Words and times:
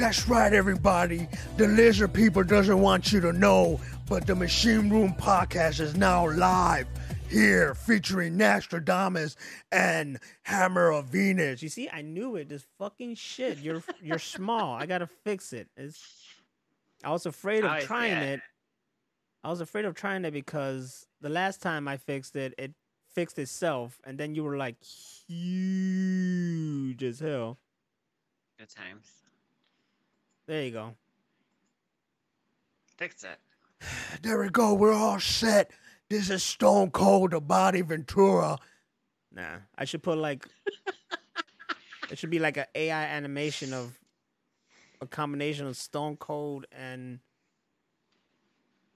That's 0.00 0.26
right, 0.28 0.52
everybody. 0.54 1.28
The 1.58 1.68
lizard 1.68 2.14
people 2.14 2.42
doesn't 2.42 2.80
want 2.80 3.12
you 3.12 3.20
to 3.20 3.34
know, 3.34 3.78
but 4.08 4.26
the 4.26 4.34
Machine 4.34 4.88
Room 4.88 5.12
podcast 5.18 5.78
is 5.78 5.94
now 5.94 6.26
live 6.30 6.86
here, 7.28 7.74
featuring 7.74 8.38
Nostradamus 8.38 9.36
and 9.70 10.18
Hammer 10.42 10.90
of 10.90 11.04
Venus. 11.06 11.62
You 11.62 11.68
see, 11.68 11.90
I 11.92 12.00
knew 12.00 12.36
it. 12.36 12.48
This 12.48 12.64
fucking 12.78 13.16
shit. 13.16 13.58
You're 13.58 13.82
you're 14.02 14.18
small. 14.18 14.74
I 14.74 14.86
gotta 14.86 15.06
fix 15.06 15.52
it. 15.52 15.68
It's. 15.76 16.02
I 17.04 17.10
was 17.10 17.26
afraid 17.26 17.62
of 17.64 17.70
Oh, 17.70 17.80
trying 17.80 18.12
yeah. 18.12 18.22
it. 18.34 18.40
I 19.44 19.50
was 19.50 19.60
afraid 19.60 19.84
of 19.84 19.94
trying 19.94 20.24
it 20.24 20.30
because 20.32 21.06
the 21.20 21.28
last 21.28 21.60
time 21.60 21.86
I 21.86 21.98
fixed 21.98 22.36
it, 22.36 22.54
it 22.56 22.72
fixed 23.14 23.38
itself, 23.38 24.00
and 24.04 24.16
then 24.16 24.34
you 24.34 24.44
were 24.44 24.56
like 24.56 24.82
huge 25.28 27.02
as 27.02 27.20
hell. 27.20 27.58
Good 28.58 28.70
times. 28.70 29.06
There 30.50 30.64
you 30.64 30.72
go. 30.72 30.96
Fix 32.98 33.22
it. 33.22 33.38
There 34.22 34.40
we 34.40 34.48
go. 34.48 34.74
We're 34.74 34.92
all 34.92 35.20
set. 35.20 35.70
This 36.08 36.28
is 36.28 36.42
Stone 36.42 36.90
Cold, 36.90 37.30
the 37.30 37.40
Body 37.40 37.82
Ventura. 37.82 38.58
Nah, 39.32 39.58
I 39.78 39.84
should 39.84 40.02
put 40.02 40.18
like. 40.18 40.44
it 42.10 42.18
should 42.18 42.30
be 42.30 42.40
like 42.40 42.56
an 42.56 42.64
AI 42.74 43.04
animation 43.04 43.72
of 43.72 43.96
a 45.00 45.06
combination 45.06 45.68
of 45.68 45.76
Stone 45.76 46.16
Cold 46.16 46.66
and. 46.72 47.20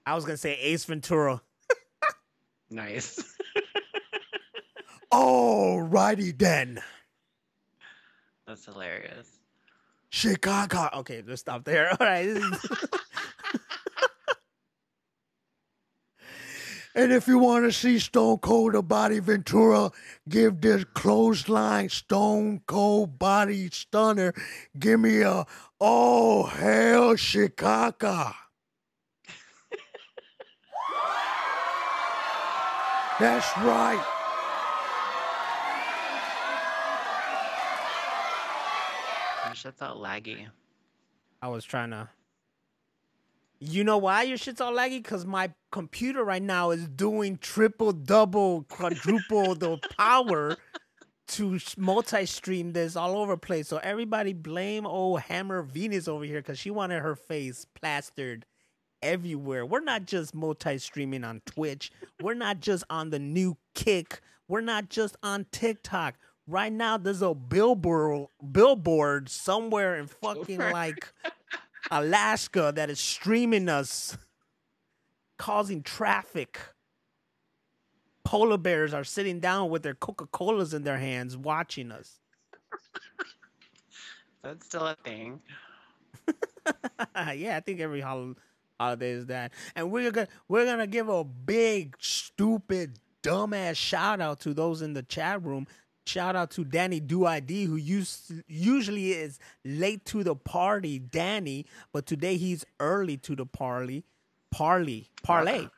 I 0.05 0.13
was 0.13 0.25
gonna 0.25 0.35
say 0.35 0.57
Ace 0.59 0.83
Ventura. 0.83 1.41
Nice. 2.69 3.23
Alrighty 5.13 6.37
then. 6.37 6.81
That's 8.45 8.65
hilarious. 8.65 9.34
Chicago. 10.15 10.89
Okay, 10.99 11.21
let's 11.27 11.41
stop 11.41 11.65
there. 11.65 11.89
All 11.99 12.07
right. 12.07 12.37
And 16.97 17.11
if 17.11 17.27
you 17.27 17.37
want 17.37 17.65
to 17.65 17.73
see 17.73 17.99
Stone 17.99 18.37
Cold 18.37 18.75
the 18.75 18.81
Body 18.81 19.19
Ventura 19.19 19.91
give 20.29 20.61
this 20.61 20.85
clothesline 20.93 21.89
Stone 21.89 22.61
Cold 22.65 23.19
Body 23.19 23.69
Stunner, 23.69 24.33
give 24.79 25.01
me 25.01 25.21
a 25.21 25.45
oh 25.81 26.43
hell 26.43 27.17
Chicago. 27.17 28.31
That's 33.19 33.57
right. 33.57 34.14
Shit's 39.65 39.81
all 39.81 39.97
laggy. 39.97 40.47
I 41.41 41.47
was 41.47 41.65
trying 41.65 41.89
to. 41.89 42.09
You 43.59 43.83
know 43.83 43.97
why 43.97 44.23
your 44.23 44.37
shit's 44.37 44.61
all 44.61 44.73
laggy? 44.73 45.01
Because 45.01 45.25
my 45.25 45.51
computer 45.71 46.23
right 46.23 46.41
now 46.41 46.71
is 46.71 46.87
doing 46.87 47.37
triple, 47.37 47.91
double, 47.91 48.63
quadruple 48.63 49.55
the 49.55 49.79
power 49.97 50.57
to 51.29 51.59
multi 51.77 52.25
stream 52.25 52.73
this 52.73 52.95
all 52.95 53.17
over 53.17 53.37
place. 53.37 53.67
So 53.67 53.77
everybody 53.77 54.33
blame 54.33 54.85
old 54.85 55.21
Hammer 55.21 55.63
Venus 55.63 56.07
over 56.07 56.25
here 56.25 56.41
because 56.41 56.59
she 56.59 56.69
wanted 56.69 57.01
her 57.01 57.15
face 57.15 57.65
plastered 57.73 58.45
everywhere. 59.01 59.65
We're 59.65 59.79
not 59.79 60.05
just 60.05 60.35
multi 60.35 60.77
streaming 60.77 61.23
on 61.23 61.41
Twitch, 61.45 61.91
we're 62.21 62.35
not 62.35 62.59
just 62.59 62.83
on 62.89 63.09
the 63.09 63.19
new 63.19 63.57
kick, 63.73 64.21
we're 64.47 64.61
not 64.61 64.89
just 64.89 65.15
on 65.23 65.47
TikTok. 65.51 66.15
Right 66.47 66.71
now, 66.71 66.97
there's 66.97 67.23
a 67.23 67.33
billboard 67.33 68.27
billboard 68.51 69.29
somewhere 69.29 69.95
in 69.95 70.07
fucking 70.21 70.59
like 70.59 71.11
Alaska 71.89 72.71
that 72.75 72.89
is 72.89 72.99
streaming 72.99 73.67
us, 73.67 74.17
causing 75.37 75.81
traffic. 75.81 76.59
Polar 78.23 78.57
bears 78.57 78.93
are 78.93 79.03
sitting 79.03 79.39
down 79.39 79.69
with 79.69 79.83
their 79.83 79.93
Coca 79.93 80.25
Colas 80.27 80.73
in 80.73 80.83
their 80.83 80.97
hands, 80.97 81.37
watching 81.37 81.91
us. 81.91 82.19
That's 84.43 84.65
still 84.65 84.87
a 84.87 84.95
thing. 85.03 85.41
yeah, 87.35 87.57
I 87.57 87.59
think 87.59 87.79
every 87.79 88.01
hol- 88.01 88.35
holiday 88.79 89.11
is 89.11 89.25
that. 89.27 89.51
And 89.75 89.91
we're 89.91 90.11
gonna 90.11 90.27
we're 90.47 90.65
gonna 90.65 90.87
give 90.87 91.09
a 91.09 91.23
big, 91.23 91.95
stupid, 91.99 92.99
dumbass 93.23 93.75
shout 93.75 94.21
out 94.21 94.39
to 94.41 94.53
those 94.53 94.81
in 94.81 94.93
the 94.93 95.03
chat 95.03 95.43
room. 95.43 95.67
Shout 96.05 96.35
out 96.35 96.51
to 96.51 96.63
Danny 96.63 96.99
Do 96.99 97.25
ID, 97.25 97.65
who 97.65 97.75
used 97.77 98.31
usually 98.47 99.11
is 99.13 99.39
late 99.63 100.05
to 100.05 100.23
the 100.23 100.35
party, 100.35 100.99
Danny, 100.99 101.65
but 101.91 102.05
today 102.05 102.37
he's 102.37 102.63
early 102.79 103.17
to 103.17 103.35
the 103.35 103.45
party. 103.45 104.03
Parley, 104.51 105.09
parlay. 105.23 105.61
He's 105.61 105.69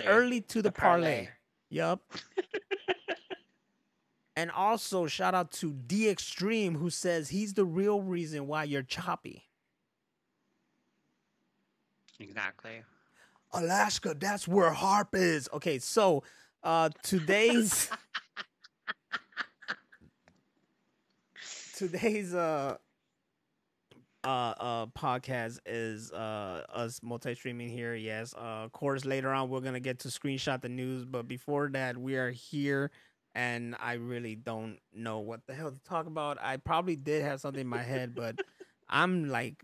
Parlay. 0.00 0.04
early 0.06 0.40
to 0.40 0.58
the, 0.62 0.70
The 0.70 0.72
parlay. 0.72 1.14
parlay. 1.16 1.28
Yup. 1.68 2.00
and 4.36 4.50
also 4.50 5.06
shout 5.06 5.34
out 5.34 5.52
to 5.52 5.74
D 5.74 6.08
Extreme, 6.08 6.76
who 6.76 6.88
says 6.88 7.28
he's 7.28 7.52
the 7.52 7.66
real 7.66 8.00
reason 8.00 8.46
why 8.46 8.64
you're 8.64 8.82
choppy. 8.82 9.44
Exactly. 12.18 12.82
Alaska, 13.52 14.14
that's 14.18 14.48
where 14.48 14.70
harp 14.70 15.14
is. 15.14 15.48
Okay, 15.52 15.78
so 15.78 16.22
uh 16.62 16.88
today's 17.02 17.88
today's 21.78 22.34
uh 22.34 22.76
uh 24.24 24.26
uh 24.26 24.86
podcast 24.86 25.60
is 25.64 26.10
uh 26.10 26.64
us 26.74 26.98
multi-streaming 27.04 27.68
here 27.68 27.94
yes. 27.94 28.34
Uh 28.36 28.64
of 28.64 28.72
course 28.72 29.04
later 29.04 29.30
on 29.30 29.48
we're 29.48 29.60
gonna 29.60 29.78
get 29.78 30.00
to 30.00 30.08
screenshot 30.08 30.60
the 30.60 30.68
news 30.68 31.04
but 31.04 31.28
before 31.28 31.68
that 31.68 31.96
we 31.96 32.16
are 32.16 32.30
here 32.32 32.90
and 33.36 33.76
i 33.78 33.92
really 33.92 34.34
don't 34.34 34.78
know 34.92 35.20
what 35.20 35.46
the 35.46 35.54
hell 35.54 35.70
to 35.70 35.78
talk 35.84 36.06
about. 36.06 36.36
I 36.42 36.56
probably 36.56 36.96
did 36.96 37.22
have 37.22 37.40
something 37.40 37.60
in 37.60 37.68
my 37.68 37.82
head 37.84 38.12
but 38.16 38.40
i'm 38.88 39.28
like 39.28 39.62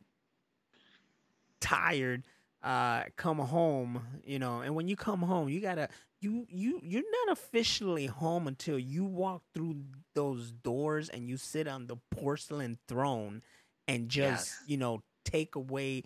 tired. 1.61 2.23
Uh 2.63 3.03
come 3.17 3.39
home 3.39 4.03
you 4.25 4.39
know 4.39 4.61
and 4.61 4.77
when 4.77 4.87
you 4.87 4.95
come 4.97 5.21
home 5.21 5.49
you 5.49 5.61
gotta 5.61 5.89
you 6.25 6.47
you 6.51 6.81
you're 6.83 7.03
not 7.27 7.33
officially 7.39 8.07
home 8.07 8.49
until 8.49 8.79
you 8.79 9.05
walk 9.05 9.43
through 9.55 9.77
those 10.15 10.51
doors 10.53 11.09
and 11.11 11.29
you 11.29 11.37
sit 11.37 11.69
on 11.69 11.87
the 11.87 11.97
porcelain 12.11 12.79
throne 12.89 13.43
and 13.87 14.09
just 14.09 14.53
Yes. 14.53 14.63
you 14.67 14.77
know 14.79 15.03
take 15.25 15.55
away 15.55 16.05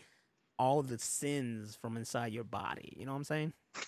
all 0.58 0.82
the 0.82 0.98
sins 0.98 1.76
from 1.80 1.96
inside 1.96 2.32
your 2.32 2.44
body. 2.44 2.92
You 2.96 3.06
know 3.06 3.12
what 3.12 3.18
i'm 3.18 3.24
saying? 3.24 3.52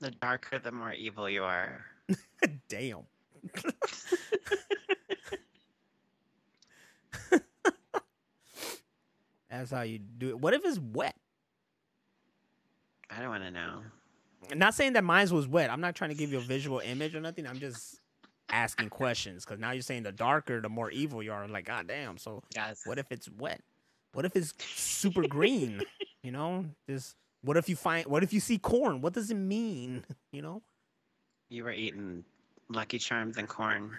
The 0.00 0.10
darker, 0.10 0.58
the 0.58 0.72
more 0.72 0.92
evil 0.92 1.30
you 1.30 1.44
are. 1.44 1.84
damn. 2.68 3.02
That's 9.50 9.70
how 9.70 9.82
you 9.82 9.98
do 9.98 10.30
it. 10.30 10.40
What 10.40 10.54
if 10.54 10.64
it's 10.64 10.78
wet 10.78 11.16
I 13.14 13.20
don't 13.20 13.28
want 13.30 13.44
to 13.44 13.50
know. 13.50 13.80
I'm 14.50 14.58
not 14.58 14.74
saying 14.74 14.94
that 14.94 15.04
mine 15.04 15.28
was 15.30 15.46
wet. 15.46 15.70
I'm 15.70 15.80
not 15.80 15.94
trying 15.94 16.10
to 16.10 16.16
give 16.16 16.32
you 16.32 16.38
a 16.38 16.42
visual 16.42 16.80
image 16.80 17.14
or 17.14 17.20
nothing. 17.20 17.46
I'm 17.46 17.58
just 17.58 18.00
asking 18.50 18.90
questions 18.90 19.44
because 19.44 19.58
now 19.60 19.70
you're 19.70 19.82
saying 19.82 20.02
the 20.02 20.12
darker, 20.12 20.60
the 20.60 20.68
more 20.68 20.90
evil 20.90 21.22
you 21.22 21.32
are. 21.32 21.46
Like, 21.48 21.64
god 21.66 21.86
damn. 21.88 22.18
So 22.18 22.42
Yes. 22.54 22.82
what 22.84 22.98
if 22.98 23.10
it's 23.10 23.28
wet? 23.38 23.60
What 24.14 24.24
if 24.24 24.36
it's 24.36 24.52
super 24.64 25.26
green? 25.26 25.82
You 26.22 26.30
know, 26.32 26.66
this. 26.86 27.14
What 27.42 27.56
if 27.56 27.68
you 27.68 27.74
find? 27.76 28.06
What 28.06 28.22
if 28.22 28.32
you 28.32 28.38
see 28.40 28.58
corn? 28.58 29.00
What 29.00 29.12
does 29.14 29.30
it 29.30 29.36
mean? 29.36 30.04
You 30.32 30.42
know. 30.42 30.62
You 31.48 31.64
were 31.64 31.72
eating 31.72 32.24
Lucky 32.68 32.98
Charms 32.98 33.36
and 33.38 33.48
corn. 33.48 33.90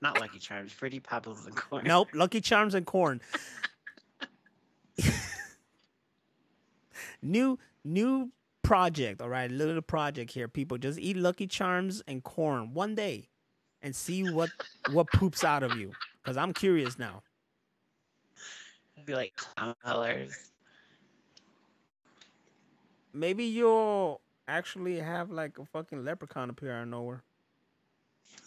Not 0.00 0.18
Lucky 0.20 0.38
Charms, 0.38 0.72
Fruity 0.72 1.00
Pebbles 1.00 1.46
and 1.46 1.54
corn. 1.56 1.84
Nope. 1.84 2.08
Lucky 2.14 2.40
Charms 2.40 2.74
and 2.74 2.86
corn. 2.86 3.20
new 7.22 7.58
new 7.84 8.30
project. 8.66 9.22
All 9.22 9.28
right, 9.28 9.50
little 9.50 9.80
project 9.80 10.32
here. 10.32 10.48
People 10.48 10.76
just 10.76 10.98
eat 10.98 11.16
Lucky 11.16 11.46
Charms 11.46 12.02
and 12.08 12.22
corn 12.22 12.74
one 12.74 12.94
day, 12.94 13.28
and 13.80 13.94
see 13.94 14.28
what 14.30 14.50
what 14.90 15.06
poops 15.12 15.44
out 15.44 15.62
of 15.62 15.76
you. 15.76 15.92
Cause 16.24 16.36
I'm 16.36 16.52
curious 16.52 16.98
now. 16.98 17.22
It'd 18.96 19.06
be 19.06 19.14
like 19.14 19.36
clown 19.36 19.74
colors. 19.84 20.50
Maybe 23.12 23.44
you'll 23.44 24.20
actually 24.48 24.98
have 24.98 25.30
like 25.30 25.58
a 25.58 25.64
fucking 25.64 26.04
leprechaun 26.04 26.50
appear 26.50 26.72
out 26.72 26.82
of 26.82 26.88
nowhere. 26.88 27.22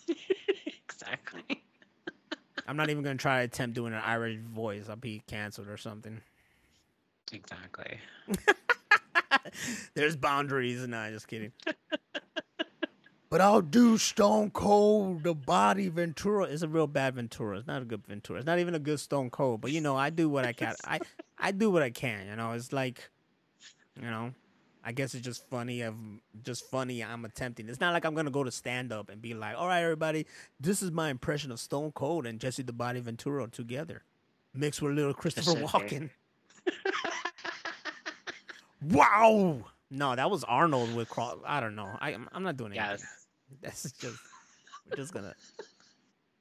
exactly. 0.90 1.64
I'm 2.68 2.76
not 2.76 2.90
even 2.90 3.02
gonna 3.02 3.16
try 3.16 3.40
to 3.40 3.46
attempt 3.46 3.76
doing 3.76 3.94
an 3.94 4.02
Irish 4.04 4.38
voice. 4.40 4.90
I'll 4.90 4.98
be 4.98 5.24
canceled 5.28 5.70
or 5.70 5.78
something. 5.78 6.20
Exactly. 7.32 8.00
There's 9.94 10.16
boundaries. 10.16 10.86
Nah, 10.88 11.10
just 11.10 11.28
kidding. 11.28 11.52
but 13.30 13.42
I'll 13.42 13.62
do 13.62 13.98
Stone 13.98 14.52
Cold 14.52 15.24
the 15.24 15.34
Body 15.34 15.88
Ventura. 15.90 16.46
Is 16.46 16.64
a 16.64 16.68
real 16.68 16.88
bad 16.88 17.16
Ventura. 17.16 17.58
It's 17.58 17.68
not 17.68 17.82
a 17.82 17.86
good 17.86 18.06
Ventura. 18.06 18.40
It's 18.40 18.46
not 18.46 18.60
even 18.60 18.76
a 18.76 18.80
good 18.80 19.00
Stone 19.00 19.30
Cold. 19.30 19.62
But 19.62 19.72
you 19.72 19.82
know, 19.82 19.96
I 19.96 20.10
do 20.10 20.30
what 20.30 20.46
I 20.46 20.54
can. 20.54 20.76
I 20.86 21.00
I 21.38 21.52
do 21.52 21.70
what 21.70 21.82
I 21.82 21.90
can. 21.90 22.28
You 22.28 22.36
know, 22.36 22.52
it's 22.52 22.74
like, 22.74 23.10
you 24.00 24.10
know, 24.10 24.34
I 24.84 24.92
guess 24.92 25.14
it's 25.14 25.26
just 25.26 25.48
funny. 25.50 25.82
Of 25.82 25.96
just 26.44 26.70
funny. 26.70 27.04
I'm 27.04 27.26
attempting. 27.26 27.70
It's 27.70 27.80
not 27.80 27.94
like 27.94 28.06
I'm 28.06 28.16
gonna 28.16 28.32
go 28.32 28.44
to 28.44 28.52
stand 28.52 28.92
up 28.92 29.10
and 29.10 29.22
be 29.22 29.34
like, 29.34 29.56
all 29.58 29.68
right, 29.68 29.82
everybody, 29.82 30.26
this 30.60 30.82
is 30.82 30.92
my 30.92 31.10
impression 31.10 31.52
of 31.52 31.60
Stone 31.60 31.92
Cold 31.94 32.26
and 32.26 32.40
Jesse 32.40 32.64
the 32.64 32.74
Body 32.74 33.00
Ventura 33.00 33.48
together, 33.48 34.04
mixed 34.54 34.82
with 34.82 34.94
a 34.94 34.96
little 34.96 35.14
Christopher. 35.14 35.52
Walken. 35.52 36.10
Wow. 38.82 39.66
No, 39.92 40.16
that 40.16 40.30
was 40.30 40.44
Arnold 40.44 40.94
with 40.96 41.10
Crawl. 41.10 41.40
I 41.46 41.60
don't 41.60 41.76
know. 41.76 41.90
I 42.00 42.14
I'm, 42.14 42.30
I'm 42.32 42.44
not 42.44 42.58
doing 42.58 42.74
anything. 42.74 42.98
Yes. 43.00 43.26
That's 43.62 43.92
just 43.94 44.18
we're 44.90 44.96
just 44.96 45.14
gonna 45.14 45.34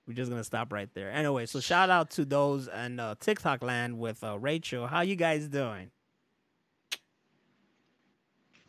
we're 0.07 0.15
just 0.15 0.31
gonna 0.31 0.45
stop 0.45 0.73
right 0.73 0.89
there. 0.95 1.11
Anyway, 1.11 1.47
so 1.47 1.61
shout 1.61 1.91
out 1.91 2.11
to 2.13 2.25
those 2.25 2.69
and 2.69 3.01
uh, 3.01 3.15
TikTok 3.19 3.63
land 3.63 3.99
with 3.99 4.23
uh, 4.23 4.39
Rachel. 4.39 4.87
How 4.87 5.01
you 5.01 5.17
guys 5.17 5.49
doing? 5.49 5.91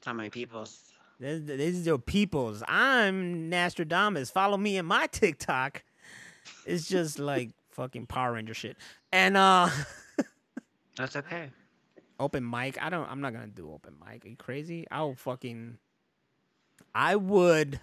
How 0.06 0.14
many 0.14 0.30
peoples? 0.30 0.90
This, 1.20 1.42
this 1.44 1.76
is 1.76 1.86
your 1.86 1.98
peoples. 1.98 2.64
I'm 2.66 3.50
Nostradamus. 3.50 4.32
Follow 4.32 4.56
me 4.56 4.78
in 4.78 4.86
my 4.86 5.08
TikTok. 5.08 5.84
It's 6.66 6.88
just 6.88 7.20
like 7.20 7.52
fucking 7.72 8.06
Power 8.08 8.34
Ranger 8.34 8.54
shit. 8.54 8.78
And 9.12 9.36
uh 9.36 9.70
That's 10.98 11.16
okay. 11.18 11.50
Open 12.20 12.48
mic. 12.48 12.82
I 12.82 12.90
don't 12.90 13.10
I'm 13.10 13.22
not 13.22 13.34
gonna 13.34 13.48
do 13.48 13.72
open 13.72 13.96
mic. 14.00 14.26
Are 14.26 14.30
you 14.30 14.36
crazy? 14.36 14.86
I'll 14.92 15.16
fucking 15.16 15.78
I 16.94 17.16
would 17.16 17.80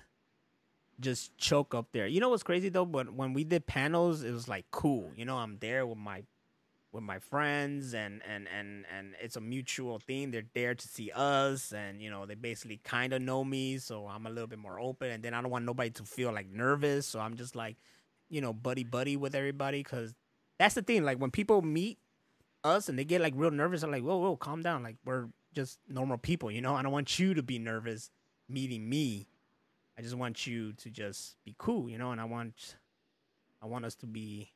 just 1.00 1.36
choke 1.36 1.74
up 1.74 1.88
there. 1.92 2.06
You 2.06 2.20
know 2.20 2.28
what's 2.28 2.42
crazy 2.42 2.68
though? 2.68 2.86
But 2.86 3.12
when 3.12 3.32
we 3.32 3.44
did 3.44 3.66
panels, 3.66 4.22
it 4.22 4.32
was 4.32 4.48
like 4.48 4.66
cool. 4.70 5.10
You 5.16 5.24
know, 5.24 5.36
I'm 5.36 5.58
there 5.60 5.86
with 5.86 5.98
my 5.98 6.24
with 6.92 7.02
my 7.02 7.18
friends 7.18 7.94
and 7.94 8.22
and 8.26 8.48
and 8.48 8.84
and 8.96 9.14
it's 9.20 9.36
a 9.36 9.40
mutual 9.40 9.98
thing. 9.98 10.30
They're 10.30 10.46
there 10.54 10.74
to 10.74 10.88
see 10.88 11.10
us 11.14 11.72
and 11.72 12.00
you 12.00 12.10
know, 12.10 12.26
they 12.26 12.34
basically 12.34 12.80
kind 12.82 13.12
of 13.12 13.22
know 13.22 13.44
me, 13.44 13.78
so 13.78 14.06
I'm 14.06 14.26
a 14.26 14.30
little 14.30 14.46
bit 14.46 14.58
more 14.58 14.80
open 14.80 15.10
and 15.10 15.22
then 15.22 15.34
I 15.34 15.42
don't 15.42 15.50
want 15.50 15.64
nobody 15.64 15.90
to 15.90 16.04
feel 16.04 16.32
like 16.32 16.48
nervous, 16.48 17.06
so 17.06 17.20
I'm 17.20 17.36
just 17.36 17.54
like, 17.54 17.76
you 18.30 18.40
know, 18.40 18.52
buddy 18.52 18.84
buddy 18.84 19.16
with 19.16 19.34
everybody 19.34 19.82
cuz 19.82 20.14
that's 20.58 20.74
the 20.74 20.82
thing 20.82 21.04
like 21.04 21.18
when 21.18 21.30
people 21.30 21.60
meet 21.60 21.98
us 22.66 22.88
and 22.88 22.98
they 22.98 23.04
get 23.04 23.20
like 23.20 23.34
real 23.36 23.50
nervous, 23.50 23.82
I'm 23.82 23.90
like, 23.90 24.02
"Whoa, 24.02 24.16
whoa, 24.18 24.36
calm 24.36 24.62
down. 24.62 24.82
Like 24.82 24.96
we're 25.04 25.28
just 25.54 25.78
normal 25.88 26.18
people, 26.18 26.50
you 26.50 26.60
know? 26.60 26.74
I 26.74 26.82
don't 26.82 26.92
want 26.92 27.18
you 27.18 27.34
to 27.34 27.42
be 27.42 27.58
nervous 27.58 28.10
meeting 28.48 28.88
me. 28.88 29.26
I 29.98 30.02
just 30.02 30.14
want 30.14 30.46
you 30.46 30.72
to 30.74 30.90
just 30.90 31.36
be 31.44 31.54
cool, 31.58 31.88
you 31.88 31.96
know, 31.98 32.12
and 32.12 32.20
I 32.20 32.24
want 32.24 32.76
I 33.62 33.66
want 33.66 33.84
us 33.84 33.94
to 33.96 34.06
be 34.06 34.52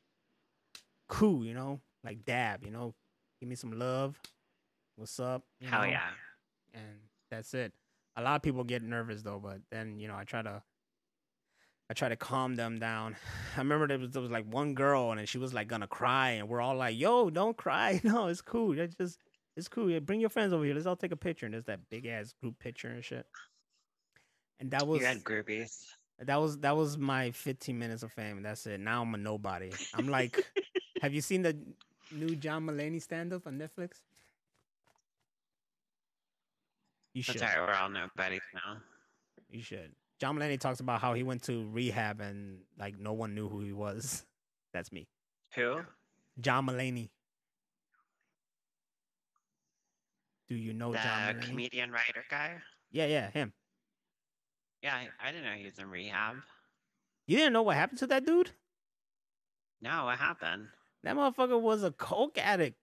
cool, 1.07 1.43
you 1.45 1.53
know, 1.53 1.79
like 2.03 2.23
dab, 2.25 2.63
you 2.63 2.71
know, 2.71 2.93
give 3.39 3.49
me 3.49 3.55
some 3.55 3.77
love. 3.77 4.19
What's 4.95 5.19
up? 5.19 5.43
you 5.59 5.67
Hell 5.67 5.81
know? 5.81 5.87
yeah. 5.87 6.09
And 6.73 6.99
that's 7.29 7.53
it. 7.53 7.73
A 8.15 8.21
lot 8.21 8.35
of 8.35 8.41
people 8.41 8.63
get 8.63 8.83
nervous 8.83 9.21
though, 9.23 9.39
but 9.39 9.59
then 9.71 9.99
you 9.99 10.07
know 10.07 10.15
I 10.15 10.23
try 10.25 10.41
to 10.41 10.61
I 11.91 11.93
try 11.93 12.07
to 12.07 12.15
calm 12.15 12.55
them 12.55 12.79
down. 12.79 13.17
I 13.57 13.59
remember 13.59 13.85
there 13.85 13.99
was 13.99 14.11
there 14.11 14.21
was 14.21 14.31
like 14.31 14.45
one 14.45 14.73
girl 14.75 15.11
and 15.11 15.27
she 15.27 15.37
was 15.37 15.53
like 15.53 15.67
gonna 15.67 15.87
cry 15.87 16.29
and 16.31 16.47
we're 16.47 16.61
all 16.61 16.75
like, 16.75 16.97
"Yo, 16.97 17.29
don't 17.29 17.57
cry. 17.57 17.99
No, 18.05 18.27
it's 18.27 18.39
cool. 18.39 18.79
It's 18.79 18.95
just 18.95 19.19
it's 19.57 19.67
cool. 19.67 19.91
Yeah, 19.91 19.99
bring 19.99 20.21
your 20.21 20.29
friends 20.29 20.53
over 20.53 20.63
here. 20.63 20.73
Let's 20.73 20.85
all 20.85 20.95
take 20.95 21.11
a 21.11 21.17
picture." 21.17 21.45
And 21.45 21.53
there's 21.53 21.65
that 21.65 21.81
big 21.89 22.05
ass 22.05 22.33
group 22.39 22.57
picture 22.59 22.87
and 22.87 23.03
shit. 23.03 23.25
And 24.61 24.71
that 24.71 24.87
was 24.87 25.01
you 25.01 25.05
had 25.05 25.21
groupies. 25.21 25.83
that 26.19 26.37
was 26.37 26.59
that 26.59 26.77
was 26.77 26.97
my 26.97 27.31
15 27.31 27.77
minutes 27.77 28.03
of 28.03 28.13
fame. 28.13 28.41
That's 28.41 28.65
it. 28.67 28.79
Now 28.79 29.01
I'm 29.01 29.13
a 29.13 29.17
nobody. 29.17 29.71
I'm 29.93 30.07
like, 30.07 30.41
have 31.01 31.13
you 31.13 31.19
seen 31.19 31.41
the 31.41 31.57
new 32.09 32.37
John 32.37 32.67
Mulaney 32.67 33.01
stand 33.01 33.33
up 33.33 33.47
on 33.47 33.59
Netflix? 33.59 33.99
You 37.13 37.21
should. 37.21 37.35
That's 37.35 37.53
alright. 37.53 37.67
We're 37.67 37.75
all 37.75 37.89
nobodies 37.89 38.39
now. 38.53 38.77
You 39.49 39.61
should. 39.61 39.91
John 40.21 40.37
Mulaney 40.37 40.59
talks 40.59 40.79
about 40.79 41.01
how 41.01 41.15
he 41.15 41.23
went 41.23 41.41
to 41.43 41.67
rehab 41.71 42.21
and 42.21 42.59
like 42.77 42.99
no 42.99 43.11
one 43.13 43.33
knew 43.33 43.49
who 43.49 43.61
he 43.61 43.73
was. 43.73 44.23
That's 44.73 44.91
me. 44.91 45.07
Who? 45.55 45.81
John 46.39 46.67
Mulaney. 46.67 47.09
Do 50.47 50.55
you 50.55 50.73
know 50.73 50.91
the 50.91 50.99
John 50.99 51.35
Mulaney? 51.35 51.41
comedian 51.41 51.91
writer 51.91 52.23
guy. 52.29 52.57
yeah, 52.91 53.07
yeah, 53.07 53.31
him. 53.31 53.51
Yeah, 54.83 54.93
I, 54.93 55.07
I 55.27 55.31
didn't 55.31 55.45
know 55.45 55.53
he 55.57 55.65
was 55.65 55.79
in 55.79 55.89
rehab. 55.89 56.35
You 57.25 57.37
didn't 57.37 57.53
know 57.53 57.63
what 57.63 57.75
happened 57.75 57.99
to 57.99 58.07
that 58.07 58.23
dude? 58.23 58.51
No, 59.81 60.05
what 60.05 60.19
happened? 60.19 60.67
That 61.03 61.15
motherfucker 61.15 61.59
was 61.59 61.83
a 61.83 61.91
coke 61.91 62.37
addict. 62.37 62.77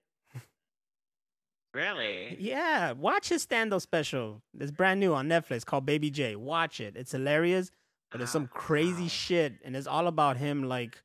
Really? 1.73 2.35
Yeah, 2.39 2.93
watch 2.93 3.29
his 3.29 3.43
stand-up 3.43 3.81
special. 3.81 4.41
It's 4.59 4.71
brand 4.71 4.99
new 4.99 5.13
on 5.13 5.27
Netflix 5.27 5.65
called 5.65 5.85
Baby 5.85 6.09
J. 6.09 6.35
Watch 6.35 6.79
it. 6.79 6.95
It's 6.97 7.11
hilarious, 7.11 7.71
but 8.11 8.21
it's 8.21 8.31
some 8.31 8.47
crazy 8.47 9.03
wow. 9.03 9.07
shit, 9.07 9.53
and 9.63 9.75
it's 9.75 9.87
all 9.87 10.07
about 10.07 10.37
him 10.37 10.63
like 10.63 11.03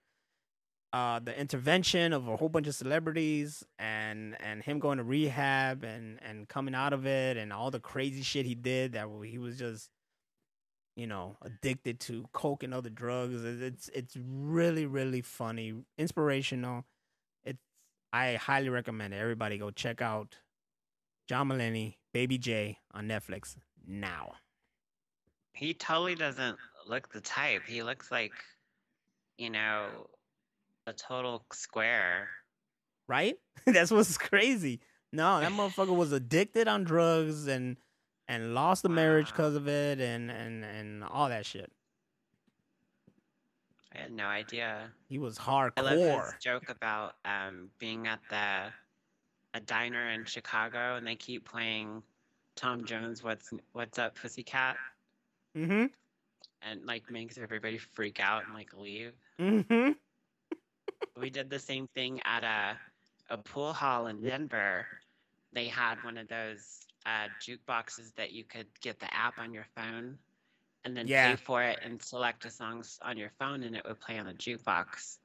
uh 0.95 1.19
the 1.19 1.39
intervention 1.39 2.13
of 2.13 2.29
a 2.29 2.37
whole 2.37 2.49
bunch 2.49 2.69
of 2.69 2.75
celebrities 2.75 3.65
and 3.81 4.37
and 4.41 4.63
him 4.63 4.79
going 4.79 4.99
to 4.99 5.03
rehab 5.05 5.83
and 5.83 6.21
and 6.23 6.49
coming 6.49 6.75
out 6.75 6.93
of 6.93 7.05
it 7.05 7.37
and 7.37 7.53
all 7.53 7.71
the 7.71 7.81
crazy 7.81 8.23
shit 8.23 8.47
he 8.47 8.55
did 8.55 8.93
that 8.93 9.09
he 9.25 9.37
was 9.37 9.59
just 9.59 9.91
you 10.95 11.09
know 11.09 11.37
addicted 11.43 11.99
to 11.99 12.25
coke 12.33 12.63
and 12.63 12.73
other 12.73 12.91
drugs 12.91 13.43
it's 13.45 13.91
it's 13.93 14.17
really 14.17 14.87
really 14.87 15.21
funny 15.21 15.75
inspirational 15.99 16.85
it's 17.45 17.65
i 18.13 18.35
highly 18.35 18.69
recommend 18.69 19.13
it 19.13 19.17
everybody 19.17 19.59
go 19.59 19.73
check 19.73 20.01
out 20.01 20.37
john 21.29 21.49
mulaney 21.49 21.97
baby 22.13 22.39
j 22.39 22.79
on 22.93 23.07
netflix 23.09 23.57
now 23.87 24.33
He 25.53 25.73
totally 25.75 26.15
doesn't 26.17 26.57
look 26.89 27.13
the 27.13 27.21
type. 27.21 27.63
He 27.67 27.83
looks 27.85 28.11
like, 28.11 28.33
you 29.39 29.51
know, 29.51 30.09
a 30.87 30.93
total 30.93 31.45
square. 31.53 32.29
right? 33.07 33.37
That's 33.67 33.91
what's 33.93 34.19
crazy. 34.19 34.81
No, 35.13 35.39
that 35.41 35.53
motherfucker 35.53 35.95
was 35.97 36.11
addicted 36.13 36.67
on 36.67 36.83
drugs 36.85 37.47
and 37.47 37.77
and 38.27 38.53
lost 38.55 38.83
the 38.83 38.89
marriage 38.89 39.29
because 39.29 39.55
of 39.55 39.69
it 39.69 40.01
and 40.01 40.31
and 40.31 40.65
and 40.65 41.05
all 41.05 41.29
that 41.29 41.47
shit. 41.47 41.71
I 43.95 43.99
had 44.03 44.13
no 44.13 44.27
idea. 44.27 44.91
He 45.09 45.19
was 45.19 45.39
I 45.39 45.63
love 45.63 45.73
hardcore. 45.77 46.25
his 46.35 46.43
joke 46.43 46.69
about 46.69 47.15
um, 47.25 47.71
being 47.79 48.09
at 48.09 48.19
the 48.29 48.73
a 49.55 49.61
diner 49.61 50.11
in 50.11 50.25
Chicago 50.27 50.97
and 50.97 51.07
they 51.07 51.17
keep 51.17 51.49
playing 51.49 52.03
Tom 52.57 52.85
Jones 52.85 53.23
"What's 53.25 53.53
What's 53.73 53.99
Up, 53.99 54.17
Pussycat" 54.17 54.79
Mm-hmm. 55.57 55.87
and 56.63 56.85
like 56.87 57.11
makes 57.11 57.39
everybody 57.39 57.79
freak 57.79 58.21
out 58.21 58.45
and 58.47 58.55
like 58.55 58.73
leave. 58.75 59.15
Mm-hmm. 59.41 59.93
We 61.17 61.31
did 61.31 61.51
the 61.51 61.59
same 61.61 61.89
thing 61.89 62.21
at 62.25 62.45
a 62.45 62.79
a 63.31 63.39
pool 63.39 63.73
hall 63.73 64.07
in 64.09 64.23
Denver. 64.23 64.87
They 65.53 65.69
had 65.69 66.03
one 66.05 66.19
of 66.19 66.29
those 66.29 66.87
uh, 67.07 67.29
jukeboxes 67.41 68.15
that 68.17 68.33
you 68.33 68.45
could 68.45 68.69
get 68.81 69.01
the 69.01 69.13
app 69.15 69.39
on 69.39 69.53
your 69.55 69.67
phone 69.77 70.19
and 70.85 70.97
then 70.97 71.09
Yeah. 71.09 71.33
pay 71.33 71.37
for 71.37 71.63
it 71.63 71.81
and 71.83 72.03
select 72.03 72.43
the 72.43 72.51
songs 72.51 72.99
on 73.03 73.17
your 73.19 73.31
phone 73.39 73.63
and 73.63 73.77
it 73.77 73.85
would 73.87 74.01
play 74.01 74.19
on 74.19 74.27
the 74.27 74.35
jukebox. 74.35 75.19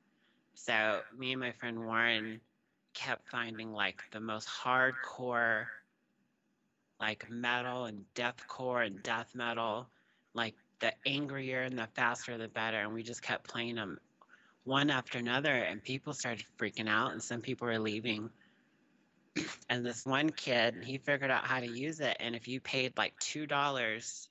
So 0.56 1.04
me 1.18 1.32
and 1.34 1.42
my 1.42 1.52
friend 1.52 1.86
Warren 1.86 2.42
kept 2.94 3.30
finding 3.30 3.72
like 3.72 4.02
the 4.12 4.20
most 4.20 4.48
hardcore 4.48 5.66
like 7.00 7.30
metal 7.30 7.86
and 7.86 8.04
deathcore 8.14 8.86
and 8.86 9.02
death 9.04 9.34
metal. 9.34 9.88
Like 10.34 10.56
the 10.80 10.94
angrier 11.06 11.62
and 11.62 11.78
the 11.78 11.88
faster 11.96 12.38
the 12.38 12.48
better. 12.48 12.80
And 12.80 12.94
we 12.94 13.04
just 13.04 13.22
kept 13.22 13.48
playing 13.48 13.76
them 13.76 14.00
one 14.64 14.90
after 14.90 15.18
another 15.18 15.56
and 15.56 15.84
people 15.84 16.14
started 16.14 16.46
freaking 16.58 16.90
out 16.90 17.12
and 17.12 17.24
some 17.24 17.42
people 17.42 17.68
were 17.68 17.80
leaving. 17.80 18.30
And 19.72 19.86
this 19.86 20.04
one 20.04 20.32
kid 20.32 20.84
he 20.84 20.98
figured 20.98 21.30
out 21.30 21.46
how 21.46 21.60
to 21.60 21.68
use 21.68 22.00
it 22.00 22.18
and 22.20 22.36
if 22.36 22.48
you 22.48 22.60
paid 22.60 22.98
like 22.98 23.14
two 23.20 23.46
dollars 23.46 24.28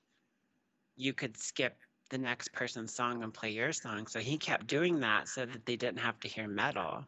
you 0.97 1.13
could 1.13 1.37
skip 1.37 1.77
the 2.09 2.17
next 2.17 2.51
person's 2.51 2.93
song 2.93 3.23
and 3.23 3.33
play 3.33 3.51
your 3.51 3.71
song. 3.71 4.05
So 4.07 4.19
he 4.19 4.37
kept 4.37 4.67
doing 4.67 4.99
that 4.99 5.29
so 5.29 5.45
that 5.45 5.65
they 5.65 5.77
didn't 5.77 5.99
have 5.99 6.19
to 6.19 6.27
hear 6.27 6.47
metal 6.47 7.05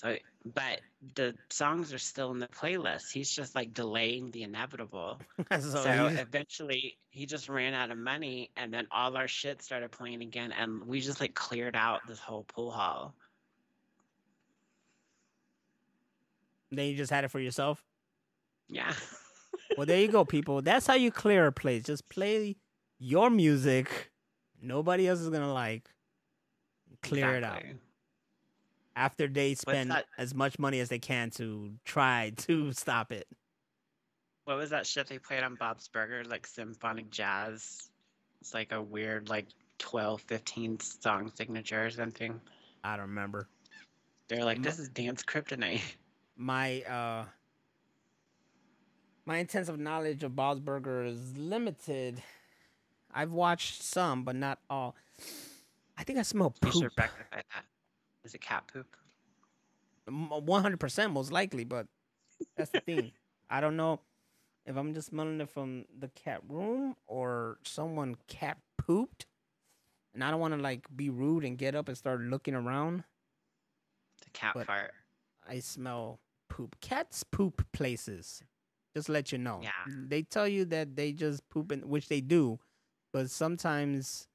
so 0.00 0.16
but 0.54 0.80
the 1.14 1.34
songs 1.50 1.92
are 1.92 1.98
still 1.98 2.30
in 2.30 2.38
the 2.38 2.48
playlist 2.48 3.10
he's 3.12 3.30
just 3.30 3.54
like 3.54 3.74
delaying 3.74 4.30
the 4.30 4.42
inevitable 4.42 5.18
so 5.50 5.58
so 5.60 6.06
eventually 6.18 6.96
he 7.10 7.26
just 7.26 7.48
ran 7.48 7.74
out 7.74 7.90
of 7.90 7.98
money 7.98 8.50
and 8.56 8.72
then 8.72 8.86
all 8.90 9.16
our 9.16 9.28
shit 9.28 9.62
started 9.62 9.90
playing 9.90 10.22
again 10.22 10.52
and 10.52 10.84
we 10.84 11.00
just 11.00 11.20
like 11.20 11.34
cleared 11.34 11.76
out 11.76 12.00
this 12.06 12.18
whole 12.18 12.44
pool 12.44 12.70
hall. 12.70 13.14
then 16.72 16.86
you 16.86 16.96
just 16.96 17.10
had 17.10 17.24
it 17.24 17.30
for 17.32 17.40
yourself. 17.40 17.84
Yeah. 18.68 18.92
Well, 19.76 19.86
there 19.86 20.00
you 20.00 20.08
go, 20.08 20.24
people. 20.24 20.62
That's 20.62 20.84
how 20.84 20.94
you 20.94 21.12
clear 21.12 21.46
a 21.46 21.52
place. 21.52 21.84
Just 21.84 22.08
play 22.08 22.56
your 22.98 23.30
music, 23.30 24.10
Nobody 24.60 25.08
else 25.08 25.20
is 25.20 25.28
gonna 25.30 25.52
like 25.52 25.88
clear 27.02 27.36
it 27.36 27.44
out 27.44 27.58
Exactly. 27.58 27.80
After 29.00 29.26
they 29.26 29.54
spend 29.54 29.90
that- 29.90 30.04
as 30.18 30.34
much 30.34 30.58
money 30.58 30.78
as 30.80 30.88
they 30.90 30.98
can 30.98 31.30
to 31.30 31.72
try 31.84 32.32
to 32.36 32.72
stop 32.72 33.10
it. 33.12 33.26
What 34.44 34.56
was 34.56 34.70
that 34.70 34.86
shit 34.86 35.06
they 35.06 35.18
played 35.18 35.42
on 35.42 35.54
Bob's 35.54 35.88
Burger? 35.88 36.24
Like 36.24 36.46
symphonic 36.46 37.10
jazz. 37.10 37.90
It's 38.40 38.52
like 38.54 38.72
a 38.72 38.80
weird, 38.82 39.28
like 39.28 39.46
12, 39.78 40.20
15 40.22 40.80
song 40.80 41.30
signature 41.34 41.86
or 41.86 41.90
something. 41.90 42.40
I 42.84 42.96
don't 42.96 43.06
remember. 43.08 43.48
They're 44.28 44.44
like, 44.44 44.62
this 44.62 44.78
is 44.78 44.88
dance 44.88 45.22
kryptonite. 45.22 45.82
My 46.36 46.82
uh 46.82 47.24
my 49.26 49.36
intensive 49.38 49.78
knowledge 49.78 50.22
of 50.24 50.34
Bob's 50.34 50.60
Burger 50.60 51.04
is 51.04 51.36
limited. 51.36 52.22
I've 53.12 53.32
watched 53.32 53.82
some, 53.82 54.24
but 54.24 54.36
not 54.36 54.58
all. 54.68 54.96
I 55.98 56.04
think 56.04 56.18
I 56.18 56.22
smell 56.22 56.54
You 56.64 56.70
should 56.72 56.82
poop. 56.82 56.92
rectify 56.98 57.36
that. 57.36 57.64
Is 58.24 58.34
it 58.34 58.40
cat 58.40 58.64
poop? 58.72 58.96
One 60.08 60.62
hundred 60.62 60.80
percent, 60.80 61.12
most 61.12 61.30
likely, 61.32 61.64
but 61.64 61.86
that's 62.56 62.70
the 62.70 62.80
thing. 62.80 63.12
I 63.50 63.60
don't 63.60 63.76
know 63.76 64.00
if 64.66 64.76
I'm 64.76 64.94
just 64.94 65.08
smelling 65.08 65.40
it 65.40 65.48
from 65.50 65.84
the 65.98 66.08
cat 66.08 66.40
room 66.48 66.96
or 67.06 67.58
someone 67.64 68.16
cat 68.26 68.58
pooped, 68.76 69.26
and 70.14 70.22
I 70.24 70.30
don't 70.30 70.40
want 70.40 70.54
to 70.54 70.60
like 70.60 70.86
be 70.94 71.10
rude 71.10 71.44
and 71.44 71.56
get 71.56 71.74
up 71.74 71.88
and 71.88 71.96
start 71.96 72.20
looking 72.20 72.54
around. 72.54 73.04
The 74.24 74.30
cat 74.30 74.52
But- 74.54 74.66
fart. 74.66 74.92
I 75.48 75.58
smell 75.60 76.20
poop. 76.48 76.76
Cats 76.80 77.24
poop 77.24 77.66
places. 77.72 78.42
Just 78.94 79.08
let 79.08 79.32
you 79.32 79.38
know. 79.38 79.60
Yeah. 79.62 79.70
They 79.88 80.22
tell 80.22 80.46
you 80.46 80.64
that 80.66 80.94
they 80.96 81.12
just 81.12 81.48
poop 81.48 81.72
in 81.72 81.88
which 81.88 82.08
they 82.08 82.20
do, 82.20 82.58
but 83.12 83.30
sometimes 83.30 84.28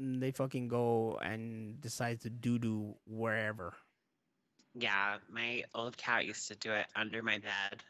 Mm, 0.00 0.20
they 0.20 0.30
fucking 0.30 0.68
go 0.68 1.18
and 1.22 1.80
decide 1.80 2.20
to 2.22 2.30
doo 2.30 2.58
doo 2.58 2.94
wherever. 3.06 3.74
Yeah, 4.74 5.16
my 5.30 5.64
old 5.74 5.96
cat 5.96 6.26
used 6.26 6.48
to 6.48 6.54
do 6.56 6.72
it 6.72 6.86
under 6.94 7.22
my 7.22 7.38
bed. 7.38 7.82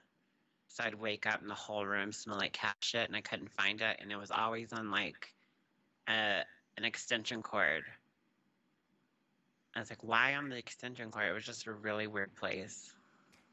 So 0.69 0.85
I'd 0.85 0.95
wake 0.95 1.27
up 1.27 1.41
and 1.41 1.51
the 1.51 1.55
whole 1.55 1.87
room 1.87 2.13
smelled 2.13 2.41
like 2.41 2.53
cat 2.53 2.77
shit 2.81 3.09
and 3.09 3.17
I 3.17 3.23
couldn't 3.23 3.51
find 3.53 3.81
it 3.81 3.97
and 4.01 4.13
it 4.13 4.17
was 4.17 4.31
always 4.31 4.73
on 4.73 4.91
like 4.91 5.33
a 6.09 6.43
an 6.77 6.85
extension 6.85 7.43
cord. 7.43 7.83
I 9.75 9.81
was 9.81 9.91
like, 9.91 10.05
why 10.05 10.35
on 10.35 10.49
the 10.49 10.57
extension 10.57 11.11
cord? 11.11 11.29
It 11.29 11.33
was 11.33 11.45
just 11.45 11.67
a 11.67 11.73
really 11.73 12.07
weird 12.07 12.35
place. 12.37 12.93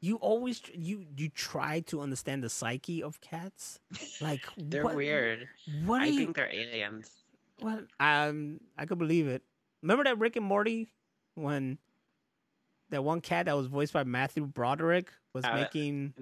You 0.00 0.16
always 0.16 0.60
you 0.74 1.06
you 1.16 1.30
try 1.30 1.80
to 1.80 2.02
understand 2.02 2.44
the 2.44 2.50
psyche 2.50 3.02
of 3.02 3.20
cats. 3.20 3.80
Like 4.20 4.42
They're 4.56 4.84
what, 4.84 4.94
weird. 4.94 5.48
What 5.86 6.02
I 6.02 6.06
you? 6.06 6.18
think 6.18 6.36
they're 6.36 6.52
aliens. 6.52 7.23
Well, 7.64 7.80
um, 7.98 8.60
I 8.76 8.84
could 8.84 8.98
believe 8.98 9.26
it. 9.26 9.42
Remember 9.82 10.04
that 10.04 10.18
Rick 10.18 10.36
and 10.36 10.44
Morty 10.44 10.88
when 11.34 11.78
that 12.90 13.02
one 13.02 13.22
cat 13.22 13.46
that 13.46 13.56
was 13.56 13.68
voiced 13.68 13.94
by 13.94 14.04
Matthew 14.04 14.44
Broderick 14.44 15.10
was 15.32 15.44
Uh, 15.46 15.54
making 15.54 16.12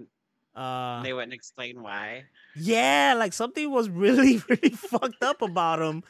uh 0.54 1.02
they 1.02 1.12
wouldn't 1.12 1.32
explain 1.32 1.82
why. 1.82 2.25
yeah, 2.54 3.14
like 3.18 3.32
something 3.32 3.70
was 3.72 3.88
really 3.88 4.40
really 4.49 4.70
fucked 4.70 5.22
up 5.25 5.42
about 5.42 5.80
him. 5.80 6.04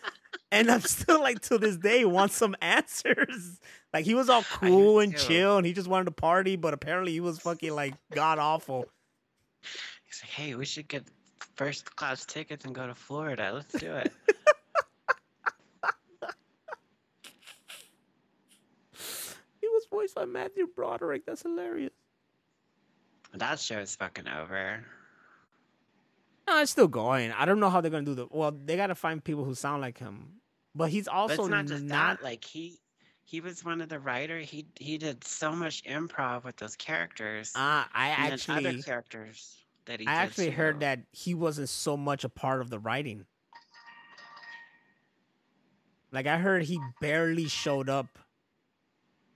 And 0.50 0.70
I'm 0.70 0.80
still 0.82 1.20
like 1.20 1.40
to 1.42 1.56
this 1.56 1.78
day 1.78 2.04
want 2.04 2.32
some 2.32 2.54
answers. 2.60 3.58
Like 3.94 4.04
he 4.04 4.14
was 4.14 4.28
all 4.28 4.42
cool 4.42 5.00
and 5.00 5.12
too. 5.16 5.18
chill 5.28 5.56
and 5.56 5.66
he 5.66 5.72
just 5.72 5.88
wanted 5.88 6.04
to 6.06 6.10
party, 6.10 6.56
but 6.56 6.74
apparently 6.74 7.12
he 7.12 7.20
was 7.20 7.38
fucking 7.38 7.72
like 7.74 7.94
god 8.10 8.38
awful. 8.38 8.84
He's 9.62 10.20
like, 10.22 10.30
hey, 10.30 10.54
we 10.56 10.66
should 10.66 10.88
get 10.88 11.04
first 11.56 11.96
class 11.96 12.26
tickets 12.26 12.64
and 12.66 12.74
go 12.74 12.86
to 12.86 12.94
Florida. 12.94 13.52
Let's 13.54 13.72
do 13.80 13.94
it. 13.94 14.12
He 19.60 19.68
was 19.68 19.81
voiced 19.92 20.14
by 20.14 20.24
Matthew 20.24 20.66
Broderick. 20.74 21.24
That's 21.26 21.42
hilarious. 21.42 21.92
that 23.34 23.60
show 23.60 23.78
is 23.78 23.94
fucking 23.94 24.26
over. 24.26 24.84
No, 26.48 26.60
it's 26.60 26.72
still 26.72 26.88
going. 26.88 27.30
I 27.32 27.44
don't 27.44 27.60
know 27.60 27.70
how 27.70 27.80
they're 27.80 27.90
gonna 27.90 28.04
do 28.04 28.14
the. 28.14 28.26
Well, 28.30 28.50
they 28.52 28.76
gotta 28.76 28.94
find 28.96 29.22
people 29.22 29.44
who 29.44 29.54
sound 29.54 29.80
like 29.82 29.98
him. 29.98 30.40
But 30.74 30.90
he's 30.90 31.04
But 31.04 31.14
also 31.14 31.42
it's 31.42 31.48
not 31.50 31.66
just 31.66 31.84
not. 31.84 32.18
that. 32.18 32.24
Like 32.24 32.42
he, 32.44 32.80
he 33.24 33.40
was 33.40 33.64
one 33.64 33.80
of 33.80 33.88
the 33.88 34.00
writer. 34.00 34.38
He 34.40 34.66
he 34.78 34.98
did 34.98 35.22
so 35.22 35.52
much 35.52 35.84
improv 35.84 36.44
with 36.44 36.56
those 36.56 36.74
characters. 36.74 37.52
Uh, 37.54 37.84
I 37.94 38.08
then 38.08 38.24
other 38.24 38.32
actually, 38.68 38.82
characters 38.82 39.56
that 39.84 40.00
he. 40.00 40.06
I 40.06 40.14
actually 40.14 40.50
heard 40.50 40.80
that 40.80 41.00
he 41.12 41.34
wasn't 41.34 41.68
so 41.68 41.96
much 41.96 42.24
a 42.24 42.28
part 42.28 42.60
of 42.60 42.70
the 42.70 42.78
writing. 42.78 43.24
Like 46.10 46.26
I 46.26 46.38
heard 46.38 46.64
he 46.64 46.78
barely 47.00 47.48
showed 47.48 47.88
up. 47.88 48.18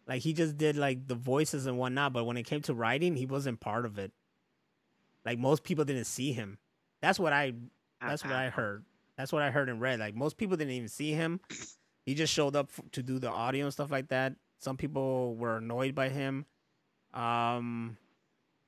Like 0.06 0.22
he 0.22 0.32
just 0.32 0.56
did 0.56 0.76
like 0.76 1.08
the 1.08 1.14
voices 1.14 1.66
and 1.66 1.78
whatnot, 1.78 2.12
but 2.12 2.24
when 2.24 2.36
it 2.36 2.44
came 2.44 2.60
to 2.62 2.74
writing, 2.74 3.16
he 3.16 3.26
wasn't 3.26 3.60
part 3.60 3.84
of 3.84 3.98
it. 3.98 4.12
Like 5.24 5.38
most 5.38 5.64
people 5.64 5.84
didn't 5.84 6.04
see 6.04 6.32
him. 6.32 6.58
That's 7.02 7.18
what 7.18 7.32
I 7.32 7.54
That's 8.00 8.22
what 8.24 8.32
I 8.32 8.50
heard. 8.50 8.84
That's 9.16 9.32
what 9.32 9.42
I 9.42 9.50
heard 9.50 9.68
and 9.68 9.80
read. 9.80 9.98
Like 9.98 10.14
most 10.14 10.36
people 10.36 10.56
didn't 10.56 10.74
even 10.74 10.88
see 10.88 11.12
him. 11.12 11.40
He 12.04 12.14
just 12.14 12.32
showed 12.32 12.54
up 12.54 12.70
f- 12.70 12.84
to 12.92 13.02
do 13.02 13.18
the 13.18 13.28
audio 13.30 13.64
and 13.64 13.72
stuff 13.72 13.90
like 13.90 14.08
that. 14.08 14.34
Some 14.58 14.76
people 14.76 15.34
were 15.34 15.56
annoyed 15.56 15.94
by 15.94 16.08
him. 16.08 16.46
Um, 17.12 17.96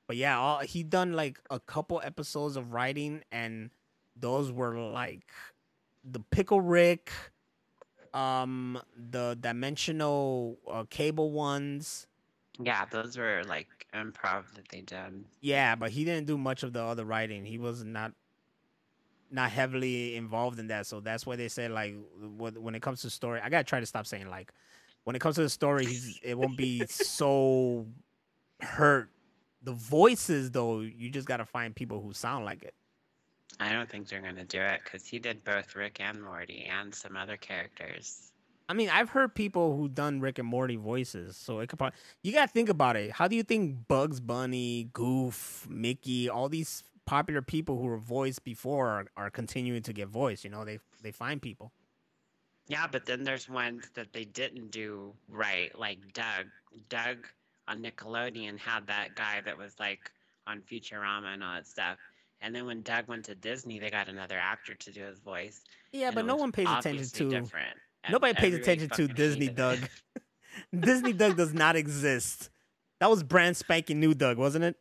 but 0.07 0.17
yeah, 0.17 0.37
all, 0.37 0.59
he 0.59 0.83
done 0.83 1.13
like 1.13 1.39
a 1.49 1.59
couple 1.59 2.01
episodes 2.03 2.57
of 2.57 2.73
writing, 2.73 3.23
and 3.31 3.69
those 4.15 4.51
were 4.51 4.77
like 4.77 5.31
the 6.03 6.19
Pickle 6.19 6.59
Rick, 6.61 7.11
um, 8.13 8.79
the 8.95 9.37
dimensional 9.39 10.57
uh, 10.69 10.83
cable 10.89 11.31
ones. 11.31 12.07
Yeah, 12.61 12.85
those 12.91 13.17
were 13.17 13.43
like 13.47 13.87
improv 13.93 14.53
that 14.55 14.67
they 14.69 14.81
did. 14.81 15.25
Yeah, 15.41 15.75
but 15.75 15.91
he 15.91 16.03
didn't 16.03 16.27
do 16.27 16.37
much 16.37 16.63
of 16.63 16.73
the 16.73 16.83
other 16.83 17.05
writing. 17.05 17.45
He 17.45 17.57
was 17.57 17.83
not 17.83 18.13
not 19.31 19.51
heavily 19.51 20.15
involved 20.15 20.59
in 20.59 20.67
that. 20.67 20.87
So 20.87 20.99
that's 20.99 21.25
why 21.25 21.35
they 21.35 21.47
said 21.47 21.71
like 21.71 21.95
when 22.37 22.75
it 22.75 22.81
comes 22.81 23.01
to 23.01 23.09
story, 23.09 23.39
I 23.41 23.49
gotta 23.49 23.63
try 23.63 23.79
to 23.79 23.85
stop 23.85 24.07
saying 24.07 24.29
like 24.29 24.51
when 25.03 25.15
it 25.15 25.19
comes 25.19 25.35
to 25.35 25.41
the 25.41 25.49
story, 25.49 25.85
he's, 25.85 26.19
it 26.21 26.37
won't 26.37 26.57
be 26.57 26.85
so 26.87 27.87
hurt. 28.59 29.09
The 29.63 29.73
voices 29.73 30.51
though, 30.51 30.81
you 30.81 31.09
just 31.09 31.27
gotta 31.27 31.45
find 31.45 31.75
people 31.75 32.01
who 32.01 32.13
sound 32.13 32.45
like 32.45 32.63
it. 32.63 32.73
I 33.59 33.73
don't 33.73 33.89
think 33.89 34.07
they're 34.07 34.21
gonna 34.21 34.45
do 34.45 34.61
it 34.61 34.81
because 34.83 35.05
he 35.05 35.19
did 35.19 35.43
both 35.43 35.75
Rick 35.75 35.99
and 35.99 36.23
Morty 36.23 36.69
and 36.71 36.93
some 36.93 37.17
other 37.17 37.37
characters. 37.37 38.31
I 38.69 38.73
mean, 38.73 38.89
I've 38.89 39.09
heard 39.09 39.33
people 39.33 39.75
who 39.75 39.89
done 39.89 40.21
Rick 40.21 40.37
and 40.37 40.47
Morty 40.47 40.75
voices, 40.75 41.35
so 41.35 41.59
it 41.59 41.67
could 41.67 41.79
probably. 41.79 41.97
You 42.23 42.31
gotta 42.31 42.47
think 42.47 42.69
about 42.69 42.95
it. 42.95 43.11
How 43.11 43.27
do 43.27 43.35
you 43.35 43.43
think 43.43 43.87
Bugs 43.87 44.19
Bunny, 44.19 44.89
Goof, 44.93 45.67
Mickey, 45.69 46.29
all 46.29 46.47
these 46.47 46.83
popular 47.05 47.41
people 47.41 47.77
who 47.77 47.87
were 47.87 47.97
voiced 47.97 48.43
before 48.43 48.87
are, 48.87 49.05
are 49.17 49.29
continuing 49.29 49.81
to 49.83 49.93
get 49.93 50.07
voiced? 50.07 50.43
You 50.43 50.51
know, 50.51 50.63
they 50.63 50.79
they 51.01 51.11
find 51.11 51.41
people. 51.41 51.71
Yeah, 52.67 52.85
but 52.85 53.07
then 53.07 53.23
there's 53.23 53.49
ones 53.49 53.89
that 53.95 54.13
they 54.13 54.25
didn't 54.25 54.69
do 54.69 55.13
right, 55.27 55.77
like 55.77 55.97
Doug. 56.13 56.45
Doug 56.87 57.27
on 57.67 57.81
Nickelodeon 57.81 58.59
had 58.59 58.85
that 58.87 59.15
guy 59.15 59.41
that 59.43 59.57
was 59.57 59.79
like 59.79 60.11
on 60.45 60.61
Futurama 60.61 61.33
and 61.33 61.43
all 61.43 61.55
that 61.55 61.67
stuff. 61.67 61.97
And 62.41 62.55
then 62.55 62.65
when 62.65 62.81
Doug 62.81 63.07
went 63.07 63.25
to 63.25 63.35
Disney, 63.35 63.79
they 63.79 63.89
got 63.89 64.07
another 64.07 64.37
actor 64.37 64.73
to 64.73 64.91
do 64.91 65.03
his 65.03 65.19
voice. 65.19 65.61
Yeah, 65.91 66.11
but 66.11 66.25
no 66.25 66.35
one 66.35 66.51
pays 66.51 66.67
attention 66.69 67.05
to 67.05 67.29
different. 67.29 67.75
nobody 68.09 68.33
pays 68.33 68.53
attention 68.53 68.89
to 68.89 69.07
Disney 69.07 69.49
Doug. 69.49 69.79
Disney 70.79 71.13
Doug 71.13 71.37
does 71.37 71.53
not 71.53 71.75
exist. 71.75 72.49
That 72.99 73.09
was 73.09 73.23
brand 73.23 73.57
spanking 73.57 73.99
new 73.99 74.13
Doug, 74.13 74.37
wasn't 74.37 74.65
it? 74.65 74.75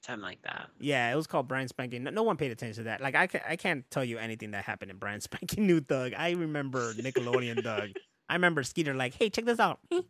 Something 0.00 0.22
like 0.22 0.42
that. 0.42 0.68
Yeah, 0.78 1.12
it 1.12 1.16
was 1.16 1.26
called 1.26 1.48
brand 1.48 1.68
spanking. 1.68 2.04
No, 2.04 2.10
no 2.10 2.22
one 2.22 2.36
paid 2.36 2.52
attention 2.52 2.84
to 2.84 2.90
that. 2.90 3.00
Like 3.00 3.14
I, 3.14 3.26
ca- 3.26 3.42
I 3.48 3.56
can't 3.56 3.88
tell 3.90 4.04
you 4.04 4.18
anything 4.18 4.52
that 4.52 4.64
happened 4.64 4.90
in 4.90 4.98
brand 4.98 5.22
spanking 5.22 5.66
new 5.66 5.80
Doug. 5.80 6.12
I 6.16 6.30
remember 6.30 6.92
Nickelodeon 6.94 7.62
Doug. 7.62 7.90
I 8.28 8.34
remember 8.34 8.62
Skeeter 8.62 8.94
like, 8.94 9.14
"Hey, 9.14 9.30
check 9.30 9.44
this 9.44 9.60
out," 9.60 9.78
and 9.90 10.02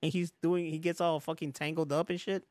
he's 0.00 0.32
doing. 0.42 0.70
He 0.70 0.78
gets 0.78 1.00
all 1.00 1.20
fucking 1.20 1.52
tangled 1.52 1.92
up 1.92 2.08
and 2.10 2.18
shit. 2.20 2.44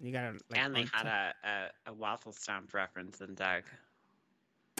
You 0.00 0.12
gotta. 0.12 0.38
Like, 0.50 0.60
and 0.60 0.74
they 0.74 0.86
had 0.92 1.06
a, 1.06 1.34
a, 1.44 1.90
a 1.90 1.92
waffle 1.92 2.32
stomp 2.32 2.74
reference 2.74 3.20
in 3.20 3.34
Doug. 3.34 3.62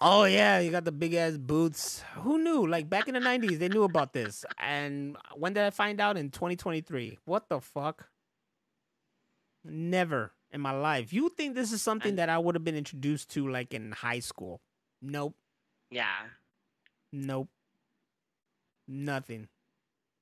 Oh 0.01 0.25
yeah, 0.25 0.59
you 0.59 0.71
got 0.71 0.85
the 0.85 0.93
big 0.93 1.15
ass 1.15 1.37
boots. 1.37 2.03
Who 2.17 2.39
knew? 2.39 2.67
Like 2.67 2.91
back 2.91 3.07
in 3.07 3.15
the 3.15 3.21
nineties, 3.21 3.59
they 3.59 3.69
knew 3.69 3.85
about 3.85 4.13
this. 4.13 4.45
And 4.59 5.17
when 5.37 5.53
did 5.53 5.65
I 5.65 5.71
find 5.71 6.01
out? 6.01 6.17
In 6.17 6.31
2023. 6.31 7.19
What 7.25 7.49
the 7.49 7.61
fuck? 7.61 8.09
Never 9.65 10.33
in 10.53 10.61
my 10.61 10.73
life. 10.73 11.13
You 11.13 11.29
think 11.29 11.55
this 11.55 11.73
is 11.73 11.81
something 11.81 12.17
that 12.17 12.29
I 12.29 12.39
would 12.39 12.55
have 12.55 12.65
been 12.65 12.77
introduced 12.77 13.31
to 13.33 13.49
like 13.49 13.73
in 13.73 13.93
high 13.93 14.21
school? 14.21 14.61
Nope. 15.01 15.37
Yeah. 15.91 16.07
Nope. 17.13 17.49
Nothing. 18.89 19.49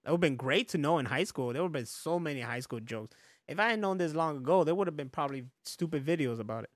That 0.05 0.11
would 0.11 0.17
have 0.17 0.21
been 0.21 0.37
great 0.37 0.69
to 0.71 0.79
know 0.79 0.99
in 0.99 1.07
high 1.07 1.25
school. 1.25 1.53
There 1.53 1.63
would 1.63 1.69
have 1.69 1.73
been 1.73 1.87
so 1.87 2.19
many 2.19 2.41
high 2.41 2.61
school 2.61 2.81
jokes. 2.81 3.17
If 3.49 3.59
I 3.59 3.71
had 3.71 3.81
known 3.81 3.99
this 3.99 4.15
long 4.15 4.39
ago, 4.39 4.65
there 4.65 4.75
would 4.75 4.87
have 4.87 4.97
been 4.97 5.09
probably 5.09 5.45
stupid 5.65 6.05
videos 6.05 6.39
about 6.39 6.65
it. 6.65 6.71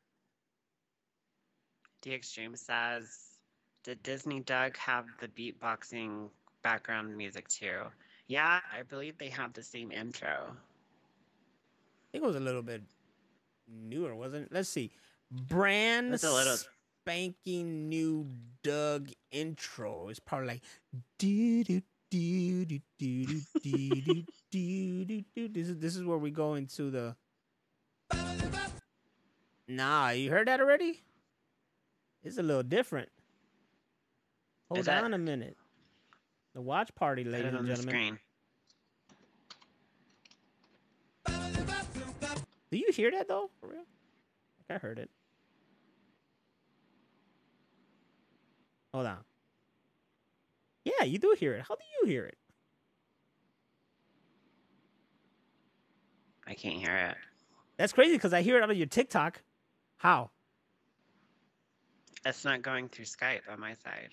The 2.02 2.14
Extreme 2.14 2.56
says 2.56 3.38
Did 3.85 4.02
Disney 4.02 4.40
Doug 4.40 4.76
have 4.76 5.06
the 5.20 5.28
beatboxing 5.28 6.28
background 6.62 7.16
music 7.16 7.49
too? 7.49 7.82
Yeah, 8.28 8.61
I 8.73 8.82
believe 8.82 9.18
they 9.18 9.28
have 9.30 9.52
the 9.52 9.62
same 9.62 9.92
intro. 9.92 10.49
I 10.49 12.06
think 12.12 12.25
it 12.25 12.26
was 12.26 12.37
a 12.37 12.40
little 12.40 12.62
bit 12.62 12.82
newer, 13.68 14.14
wasn't 14.14 14.46
it? 14.46 14.52
Let's 14.52 14.68
see. 14.68 14.90
Brand 15.30 16.14
a 16.23 16.32
little- 16.32 16.58
spanking 17.02 17.88
new 17.88 18.26
Doug 18.64 19.11
intro. 19.30 20.08
It's 20.08 20.18
probably 20.18 20.49
like 20.49 20.62
do 21.18 21.62
do 21.62 21.80
do 22.11 22.64
do 22.64 22.78
do 22.99 23.40
do 23.62 23.88
do 24.00 24.25
do 24.56 25.04
do 25.04 25.25
do. 25.34 25.48
This 25.48 25.68
is 25.68 25.76
this 25.78 25.96
is 25.96 26.04
where 26.04 26.18
we 26.18 26.30
go 26.30 26.54
into 26.54 26.90
the. 26.90 27.16
Nah, 29.68 30.10
you 30.10 30.30
heard 30.30 30.46
that 30.48 30.60
already? 30.60 31.02
It's 32.22 32.38
a 32.38 32.42
little 32.42 32.62
different. 32.62 33.08
Hold 34.68 34.80
Is 34.80 34.86
that- 34.86 35.02
on 35.04 35.14
a 35.14 35.18
minute. 35.18 35.56
The 36.54 36.60
watch 36.62 36.94
party, 36.94 37.22
ladies 37.25 37.52
and 37.52 37.66
gentlemen. 37.66 38.18
Do 42.70 42.78
you 42.78 42.90
hear 42.92 43.10
that 43.10 43.28
though? 43.28 43.50
For 43.60 43.68
real? 43.68 43.84
Like 44.68 44.76
I 44.76 44.78
heard 44.78 44.98
it. 44.98 45.10
Hold 48.94 49.06
on. 49.06 49.18
Yeah, 50.84 51.04
you 51.04 51.18
do 51.18 51.34
hear 51.38 51.54
it. 51.54 51.64
How 51.68 51.75
do 51.75 51.82
you 52.00 52.08
hear 52.08 52.25
it? 52.25 52.38
I 56.46 56.54
can't 56.54 56.76
hear 56.76 56.96
it. 56.96 57.16
That's 57.76 57.92
crazy 57.92 58.12
because 58.12 58.32
I 58.32 58.42
hear 58.42 58.56
it 58.56 58.62
on 58.62 58.76
your 58.76 58.86
TikTok. 58.86 59.42
How? 59.98 60.30
It's 62.24 62.44
not 62.44 62.62
going 62.62 62.88
through 62.88 63.04
Skype 63.04 63.42
on 63.50 63.60
my 63.60 63.74
side. 63.74 64.10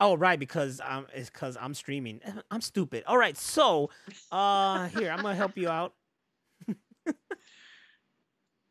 Oh, 0.00 0.16
right, 0.16 0.38
because 0.38 0.80
um, 0.84 1.06
it's 1.14 1.30
because 1.30 1.56
I'm 1.60 1.74
streaming. 1.74 2.20
I'm 2.50 2.60
stupid. 2.60 3.04
All 3.06 3.18
right, 3.18 3.36
so 3.36 3.90
uh, 4.30 4.88
here 4.88 5.10
I'm 5.10 5.22
gonna 5.22 5.34
help 5.34 5.56
you 5.56 5.68
out. 5.68 5.94
uh, 7.08 7.12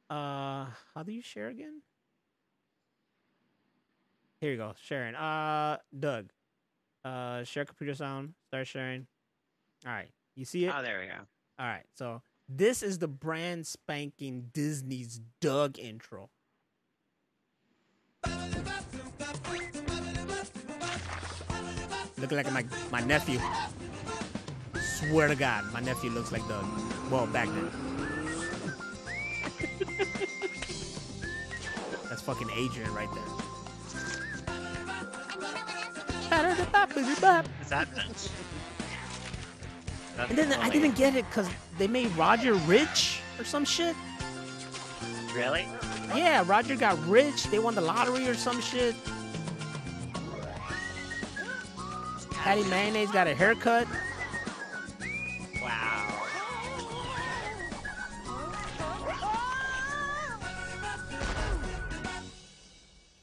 how 0.10 1.03
do 1.06 1.12
you 1.12 1.22
share 1.22 1.48
again? 1.48 1.82
Here 4.41 4.51
you 4.51 4.58
go, 4.58 4.74
sharing. 4.84 5.15
Uh, 5.15 5.77
Doug, 5.98 6.32
uh, 7.06 7.44
share 7.44 7.63
computer 7.63 7.94
sound. 7.94 8.34
Start 8.48 8.68
sharing. 8.68 9.08
All 9.86 9.94
right, 9.94 10.10
you 10.36 10.44
see 10.44 10.65
it? 10.65 10.74
Oh, 10.75 10.82
there 10.82 11.00
we 11.00 11.06
go. 11.06 11.13
All 11.60 11.68
right, 11.68 11.86
so 11.94 12.22
this 12.55 12.84
is 12.84 13.00
the 13.00 13.08
brand 13.08 13.65
spanking 13.65 14.50
Disney's 14.53 15.20
Doug 15.39 15.79
intro. 15.79 16.29
Looking 22.17 22.38
like 22.38 22.51
my, 22.51 22.65
my 22.91 23.01
nephew. 23.01 23.39
Swear 24.79 25.27
to 25.27 25.36
God, 25.36 25.72
my 25.74 25.79
nephew 25.79 26.12
looks 26.12 26.31
like 26.31 26.48
Doug. 26.48 26.65
Well, 27.10 27.25
back 27.27 27.48
then. 27.48 27.72
That's 32.10 32.22
fucking 32.22 32.50
Adrian 32.55 32.93
right 32.93 33.10
there. 33.13 33.24
Is 36.98 37.20
that 37.70 37.88
That's 40.28 40.40
And 40.40 40.51
then 40.51 40.60
I 40.60 40.70
didn't 40.70 40.96
get 40.96 41.16
it 41.16 41.25
because 41.30 41.50
they 41.80 41.88
made 41.88 42.16
Roger 42.16 42.54
rich 42.54 43.22
or 43.40 43.44
some 43.44 43.66
shit. 43.66 43.96
really? 45.34 45.66
Yeah, 46.16 46.44
Roger 46.46 46.75
got 46.75 47.04
rich. 47.08 47.46
They 47.46 47.58
won 47.58 47.74
the 47.74 47.82
lottery 47.82 48.28
or 48.28 48.36
some 48.36 48.62
shit. 48.62 48.96
Patty 52.31 52.64
Mayonnaise 52.66 53.10
got 53.12 53.27
a 53.27 53.34
haircut. 53.34 53.88
Wow. 55.62 56.24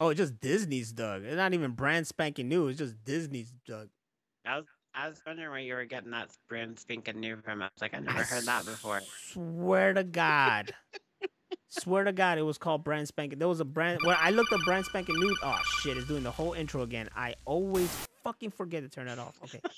Oh, 0.00 0.08
it's 0.08 0.18
just 0.18 0.40
Disney's 0.40 0.92
Doug. 0.92 1.24
It's 1.24 1.36
not 1.36 1.54
even 1.54 1.72
brand 1.72 2.06
spanking 2.08 2.48
new. 2.48 2.68
It's 2.68 2.78
just 2.78 3.04
Disney's 3.04 3.52
Doug. 3.66 3.88
I 4.46 4.56
was 4.56 4.66
I 4.98 5.08
was 5.08 5.22
wondering 5.24 5.50
where 5.50 5.60
you 5.60 5.74
were 5.74 5.84
getting 5.84 6.10
that 6.10 6.30
brand 6.48 6.76
spanking 6.76 7.20
new 7.20 7.36
from. 7.36 7.62
I 7.62 7.66
was 7.66 7.80
like, 7.80 7.94
I 7.94 8.00
never 8.00 8.24
heard 8.24 8.42
that 8.46 8.64
before. 8.64 9.00
Swear 9.30 9.92
to 9.94 10.02
God. 10.02 10.74
Swear 11.68 12.02
to 12.02 12.12
God, 12.12 12.38
it 12.38 12.42
was 12.42 12.58
called 12.58 12.82
brand 12.82 13.06
spanking. 13.06 13.38
There 13.38 13.46
was 13.46 13.60
a 13.60 13.64
brand 13.64 14.00
when 14.02 14.16
I 14.18 14.30
looked 14.30 14.52
up 14.52 14.60
brand 14.64 14.86
spanking 14.86 15.14
new. 15.14 15.36
Oh 15.40 15.60
shit, 15.80 15.96
it's 15.96 16.08
doing 16.08 16.24
the 16.24 16.32
whole 16.32 16.54
intro 16.54 16.82
again. 16.82 17.08
I 17.14 17.36
always 17.44 17.88
fucking 18.24 18.50
forget 18.50 18.82
to 18.82 18.88
turn 18.88 19.06
that 19.06 19.20
off. 19.20 19.38
Okay. 19.44 19.60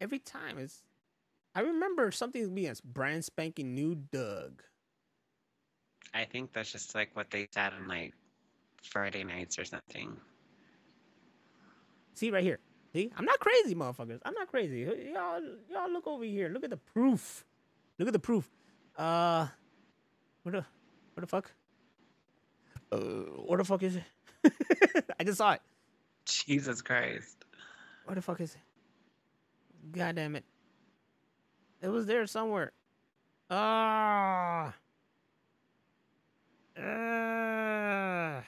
Every 0.00 0.18
time 0.18 0.58
it's. 0.58 0.82
I 1.54 1.60
remember 1.60 2.10
something 2.10 2.52
being 2.52 2.74
brand 2.84 3.24
spanking 3.24 3.72
new 3.72 3.94
Doug. 3.94 4.64
I 6.12 6.24
think 6.24 6.52
that's 6.52 6.72
just 6.72 6.92
like 6.96 7.14
what 7.14 7.30
they 7.30 7.46
said 7.52 7.72
on 7.72 7.86
like 7.86 8.14
Friday 8.86 9.24
nights 9.24 9.58
or 9.58 9.64
something. 9.64 10.16
See 12.14 12.30
right 12.30 12.42
here. 12.42 12.58
See, 12.92 13.10
I'm 13.16 13.24
not 13.24 13.38
crazy, 13.40 13.74
motherfuckers. 13.74 14.20
I'm 14.24 14.34
not 14.34 14.48
crazy. 14.48 14.80
Y'all, 15.12 15.40
y'all 15.70 15.92
look 15.92 16.06
over 16.06 16.24
here. 16.24 16.48
Look 16.48 16.64
at 16.64 16.70
the 16.70 16.78
proof. 16.78 17.44
Look 17.98 18.08
at 18.08 18.12
the 18.12 18.18
proof. 18.18 18.50
Uh, 18.96 19.48
what 20.42 20.52
the, 20.52 20.64
what 21.14 21.20
the 21.20 21.26
fuck? 21.26 21.52
Uh, 22.90 22.98
what 23.44 23.58
the 23.58 23.64
fuck 23.64 23.82
is 23.82 23.96
it? 23.96 25.04
I 25.20 25.24
just 25.24 25.38
saw 25.38 25.52
it. 25.52 25.60
Jesus 26.24 26.80
Christ. 26.82 27.44
What 28.04 28.14
the 28.14 28.22
fuck 28.22 28.40
is 28.40 28.54
it? 28.54 28.60
God 29.92 30.16
damn 30.16 30.36
it! 30.36 30.44
It 31.82 31.88
was 31.88 32.06
there 32.06 32.26
somewhere. 32.26 32.72
Ah. 33.50 34.74
Uh, 36.76 38.42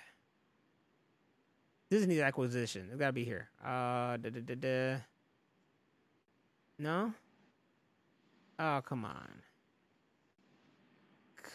Disney 1.90 2.20
acquisition. 2.20 2.88
It's 2.90 2.98
gotta 2.98 3.12
be 3.12 3.24
here. 3.24 3.48
Uh, 3.64 4.16
da, 4.16 4.30
da, 4.30 4.54
da. 4.54 4.96
No. 6.78 7.12
Oh 8.58 8.80
come 8.84 9.04
on. 9.04 9.42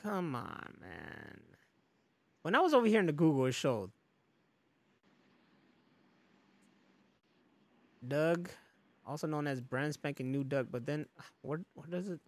Come 0.02 0.36
on, 0.36 0.74
man. 0.82 1.39
When 2.41 2.56
I 2.56 2.60
was 2.60 2.74
over 2.74 2.88
here 2.88 3.00
in 3.00 3.06
the 3.06 3.13
Google, 3.13 3.46
it 3.46 3.54
showed. 3.54 3.91
Doug, 8.06 8.50
also 9.08 9.28
known 9.28 9.48
as 9.48 9.62
brand 9.62 9.93
spanking 9.93 10.32
new 10.32 10.43
Doug, 10.43 10.67
but 10.72 10.86
then 10.86 11.06
what 11.41 11.62
what 11.74 11.89
does 11.89 12.10
it 12.10 12.19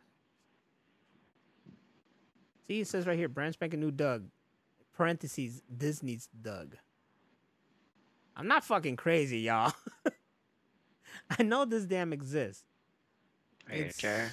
See, 2.67 2.81
it 2.81 2.87
says 2.87 3.05
right 3.05 3.17
here, 3.17 3.29
brand 3.29 3.53
spanking 3.53 3.79
new 3.79 3.91
Doug. 3.91 4.25
Parentheses, 4.93 5.61
Disney's 5.75 6.29
Doug. 6.41 6.75
I'm 8.35 8.47
not 8.47 8.63
fucking 8.65 8.97
crazy, 8.97 9.39
y'all. 9.39 9.73
I 11.39 11.43
know 11.43 11.65
this 11.65 11.85
damn 11.85 12.13
exists. 12.13 12.63
It's- 13.71 13.99
sure? 13.99 14.29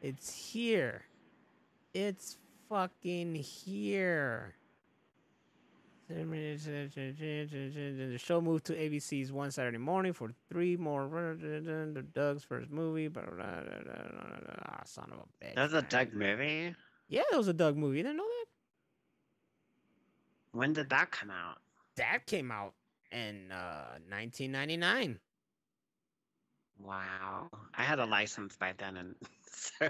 It's 0.00 0.34
here. 0.34 1.02
It's 1.94 2.36
fucking 2.68 3.34
here. 3.36 4.54
The 6.08 8.18
show 8.18 8.40
moved 8.40 8.64
to 8.66 8.74
ABC's 8.74 9.32
one 9.32 9.50
Saturday 9.50 9.78
morning 9.78 10.12
for 10.12 10.30
three 10.48 10.76
more. 10.76 11.06
The 11.40 12.04
Doug's 12.12 12.44
first 12.44 12.70
movie. 12.70 13.08
Ah, 13.16 14.82
son 14.84 15.10
of 15.12 15.18
a 15.20 15.44
bitch. 15.44 15.54
That 15.54 15.62
was 15.62 15.72
a. 15.74 15.82
Doug 15.82 16.12
movie? 16.12 16.74
Yeah, 17.08 17.22
it 17.32 17.36
was 17.36 17.48
a 17.48 17.54
Doug 17.54 17.76
movie. 17.76 17.98
You 17.98 18.02
didn't 18.02 18.18
know 18.18 18.24
that? 18.24 18.46
When 20.58 20.72
did 20.72 20.90
that 20.90 21.10
come 21.12 21.30
out? 21.30 21.58
That 21.96 22.26
came 22.26 22.50
out 22.50 22.74
in 23.12 23.52
uh, 23.52 23.98
1999. 24.08 25.18
Wow. 26.78 27.48
I 27.74 27.82
had 27.82 27.98
a 27.98 28.06
license 28.06 28.56
by 28.56 28.72
then 28.78 28.96
and 28.96 29.14
so 29.46 29.88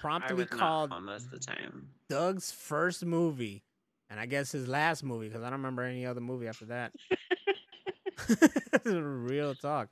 Promptly 0.00 0.46
called 0.46 0.90
most 1.02 1.26
of 1.26 1.30
the 1.32 1.38
time. 1.38 1.88
Doug's 2.08 2.50
first 2.50 3.04
movie, 3.04 3.62
and 4.08 4.18
I 4.18 4.26
guess 4.26 4.52
his 4.52 4.66
last 4.66 5.04
movie 5.04 5.28
because 5.28 5.42
I 5.42 5.50
don't 5.50 5.60
remember 5.60 5.82
any 5.82 6.06
other 6.06 6.20
movie 6.20 6.48
after 6.48 6.66
that. 6.66 6.92
Real 8.84 9.54
talk. 9.54 9.88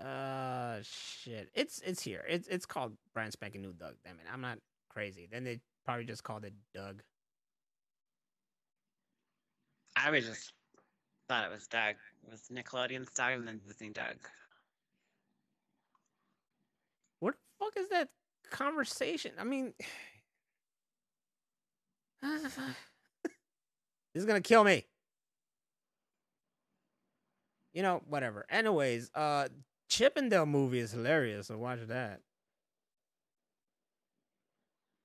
Uh, 0.00 0.78
shit. 0.82 1.50
It's 1.54 1.80
it's 1.84 2.02
here. 2.02 2.24
It's 2.28 2.48
it's 2.48 2.66
called 2.66 2.96
brand 3.14 3.32
spanking 3.32 3.62
new 3.62 3.72
Doug. 3.72 3.94
Damn 4.04 4.14
it, 4.14 4.26
I'm 4.32 4.40
not 4.40 4.58
crazy. 4.88 5.28
Then 5.30 5.44
they 5.44 5.60
probably 5.84 6.04
just 6.04 6.24
called 6.24 6.44
it 6.44 6.54
Doug. 6.74 7.02
I 9.96 10.10
was 10.10 10.26
just 10.26 10.52
thought 11.28 11.44
it 11.44 11.50
was 11.50 11.66
Doug. 11.66 11.96
It 12.24 12.30
was 12.30 12.42
Nickelodeon's 12.52 13.12
Doug 13.12 13.32
and 13.34 13.48
then 13.48 13.60
Disney 13.66 13.90
Doug. 13.90 14.16
What 17.20 17.34
the 17.34 17.64
fuck 17.64 17.76
is 17.76 17.88
that 17.90 18.08
conversation? 18.50 19.32
I 19.38 19.44
mean, 19.44 19.74
This 24.14 24.22
is 24.22 24.26
gonna 24.26 24.40
kill 24.40 24.64
me. 24.64 24.84
You 27.72 27.82
know, 27.82 28.02
whatever. 28.06 28.44
Anyways, 28.50 29.10
uh 29.14 29.48
Chip 29.88 30.16
'n 30.16 30.28
Dale 30.28 30.46
movie 30.46 30.78
is 30.78 30.92
hilarious, 30.92 31.48
so 31.48 31.58
watch 31.58 31.80
that. 31.88 32.20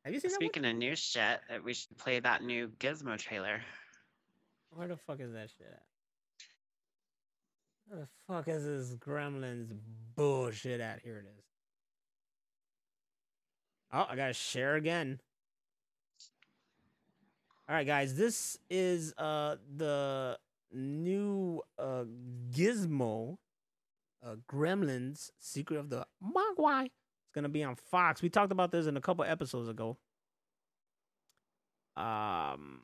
Have 0.04 0.14
you 0.14 0.20
seen 0.20 0.32
Speaking 0.32 0.66
of 0.66 0.76
new 0.76 0.96
shit, 0.96 1.42
uh, 1.50 1.60
we 1.64 1.74
should 1.74 1.98
play 1.98 2.20
that 2.20 2.42
new 2.42 2.70
Gizmo 2.80 3.18
trailer. 3.18 3.62
Where 4.70 4.88
the 4.88 4.96
fuck 4.96 5.20
is 5.20 5.34
that 5.34 5.50
shit 5.50 5.68
at? 5.68 5.84
The 7.90 8.08
fuck 8.28 8.48
is 8.48 8.66
this 8.66 8.96
Gremlins 8.96 9.72
bullshit 10.16 10.82
at? 10.82 11.00
Here 11.04 11.18
it 11.18 11.26
is. 11.26 11.44
Oh, 13.94 14.06
I 14.10 14.16
gotta 14.16 14.34
share 14.34 14.76
again. 14.76 15.22
All 17.70 17.76
right, 17.76 17.88
guys, 17.88 18.16
this 18.16 18.58
is 18.70 19.14
uh 19.18 19.56
the 19.76 20.38
new 20.74 21.62
uh 21.80 22.04
Gizmo, 22.52 23.38
uh 24.26 24.36
Gremlins: 24.52 25.32
Secret 25.40 25.78
of 25.78 25.90
the 25.90 26.06
Mogwai. 26.22 26.86
It's 26.86 27.34
gonna 27.34 27.50
be 27.50 27.64
on 27.64 27.76
Fox. 27.76 28.22
We 28.22 28.30
talked 28.30 28.52
about 28.52 28.72
this 28.72 28.88
in 28.88 28.98
a 28.98 29.02
couple 29.02 29.24
episodes 29.24 29.70
ago. 29.70 29.98
Um, 31.96 32.82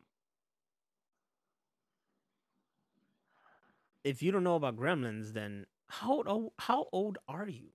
if 4.03 4.21
you 4.21 4.31
don't 4.31 4.43
know 4.43 4.55
about 4.55 4.75
Gremlins, 4.77 5.33
then 5.33 5.65
how 5.87 6.13
old 6.13 6.27
oh, 6.27 6.53
how 6.59 6.87
old 6.91 7.17
are 7.27 7.47
you? 7.47 7.69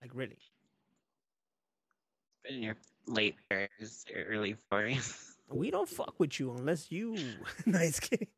Like 0.00 0.10
really? 0.14 0.38
In 2.48 2.62
your 2.62 2.76
late 3.06 3.36
30s, 3.50 4.04
early 4.28 4.56
40s. 4.70 5.28
We 5.52 5.70
don't 5.70 5.88
fuck 5.88 6.14
with 6.18 6.40
you 6.40 6.52
unless 6.52 6.90
you. 6.90 7.14
nice 7.66 8.00
kidding. 8.00 8.28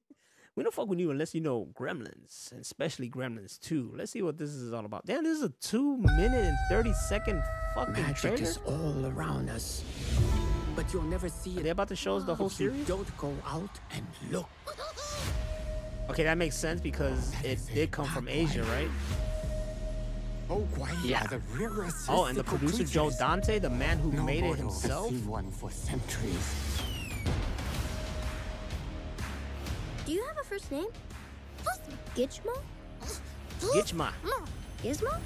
We 0.57 0.65
don't 0.65 0.75
fuck 0.75 0.89
with 0.89 0.99
you 0.99 1.13
unless 1.13 1.33
you 1.33 1.41
know 1.41 1.69
Gremlins, 1.73 2.51
and 2.51 2.61
especially 2.61 3.09
Gremlins 3.09 3.57
2. 3.61 3.93
Let's 3.97 4.11
see 4.11 4.23
what 4.23 4.37
this 4.37 4.51
is 4.51 4.73
all 4.73 4.85
about. 4.85 5.07
Damn, 5.07 5.23
this 5.23 5.37
is 5.39 5.45
a 5.45 5.51
two 5.61 5.97
minute 5.99 6.45
and 6.45 6.57
30 6.71 6.93
second 6.93 7.41
fucking 7.77 7.93
Magic 7.95 8.17
trailer. 8.17 8.43
is 8.43 8.59
all 8.67 9.07
around 9.07 9.49
us. 9.49 9.85
But 10.75 10.93
you'll 10.93 11.03
never 11.03 11.29
see 11.29 11.57
Are 11.57 11.61
it. 11.61 11.63
they 11.63 11.71
about 11.71 11.87
to 11.89 11.97
show 11.97 12.17
us 12.17 12.25
the 12.25 12.35
whole 12.35 12.51
series? 12.51 12.85
don't 12.89 13.17
go 13.17 13.33
out 13.47 13.71
and 13.93 14.05
look. 14.33 14.49
Okay, 16.11 16.25
that 16.25 16.37
makes 16.38 16.57
sense 16.57 16.81
because 16.81 17.31
That 17.33 17.45
it 17.45 17.53
is 17.59 17.67
did 17.67 17.90
come 17.90 18.07
from 18.07 18.29
Asia, 18.29 18.62
right? 18.64 18.88
Oh, 20.51 20.61
Mogwai 20.77 20.93
Yeah. 21.05 21.27
the 21.27 21.40
Oh, 22.09 22.25
and 22.27 22.37
the 22.37 22.43
mystical 22.43 22.59
producer 22.59 22.85
Joe. 22.85 23.11
Dante, 23.19 23.59
the 23.59 23.71
man 23.71 23.99
who 23.99 24.12
No 24.12 24.23
made 24.23 24.38
it 24.45 24.47
mortal 24.49 24.64
has 24.67 24.83
himself. 24.83 25.09
seen 25.09 25.27
one 25.27 25.51
for 25.51 25.71
centuries. 25.71 26.55
Do 30.05 30.12
you 30.12 30.23
have 30.25 30.38
a 30.38 30.45
first 30.45 30.71
name? 30.71 30.88
Gitchmo? 32.14 32.53
Gitchma. 33.61 34.12
Gizmo? 34.83 35.19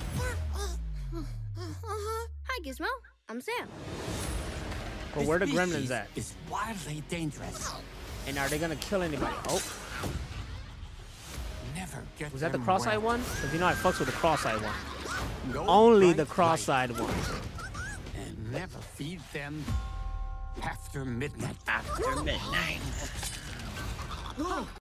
Hi, 2.47 2.61
Gizmo. 2.64 2.87
I'm 3.29 3.41
Sam. 3.41 3.69
But 5.14 5.25
where 5.27 5.38
the 5.41 5.47
Gremlins 5.47 5.91
at? 5.91 6.09
It's 6.14 6.35
wildly 6.49 7.03
dangerous. 7.09 7.69
And 8.29 8.38
are 8.38 8.49
they 8.49 8.59
gonna 8.59 8.77
kill 8.77 9.03
anybody? 9.03 9.35
Oh, 9.49 9.61
Never 10.01 10.12
get 10.12 10.28
was 12.33 12.41
that 12.41 12.53
the 12.53 12.59
cross-eyed 12.59 12.99
one? 12.99 13.21
Because 13.21 13.53
you 13.53 13.61
know 13.61 13.67
I 13.67 13.73
fucks 13.73 13.99
with 13.99 14.09
the 14.09 14.14
cross-eyed 14.14 14.61
one. 14.62 15.55
No 15.55 15.67
Only 15.67 16.12
the 16.12 16.27
cross-eyed 16.27 16.91
one. 16.91 17.14
And 18.17 18.53
never 18.53 18.79
feed 18.79 19.21
them 19.33 19.64
after 20.62 21.05
midnight. 21.05 21.57
After 21.67 22.23
midnight. 22.23 22.81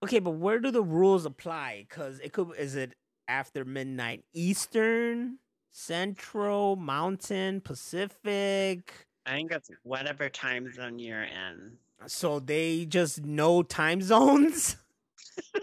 Okay, 0.03 0.19
but 0.19 0.31
where 0.31 0.59
do 0.59 0.71
the 0.71 0.83
rules 0.83 1.25
apply? 1.25 1.85
Cause 1.89 2.19
it 2.23 2.33
could 2.33 2.49
is 2.57 2.75
it 2.75 2.93
after 3.27 3.65
midnight 3.65 4.23
Eastern, 4.33 5.39
Central, 5.71 6.75
Mountain, 6.75 7.61
Pacific? 7.61 9.07
I 9.25 9.31
think 9.31 9.51
it's 9.51 9.69
whatever 9.83 10.29
time 10.29 10.71
zone 10.73 10.99
you're 10.99 11.23
in. 11.23 11.77
So 12.05 12.39
they 12.39 12.85
just 12.85 13.25
know 13.25 13.63
time 13.63 14.01
zones? 14.01 14.77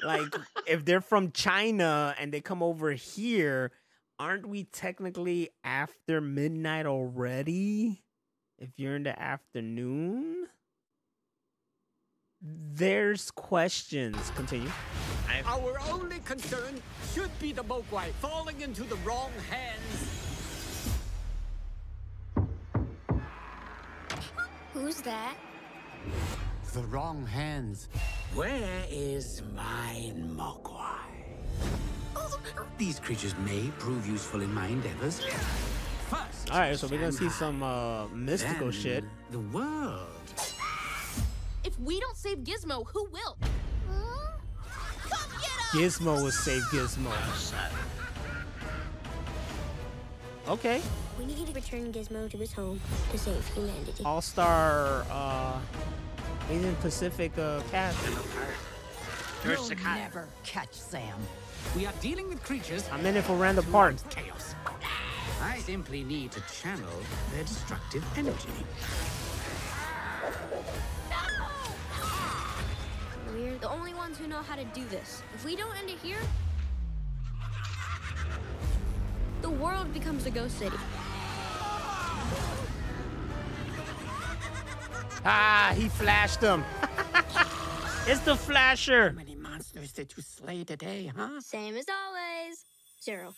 like 0.03 0.35
if 0.67 0.85
they're 0.85 1.01
from 1.01 1.33
China 1.33 2.15
and 2.19 2.33
they 2.33 2.41
come 2.41 2.63
over 2.63 2.93
here, 2.93 3.73
aren't 4.19 4.47
we 4.49 4.65
technically 4.65 5.51
after 5.63 6.21
midnight 6.21 6.87
already? 6.87 8.03
If 8.59 8.71
you're 8.77 8.97
in 8.97 9.03
the 9.03 9.21
afternoon? 9.21 10.47
There's 12.41 13.31
questions. 13.31 14.31
Continue. 14.37 14.71
I've, 15.29 15.47
Our 15.47 15.81
only 15.91 16.19
concern 16.21 16.81
should 17.15 17.31
be 17.41 17.53
the 17.53 17.65
Mogwai 17.65 18.13
falling 18.21 18.61
into 18.61 18.85
the 18.85 18.97
wrong 18.97 19.31
hands. 19.51 20.25
Who's 24.75 25.01
that? 25.03 25.37
The 26.75 26.83
wrong 26.91 27.25
hands. 27.25 27.87
Where 28.35 28.85
is 28.91 29.43
my 29.55 30.13
Mogwai? 30.17 30.99
These 32.79 32.99
creatures 32.99 33.33
may 33.47 33.71
prove 33.79 34.05
useful 34.09 34.41
in 34.41 34.53
my 34.53 34.67
endeavors. 34.67 35.21
First, 36.11 36.51
All 36.51 36.59
right, 36.59 36.77
so 36.77 36.89
we're 36.89 36.99
gonna 36.99 37.13
see 37.13 37.29
some 37.29 37.63
uh, 37.63 38.09
mystical 38.09 38.73
then 38.73 38.81
shit. 38.81 39.05
The 39.31 39.39
world. 39.39 40.09
If 41.63 41.79
we 41.79 42.01
don't 42.01 42.17
save 42.17 42.39
Gizmo, 42.39 42.85
who 42.89 43.09
will? 43.13 43.37
Come 45.09 45.31
get 45.41 45.51
us! 45.51 45.71
Gizmo 46.01 46.25
will 46.25 46.33
save 46.33 46.63
Gizmo. 46.73 47.13
Okay. 50.46 50.83
We 51.18 51.24
need 51.24 51.46
to 51.46 51.52
return 51.52 51.92
Gizmo 51.92 52.30
to 52.30 52.37
his 52.37 52.52
home 52.52 52.80
to 53.12 53.18
save 53.18 53.46
humanity. 53.54 54.04
All 54.04 54.20
star 54.20 55.07
uh 55.11 55.59
Asian 56.50 56.76
Pacific 56.76 57.33
uh 57.38 57.61
cast. 57.70 57.98
You'll 59.44 59.68
never 59.94 60.28
catch 60.42 60.72
Sam. 60.72 61.18
We 61.76 61.87
are 61.87 61.92
dealing 62.00 62.28
with 62.28 62.42
creatures. 62.42 62.88
I'm 62.92 63.04
in 63.07 63.16
it 63.16 63.24
for 63.24 63.37
Randall 63.37 63.64
Park. 63.64 63.96
Chaos. 64.11 64.54
I 65.42 65.59
simply 65.59 66.02
need 66.04 66.33
to 66.33 66.40
channel 66.62 66.92
their 67.33 67.44
destructive 67.44 68.04
energy. 68.16 68.48
We're 73.33 73.59
the 73.59 73.68
only 73.68 73.94
ones 73.94 74.16
who 74.18 74.26
know 74.26 74.42
how 74.42 74.57
to 74.57 74.64
do 74.64 74.85
this. 74.87 75.22
If 75.35 75.44
we 75.44 75.57
don't 75.57 75.76
end 75.76 75.90
it 75.90 75.98
here, 76.02 76.20
the 79.44 79.50
world 79.50 79.92
becomes 79.92 80.24
a 80.24 80.30
ghost 80.30 80.59
city. 80.59 80.78
Ah, 85.26 85.74
he 85.76 85.87
flashed 85.90 86.40
them. 86.40 86.64
it's 88.07 88.20
the 88.20 88.37
flasher. 88.37 89.11
How 89.11 89.16
many 89.16 89.35
monsters 89.35 89.92
did 89.92 90.14
you 90.16 90.22
slay 90.22 90.64
today, 90.64 91.12
huh? 91.14 91.42
Same 91.42 91.76
as 91.76 91.85
always. 91.90 92.64
Zero. 93.02 93.35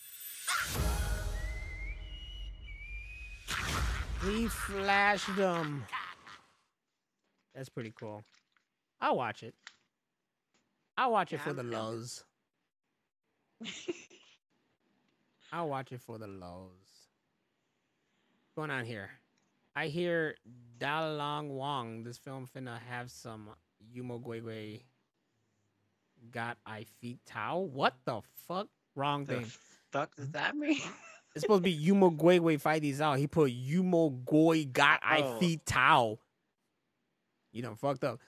He 4.23 4.47
flashed 4.47 5.35
them. 5.35 5.85
That's 7.53 7.69
pretty 7.69 7.93
cool. 7.99 8.23
I'll 9.01 9.17
watch 9.17 9.43
it. 9.43 9.57
I'll 10.97 11.11
watch 11.11 11.33
it 11.33 11.41
for 11.41 11.53
the 11.53 11.65
lows. 11.65 12.23
I'll 15.53 15.69
watch 15.69 15.93
it 15.93 16.01
for 16.01 16.19
the 16.19 16.27
lows. 16.27 16.71
What's 18.43 18.53
going 18.57 18.71
on 18.71 18.85
here? 18.85 19.11
I 19.75 19.87
hear 19.89 20.35
Dalong 20.79 21.49
Wong. 21.51 22.03
This 22.03 22.19
film 22.19 22.47
finna 22.55 22.79
have 22.89 23.11
some 23.11 23.51
Yumo 23.95 24.23
Gwegwe 24.23 24.83
got 26.31 26.57
I 26.67 26.85
feet 27.01 27.19
Tao. 27.27 27.59
What 27.61 27.95
the 28.05 28.21
fuck? 28.49 28.69
Wrong 28.95 29.27
The 29.27 29.37
thing. 29.37 29.47
fuck 29.93 30.15
does 30.17 30.31
that 30.33 30.57
mean? 30.57 30.81
It's 31.35 31.43
supposed 31.43 31.65
to 31.65 31.71
be 31.71 31.79
Yumo 31.79 32.17
Gwegwe 32.17 32.59
fight 32.59 32.81
these 32.81 32.99
out. 33.03 33.19
He 33.19 33.27
put 33.27 33.53
Yumo 33.53 34.25
Goi 34.25 34.73
got 34.73 35.01
I 35.03 35.21
Oh. 35.21 35.39
feet 35.39 35.67
Tao. 35.67 36.19
You 37.53 37.61
done 37.61 37.75
fucked 37.77 38.05
up. 38.05 38.21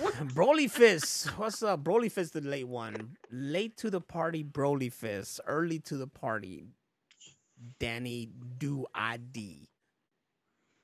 Broly 0.00 0.70
Fist. 0.70 1.26
What's 1.38 1.62
up? 1.62 1.82
Broly 1.84 2.10
Fist, 2.10 2.34
the 2.34 2.40
late 2.40 2.68
one. 2.68 3.16
Late 3.30 3.76
to 3.78 3.90
the 3.90 4.00
party, 4.00 4.44
Broly 4.44 4.92
Fist. 4.92 5.40
Early 5.46 5.78
to 5.80 5.96
the 5.96 6.06
party, 6.06 6.64
Danny 7.78 8.28
Do 8.58 8.86
ID. 8.94 9.68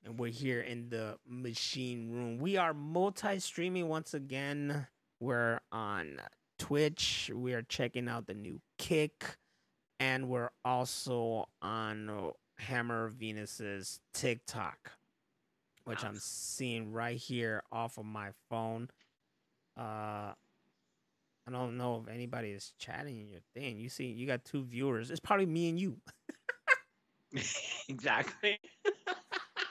And 0.05 0.19
we're 0.19 0.33
here 0.33 0.61
in 0.61 0.89
the 0.89 1.19
machine 1.27 2.11
room. 2.11 2.39
We 2.39 2.57
are 2.57 2.75
multi 2.75 3.39
streaming 3.39 3.89
once 3.89 4.15
again. 4.15 4.87
We're 5.21 5.61
on 5.71 6.21
Twitch. 6.59 7.31
We 7.35 7.55
are 7.55 7.63
checking 7.63 8.09
out 8.09 8.27
the 8.27 8.35
new 8.35 8.61
Kick. 8.79 9.37
And 10.01 10.29
we're 10.29 10.51
also 10.65 11.49
on 11.61 12.33
Hammer 12.59 13.09
Venus's 13.09 14.01
TikTok. 14.13 14.93
which 15.85 16.05
I'm 16.05 16.17
seeing 16.17 16.93
right 16.93 17.17
here 17.17 17.63
off 17.73 17.99
of 17.99 18.05
my 18.05 18.31
phone. 18.49 18.89
Uh, 19.77 20.33
I 21.47 21.51
don't 21.51 21.77
know 21.77 22.03
if 22.07 22.13
anybody 22.13 22.51
is 22.51 22.73
chatting 22.79 23.21
in 23.21 23.31
your 23.31 23.41
thing. 23.55 23.79
You 23.79 23.89
see, 23.89 24.07
you 24.07 24.27
got 24.27 24.45
two 24.45 24.65
viewers. 24.65 25.11
It's 25.11 25.21
probably 25.21 25.47
me 25.47 25.69
and 25.69 25.79
you. 25.79 25.97
exactly. 27.89 28.59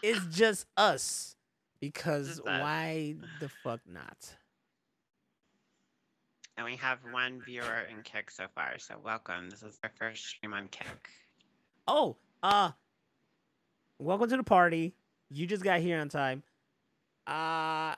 It's 0.04 0.26
just 0.36 0.66
us. 0.78 1.36
Because 1.80 2.28
Just 2.28 2.48
us. 2.48 2.62
why 2.62 3.16
the 3.40 3.50
fuck 3.64 3.82
not? 3.88 4.36
And 6.58 6.66
we 6.66 6.76
have 6.78 7.00
one 7.12 7.42
viewer 7.46 7.88
in 7.90 8.02
Kick 8.04 8.30
so 8.32 8.46
far, 8.54 8.78
so 8.78 8.96
welcome. 9.04 9.50
This 9.50 9.64
is 9.64 9.80
our 9.84 9.92
first 10.00 10.26
stream 10.26 10.54
on 10.54 10.68
Kick. 10.70 11.10
Oh, 11.88 12.18
uh, 12.44 12.72
welcome 14.00 14.30
to 14.30 14.38
the 14.38 14.44
party. 14.44 14.94
You 15.30 15.46
just 15.48 15.64
got 15.64 15.80
here 15.80 16.00
on 16.00 16.10
time. 16.10 16.44
Uh, 17.28 17.96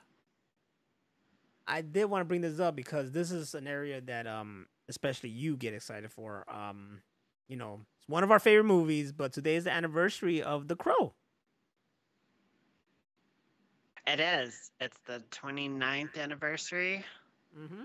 I 1.66 1.80
did 1.82 2.06
want 2.06 2.20
to 2.20 2.24
bring 2.24 2.40
this 2.42 2.60
up 2.60 2.76
because 2.76 3.12
this 3.12 3.30
is 3.30 3.54
an 3.54 3.66
area 3.66 4.00
that, 4.02 4.26
um, 4.26 4.66
especially 4.88 5.30
you 5.30 5.56
get 5.56 5.74
excited 5.74 6.10
for. 6.12 6.44
Um, 6.48 7.02
you 7.48 7.56
know, 7.56 7.80
it's 7.98 8.08
one 8.08 8.22
of 8.22 8.30
our 8.30 8.38
favorite 8.38 8.64
movies, 8.64 9.12
but 9.12 9.32
today 9.32 9.56
is 9.56 9.64
the 9.64 9.70
anniversary 9.72 10.42
of 10.42 10.68
The 10.68 10.76
Crow. 10.76 11.14
It 14.06 14.20
is. 14.20 14.70
It's 14.80 14.98
the 15.06 15.22
29th 15.30 16.16
anniversary 16.18 17.04
Mm-hmm. 17.58 17.82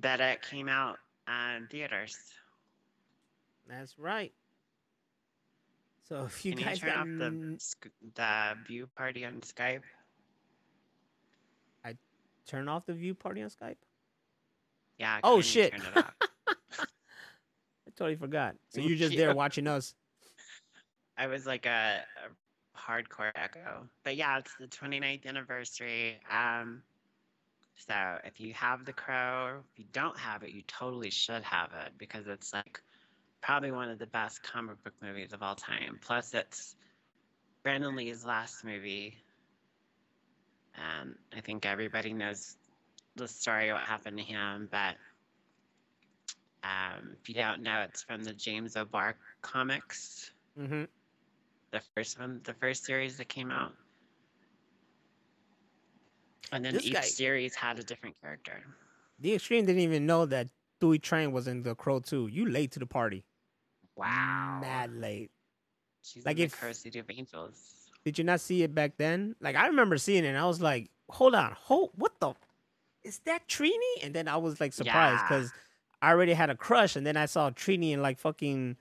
that 0.00 0.20
it 0.20 0.42
came 0.42 0.68
out 0.68 0.98
in 1.26 1.66
theaters. 1.68 2.16
That's 3.68 3.98
right. 3.98 4.32
So 6.08 6.24
if 6.24 6.44
you 6.44 6.52
Can 6.54 6.64
guys 6.64 6.76
you 6.82 6.88
turn 6.88 6.94
got 6.94 7.00
off 7.00 7.06
the, 7.18 7.58
the 8.14 8.54
view 8.66 8.88
party 8.96 9.24
on 9.24 9.40
Skype? 9.40 9.82
Turn 12.48 12.68
off 12.68 12.86
the 12.86 12.94
view 12.94 13.14
party 13.14 13.42
on 13.42 13.50
Skype, 13.50 13.76
Yeah. 14.98 15.20
Oh, 15.22 15.40
shit. 15.40 15.72
Turn 15.72 15.82
it 15.82 15.96
off? 15.96 16.14
I 16.80 17.90
totally 17.96 18.16
forgot. 18.16 18.56
So 18.70 18.80
you're 18.80 18.98
just 18.98 19.16
there 19.16 19.34
watching 19.34 19.66
us. 19.66 19.94
I 21.16 21.26
was 21.26 21.46
like 21.46 21.66
a, 21.66 22.00
a 22.24 22.78
hardcore 22.78 23.30
echo. 23.34 23.88
But 24.04 24.16
yeah, 24.16 24.38
it's 24.38 24.54
the 24.58 24.66
29th 24.66 25.26
anniversary. 25.26 26.20
Um, 26.30 26.82
so 27.76 27.94
if 28.24 28.40
you 28.40 28.54
have 28.54 28.84
The 28.84 28.92
Crow, 28.92 29.60
if 29.72 29.78
you 29.78 29.84
don't 29.92 30.18
have 30.18 30.42
it, 30.42 30.50
you 30.50 30.62
totally 30.66 31.10
should 31.10 31.42
have 31.42 31.70
it 31.84 31.92
because 31.98 32.26
it's 32.26 32.52
like 32.52 32.80
probably 33.40 33.70
one 33.70 33.88
of 33.90 33.98
the 33.98 34.06
best 34.06 34.42
comic 34.42 34.82
book 34.82 34.94
movies 35.02 35.32
of 35.32 35.42
all 35.42 35.54
time. 35.54 35.98
Plus, 36.04 36.34
it's 36.34 36.76
Brandon 37.62 37.94
Lee's 37.94 38.24
last 38.24 38.64
movie. 38.64 39.16
And 40.78 41.14
I 41.36 41.40
think 41.40 41.66
everybody 41.66 42.12
knows 42.12 42.56
the 43.16 43.26
story, 43.26 43.72
what 43.72 43.82
happened 43.82 44.16
to 44.18 44.22
him. 44.24 44.68
But 44.70 44.94
um, 46.62 47.16
if 47.20 47.28
you 47.28 47.34
don't 47.34 47.62
know, 47.62 47.82
it's 47.88 48.02
from 48.02 48.22
the 48.22 48.32
James 48.32 48.76
O'Barr 48.76 49.16
comics 49.42 50.30
Mm-hmm. 50.58 50.84
the 51.70 51.80
first 51.94 52.18
one, 52.18 52.40
the 52.44 52.54
first 52.54 52.84
series 52.84 53.16
that 53.18 53.28
came 53.28 53.50
out. 53.52 53.72
And 56.50 56.64
then 56.64 56.74
This 56.74 56.86
each 56.86 56.92
guy- 56.94 57.00
series 57.02 57.54
had 57.54 57.78
a 57.78 57.82
different 57.84 58.16
character. 58.20 58.64
The 59.20 59.34
Extreme 59.34 59.66
didn't 59.66 59.82
even 59.82 60.06
know 60.06 60.26
that 60.26 60.48
Thuy 60.80 61.00
Trang 61.00 61.32
was 61.32 61.46
in 61.48 61.62
The 61.62 61.74
Crow 61.74 62.00
too. 62.00 62.26
You 62.28 62.48
late 62.48 62.72
to 62.72 62.78
the 62.78 62.86
party. 62.86 63.24
Wow. 63.96 64.58
Mad 64.60 64.92
late. 64.94 65.30
She's 66.02 66.24
like 66.24 66.38
in 66.38 66.44
if- 66.44 66.52
the 66.52 66.56
Crow 66.56 66.72
City 66.72 66.98
of 67.00 67.06
Angels. 67.10 67.77
Did 68.04 68.18
you 68.18 68.24
not 68.24 68.40
see 68.40 68.62
it 68.62 68.74
back 68.74 68.96
then? 68.96 69.34
Like 69.40 69.56
I 69.56 69.66
remember 69.66 69.98
seeing 69.98 70.24
it 70.24 70.28
and 70.28 70.38
I 70.38 70.46
was 70.46 70.60
like, 70.60 70.90
hold 71.10 71.34
on, 71.34 71.52
hold 71.58 71.90
what 71.94 72.18
the 72.20 72.32
is 73.04 73.20
that 73.26 73.46
Trini? 73.48 74.02
And 74.02 74.12
then 74.14 74.28
I 74.28 74.36
was 74.36 74.60
like 74.60 74.72
surprised 74.72 75.22
Yeah. 75.22 75.28
because 75.28 75.52
I 76.02 76.10
already 76.10 76.32
had 76.32 76.50
a 76.50 76.54
crush 76.56 76.96
and 76.96 77.06
then 77.06 77.16
I 77.16 77.26
saw 77.26 77.50
Trini 77.50 77.92
in 77.92 78.02
like 78.02 78.18
fucking 78.18 78.76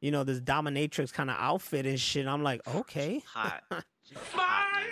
you 0.00 0.12
know, 0.12 0.22
this 0.22 0.40
dominatrix 0.40 1.12
kind 1.12 1.28
of 1.28 1.36
outfit 1.40 1.84
and 1.84 1.98
shit. 1.98 2.26
I'm 2.28 2.44
like, 2.44 2.60
okay. 2.72 3.20
Hot. 3.34 3.64
Hot. 4.32 4.82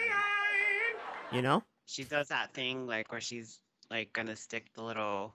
You 1.33 1.43
know? 1.43 1.63
She 1.87 2.03
does 2.05 2.29
that 2.29 2.53
thing 2.55 2.87
like 2.87 3.13
where 3.13 3.21
she's 3.21 3.61
like 3.91 4.13
gonna 4.13 4.35
stick 4.37 4.67
the 4.75 4.83
little 4.83 5.35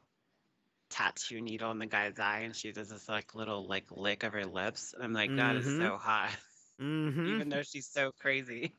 tattoo 0.89 1.39
needle 1.39 1.71
in 1.71 1.79
the 1.79 1.85
guy's 1.85 2.19
eye 2.19 2.39
and 2.39 2.53
she 2.55 2.73
does 2.73 2.89
this 2.89 3.07
like 3.07 3.33
little 3.33 3.65
like 3.65 3.85
lick 3.91 4.23
of 4.23 4.33
her 4.33 4.45
lips. 4.45 4.93
And 4.93 5.03
I'm 5.03 5.13
like, 5.13 5.33
that 5.37 5.55
is 5.55 5.65
Mhm. 5.65 5.79
so 5.87 5.97
hot. 5.97 6.29
Mm-hmm. 6.81 7.27
Even 7.27 7.49
though 7.49 7.63
she's 7.63 7.87
so 7.87 8.11
crazy. 8.19 8.73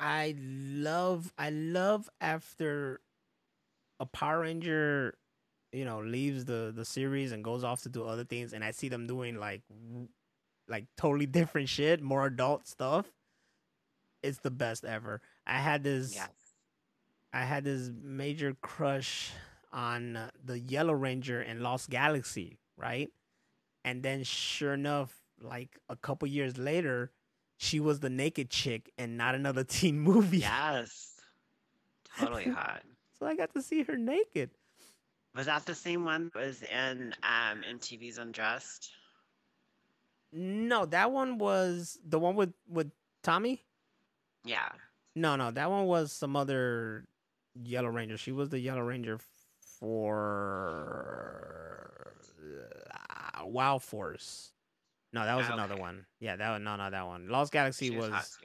I 0.00 0.34
love 0.38 1.32
I 1.38 1.50
love 1.50 2.08
after 2.20 3.00
a 4.00 4.06
Power 4.06 4.40
Ranger, 4.40 5.14
you 5.70 5.84
know, 5.84 6.00
leaves 6.00 6.44
the 6.44 6.72
the 6.74 6.84
series 6.84 7.30
and 7.32 7.44
goes 7.44 7.62
off 7.62 7.82
to 7.82 7.88
do 7.88 8.04
other 8.04 8.24
things, 8.24 8.52
and 8.52 8.64
I 8.64 8.70
see 8.70 8.88
them 8.88 9.06
doing 9.06 9.36
like 9.36 9.62
like 10.68 10.86
totally 10.96 11.26
different 11.38 11.68
shit, 11.68 12.02
more 12.02 12.26
adult 12.26 12.66
stuff. 12.66 13.06
It's 14.22 14.38
the 14.38 14.50
best 14.50 14.84
ever. 14.84 15.20
I 15.46 15.58
had 15.58 15.84
this 15.84 16.14
Yes. 16.14 16.30
I 17.32 17.44
had 17.44 17.64
this 17.64 17.90
major 18.02 18.54
crush 18.60 19.30
on 19.72 20.18
the 20.44 20.58
Yellow 20.58 20.92
Ranger 20.92 21.40
in 21.40 21.62
Lost 21.62 21.90
Galaxy, 21.90 22.58
right? 22.76 23.10
And 23.84 24.02
then 24.02 24.22
sure 24.22 24.74
enough, 24.74 25.14
like 25.40 25.78
a 25.88 25.96
couple 25.96 26.28
years 26.28 26.58
later, 26.58 27.10
she 27.62 27.78
was 27.78 28.00
the 28.00 28.10
naked 28.10 28.50
chick 28.50 28.90
and 28.98 29.16
not 29.16 29.36
another 29.36 29.62
teen 29.68 30.00
movie. 30.00 30.38
Yes. 30.38 31.14
Totally 32.18 32.44
hot. 32.50 32.82
So 33.18 33.26
I 33.26 33.36
got 33.36 33.54
to 33.54 33.62
see 33.62 33.84
her 33.84 33.96
naked. 33.96 34.50
Was 35.34 35.46
that 35.46 35.64
the 35.64 35.74
same 35.74 36.04
one 36.04 36.30
that 36.34 36.40
was 36.44 36.62
in 36.62 37.14
um 37.22 37.62
MTV's 37.70 38.18
Undressed? 38.18 38.90
No, 40.32 40.84
that 40.86 41.12
one 41.12 41.38
was 41.38 41.98
the 42.06 42.18
one 42.18 42.34
with 42.34 42.52
with 42.68 42.90
Tommy. 43.22 43.62
Yeah. 44.44 44.68
No, 45.14 45.36
no, 45.36 45.52
that 45.52 45.70
one 45.70 45.86
was 45.86 46.10
some 46.12 46.34
other 46.36 47.04
Yellow 47.62 47.88
Ranger. 47.90 48.18
She 48.18 48.32
was 48.32 48.48
the 48.48 48.58
Yellow 48.58 48.82
Ranger 48.82 49.20
for 49.78 50.92
uh, 53.40 53.46
Wild 53.46 53.82
Force. 53.82 54.52
No, 55.12 55.24
that 55.24 55.36
was 55.36 55.46
ah, 55.48 55.54
another 55.54 55.76
one. 55.76 56.06
Yeah, 56.20 56.36
that 56.36 56.50
was 56.50 56.62
no, 56.62 56.76
no, 56.76 56.90
that 56.90 57.06
one. 57.06 57.28
Lost 57.28 57.52
Galaxy 57.52 57.90
was 57.90 58.10
was 58.10 58.38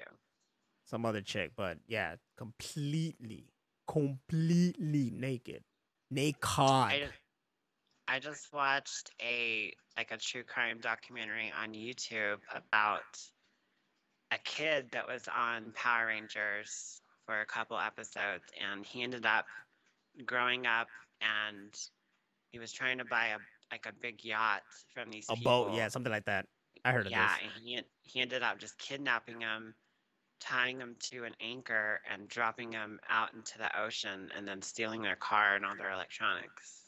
some 0.86 1.06
other 1.06 1.22
chick, 1.22 1.52
but 1.56 1.78
yeah, 1.88 2.16
completely, 2.38 3.46
completely 3.88 5.12
naked, 5.14 5.64
naked. 6.12 6.40
I, 6.44 7.10
I 8.08 8.20
just 8.20 8.52
watched 8.54 9.12
a 9.22 9.74
like 9.98 10.12
a 10.12 10.18
true 10.18 10.44
crime 10.44 10.80
documentary 10.82 11.54
on 11.62 11.74
YouTube 11.74 12.40
about 12.54 13.18
a 14.32 14.38
kid 14.44 14.88
that 14.92 15.08
was 15.08 15.28
on 15.34 15.72
Power 15.74 16.08
Rangers 16.08 17.02
for 17.26 17.42
a 17.42 17.46
couple 17.46 17.78
episodes, 17.78 18.44
and 18.62 18.86
he 18.86 19.04
ended 19.04 19.26
up 19.26 19.46
growing 20.26 20.66
up, 20.66 20.88
and 21.22 21.74
he 22.52 22.60
was 22.60 22.72
trying 22.72 22.98
to 22.98 23.06
buy 23.06 23.28
a 23.28 23.38
like 23.72 23.86
a 23.86 23.94
big 24.02 24.24
yacht 24.24 24.62
from 24.94 25.10
these 25.12 25.26
a 25.30 25.36
people. 25.36 25.66
boat, 25.66 25.74
yeah, 25.74 25.88
something 25.88 26.12
like 26.12 26.26
that. 26.26 26.46
I 26.88 26.92
heard 26.94 27.06
of 27.06 27.12
yeah, 27.12 27.28
this. 27.36 27.50
and 27.56 27.64
he 27.68 27.82
he 28.04 28.22
ended 28.22 28.44
up 28.44 28.60
just 28.60 28.78
kidnapping 28.78 29.42
him, 29.42 29.74
tying 30.40 30.80
him 30.80 30.96
to 31.12 31.24
an 31.26 31.34
anchor, 31.42 32.02
and 32.12 32.28
dropping 32.28 32.72
him 32.72 33.00
out 33.10 33.34
into 33.34 33.58
the 33.58 33.80
ocean, 33.80 34.30
and 34.36 34.48
then 34.48 34.62
stealing 34.62 35.02
their 35.02 35.16
car 35.16 35.56
and 35.56 35.66
all 35.66 35.76
their 35.76 35.92
electronics. 35.92 36.84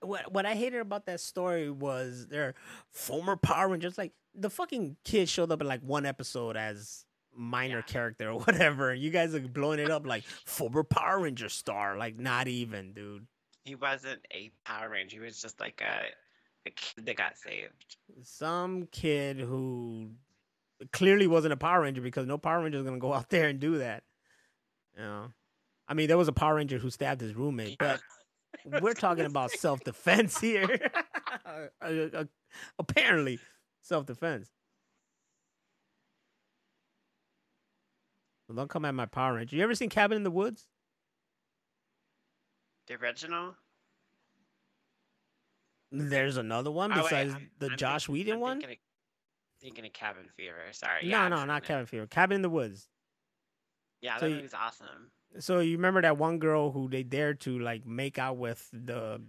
what 0.00 0.32
what 0.32 0.46
I 0.46 0.54
hated 0.54 0.80
about 0.80 1.06
that 1.06 1.20
story 1.20 1.70
was 1.70 2.26
their 2.28 2.54
former 2.90 3.36
Power 3.36 3.68
Rangers. 3.68 3.98
Like 3.98 4.12
the 4.34 4.50
fucking 4.50 4.96
kid 5.04 5.28
showed 5.28 5.50
up 5.52 5.60
in 5.60 5.66
like 5.66 5.80
one 5.82 6.04
episode 6.06 6.56
as 6.56 7.04
minor 7.36 7.78
Yeah. 7.78 7.82
character 7.82 8.30
or 8.30 8.38
whatever. 8.44 8.94
You 8.94 9.10
guys 9.10 9.34
are 9.34 9.40
blowing 9.40 9.78
it 9.80 9.90
up 9.90 10.06
like 10.06 10.24
former 10.44 10.84
Power 10.84 11.20
Ranger 11.20 11.48
star. 11.48 11.96
Like 11.96 12.18
not 12.18 12.46
even, 12.48 12.92
dude. 12.92 13.26
He 13.64 13.74
wasn't 13.74 14.20
a 14.32 14.50
Power 14.64 14.90
Ranger. 14.90 15.16
He 15.18 15.24
was 15.24 15.40
just 15.40 15.58
like 15.58 15.80
a, 15.80 15.86
a 15.86 16.02
kid 16.04 16.14
that 16.96 17.16
got 17.16 17.36
saved. 17.36 17.96
Some 18.22 18.88
kid 18.90 19.38
who 19.38 20.10
clearly 20.92 21.26
wasn't 21.26 21.52
a 21.52 21.56
Power 21.56 21.82
Ranger 21.82 22.00
because 22.00 22.26
no 22.26 22.38
Power 22.38 22.62
Ranger 22.62 22.78
is 22.78 22.84
gonna 22.84 22.98
go 22.98 23.12
out 23.12 23.28
there 23.30 23.48
and 23.48 23.60
do 23.60 23.78
that. 23.78 24.02
You 24.96 25.02
know, 25.02 25.26
I 25.88 25.94
mean, 25.94 26.08
there 26.08 26.18
was 26.18 26.28
a 26.28 26.32
Power 26.32 26.56
Ranger 26.56 26.78
who 26.78 26.90
stabbed 26.90 27.20
his 27.20 27.34
roommate, 27.34 27.78
but 27.78 28.00
we're 28.80 28.94
talking 28.94 29.24
about 29.24 29.50
self 29.52 29.80
defense 29.84 30.40
here. 30.40 30.78
Apparently, 32.78 33.38
self 33.82 34.06
defense. 34.06 34.50
Don't 38.54 38.70
come 38.70 38.84
at 38.84 38.94
my 38.94 39.06
Power 39.06 39.34
Ranger. 39.34 39.56
You 39.56 39.64
ever 39.64 39.74
seen 39.74 39.88
Cabin 39.88 40.16
in 40.16 40.22
the 40.22 40.30
Woods? 40.30 40.68
the 42.86 42.94
original. 42.94 43.54
There's 45.96 46.36
another 46.36 46.70
one 46.70 46.92
oh, 46.92 47.02
besides 47.02 47.32
I'm- 47.34 47.50
the 47.58 47.70
I'm 47.70 47.76
Joss 47.76 48.06
think- 48.06 48.14
Whedon 48.14 48.34
I'm 48.34 48.40
one. 48.40 48.60
Thinking 48.60 48.70
of, 48.76 49.60
thinking 49.60 49.86
of 49.86 49.92
Cabin 49.92 50.28
Fever. 50.36 50.56
Sorry. 50.72 51.02
No, 51.04 51.08
yeah, 51.08 51.28
no, 51.28 51.44
not 51.44 51.62
it. 51.62 51.66
Cabin 51.66 51.86
Fever. 51.86 52.06
Cabin 52.06 52.36
in 52.36 52.42
the 52.42 52.50
Woods. 52.50 52.88
Yeah, 54.00 54.18
So 54.18 54.28
that 54.28 54.42
you- 54.42 54.48
awesome. 54.54 55.10
So 55.40 55.60
you 55.60 55.76
remember 55.76 56.02
that 56.02 56.16
one 56.18 56.38
girl 56.38 56.70
who 56.70 56.88
they 56.88 57.02
dared 57.02 57.40
to 57.40 57.58
like 57.58 57.84
make 57.86 58.18
out 58.18 58.36
with 58.36 58.68
the 58.72 59.22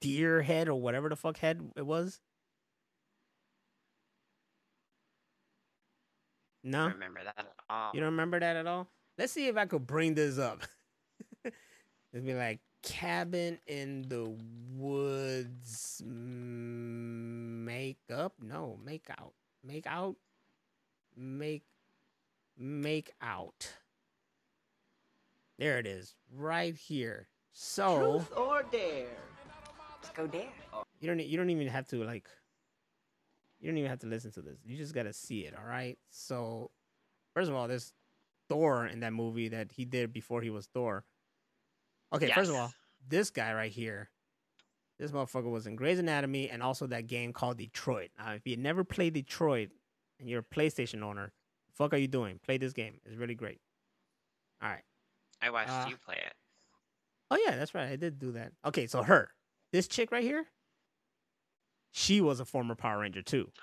deer 0.00 0.42
head 0.42 0.68
or 0.68 0.80
whatever 0.80 1.08
the 1.08 1.16
fuck 1.16 1.36
head 1.38 1.60
it 1.76 1.86
was? 1.86 2.20
I 6.64 6.68
No, 6.68 6.84
don't 6.84 6.92
remember 6.94 7.24
that 7.24 7.34
at 7.38 7.46
all. 7.70 7.90
you 7.94 8.00
don't 8.00 8.10
remember 8.10 8.38
that 8.40 8.56
at 8.56 8.66
all. 8.66 8.86
Let's 9.18 9.32
see 9.32 9.48
if 9.48 9.56
I 9.56 9.66
could 9.66 9.86
bring 9.86 10.14
this 10.14 10.38
up. 10.38 10.62
It'd 11.44 12.26
be 12.26 12.34
like 12.34 12.60
cabin 12.82 13.58
in 13.66 14.02
the 14.08 14.34
woods. 14.76 16.02
Make 16.04 17.98
up? 18.12 18.34
No, 18.40 18.78
make 18.84 19.08
out. 19.10 19.32
Make 19.64 19.86
out. 19.86 20.16
Make 21.16 21.64
make 22.56 23.12
out. 23.20 23.72
There 25.58 25.78
it 25.78 25.86
is, 25.86 26.14
right 26.34 26.74
here. 26.74 27.28
So 27.52 27.98
truth 27.98 28.32
or 28.36 28.62
dare? 28.70 29.06
Let's 29.96 30.10
go 30.16 30.26
dare. 30.26 30.48
you 31.00 31.08
don't 31.08 31.20
you 31.20 31.36
don't 31.36 31.50
even 31.50 31.66
have 31.68 31.86
to 31.88 32.02
like 32.04 32.28
you 33.60 33.68
don't 33.68 33.76
even 33.76 33.90
have 33.90 34.00
to 34.00 34.06
listen 34.06 34.30
to 34.32 34.42
this. 34.42 34.58
You 34.64 34.76
just 34.76 34.94
gotta 34.94 35.12
see 35.12 35.40
it, 35.40 35.54
all 35.54 35.68
right? 35.68 35.98
So 36.10 36.70
first 37.34 37.50
of 37.50 37.56
all, 37.56 37.68
there's 37.68 37.92
Thor 38.48 38.86
in 38.86 39.00
that 39.00 39.12
movie 39.12 39.48
that 39.48 39.72
he 39.72 39.84
did 39.84 40.12
before 40.12 40.40
he 40.40 40.50
was 40.50 40.66
Thor. 40.66 41.04
Okay, 42.12 42.30
first 42.32 42.50
of 42.50 42.56
all, 42.56 42.72
this 43.08 43.30
guy 43.30 43.52
right 43.54 43.70
here, 43.70 44.10
this 44.98 45.10
motherfucker 45.12 45.50
was 45.50 45.66
in 45.66 45.76
Grey's 45.76 45.98
Anatomy 45.98 46.50
and 46.50 46.62
also 46.62 46.86
that 46.88 47.06
game 47.06 47.32
called 47.32 47.58
Detroit. 47.58 48.10
Now, 48.18 48.32
if 48.32 48.46
you 48.46 48.56
never 48.56 48.84
played 48.84 49.14
Detroit 49.14 49.70
and 50.18 50.28
you're 50.28 50.40
a 50.40 50.54
PlayStation 50.54 51.02
owner, 51.02 51.32
fuck 51.72 51.94
are 51.94 51.98
you 51.98 52.08
doing? 52.08 52.38
Play 52.44 52.58
this 52.58 52.72
game. 52.72 53.00
It's 53.06 53.16
really 53.16 53.34
great. 53.34 53.60
All 54.62 54.68
right. 54.68 54.82
I 55.40 55.50
watched 55.50 55.70
Uh, 55.70 55.86
you 55.88 55.96
play 56.04 56.16
it. 56.16 56.34
Oh 57.30 57.38
yeah, 57.46 57.56
that's 57.56 57.74
right. 57.74 57.88
I 57.88 57.96
did 57.96 58.18
do 58.18 58.32
that. 58.32 58.52
Okay, 58.66 58.86
so 58.86 59.02
her, 59.02 59.30
this 59.72 59.86
chick 59.88 60.10
right 60.10 60.24
here, 60.24 60.44
she 61.92 62.20
was 62.20 62.40
a 62.40 62.44
former 62.44 62.74
Power 62.74 63.00
Ranger 63.00 63.22
too. 63.22 63.50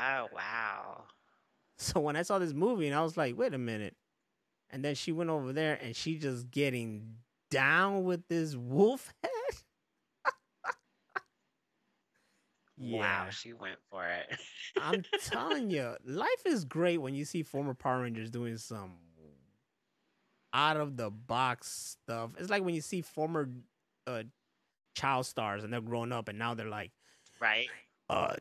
Oh 0.00 0.28
wow. 0.32 1.06
So 1.76 1.98
when 1.98 2.14
I 2.14 2.22
saw 2.22 2.38
this 2.38 2.52
movie 2.52 2.86
and 2.86 2.94
I 2.94 3.02
was 3.02 3.16
like, 3.16 3.36
wait 3.36 3.52
a 3.52 3.58
minute. 3.58 3.96
And 4.70 4.84
then 4.84 4.94
she 4.94 5.10
went 5.10 5.28
over 5.28 5.52
there 5.52 5.76
and 5.82 5.96
she 5.96 6.18
just 6.18 6.52
getting 6.52 7.16
down 7.50 8.04
with 8.04 8.26
this 8.28 8.54
wolf 8.56 9.12
head. 9.22 9.32
Wow, 12.80 13.26
she 13.30 13.52
went 13.52 13.78
for 13.90 14.06
it. 14.06 14.38
I'm 14.80 15.02
telling 15.24 15.68
you, 15.68 15.96
life 16.04 16.42
is 16.46 16.64
great 16.64 16.98
when 16.98 17.12
you 17.12 17.24
see 17.24 17.42
former 17.42 17.74
Power 17.74 18.02
Rangers 18.02 18.30
doing 18.30 18.56
some 18.56 18.92
out 20.52 20.76
of 20.76 20.96
the 20.96 21.10
box 21.10 21.96
stuff. 22.06 22.30
It's 22.38 22.50
like 22.50 22.62
when 22.62 22.74
you 22.74 22.80
see 22.80 23.00
former 23.00 23.50
uh, 24.06 24.22
child 24.94 25.26
stars 25.26 25.64
and 25.64 25.72
they're 25.72 25.80
grown 25.80 26.12
up 26.12 26.28
and 26.28 26.38
now 26.38 26.54
they're 26.54 26.68
like, 26.68 26.92
right? 27.40 27.66
uh, 28.08 28.34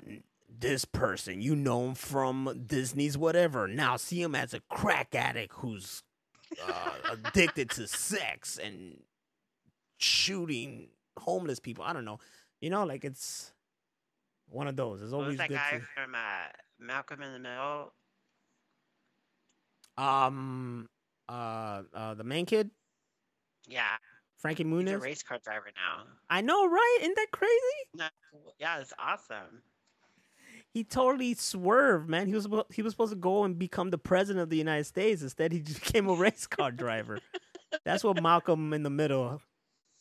this 0.60 0.86
person, 0.86 1.42
you 1.42 1.56
know 1.56 1.88
him 1.88 1.96
from 1.96 2.64
Disney's 2.68 3.18
whatever. 3.18 3.68
Now 3.68 3.98
see 3.98 4.22
him 4.22 4.36
as 4.36 4.54
a 4.54 4.62
crack 4.70 5.16
addict 5.16 5.54
who's 5.56 6.04
uh, 6.68 6.92
addicted 7.12 7.70
to 7.72 7.88
sex 7.88 8.58
and 8.58 8.98
shooting 9.98 10.90
homeless 11.18 11.60
people. 11.60 11.84
I 11.84 11.94
don't 11.94 12.06
know. 12.06 12.20
You 12.62 12.70
know, 12.70 12.86
like 12.86 13.06
it's 13.06 13.52
one 14.50 14.68
of 14.68 14.76
those. 14.76 15.02
It's 15.02 15.14
always 15.14 15.38
that 15.38 15.50
good 15.50 15.56
guy 15.56 15.78
to. 15.78 15.84
from 15.94 16.16
uh, 16.16 16.50
Malcolm 16.80 17.22
in 17.22 17.34
the 17.34 17.40
Middle? 17.40 17.94
Um, 19.98 20.88
uh, 21.28 21.84
uh, 21.94 22.14
the 22.14 22.24
main 22.24 22.46
kid, 22.46 22.70
Yeah, 23.68 23.84
Frankie 24.38 24.64
he's 24.64 24.92
a 24.92 25.00
race 25.00 25.24
car 25.24 25.40
driver 25.44 25.72
now. 25.76 26.04
I 26.30 26.42
know, 26.42 26.68
right? 26.68 26.98
Isn't 27.02 27.16
that 27.16 27.32
crazy? 27.32 27.52
No, 27.96 28.08
yeah, 28.60 28.80
it's 28.80 28.94
awesome. 29.00 29.64
He 30.78 30.84
totally 30.84 31.34
swerved, 31.34 32.08
man. 32.08 32.28
He 32.28 32.36
was 32.36 32.48
he 32.70 32.84
was 32.84 32.94
supposed 32.94 33.12
to 33.12 33.16
go 33.18 33.46
and 33.46 33.58
become 33.58 33.90
the 33.90 33.98
president 33.98 34.44
of 34.44 34.52
the 34.52 34.58
United 34.58 34.84
States. 34.84 35.24
Instead, 35.24 35.52
he 35.52 35.60
just 35.60 35.80
became 35.84 36.08
a 36.08 36.14
race 36.14 36.46
car 36.46 36.70
driver. 36.72 37.18
That's 37.84 38.04
what 38.04 38.22
Malcolm 38.22 38.74
in 38.74 38.84
the 38.84 38.92
Middle 38.92 39.42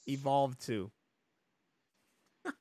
evolved 0.06 0.60
to. 0.66 0.90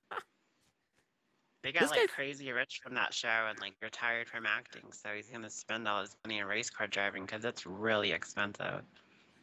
They 1.62 1.72
got 1.74 1.82
This 1.82 1.90
like 1.90 2.00
guy's- 2.00 2.10
crazy 2.16 2.52
rich 2.54 2.80
from 2.82 2.94
that 2.94 3.14
show 3.14 3.48
and 3.50 3.60
like 3.60 3.74
retired 3.82 4.30
from 4.30 4.46
acting, 4.46 4.84
so 4.92 5.10
he's 5.16 5.30
gonna 5.30 5.50
spend 5.50 5.88
all 5.90 6.00
his 6.02 6.16
money 6.24 6.38
in 6.40 6.46
race 6.46 6.70
car 6.70 6.88
driving 6.88 7.26
because 7.26 7.44
it's 7.44 7.66
really 7.66 8.12
expensive. 8.14 8.84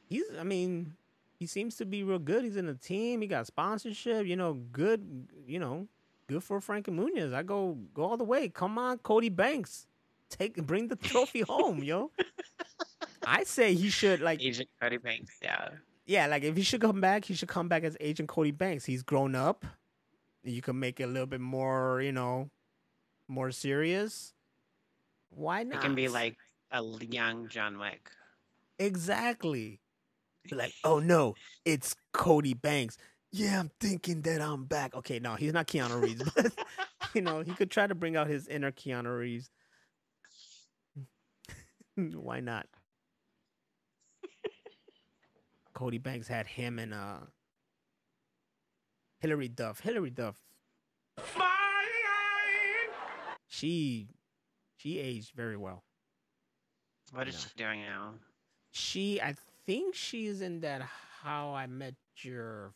He's, 0.09 0.25
I 0.39 0.45
mean, 0.45 0.95
he 1.39 1.47
seems 1.47 1.77
to 1.77 1.85
be 1.85 2.05
real 2.05 2.19
good. 2.21 2.45
He's 2.45 2.57
in 2.57 2.69
a 2.69 2.75
team. 2.75 3.21
He 3.21 3.27
got 3.27 3.47
sponsorship. 3.49 4.27
You 4.27 4.37
know, 4.37 4.55
good. 4.73 5.27
You 5.47 5.59
know, 5.59 5.89
good 6.29 6.43
for 6.43 6.61
Frankie 6.61 6.91
Muniz. 6.93 7.35
I 7.35 7.43
go 7.43 7.79
go 7.95 8.05
all 8.05 8.17
the 8.17 8.25
way. 8.25 8.49
Come 8.49 8.79
on, 8.79 8.99
Cody 8.99 9.29
Banks, 9.29 9.87
take 10.31 10.57
bring 10.67 10.89
the 10.89 10.97
trophy 10.97 11.41
home, 11.49 11.83
yo. 11.83 12.11
I 13.27 13.45
say 13.45 13.75
he 13.75 13.89
should 13.91 14.21
like 14.21 14.43
Agent 14.43 14.69
Cody 14.81 14.97
Banks, 14.99 15.39
yeah. 15.43 15.69
yeah, 16.07 16.27
like 16.27 16.43
if 16.43 16.57
he 16.57 16.63
should 16.63 16.81
come 16.81 17.01
back, 17.01 17.25
he 17.25 17.35
should 17.35 17.49
come 17.49 17.69
back 17.69 17.85
as 17.85 17.97
Agent 18.01 18.29
Cody 18.29 18.51
Banks. 18.51 18.85
He's 18.85 19.03
grown 19.03 19.35
up. 19.35 19.65
You 20.45 20.61
can 20.63 20.79
make 20.79 20.99
it 21.01 21.05
a 21.05 21.07
little 21.07 21.27
bit 21.27 21.41
more, 21.41 22.01
you 22.03 22.11
know, 22.13 22.51
more 23.29 23.53
serious. 23.53 24.35
Why 25.31 25.63
not? 25.63 25.79
It 25.79 25.83
can 25.83 25.95
be 25.95 26.09
like 26.09 26.37
a 26.73 26.83
young 27.01 27.49
John 27.49 27.79
Wick. 27.79 28.11
exactly. 28.79 29.81
Like, 30.51 30.75
oh 30.83 30.99
no, 30.99 31.35
it's 31.65 31.95
Cody 32.13 32.55
Banks. 32.55 32.99
Yeah, 33.33 33.61
I'm 33.61 33.71
thinking 33.81 34.21
that 34.23 34.43
I'm 34.43 34.65
back. 34.65 34.95
Okay, 34.95 35.19
no, 35.19 35.35
he's 35.37 35.55
not 35.55 35.67
Keanu 35.67 36.03
Reeves, 36.03 36.23
but 36.37 36.53
you 37.15 37.23
know, 37.23 37.41
he 37.41 37.55
could 37.55 37.71
try 37.71 37.87
to 37.87 37.95
bring 37.95 38.15
out 38.15 38.27
his 38.27 38.47
inner 38.47 38.71
Keanu 38.71 39.19
Reeves. 39.19 39.51
Why 41.97 42.41
not? 42.41 42.67
Cody 45.73 45.99
Banks 45.99 46.29
had 46.29 46.47
him 46.47 46.79
and 46.79 46.93
uh 46.93 47.17
Hilary 49.21 49.49
Duff. 49.49 49.81
Hilary 49.81 50.11
Duff. 50.11 50.37
She 53.47 54.09
she 54.77 54.99
aged 54.99 55.33
very 55.35 55.57
well. 55.57 55.85
What 57.13 57.29
is 57.29 57.41
she 57.41 57.49
doing 57.57 57.83
now? 57.83 58.15
She 58.73 59.21
I 59.21 59.35
think 59.65 59.95
she's 59.95 60.43
in 60.43 60.61
that 60.61 60.83
How 61.23 61.55
I 61.55 61.67
Met 61.67 61.95
Your 62.19 62.75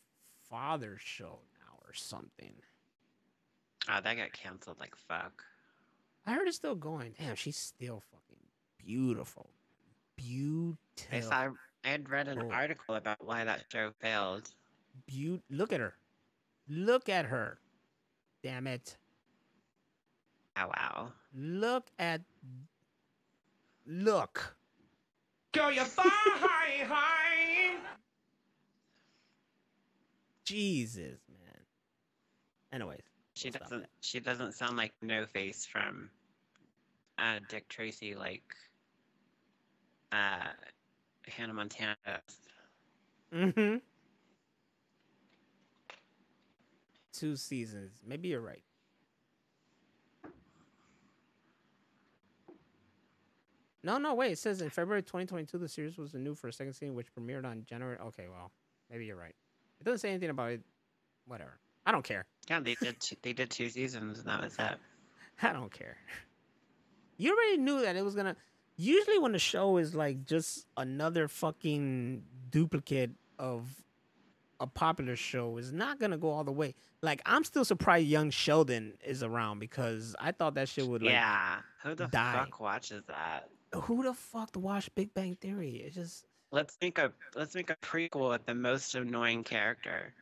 Father 0.50 0.96
show 1.00 1.38
now 1.58 1.78
or 1.86 1.92
something. 1.94 2.54
Oh, 3.88 4.00
that 4.02 4.16
got 4.16 4.32
canceled 4.32 4.78
like 4.80 4.96
fuck. 4.96 5.44
I 6.26 6.32
heard 6.32 6.48
it's 6.48 6.56
still 6.56 6.74
going. 6.74 7.14
Damn, 7.18 7.36
she's 7.36 7.56
still 7.56 8.02
fucking 8.10 8.42
beautiful. 8.84 9.50
Beautiful. 10.16 10.78
I 11.12 11.20
saw 11.20 11.50
I 11.84 11.88
had 11.90 12.08
read 12.10 12.26
an 12.28 12.42
Oh. 12.42 12.50
article 12.50 12.96
about 12.96 13.24
why 13.24 13.44
that 13.44 13.64
show 13.70 13.92
failed. 14.00 14.50
Beau- 15.06 15.42
look 15.50 15.72
at 15.72 15.80
her. 15.80 15.94
Look 16.68 17.08
at 17.08 17.26
her. 17.26 17.58
Damn 18.42 18.66
it. 18.66 18.96
Oh 20.56 20.66
wow. 20.68 21.12
Look 21.34 21.86
at 21.98 22.22
look. 23.86 24.56
Go 25.52 25.68
you 25.68 25.84
fly 25.84 26.08
high. 26.88 27.76
Jesus, 30.46 31.20
man. 31.28 31.60
Anyways, 32.72 33.02
She 33.34 33.50
We'll 33.50 33.60
doesn't 33.60 33.86
she 34.00 34.20
doesn't 34.20 34.52
sound 34.52 34.76
like 34.76 34.92
No 35.02 35.26
Face 35.26 35.66
from 35.66 36.10
uh 37.18 37.40
Dick 37.48 37.68
Tracy 37.68 38.14
like 38.14 38.44
uh 40.12 40.48
Hannah 41.28 41.54
Montana. 41.54 41.96
Mm-hmm. 43.34 43.76
Two 47.12 47.36
seasons. 47.36 48.00
Maybe 48.06 48.28
you're 48.28 48.40
right. 48.40 48.62
No, 53.82 53.98
no, 53.98 54.14
wait. 54.14 54.32
It 54.32 54.38
says 54.38 54.60
in 54.60 54.70
February 54.70 55.02
2022, 55.02 55.58
the 55.58 55.68
series 55.68 55.96
was 55.96 56.14
renewed 56.14 56.38
for 56.38 56.48
a 56.48 56.52
second 56.52 56.72
season, 56.74 56.94
which 56.94 57.14
premiered 57.14 57.44
on 57.46 57.64
January. 57.64 57.96
Okay, 57.98 58.26
well, 58.28 58.50
maybe 58.90 59.06
you're 59.06 59.16
right. 59.16 59.34
It 59.80 59.84
doesn't 59.84 59.98
say 59.98 60.10
anything 60.10 60.30
about 60.30 60.52
it. 60.52 60.60
Whatever. 61.26 61.58
I 61.84 61.92
don't 61.92 62.04
care. 62.04 62.26
Yeah, 62.48 62.60
they 62.60 62.74
did 62.74 63.00
two, 63.00 63.16
they 63.22 63.32
did 63.32 63.50
two 63.50 63.68
seasons 63.68 64.18
and 64.20 64.28
that 64.28 64.42
was 64.42 64.54
it. 64.58 64.76
I 65.42 65.52
don't 65.52 65.72
care. 65.72 65.96
You 67.16 67.32
already 67.34 67.58
knew 67.58 67.82
that 67.82 67.96
it 67.96 68.04
was 68.04 68.14
gonna. 68.14 68.36
Usually, 68.76 69.18
when 69.18 69.32
the 69.32 69.38
show 69.38 69.78
is 69.78 69.94
like 69.94 70.24
just 70.24 70.66
another 70.76 71.28
fucking 71.28 72.22
duplicate 72.50 73.10
of 73.38 73.68
a 74.60 74.66
popular 74.66 75.16
show, 75.16 75.56
is 75.58 75.72
not 75.72 75.98
gonna 75.98 76.18
go 76.18 76.30
all 76.30 76.44
the 76.44 76.52
way. 76.52 76.74
Like, 77.02 77.20
I'm 77.26 77.44
still 77.44 77.64
surprised 77.64 78.06
Young 78.06 78.30
Sheldon 78.30 78.94
is 79.04 79.22
around 79.22 79.58
because 79.60 80.16
I 80.18 80.32
thought 80.32 80.54
that 80.54 80.68
shit 80.68 80.86
would 80.86 81.02
like. 81.02 81.12
yeah. 81.12 81.58
Who 81.82 81.94
the 81.94 82.06
die. 82.06 82.32
fuck 82.32 82.60
watches 82.60 83.02
that? 83.08 83.48
who 83.74 84.02
the 84.02 84.14
fuck 84.14 84.50
watched 84.56 84.94
Big 84.94 85.12
Bang 85.14 85.34
Theory? 85.34 85.82
It's 85.86 85.94
just 85.94 86.24
Let's 86.56 86.78
make 86.80 86.96
a 86.96 87.12
let's 87.34 87.54
make 87.54 87.68
a 87.68 87.76
prequel 87.76 88.30
with 88.30 88.46
the 88.46 88.54
most 88.54 88.94
annoying 88.94 89.44
character. 89.44 90.14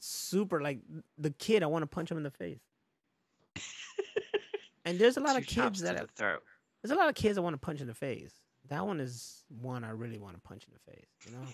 super 0.00 0.60
like 0.60 0.80
the 1.18 1.30
kid. 1.30 1.62
I 1.62 1.66
want 1.66 1.84
to 1.84 1.86
punch 1.86 2.10
him 2.10 2.16
in 2.16 2.24
the 2.24 2.32
face. 2.32 2.58
and 4.84 4.98
there's 4.98 5.16
a 5.16 5.20
lot 5.20 5.34
Two 5.34 5.38
of 5.38 5.46
kids 5.46 5.82
that 5.82 6.00
the 6.00 6.08
throat. 6.16 6.42
there's 6.82 6.90
a 6.90 6.96
lot 6.96 7.08
of 7.08 7.14
kids 7.14 7.38
I 7.38 7.42
want 7.42 7.54
to 7.54 7.64
punch 7.64 7.80
in 7.80 7.86
the 7.86 7.94
face. 7.94 8.34
That 8.70 8.84
one 8.84 8.98
is 8.98 9.44
one 9.60 9.84
I 9.84 9.90
really 9.90 10.18
want 10.18 10.34
to 10.34 10.40
punch 10.40 10.64
in 10.66 10.74
the 10.74 10.92
face. 10.92 11.06
You 11.24 11.32
know. 11.34 11.46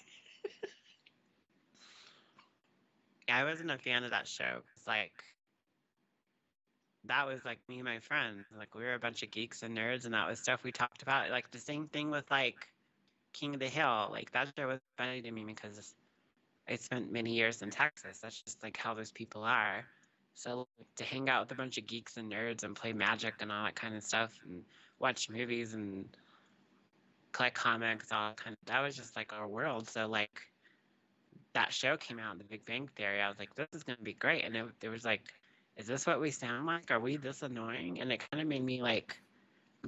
I 3.28 3.44
wasn't 3.44 3.70
a 3.72 3.76
fan 3.76 4.04
of 4.04 4.10
that 4.10 4.26
show. 4.26 4.62
It's 4.74 4.86
like 4.86 5.22
that 7.04 7.26
was 7.26 7.44
like 7.44 7.58
me 7.68 7.74
and 7.74 7.84
my 7.84 7.98
friends. 7.98 8.46
Like 8.56 8.74
we 8.74 8.84
were 8.84 8.94
a 8.94 8.98
bunch 8.98 9.22
of 9.22 9.30
geeks 9.30 9.62
and 9.62 9.76
nerds, 9.76 10.06
and 10.06 10.14
that 10.14 10.26
was 10.26 10.38
stuff 10.38 10.64
we 10.64 10.72
talked 10.72 11.02
about. 11.02 11.28
Like 11.28 11.50
the 11.50 11.58
same 11.58 11.88
thing 11.88 12.10
with 12.10 12.30
like 12.30 12.71
King 13.32 13.54
of 13.54 13.60
the 13.60 13.68
Hill. 13.68 14.08
Like 14.10 14.32
that 14.32 14.52
show 14.56 14.68
was 14.68 14.80
funny 14.96 15.22
to 15.22 15.30
me 15.30 15.44
because 15.44 15.94
I 16.68 16.76
spent 16.76 17.12
many 17.12 17.32
years 17.32 17.62
in 17.62 17.70
Texas. 17.70 18.20
That's 18.20 18.40
just 18.42 18.62
like 18.62 18.76
how 18.76 18.94
those 18.94 19.12
people 19.12 19.42
are. 19.42 19.84
So 20.34 20.58
like, 20.78 20.96
to 20.96 21.04
hang 21.04 21.28
out 21.28 21.44
with 21.44 21.52
a 21.52 21.60
bunch 21.60 21.78
of 21.78 21.86
geeks 21.86 22.16
and 22.16 22.32
nerds 22.32 22.62
and 22.62 22.74
play 22.74 22.92
Magic 22.92 23.34
and 23.40 23.52
all 23.52 23.64
that 23.64 23.74
kind 23.74 23.94
of 23.94 24.02
stuff, 24.02 24.32
and 24.46 24.62
watch 24.98 25.28
movies 25.28 25.74
and 25.74 26.06
collect 27.32 27.56
comics, 27.56 28.12
all 28.12 28.28
that 28.28 28.36
kind 28.36 28.56
of 28.60 28.66
that 28.66 28.80
was 28.80 28.96
just 28.96 29.16
like 29.16 29.32
our 29.32 29.48
world. 29.48 29.88
So 29.88 30.06
like 30.06 30.40
that 31.54 31.72
show 31.72 31.96
came 31.96 32.18
out, 32.18 32.38
The 32.38 32.44
Big 32.44 32.64
Bang 32.64 32.88
Theory, 32.96 33.20
I 33.20 33.28
was 33.28 33.38
like, 33.38 33.54
this 33.54 33.68
is 33.72 33.82
gonna 33.82 33.98
be 34.02 34.14
great. 34.14 34.44
And 34.44 34.56
it, 34.56 34.66
it 34.82 34.88
was 34.88 35.04
like, 35.04 35.22
is 35.76 35.86
this 35.86 36.06
what 36.06 36.20
we 36.20 36.30
sound 36.30 36.66
like? 36.66 36.90
Are 36.90 37.00
we 37.00 37.16
this 37.16 37.42
annoying? 37.42 38.00
And 38.00 38.12
it 38.12 38.24
kind 38.30 38.40
of 38.40 38.48
made 38.48 38.64
me 38.64 38.82
like 38.82 39.16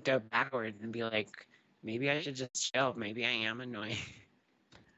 go 0.03 0.19
backwards 0.19 0.83
and 0.83 0.93
be 0.93 1.05
like, 1.05 1.47
maybe 1.85 2.11
I 2.11 2.21
should 2.21 2.35
just 2.35 2.73
chill. 2.73 2.95
Maybe 2.97 3.25
I 3.25 3.31
am 3.31 3.61
annoying. 3.61 3.99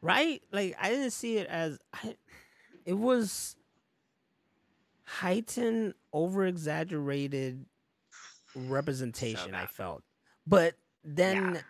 right? 0.01 0.41
Like 0.53 0.77
I 0.81 0.89
didn't 0.89 1.11
see 1.11 1.37
it 1.37 1.47
as 1.49 1.79
I, 1.93 2.17
it 2.87 2.95
was 2.95 3.57
heightened, 5.05 5.95
over 6.13 6.47
exaggerated 6.47 7.67
representation. 8.55 9.55
I 9.55 9.67
felt, 9.67 10.03
but 10.47 10.75
then 11.05 11.55
Yeah. 11.55 11.61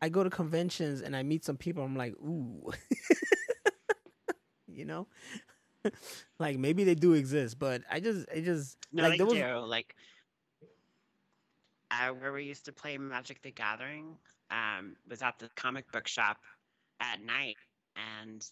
I 0.00 0.08
go 0.08 0.24
to 0.24 0.30
conventions 0.30 1.00
and 1.00 1.14
I 1.14 1.22
meet 1.22 1.44
some 1.44 1.56
people. 1.56 1.84
I'm 1.84 1.96
like, 1.96 2.14
ooh, 2.14 2.72
you 4.66 4.84
know, 4.84 5.06
like 6.40 6.58
maybe 6.58 6.82
they 6.84 6.96
do 6.96 7.12
exist, 7.12 7.58
but 7.58 7.82
I 7.90 8.00
just, 8.00 8.26
it 8.34 8.42
just 8.42 8.78
No, 8.92 9.04
like 9.04 9.18
they 9.18 9.24
was 9.24 9.34
do. 9.34 9.58
Like, 9.58 9.94
uh, 11.90 12.08
where 12.08 12.32
we 12.32 12.44
used 12.44 12.64
to 12.64 12.72
play 12.72 12.98
Magic 12.98 13.42
the 13.42 13.50
Gathering 13.52 14.16
um, 14.52 14.96
was 15.08 15.22
at 15.22 15.38
the 15.38 15.48
comic 15.56 15.90
book 15.90 16.06
shop 16.06 16.38
at 17.00 17.22
night, 17.24 17.56
and 17.96 18.44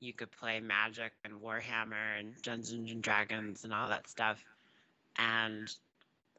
you 0.00 0.12
could 0.12 0.30
play 0.30 0.60
Magic 0.60 1.12
and 1.24 1.34
Warhammer 1.34 2.18
and 2.18 2.34
Dungeons 2.42 2.90
and 2.90 3.02
Dragons 3.02 3.64
and 3.64 3.72
all 3.72 3.88
that 3.88 4.08
stuff. 4.08 4.44
And 5.18 5.72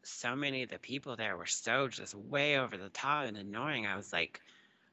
so 0.03 0.35
many 0.35 0.63
of 0.63 0.69
the 0.69 0.77
people 0.77 1.15
there 1.15 1.37
were 1.37 1.47
so 1.47 1.87
just 1.87 2.13
way 2.13 2.59
over 2.59 2.77
the 2.77 2.89
top 2.89 3.25
and 3.25 3.37
annoying. 3.37 3.87
I 3.87 3.97
was 3.97 4.13
like, 4.13 4.41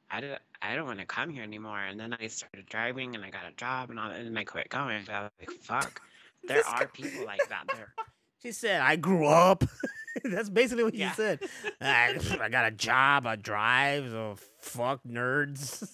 I 0.09 0.21
don't, 0.21 0.39
I 0.61 0.75
don't 0.75 0.85
want 0.85 0.99
to 0.99 1.05
come 1.05 1.29
here 1.29 1.43
anymore. 1.43 1.79
And 1.79 1.99
then 1.99 2.15
I 2.19 2.27
started 2.27 2.65
driving, 2.67 3.15
and 3.15 3.23
I 3.23 3.29
got 3.29 3.47
a 3.47 3.55
job, 3.55 3.89
and 3.89 3.99
all, 3.99 4.09
and 4.09 4.25
then 4.25 4.37
I 4.37 4.43
quit 4.43 4.69
going. 4.69 5.03
But 5.05 5.13
I 5.13 5.21
was 5.23 5.31
like, 5.39 5.51
fuck. 5.61 6.01
There 6.47 6.63
are 6.67 6.85
people 6.85 7.25
like 7.25 7.49
that 7.49 7.63
there. 7.73 7.91
She 8.43 8.51
said, 8.51 8.81
"I 8.81 8.95
grew 8.95 9.25
up." 9.25 9.63
That's 10.23 10.49
basically 10.49 10.83
what 10.83 10.93
Yeah. 10.95 11.11
she 11.11 11.15
said. 11.15 11.39
I, 11.81 12.17
I 12.41 12.49
got 12.49 12.65
a 12.65 12.71
job, 12.71 13.27
I 13.27 13.35
drive, 13.35 14.09
so 14.11 14.35
fuck 14.59 15.01
nerds. 15.03 15.87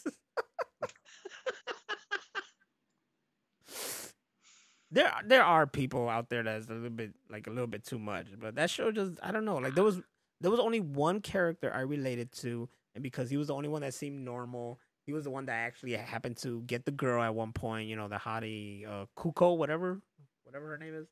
there, 4.91 5.11
there 5.25 5.43
are 5.43 5.65
people 5.67 6.09
out 6.09 6.29
there 6.29 6.43
that's 6.43 6.67
a 6.67 6.73
little 6.73 6.89
bit 6.89 7.13
like 7.29 7.47
a 7.47 7.49
little 7.49 7.67
bit 7.67 7.85
too 7.85 7.99
much, 7.99 8.27
but 8.39 8.55
that 8.55 8.69
show 8.69 8.91
just 8.91 9.13
I 9.23 9.31
don't 9.31 9.45
know. 9.45 9.55
Like 9.57 9.73
there 9.75 9.83
was 9.83 10.01
there 10.41 10.51
was 10.51 10.59
only 10.59 10.79
one 10.79 11.21
character 11.21 11.71
I 11.73 11.81
related 11.81 12.31
to, 12.39 12.67
and 12.95 13.03
because 13.03 13.29
he 13.29 13.37
was 13.37 13.47
the 13.47 13.53
only 13.55 13.69
one 13.69 13.81
that 13.81 13.93
seemed 13.93 14.23
normal, 14.25 14.79
he 15.05 15.13
was 15.13 15.23
the 15.23 15.29
one 15.31 15.45
that 15.45 15.53
actually 15.53 15.93
happened 15.93 16.37
to 16.37 16.61
get 16.63 16.85
the 16.85 16.91
girl 16.91 17.21
at 17.23 17.33
one 17.33 17.53
point. 17.53 17.87
You 17.87 17.95
know, 17.95 18.07
the 18.07 18.15
hottie 18.17 18.87
uh, 18.87 19.05
Cuoco, 19.17 19.55
whatever, 19.57 20.01
whatever 20.43 20.67
her 20.69 20.77
name 20.77 20.95
is. 20.95 21.07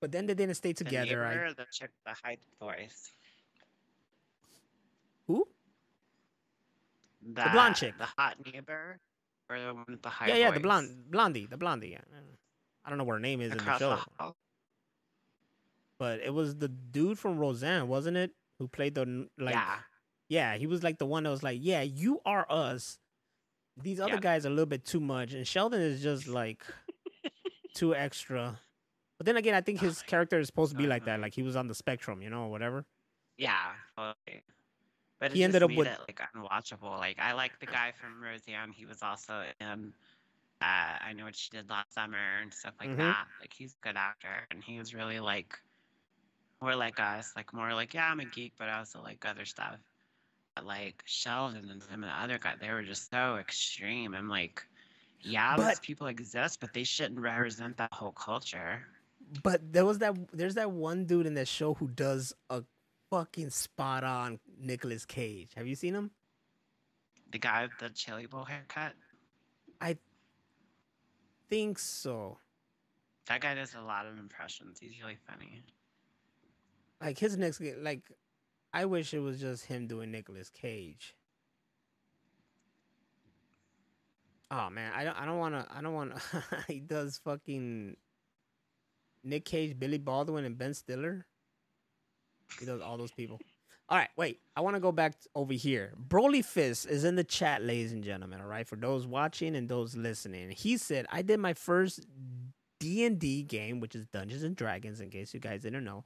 But 0.00 0.12
then 0.12 0.26
they 0.26 0.34
didn't 0.34 0.54
stay 0.56 0.72
together. 0.72 1.24
I, 1.24 1.30
neighbor 1.34 1.46
or 1.46 1.52
the 1.54 1.66
chick 1.70 1.90
the 2.06 2.14
high 2.24 2.38
voice? 2.58 3.12
who? 5.26 5.46
The, 7.22 7.44
blonde 7.52 7.76
chick. 7.76 7.94
The 7.98 8.06
hot 8.16 8.36
neighbor? 8.44 8.98
Or 9.50 9.58
the 9.60 9.74
one 9.74 9.84
with 9.88 10.02
the 10.02 10.08
high 10.08 10.28
yeah, 10.28 10.36
yeah, 10.36 10.50
the 10.52 10.60
blonde, 10.60 11.10
blondie, 11.10 11.46
the 11.46 11.56
blondie. 11.56 11.88
Yeah. 11.90 11.98
I 12.84 12.88
don't 12.88 12.98
know 12.98 13.04
what 13.04 13.14
her 13.14 13.20
name 13.20 13.40
is 13.40 13.52
in 13.52 13.58
the 13.58 13.62
Across 13.64 13.78
show, 13.80 13.98
hall? 14.18 14.36
but 15.98 16.20
it 16.20 16.32
was 16.32 16.56
the 16.56 16.68
dude 16.68 17.18
from 17.18 17.36
Roseanne, 17.38 17.88
wasn't 17.88 18.16
it? 18.16 18.30
Who 18.58 18.68
played 18.68 18.94
the 18.94 19.28
like? 19.38 19.54
yeah. 19.54 19.76
Yeah, 20.28 20.56
he 20.56 20.66
was 20.68 20.82
like 20.84 20.98
the 20.98 21.06
one 21.06 21.24
that 21.24 21.30
was 21.30 21.42
like, 21.42 21.58
"Yeah, 21.60 21.82
you 21.82 22.20
are 22.24 22.46
us." 22.48 22.98
These 23.76 23.98
other 23.98 24.12
Yeah. 24.14 24.20
guys 24.20 24.46
are 24.46 24.48
a 24.48 24.52
little 24.52 24.66
bit 24.66 24.84
too 24.84 25.00
much, 25.00 25.32
and 25.32 25.46
Sheldon 25.46 25.80
is 25.80 26.00
just 26.02 26.28
like 26.28 26.64
too 27.74 27.94
extra. 27.94 28.60
But 29.20 29.26
then 29.26 29.36
again, 29.36 29.52
I 29.54 29.60
think 29.60 29.80
his 29.80 30.00
character 30.00 30.38
is 30.38 30.46
supposed 30.46 30.72
to 30.72 30.78
be 30.78 30.86
like 30.86 31.04
that, 31.04 31.16
Uh-huh. 31.16 31.22
like 31.24 31.34
he 31.34 31.42
was 31.42 31.54
on 31.54 31.68
the 31.68 31.74
spectrum, 31.74 32.22
you 32.22 32.30
know, 32.30 32.46
whatever. 32.46 32.86
Yeah. 33.36 33.74
Totally. 33.94 34.42
But 35.18 35.32
He 35.32 35.44
ended 35.44 35.62
up 35.62 35.70
with- 35.70 35.88
it 35.88 36.00
like 36.08 36.22
unwatchable. 36.34 36.96
Like 36.98 37.18
I 37.18 37.32
like 37.34 37.58
the 37.60 37.66
guy 37.66 37.92
from 37.92 38.22
Roseanne. 38.22 38.72
He 38.72 38.86
was 38.86 39.02
also 39.02 39.44
in 39.60 39.92
uh, 40.62 40.96
I 41.02 41.12
know 41.12 41.24
what 41.24 41.36
she 41.36 41.50
did 41.50 41.68
last 41.68 41.92
summer 41.92 42.38
and 42.40 42.52
stuff 42.52 42.72
like 42.80 42.88
Mhm. 42.88 42.96
that. 42.96 43.28
Like 43.42 43.52
he's 43.52 43.74
a 43.74 43.78
good 43.82 43.98
actor, 43.98 44.46
and 44.50 44.64
he 44.64 44.78
was 44.78 44.94
really 44.94 45.20
like 45.20 45.60
more 46.62 46.74
like 46.74 46.98
us, 46.98 47.36
like 47.36 47.52
more 47.52 47.74
like 47.74 47.92
yeah, 47.92 48.10
I'm 48.10 48.20
a 48.20 48.24
geek, 48.24 48.54
but 48.56 48.70
I 48.70 48.78
also 48.78 49.02
like 49.02 49.22
other 49.26 49.44
stuff. 49.44 49.78
But 50.54 50.64
like 50.64 51.02
Sheldon 51.04 51.68
and 51.70 51.82
some 51.82 52.02
of 52.04 52.08
the 52.08 52.16
other 52.16 52.38
guys, 52.38 52.56
they 52.58 52.70
were 52.70 52.82
just 52.82 53.10
so 53.10 53.36
extreme. 53.36 54.14
I'm 54.14 54.28
like, 54.30 54.66
yeah, 55.20 55.56
those 55.58 55.78
people 55.80 56.06
exist, 56.06 56.58
but 56.60 56.72
they 56.72 56.84
shouldn't 56.84 57.20
represent 57.20 57.76
that 57.76 57.92
whole 57.92 58.12
culture. 58.12 58.86
But 59.42 59.72
there 59.72 59.84
was 59.86 59.98
that 59.98 60.16
there's 60.32 60.54
that 60.56 60.72
one 60.72 61.04
dude 61.06 61.26
in 61.26 61.34
that 61.34 61.48
show 61.48 61.74
who 61.74 61.88
does 61.88 62.32
a 62.50 62.64
fucking 63.10 63.50
spot 63.50 64.04
on 64.04 64.40
Nicolas 64.58 65.04
Cage. 65.04 65.52
Have 65.56 65.66
you 65.66 65.76
seen 65.76 65.94
him? 65.94 66.10
The 67.32 67.38
guy 67.38 67.62
with 67.62 67.78
the 67.78 67.90
chili 67.90 68.26
bowl 68.26 68.44
haircut, 68.44 68.94
I 69.80 69.98
think 71.48 71.78
so. 71.78 72.38
that 73.26 73.40
guy 73.40 73.54
does 73.54 73.74
a 73.74 73.80
lot 73.82 74.06
of 74.06 74.18
impressions. 74.18 74.78
He's 74.80 75.00
really 75.00 75.18
funny. 75.28 75.62
Like 77.00 77.18
his 77.18 77.36
next 77.36 77.60
like 77.80 78.02
I 78.72 78.84
wish 78.86 79.14
it 79.14 79.20
was 79.20 79.40
just 79.40 79.66
him 79.66 79.86
doing 79.86 80.10
Nicolas 80.10 80.50
Cage. 80.50 81.14
Oh 84.50 84.68
man, 84.70 84.92
I 84.94 85.04
don't 85.04 85.16
I 85.16 85.26
don't 85.26 85.38
wanna 85.38 85.66
I 85.70 85.80
don't 85.82 85.94
wanna 85.94 86.20
he 86.68 86.80
does 86.80 87.18
fucking 87.24 87.96
Nick 89.22 89.44
Cage, 89.44 89.78
Billy 89.78 89.98
Baldwin, 89.98 90.44
and 90.44 90.56
Ben 90.56 90.74
Stiller. 90.74 91.26
He 92.58 92.66
does 92.66 92.80
all 92.80 92.96
those 92.96 93.12
people. 93.12 93.40
All 93.88 93.98
right, 93.98 94.08
wait. 94.16 94.40
I 94.54 94.60
want 94.60 94.76
to 94.76 94.80
go 94.80 94.92
back 94.92 95.14
over 95.34 95.52
here. 95.52 95.94
Broly 96.08 96.44
Fist 96.44 96.86
is 96.86 97.04
in 97.04 97.16
the 97.16 97.24
chat, 97.24 97.62
ladies 97.62 97.92
and 97.92 98.04
gentlemen. 98.04 98.40
All 98.40 98.46
right, 98.46 98.66
for 98.66 98.76
those 98.76 99.06
watching 99.06 99.56
and 99.56 99.68
those 99.68 99.96
listening, 99.96 100.50
he 100.50 100.76
said, 100.76 101.06
"I 101.10 101.22
did 101.22 101.40
my 101.40 101.54
first 101.54 102.06
D 102.78 103.04
and 103.04 103.18
D 103.18 103.42
game, 103.42 103.80
which 103.80 103.96
is 103.96 104.06
Dungeons 104.06 104.44
and 104.44 104.54
Dragons. 104.54 105.00
In 105.00 105.10
case 105.10 105.34
you 105.34 105.40
guys 105.40 105.62
didn't 105.62 105.84
know, 105.84 106.04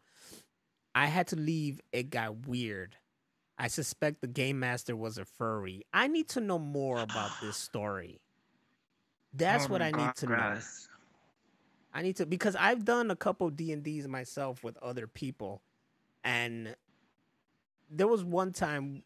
I 0.94 1.06
had 1.06 1.26
to 1.28 1.36
leave. 1.36 1.80
It 1.92 2.08
got 2.10 2.46
weird. 2.46 2.96
I 3.58 3.68
suspect 3.68 4.20
the 4.20 4.26
game 4.26 4.58
master 4.58 4.96
was 4.96 5.18
a 5.18 5.24
furry. 5.24 5.82
I 5.92 6.08
need 6.08 6.28
to 6.30 6.40
know 6.40 6.58
more 6.58 6.98
about 6.98 7.30
this 7.40 7.56
story. 7.56 8.20
That's 9.32 9.66
Oh 9.66 9.68
what 9.68 9.82
I 9.82 9.90
need 9.90 9.96
God, 9.96 10.16
to 10.16 10.26
know. 10.26 10.58
I 11.94 12.02
need 12.02 12.16
to 12.16 12.26
because 12.26 12.56
I've 12.56 12.84
done 12.84 13.10
a 13.10 13.16
couple 13.16 13.48
D 13.50 13.72
and 13.72 13.82
D's 13.82 14.08
myself 14.08 14.64
with 14.64 14.76
other 14.78 15.06
people, 15.06 15.62
and 16.24 16.74
there 17.88 18.08
was 18.08 18.24
one 18.24 18.52
time 18.52 19.04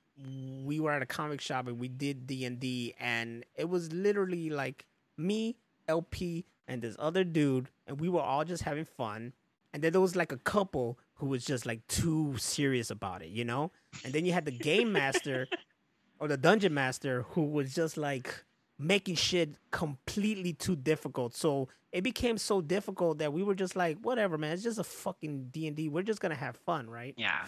we 0.65 0.81
were 0.81 0.91
at 0.91 1.03
a 1.03 1.07
comic 1.07 1.41
shop 1.41 1.69
and 1.69 1.79
we 1.79 1.89
did 1.89 2.27
D 2.27 2.45
and 2.47 2.59
D, 2.59 2.95
and 2.99 3.45
it 3.55 3.69
was 3.69 3.93
literally 3.93 4.49
like 4.49 4.87
me, 5.19 5.59
LP, 5.87 6.47
and 6.67 6.81
this 6.81 6.97
other 6.99 7.25
dude, 7.25 7.69
and 7.87 8.01
we 8.01 8.09
were 8.09 8.23
all 8.23 8.45
just 8.45 8.63
having 8.63 8.87
fun. 8.87 9.35
And 9.75 9.83
then 9.83 9.93
there 9.93 10.01
was 10.01 10.17
like 10.17 10.33
a 10.33 10.39
couple 10.39 10.99
who 11.15 11.27
was 11.27 11.45
just 11.45 11.67
like 11.67 11.87
too 11.89 12.37
serious 12.39 12.91
about 12.91 13.23
it, 13.23 13.29
you 13.29 13.45
know. 13.45 13.71
And 14.03 14.15
then 14.15 14.25
you 14.25 14.33
had 14.33 14.47
the 14.47 14.51
game 14.51 14.93
master 14.93 15.47
or 16.19 16.27
the 16.27 16.39
dungeon 16.39 16.73
master 16.73 17.27
who 17.31 17.43
was 17.43 17.75
just 17.75 17.99
like 17.99 18.45
making 18.79 19.17
shit 19.17 19.55
completely 19.71 20.53
too 20.53 20.77
difficult. 20.77 21.35
So 21.35 21.69
it 21.93 22.03
became 22.03 22.39
so 22.39 22.61
difficult 22.61 23.19
that 23.19 23.33
we 23.33 23.43
were 23.43 23.55
just 23.55 23.77
like, 23.77 23.99
whatever, 24.03 24.39
man. 24.39 24.53
It's 24.53 24.63
just 24.63 24.79
a 24.79 24.85
fucking 24.85 25.49
D 25.51 25.67
and 25.67 25.77
D. 25.77 25.89
We're 25.89 26.03
just 26.03 26.21
gonna 26.21 26.35
have 26.35 26.57
fun, 26.57 26.89
right? 26.89 27.15
Yeah. 27.17 27.45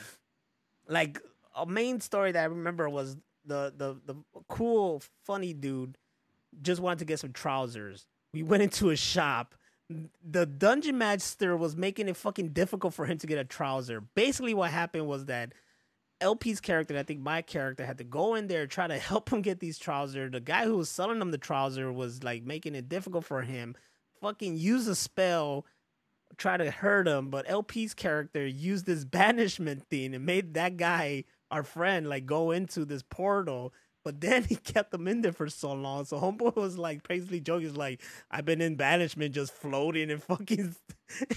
Like 0.89 1.21
a 1.55 1.67
main 1.67 2.01
story 2.01 2.33
that 2.33 2.41
I 2.43 2.47
remember 2.47 2.89
was 2.89 3.17
the 3.45 3.73
the 3.77 3.97
the 4.07 4.17
cool 4.49 5.03
funny 5.25 5.53
dude 5.53 5.97
just 6.63 6.81
wanted 6.81 7.01
to 7.01 7.05
get 7.05 7.21
some 7.21 7.33
trousers. 7.33 8.07
We 8.33 8.43
went 8.43 8.63
into 8.63 8.91
a 8.91 8.97
shop. 8.97 9.55
The 10.25 10.47
dungeon 10.47 10.99
master 10.99 11.57
was 11.57 11.77
making 11.77 12.09
it 12.09 12.17
fucking 12.17 12.51
difficult 12.51 12.95
for 12.95 13.07
him 13.07 13.19
to 13.19 13.27
get 13.27 13.39
a 13.39 13.45
trouser. 13.45 14.01
Basically, 14.01 14.55
what 14.55 14.71
happened 14.71 15.07
was 15.07 15.27
that 15.27 15.53
LP's 16.21 16.61
character, 16.61 16.97
I 16.97 17.03
think 17.03 17.21
my 17.21 17.43
character, 17.43 17.85
had 17.85 17.99
to 17.99 18.05
go 18.05 18.35
in 18.35 18.47
there 18.47 18.67
try 18.67 18.87
to 18.87 18.99
help 18.99 19.33
him 19.33 19.43
get 19.43 19.61
these 19.61 19.79
trousers. 19.79 20.33
The 20.33 20.41
guy 20.41 20.65
who 20.65 20.77
was 20.77 20.89
selling 20.89 21.21
him 21.21 21.31
the 21.31 21.39
trouser 21.39 21.93
was 21.93 22.23
like 22.23 22.45
making 22.45 22.75
it 22.75 22.89
difficult 22.89 23.25
for 23.25 23.43
him. 23.43 23.75
Fucking 24.21 24.57
use 24.57 24.87
a 24.87 24.95
spell, 24.95 25.65
try 26.37 26.57
to 26.57 26.71
hurt 26.71 27.09
him, 27.09 27.31
but 27.31 27.49
LP's 27.49 27.95
character 27.95 28.47
used 28.47 28.87
this 28.87 29.05
banishment 29.07 29.85
thing 29.89 30.15
and 30.15 30.27
made 30.27 30.55
that 30.55 30.77
guy, 30.77 31.25
our 31.51 31.63
friend, 31.63 32.09
like 32.09 32.27
go 32.27 32.51
into 32.51 32.85
this 32.85 33.03
portal. 33.03 33.73
But 34.03 34.21
then 34.21 34.45
he 34.49 34.57
kept 34.57 34.91
them 34.91 35.09
in 35.09 35.23
there 35.23 35.33
for 35.33 35.49
so 35.49 35.73
long. 35.73 36.05
So 36.05 36.19
Homeboy 36.19 36.57
was 36.57 36.79
like 36.79 37.07
basically 37.07 37.41
joking, 37.41 37.75
like, 37.75 38.03
I've 38.31 38.45
been 38.45 38.61
in 38.61 38.77
banishment 38.77 39.35
just 39.35 39.53
floating 39.53 40.11
and 40.11 40.23
fucking 40.23 40.75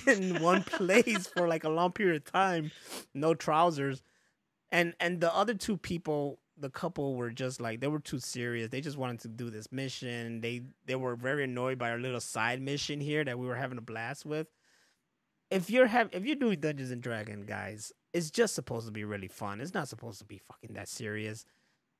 in 0.08 0.42
one 0.42 0.64
place 0.64 1.28
for 1.28 1.48
like 1.48 1.64
a 1.64 1.70
long 1.70 1.92
period 1.92 2.18
of 2.18 2.32
time. 2.32 2.72
No 3.14 3.34
trousers 3.34 4.02
and 4.74 4.94
and 5.00 5.22
the 5.22 5.34
other 5.34 5.54
two 5.54 5.78
people 5.78 6.40
the 6.58 6.70
couple 6.70 7.16
were 7.16 7.30
just 7.30 7.62
like 7.62 7.80
they 7.80 7.88
were 7.88 8.00
too 8.00 8.20
serious. 8.20 8.70
They 8.70 8.82
just 8.82 8.98
wanted 8.98 9.22
to 9.22 9.30
do 9.30 9.50
this 9.50 9.72
mission. 9.72 10.42
They 10.42 10.64
they 10.86 10.96
were 10.96 11.16
very 11.16 11.46
annoyed 11.46 11.78
by 11.78 11.92
our 11.92 12.00
little 12.00 12.20
side 12.20 12.62
mission 12.62 13.00
here 13.00 13.24
that 13.24 13.40
we 13.40 13.48
were 13.48 13.56
having 13.56 13.78
a 13.78 13.82
blast 13.82 14.26
with. 14.26 14.48
If 15.50 15.70
you're 15.70 15.88
have 15.88 16.10
if 16.12 16.26
you're 16.26 16.36
doing 16.36 16.60
dungeons 16.60 16.92
and 16.92 17.02
dragons 17.02 17.46
guys 17.46 17.94
it's 18.14 18.30
just 18.30 18.56
supposed 18.56 18.86
to 18.86 18.92
be 18.92 19.04
really 19.04 19.28
fun. 19.28 19.62
It's 19.62 19.74
not 19.74 19.88
supposed 19.88 20.20
to 20.20 20.26
be 20.26 20.38
fucking 20.38 20.74
that 20.74 20.88
serious. 20.88 21.46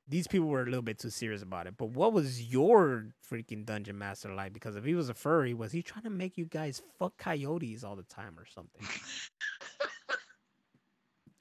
These 0.06 0.28
people 0.28 0.48
were 0.48 0.62
a 0.62 0.66
little 0.66 0.82
bit 0.82 0.98
too 0.98 1.10
serious 1.10 1.42
about 1.42 1.66
it. 1.66 1.76
But 1.76 1.90
what 1.90 2.12
was 2.12 2.42
your 2.42 3.06
freaking 3.28 3.64
dungeon 3.64 3.98
master 3.98 4.32
like? 4.32 4.52
Because 4.52 4.76
if 4.76 4.84
he 4.84 4.94
was 4.94 5.08
a 5.08 5.14
furry 5.14 5.54
was 5.54 5.72
he 5.72 5.82
trying 5.82 6.04
to 6.04 6.10
make 6.10 6.36
you 6.36 6.44
guys 6.44 6.82
fuck 6.98 7.16
coyotes 7.18 7.84
all 7.84 7.96
the 7.96 8.02
time 8.02 8.38
or 8.38 8.46
something? 8.46 8.82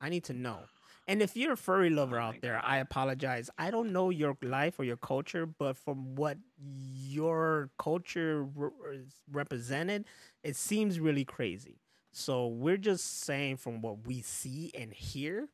I 0.02 0.10
need 0.10 0.24
to 0.26 0.34
know 0.34 0.60
and 1.08 1.22
if 1.22 1.36
you're 1.36 1.54
a 1.54 1.58
furry 1.58 1.92
oh, 1.92 1.96
lover 1.96 2.18
out 2.20 2.36
there, 2.42 2.62
I 2.64 2.78
apologize. 2.78 3.50
I 3.58 3.72
don't 3.72 3.92
know 3.92 4.10
your 4.10 4.38
life 4.42 4.80
or 4.80 4.84
your 4.86 4.98
culture, 4.98 5.46
but 5.46 5.78
from 5.78 6.16
what 6.16 6.38
your 6.58 7.70
culture 7.78 8.44
re- 8.44 8.70
uh, 8.88 8.98
represented, 9.32 10.06
it 10.44 10.56
seems 10.56 11.00
really 11.00 11.26
crazy. 11.26 11.80
So 12.12 12.48
we're 12.48 12.78
just 12.78 13.22
saying 13.24 13.58
from 13.58 13.82
what 13.82 14.08
we 14.08 14.22
see 14.22 14.72
and 14.78 14.94
hear. 14.94 15.50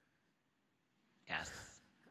Yes. 1.27 1.49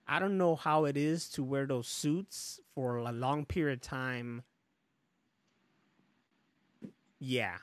I 0.06 0.18
don't 0.18 0.38
know 0.38 0.56
how 0.56 0.86
it 0.86 0.96
is 0.96 1.28
to 1.30 1.44
wear 1.44 1.66
those 1.66 1.86
suits 1.86 2.60
for 2.74 2.96
a 2.96 3.12
long 3.12 3.44
period 3.44 3.74
of 3.74 3.82
time. 3.82 4.42
Yeah, 7.20 7.58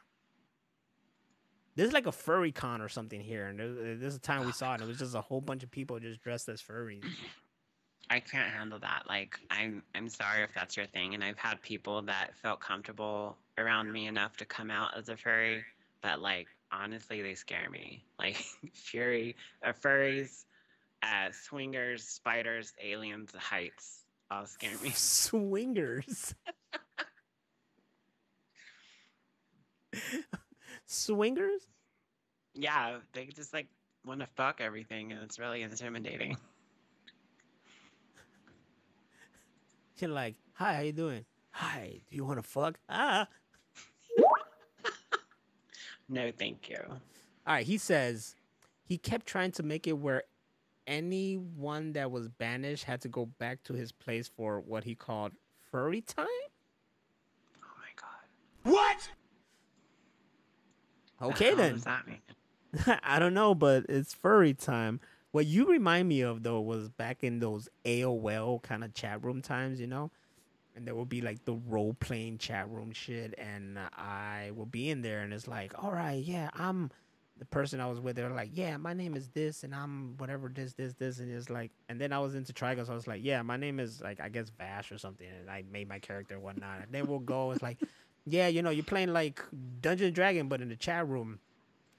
there's 1.75 1.91
like 1.91 2.07
a 2.07 2.11
furry 2.11 2.51
con 2.51 2.81
or 2.81 2.89
something 2.89 3.21
here, 3.21 3.47
and 3.47 3.59
there's, 3.59 3.99
there's 3.99 4.15
a 4.15 4.19
time 4.19 4.45
we 4.45 4.51
saw 4.51 4.71
it. 4.71 4.75
And 4.75 4.83
it 4.83 4.87
was 4.87 4.99
just 4.99 5.15
a 5.15 5.21
whole 5.21 5.41
bunch 5.41 5.63
of 5.63 5.71
people 5.71 5.99
just 5.99 6.21
dressed 6.21 6.47
as 6.49 6.61
furries. 6.61 7.03
I 8.09 8.19
can't 8.19 8.51
handle 8.51 8.79
that. 8.79 9.03
Like, 9.09 9.39
I'm 9.49 9.81
I'm 9.95 10.07
sorry 10.09 10.43
if 10.43 10.53
that's 10.53 10.77
your 10.77 10.85
thing, 10.85 11.15
and 11.15 11.23
I've 11.23 11.37
had 11.37 11.61
people 11.61 12.01
that 12.03 12.35
felt 12.41 12.59
comfortable 12.59 13.37
around 13.57 13.91
me 13.91 14.07
enough 14.07 14.37
to 14.37 14.45
come 14.45 14.69
out 14.69 14.97
as 14.97 15.09
a 15.09 15.17
furry, 15.17 15.63
but 16.01 16.21
like 16.21 16.47
honestly, 16.71 17.21
they 17.21 17.35
scare 17.35 17.69
me. 17.69 18.03
Like 18.17 18.37
fury, 18.71 19.35
uh, 19.61 19.73
furries, 19.73 20.45
uh, 21.03 21.29
swingers, 21.31 22.01
spiders, 22.05 22.71
aliens, 22.81 23.31
heights, 23.37 24.05
all 24.31 24.45
scare 24.45 24.71
me. 24.81 24.89
Swingers. 24.95 26.33
Swingers? 30.85 31.67
Yeah, 32.53 32.97
they 33.13 33.25
just 33.25 33.53
like 33.53 33.67
want 34.05 34.21
to 34.21 34.27
fuck 34.27 34.61
everything, 34.61 35.11
and 35.11 35.21
it's 35.23 35.39
really 35.39 35.61
intimidating. 35.61 36.37
You're 39.97 40.11
like, 40.11 40.35
hi, 40.53 40.75
how 40.75 40.81
you 40.81 40.91
doing? 40.91 41.25
Hi, 41.51 42.01
do 42.09 42.15
you 42.15 42.25
want 42.25 42.37
to 42.41 42.43
fuck? 42.43 42.77
Ah. 42.89 43.27
no, 46.09 46.31
thank 46.37 46.69
you. 46.69 46.77
All 46.87 46.97
right, 47.47 47.65
he 47.65 47.77
says 47.77 48.35
he 48.83 48.97
kept 48.97 49.25
trying 49.25 49.51
to 49.53 49.63
make 49.63 49.87
it 49.87 49.93
where 49.93 50.23
anyone 50.85 51.93
that 51.93 52.11
was 52.11 52.27
banished 52.27 52.83
had 52.83 53.01
to 53.01 53.07
go 53.07 53.25
back 53.25 53.63
to 53.63 53.73
his 53.73 53.91
place 53.91 54.27
for 54.27 54.59
what 54.59 54.83
he 54.83 54.95
called 54.95 55.31
furry 55.71 56.01
time. 56.01 56.27
Oh 57.63 57.77
my 57.79 57.89
god. 57.95 58.71
What? 58.71 59.09
Okay 61.29 61.51
the 61.51 61.55
then. 61.55 61.73
does 61.73 61.83
that 61.83 62.07
mean? 62.07 62.21
I 63.03 63.19
don't 63.19 63.33
know, 63.33 63.55
but 63.55 63.85
it's 63.89 64.13
furry 64.13 64.53
time. 64.53 64.99
What 65.31 65.45
you 65.45 65.65
remind 65.65 66.07
me 66.07 66.21
of 66.21 66.43
though 66.43 66.61
was 66.61 66.89
back 66.89 67.23
in 67.23 67.39
those 67.39 67.67
AOL 67.85 68.61
kind 68.63 68.83
of 68.83 68.93
chat 68.93 69.23
room 69.23 69.41
times, 69.41 69.81
you 69.81 69.87
know, 69.87 70.11
and 70.75 70.87
there 70.87 70.95
would 70.95 71.09
be 71.09 71.21
like 71.21 71.43
the 71.45 71.53
role 71.53 71.93
playing 71.93 72.37
chat 72.37 72.69
room 72.69 72.91
shit, 72.91 73.33
and 73.37 73.79
I 73.79 74.51
will 74.55 74.65
be 74.65 74.89
in 74.89 75.01
there, 75.01 75.21
and 75.21 75.33
it's 75.33 75.47
like, 75.47 75.73
all 75.83 75.91
right, 75.91 76.23
yeah, 76.23 76.49
I'm 76.53 76.91
the 77.37 77.45
person 77.45 77.81
I 77.81 77.87
was 77.87 77.99
with. 77.99 78.15
They're 78.15 78.29
like, 78.29 78.51
yeah, 78.53 78.77
my 78.77 78.93
name 78.93 79.15
is 79.15 79.29
this, 79.29 79.63
and 79.63 79.75
I'm 79.75 80.15
whatever 80.17 80.49
this, 80.53 80.73
this, 80.73 80.93
this, 80.93 81.19
and 81.19 81.31
it's 81.31 81.49
like, 81.49 81.71
and 81.89 81.99
then 81.99 82.13
I 82.13 82.19
was 82.19 82.35
into 82.35 82.53
Trigun, 82.53 82.85
so 82.85 82.91
I 82.91 82.95
was 82.95 83.07
like, 83.07 83.21
yeah, 83.23 83.41
my 83.41 83.57
name 83.57 83.79
is 83.79 84.01
like 84.01 84.19
I 84.21 84.29
guess 84.29 84.49
Vash 84.57 84.91
or 84.91 84.97
something, 84.97 85.27
and 85.27 85.49
I 85.49 85.63
made 85.71 85.87
my 85.87 85.99
character 85.99 86.35
and 86.35 86.43
whatnot. 86.43 86.83
And 86.83 86.91
then 86.91 87.07
we'll 87.07 87.19
go, 87.19 87.51
it's 87.51 87.61
like, 87.61 87.79
yeah, 88.25 88.47
you 88.47 88.61
know, 88.61 88.71
you're 88.71 88.83
playing 88.83 89.13
like 89.13 89.41
Dungeon 89.81 90.13
Dragon, 90.13 90.47
but 90.47 90.61
in 90.61 90.69
the 90.69 90.75
chat 90.75 91.07
room. 91.07 91.39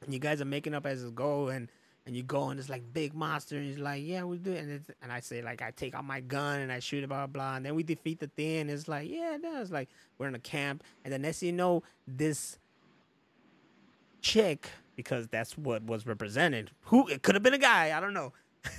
And 0.03 0.13
you 0.13 0.21
guys 0.21 0.41
are 0.41 0.47
making 0.47 0.75
up 0.75 0.87
as 0.87 1.03
you 1.03 1.11
go 1.11 1.49
and 1.49 1.69
and 2.07 2.15
you 2.17 2.23
go 2.23 2.51
and 2.51 2.61
it's 2.61 2.69
like 2.69 2.93
big 2.93 3.13
monster 3.15 3.57
and 3.57 3.67
he's 3.67 3.79
like 3.79 4.05
yeah 4.05 4.23
we 4.23 4.39
do 4.39 4.53
it. 4.53 4.59
And, 4.63 4.71
it's, 4.71 4.91
and 5.03 5.11
I 5.11 5.21
say 5.21 5.43
like 5.43 5.63
I 5.63 5.73
take 5.73 5.95
out 5.95 6.05
my 6.05 6.21
gun 6.21 6.61
and 6.61 6.71
I 6.71 6.79
shoot 6.79 7.03
it 7.03 7.09
blah 7.09 7.27
blah, 7.27 7.57
and 7.57 7.67
then 7.67 7.75
we 7.75 7.83
defeat 7.83 8.21
the 8.21 8.29
thing 8.29 8.61
and 8.63 8.71
it's 8.71 8.89
like 8.89 9.09
yeah 9.11 9.37
no 9.41 9.61
it's 9.61 9.71
like 9.71 9.89
we're 10.19 10.29
in 10.29 10.35
a 10.35 10.41
camp. 10.41 10.85
And 11.05 11.13
then 11.13 11.23
next 11.23 11.43
you 11.43 11.53
know 11.53 11.83
this 12.07 12.59
chick 14.21 14.71
because 14.95 15.29
that's 15.29 15.59
what 15.59 15.83
was 15.83 16.07
represented 16.07 16.71
who 16.83 17.07
it 17.09 17.23
could 17.23 17.35
have 17.35 17.43
been 17.43 17.55
a 17.55 17.59
guy 17.59 17.97
I 17.97 18.01
don't 18.01 18.15
know. 18.15 18.33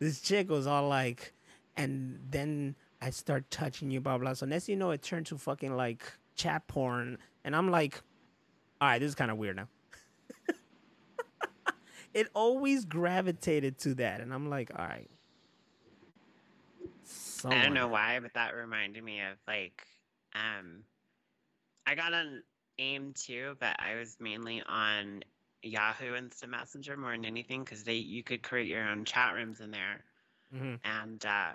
This 0.00 0.20
chick 0.20 0.48
was 0.48 0.68
all 0.68 0.88
like 0.88 1.34
and 1.76 2.20
then 2.30 2.76
I 3.02 3.10
start 3.10 3.50
touching 3.50 3.90
you 3.90 4.00
blah 4.00 4.18
blah 4.18 4.34
so 4.34 4.46
next 4.46 4.68
you 4.68 4.76
know 4.76 4.92
it 4.92 5.02
turned 5.02 5.26
to 5.26 5.38
fucking 5.38 5.74
like 5.76 6.04
chat 6.38 6.66
porn 6.66 7.18
and 7.44 7.54
I'm 7.54 7.70
like 7.70 8.00
all 8.80 8.88
right 8.88 8.98
this 8.98 9.08
is 9.08 9.14
kind 9.14 9.30
of 9.30 9.36
weird 9.36 9.56
now 9.56 9.68
it 12.14 12.28
always 12.34 12.84
gravitated 12.84 13.78
to 13.78 13.94
that, 13.94 14.20
and 14.20 14.32
I'm 14.32 14.48
like, 14.48 14.70
all 14.76 14.84
right. 14.84 15.10
I 17.44 17.62
don't 17.62 17.74
know 17.74 17.88
why, 17.88 18.18
but 18.20 18.34
that 18.34 18.54
reminded 18.54 19.04
me 19.04 19.20
of 19.20 19.36
like, 19.46 19.86
um, 20.34 20.82
I 21.86 21.94
got 21.94 22.12
on 22.12 22.42
AIM 22.78 23.14
too, 23.14 23.56
but 23.60 23.76
I 23.78 23.94
was 23.94 24.16
mainly 24.18 24.62
on 24.68 25.22
Yahoo 25.62 26.16
Instant 26.16 26.50
Messenger 26.50 26.96
more 26.96 27.12
than 27.12 27.24
anything 27.24 27.62
because 27.62 27.84
they 27.84 27.94
you 27.94 28.22
could 28.22 28.42
create 28.42 28.66
your 28.66 28.86
own 28.88 29.04
chat 29.04 29.34
rooms 29.34 29.60
in 29.60 29.70
there, 29.70 30.04
mm-hmm. 30.54 30.74
and 30.84 31.24
uh, 31.24 31.52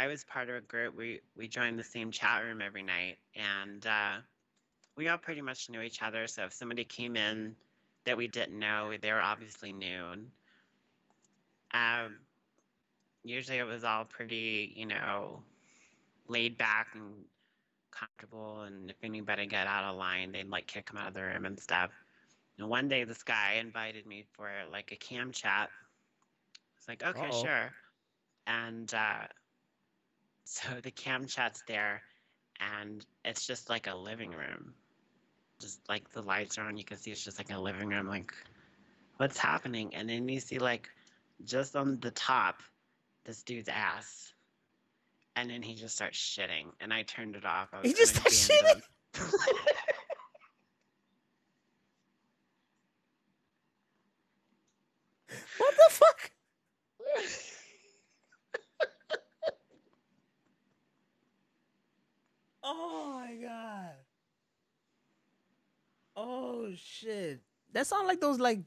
I 0.00 0.06
was 0.06 0.24
part 0.24 0.48
of 0.48 0.56
a 0.56 0.60
group. 0.60 0.96
We 0.96 1.20
we 1.36 1.48
joined 1.48 1.78
the 1.78 1.84
same 1.84 2.10
chat 2.10 2.42
room 2.42 2.62
every 2.62 2.82
night, 2.82 3.18
and 3.34 3.86
uh, 3.86 4.16
we 4.96 5.08
all 5.08 5.18
pretty 5.18 5.42
much 5.42 5.68
knew 5.68 5.82
each 5.82 6.02
other. 6.02 6.26
So 6.26 6.44
if 6.44 6.52
somebody 6.52 6.84
came 6.84 7.16
in 7.16 7.54
that 8.04 8.16
we 8.16 8.28
didn't 8.28 8.58
know. 8.58 8.92
They 9.00 9.12
were 9.12 9.20
obviously 9.20 9.72
new. 9.72 10.04
Um, 11.72 12.16
usually 13.24 13.58
it 13.58 13.64
was 13.64 13.84
all 13.84 14.04
pretty, 14.04 14.72
you 14.76 14.86
know, 14.86 15.42
laid 16.28 16.58
back 16.58 16.88
and 16.94 17.12
comfortable. 17.90 18.62
And 18.62 18.90
if 18.90 18.96
anybody 19.02 19.46
got 19.46 19.66
out 19.66 19.84
of 19.84 19.96
line, 19.96 20.32
they'd 20.32 20.48
like 20.48 20.66
kick 20.66 20.88
them 20.88 20.96
out 20.96 21.08
of 21.08 21.14
the 21.14 21.22
room 21.22 21.44
and 21.44 21.58
stuff. 21.58 21.90
And 22.58 22.68
one 22.68 22.88
day 22.88 23.04
this 23.04 23.22
guy 23.22 23.58
invited 23.60 24.06
me 24.06 24.24
for 24.32 24.50
like 24.72 24.92
a 24.92 24.96
cam 24.96 25.32
chat. 25.32 25.70
It's 26.78 26.88
like, 26.88 27.04
okay, 27.04 27.30
Uh-oh. 27.30 27.42
sure. 27.42 27.70
And 28.46 28.92
uh, 28.94 29.26
so 30.44 30.68
the 30.82 30.90
cam 30.90 31.26
chat's 31.26 31.62
there, 31.68 32.02
and 32.60 33.04
it's 33.24 33.46
just 33.46 33.70
like 33.70 33.86
a 33.86 33.94
living 33.94 34.30
room 34.30 34.74
just 35.60 35.80
like 35.88 36.10
the 36.10 36.22
lights 36.22 36.58
are 36.58 36.66
on. 36.66 36.76
You 36.76 36.84
can 36.84 36.96
see 36.96 37.12
it's 37.12 37.22
just 37.22 37.38
like 37.38 37.52
a 37.52 37.58
living 37.58 37.88
room. 37.88 38.08
Like, 38.08 38.32
what's 39.18 39.38
happening? 39.38 39.94
And 39.94 40.08
then 40.08 40.28
you 40.28 40.40
see 40.40 40.58
like 40.58 40.88
just 41.44 41.76
on 41.76 42.00
the 42.00 42.10
top, 42.10 42.62
this 43.24 43.42
dude's 43.42 43.68
ass. 43.68 44.32
And 45.36 45.48
then 45.48 45.62
he 45.62 45.74
just 45.74 45.94
starts 45.94 46.18
shitting, 46.18 46.66
and 46.80 46.92
I 46.92 47.02
turned 47.04 47.36
it 47.36 47.44
off. 47.44 47.68
he 47.82 47.94
just 47.94 48.16
starts 48.16 48.48
shitting. 48.48 48.82
what 55.58 55.74
the 55.76 55.88
fuck? 55.88 56.32
Oh 62.72 63.20
my 63.20 63.34
god. 63.34 63.94
Oh 66.14 66.68
shit. 66.76 67.40
That 67.72 67.86
sound 67.86 68.06
like 68.06 68.20
those 68.20 68.38
like 68.38 68.60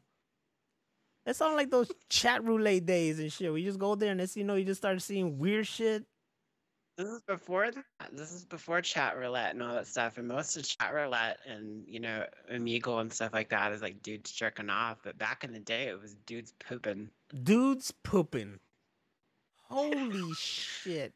that 1.26 1.38
sound 1.38 1.56
like 1.56 1.72
those 1.72 1.90
chat 2.10 2.44
roulette 2.44 2.86
days 2.86 3.20
and 3.20 3.32
shit. 3.32 3.54
We 3.54 3.64
just 3.64 3.80
go 3.80 3.96
there 3.96 4.12
and 4.12 4.20
it's 4.20 4.36
you 4.36 4.44
know 4.44 4.56
you 4.56 4.66
just 4.66 4.82
start 4.82 5.02
seeing 5.02 5.38
weird 5.38 5.68
shit. 5.68 6.04
This 6.98 7.08
is 7.08 7.22
before 7.22 7.72
that. 7.72 7.86
This 8.12 8.34
is 8.34 8.44
before 8.44 8.82
chat 8.82 9.18
roulette 9.18 9.54
and 9.54 9.64
all 9.64 9.74
that 9.74 9.88
stuff. 9.88 10.18
And 10.18 10.28
most 10.28 10.58
of 10.58 10.68
chat 10.68 10.94
roulette 10.94 11.40
and 11.48 11.84
you 11.88 12.02
know 12.02 12.26
Omegle 12.54 13.00
and 13.00 13.12
stuff 13.12 13.34
like 13.34 13.50
that 13.50 13.72
is 13.72 13.82
like 13.82 14.04
dudes 14.04 14.34
jerking 14.34 14.70
off. 14.70 14.98
But 15.02 15.18
back 15.18 15.46
in 15.46 15.54
the 15.54 15.60
day, 15.60 15.88
it 15.88 16.00
was 16.00 16.16
dudes 16.26 16.54
pooping. 16.68 17.10
Dudes 17.44 17.92
pooping. 18.04 18.60
Holy 19.70 20.34
shit. 20.34 21.14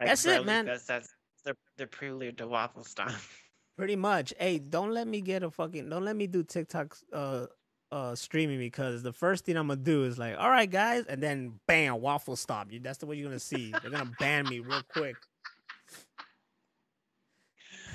Like, 0.00 0.08
That's 0.08 0.26
it, 0.26 0.44
man. 0.44 0.66
That's, 0.66 0.86
that's 0.86 1.14
the 1.40 1.56
the 1.76 1.86
prelude 1.86 2.38
to 2.38 2.46
waffle 2.46 2.84
stomp. 2.84 3.12
Pretty 3.76 3.96
much. 3.96 4.34
Hey, 4.38 4.58
don't 4.58 4.92
let 4.92 5.06
me 5.08 5.20
get 5.20 5.42
a 5.42 5.50
fucking 5.50 5.88
don't 5.88 6.04
let 6.04 6.16
me 6.16 6.26
do 6.26 6.42
TikTok 6.42 6.96
uh 7.12 7.46
uh 7.90 8.14
streaming 8.14 8.58
because 8.58 9.02
the 9.02 9.12
first 9.12 9.44
thing 9.44 9.56
I'm 9.56 9.68
gonna 9.68 9.80
do 9.80 10.04
is 10.04 10.18
like, 10.18 10.36
all 10.38 10.50
right 10.50 10.70
guys, 10.70 11.04
and 11.06 11.22
then 11.22 11.60
bam, 11.66 12.00
waffle 12.00 12.36
stop. 12.36 12.70
You 12.72 12.80
that's 12.80 12.98
the 12.98 13.06
way 13.06 13.16
you're 13.16 13.28
gonna 13.28 13.38
see. 13.38 13.72
They're 13.82 13.90
gonna 13.90 14.12
ban 14.18 14.48
me 14.48 14.60
real 14.60 14.82
quick. 14.92 15.16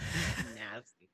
Nasty. 0.56 1.10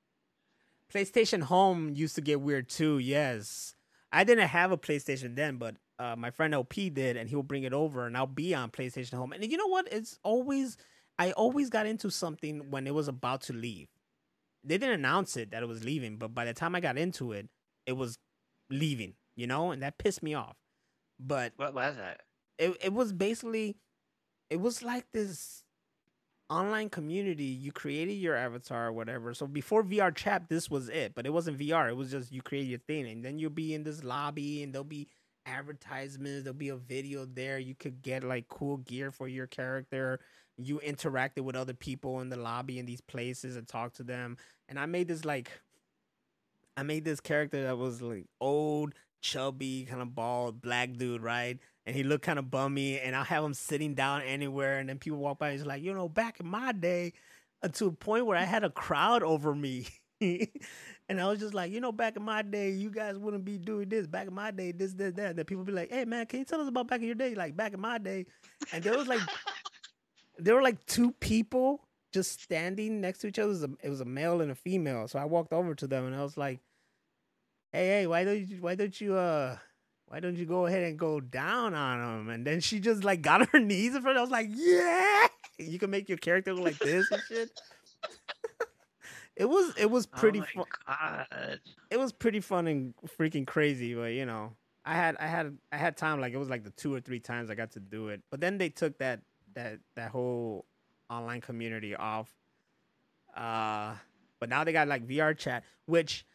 PlayStation 0.93 1.43
Home 1.43 1.93
used 1.95 2.15
to 2.15 2.21
get 2.21 2.41
weird 2.41 2.69
too. 2.69 2.97
Yes, 2.97 3.75
I 4.11 4.23
didn't 4.23 4.47
have 4.47 4.71
a 4.71 4.77
PlayStation 4.77 5.35
then, 5.35 5.57
but 5.57 5.75
uh, 5.99 6.15
my 6.17 6.31
friend 6.31 6.53
LP 6.53 6.89
did, 6.89 7.15
and 7.15 7.29
he'll 7.29 7.43
bring 7.43 7.63
it 7.63 7.73
over, 7.73 8.07
and 8.07 8.17
I'll 8.17 8.25
be 8.25 8.55
on 8.55 8.71
PlayStation 8.71 9.13
Home. 9.13 9.33
And 9.33 9.49
you 9.49 9.57
know 9.57 9.67
what? 9.67 9.87
It's 9.91 10.17
always 10.23 10.77
I 11.21 11.31
always 11.33 11.69
got 11.69 11.85
into 11.85 12.09
something 12.09 12.71
when 12.71 12.87
it 12.87 12.95
was 12.95 13.07
about 13.07 13.41
to 13.43 13.53
leave. 13.53 13.89
They 14.63 14.77
didn't 14.79 14.95
announce 14.95 15.37
it 15.37 15.51
that 15.51 15.61
it 15.61 15.67
was 15.67 15.83
leaving, 15.83 16.17
but 16.17 16.33
by 16.33 16.45
the 16.45 16.53
time 16.53 16.73
I 16.73 16.79
got 16.79 16.97
into 16.97 17.31
it, 17.31 17.47
it 17.85 17.93
was 17.93 18.17
leaving. 18.71 19.13
You 19.35 19.45
know, 19.45 19.71
and 19.71 19.83
that 19.83 19.97
pissed 19.99 20.23
me 20.23 20.33
off. 20.33 20.57
But 21.19 21.53
What 21.57 21.75
was 21.75 21.95
it? 21.97 22.21
it 22.57 22.77
it 22.85 22.93
was 22.93 23.13
basically 23.13 23.77
it 24.49 24.59
was 24.59 24.83
like 24.83 25.05
this 25.13 25.63
online 26.49 26.89
community 26.89 27.45
you 27.45 27.71
created 27.71 28.13
your 28.13 28.35
avatar 28.35 28.87
or 28.87 28.91
whatever 28.91 29.33
so 29.33 29.47
before 29.47 29.83
vr 29.83 30.13
chat 30.13 30.49
this 30.49 30.69
was 30.69 30.89
it 30.89 31.13
but 31.15 31.25
it 31.25 31.31
wasn't 31.31 31.57
vr 31.57 31.87
it 31.89 31.95
was 31.95 32.11
just 32.11 32.31
you 32.31 32.41
create 32.41 32.67
your 32.67 32.79
thing 32.79 33.07
and 33.07 33.23
then 33.23 33.39
you'll 33.39 33.49
be 33.49 33.73
in 33.73 33.83
this 33.83 34.03
lobby 34.03 34.61
and 34.61 34.73
there'll 34.73 34.83
be 34.83 35.07
advertisements 35.45 36.43
there'll 36.43 36.57
be 36.57 36.69
a 36.69 36.75
video 36.75 37.25
there 37.25 37.57
you 37.57 37.73
could 37.73 38.01
get 38.01 38.23
like 38.23 38.47
cool 38.49 38.77
gear 38.77 39.11
for 39.11 39.29
your 39.29 39.47
character 39.47 40.19
you 40.65 40.79
interacted 40.85 41.41
with 41.41 41.55
other 41.55 41.73
people 41.73 42.19
in 42.21 42.29
the 42.29 42.37
lobby 42.37 42.79
in 42.79 42.85
these 42.85 43.01
places 43.01 43.55
and 43.55 43.67
talked 43.67 43.95
to 43.95 44.03
them 44.03 44.37
and 44.67 44.79
i 44.79 44.85
made 44.85 45.07
this 45.07 45.25
like 45.25 45.51
i 46.77 46.83
made 46.83 47.05
this 47.05 47.19
character 47.19 47.63
that 47.63 47.77
was 47.77 48.01
like 48.01 48.25
old 48.39 48.93
chubby 49.21 49.85
kind 49.89 50.01
of 50.01 50.15
bald 50.15 50.61
black 50.61 50.93
dude 50.93 51.21
right 51.21 51.59
and 51.85 51.95
he 51.95 52.03
looked 52.03 52.23
kind 52.23 52.39
of 52.39 52.51
bummy 52.51 52.99
and 52.99 53.15
I'll 53.15 53.23
have 53.23 53.43
him 53.43 53.53
sitting 53.53 53.95
down 53.95 54.21
anywhere 54.21 54.79
and 54.79 54.89
then 54.89 54.99
people 54.99 55.17
walk 55.17 55.39
by 55.39 55.51
he's 55.51 55.65
like, 55.65 55.81
you 55.81 55.93
know, 55.93 56.07
back 56.07 56.39
in 56.39 56.47
my 56.47 56.71
day, 56.71 57.13
uh, 57.63 57.67
to 57.69 57.87
a 57.87 57.91
point 57.91 58.25
where 58.25 58.37
I 58.37 58.43
had 58.43 58.63
a 58.63 58.69
crowd 58.69 59.23
over 59.23 59.53
me. 59.53 59.87
and 60.21 61.19
I 61.19 61.27
was 61.27 61.39
just 61.39 61.53
like, 61.53 61.71
you 61.71 61.81
know, 61.81 61.91
back 61.91 62.15
in 62.15 62.23
my 62.23 62.43
day, 62.43 62.69
you 62.69 62.91
guys 62.91 63.17
wouldn't 63.17 63.43
be 63.43 63.57
doing 63.57 63.89
this. 63.89 64.05
Back 64.05 64.27
in 64.27 64.33
my 64.33 64.51
day, 64.51 64.71
this, 64.71 64.93
this, 64.93 65.13
that. 65.13 65.35
Then 65.35 65.45
people 65.45 65.63
be 65.63 65.71
like, 65.71 65.89
hey 65.89 66.05
man, 66.05 66.27
can 66.27 66.39
you 66.39 66.45
tell 66.45 66.61
us 66.61 66.67
about 66.67 66.87
back 66.87 67.01
in 67.01 67.07
your 67.07 67.15
day? 67.15 67.33
Like 67.33 67.55
back 67.55 67.73
in 67.73 67.81
my 67.81 67.97
day. 67.97 68.27
And 68.71 68.83
there 68.83 68.97
was 68.97 69.07
like 69.07 69.21
there 70.37 70.55
were 70.55 70.61
like 70.61 70.85
two 70.85 71.11
people 71.13 71.87
just 72.13 72.41
standing 72.41 73.01
next 73.01 73.19
to 73.19 73.27
each 73.27 73.39
other. 73.39 73.49
It 73.49 73.53
was 73.53 73.63
a, 73.63 73.69
it 73.83 73.89
was 73.89 74.01
a 74.01 74.05
male 74.05 74.41
and 74.41 74.51
a 74.51 74.55
female. 74.55 75.07
So 75.07 75.19
I 75.19 75.25
walked 75.25 75.53
over 75.53 75.75
to 75.75 75.87
them 75.87 76.05
and 76.05 76.15
I 76.15 76.23
was 76.23 76.37
like, 76.37 76.59
hey, 77.71 77.87
hey, 77.87 78.07
why 78.07 78.23
don't 78.23 78.47
you 78.47 78.57
why 78.61 78.75
don't 78.75 78.99
you 78.99 79.15
uh 79.15 79.57
why 80.07 80.19
don't 80.19 80.35
you 80.35 80.45
go 80.45 80.65
ahead 80.65 80.83
and 80.83 80.99
go 80.99 81.21
down 81.21 81.73
on 81.73 82.19
him? 82.19 82.29
And 82.29 82.45
then 82.45 82.59
she 82.59 82.79
just 82.79 83.03
like 83.03 83.21
got 83.21 83.41
on 83.41 83.47
her 83.51 83.59
knees 83.59 83.95
in 83.95 84.01
front. 84.01 84.17
I 84.17 84.21
was 84.21 84.29
like, 84.29 84.47
yeah, 84.49 85.27
you 85.57 85.79
can 85.79 85.89
make 85.89 86.09
your 86.09 86.17
character 86.17 86.53
look 86.53 86.65
like 86.65 86.79
this 86.79 87.09
and 87.11 87.21
shit. 87.27 87.61
it 89.35 89.45
was 89.45 89.73
it 89.77 89.89
was 89.89 90.05
pretty 90.05 90.41
oh 90.57 90.65
fun. 90.85 91.57
It 91.89 91.97
was 91.97 92.11
pretty 92.11 92.41
fun 92.41 92.67
and 92.67 92.93
freaking 93.17 93.47
crazy, 93.47 93.95
but 93.95 94.13
you 94.13 94.25
know, 94.25 94.51
I 94.85 94.95
had 94.95 95.15
I 95.17 95.27
had 95.27 95.57
I 95.71 95.77
had 95.77 95.95
time 95.95 96.19
like 96.19 96.33
it 96.33 96.37
was 96.37 96.49
like 96.49 96.63
the 96.63 96.71
two 96.71 96.93
or 96.93 96.99
three 96.99 97.19
times 97.19 97.49
I 97.49 97.55
got 97.55 97.71
to 97.71 97.79
do 97.79 98.09
it. 98.09 98.21
But 98.29 98.41
then 98.41 98.57
they 98.57 98.69
took 98.69 98.97
that 98.97 99.21
that 99.53 99.79
that 99.95 100.11
whole 100.11 100.65
online 101.09 101.41
community 101.41 101.95
off. 101.95 102.29
Uh 103.35 103.95
but 104.39 104.49
now 104.49 104.63
they 104.63 104.73
got 104.73 104.87
like 104.87 105.07
VR 105.07 105.37
chat, 105.37 105.63
which 105.85 106.25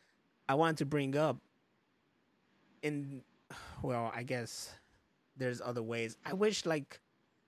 I 0.49 0.55
wanted 0.55 0.79
to 0.79 0.87
bring 0.87 1.17
up 1.17 1.39
in 2.83 3.23
well, 3.83 4.12
I 4.14 4.23
guess 4.23 4.73
there's 5.37 5.61
other 5.61 5.83
ways. 5.83 6.17
I 6.25 6.33
wish 6.33 6.67
like 6.67 7.01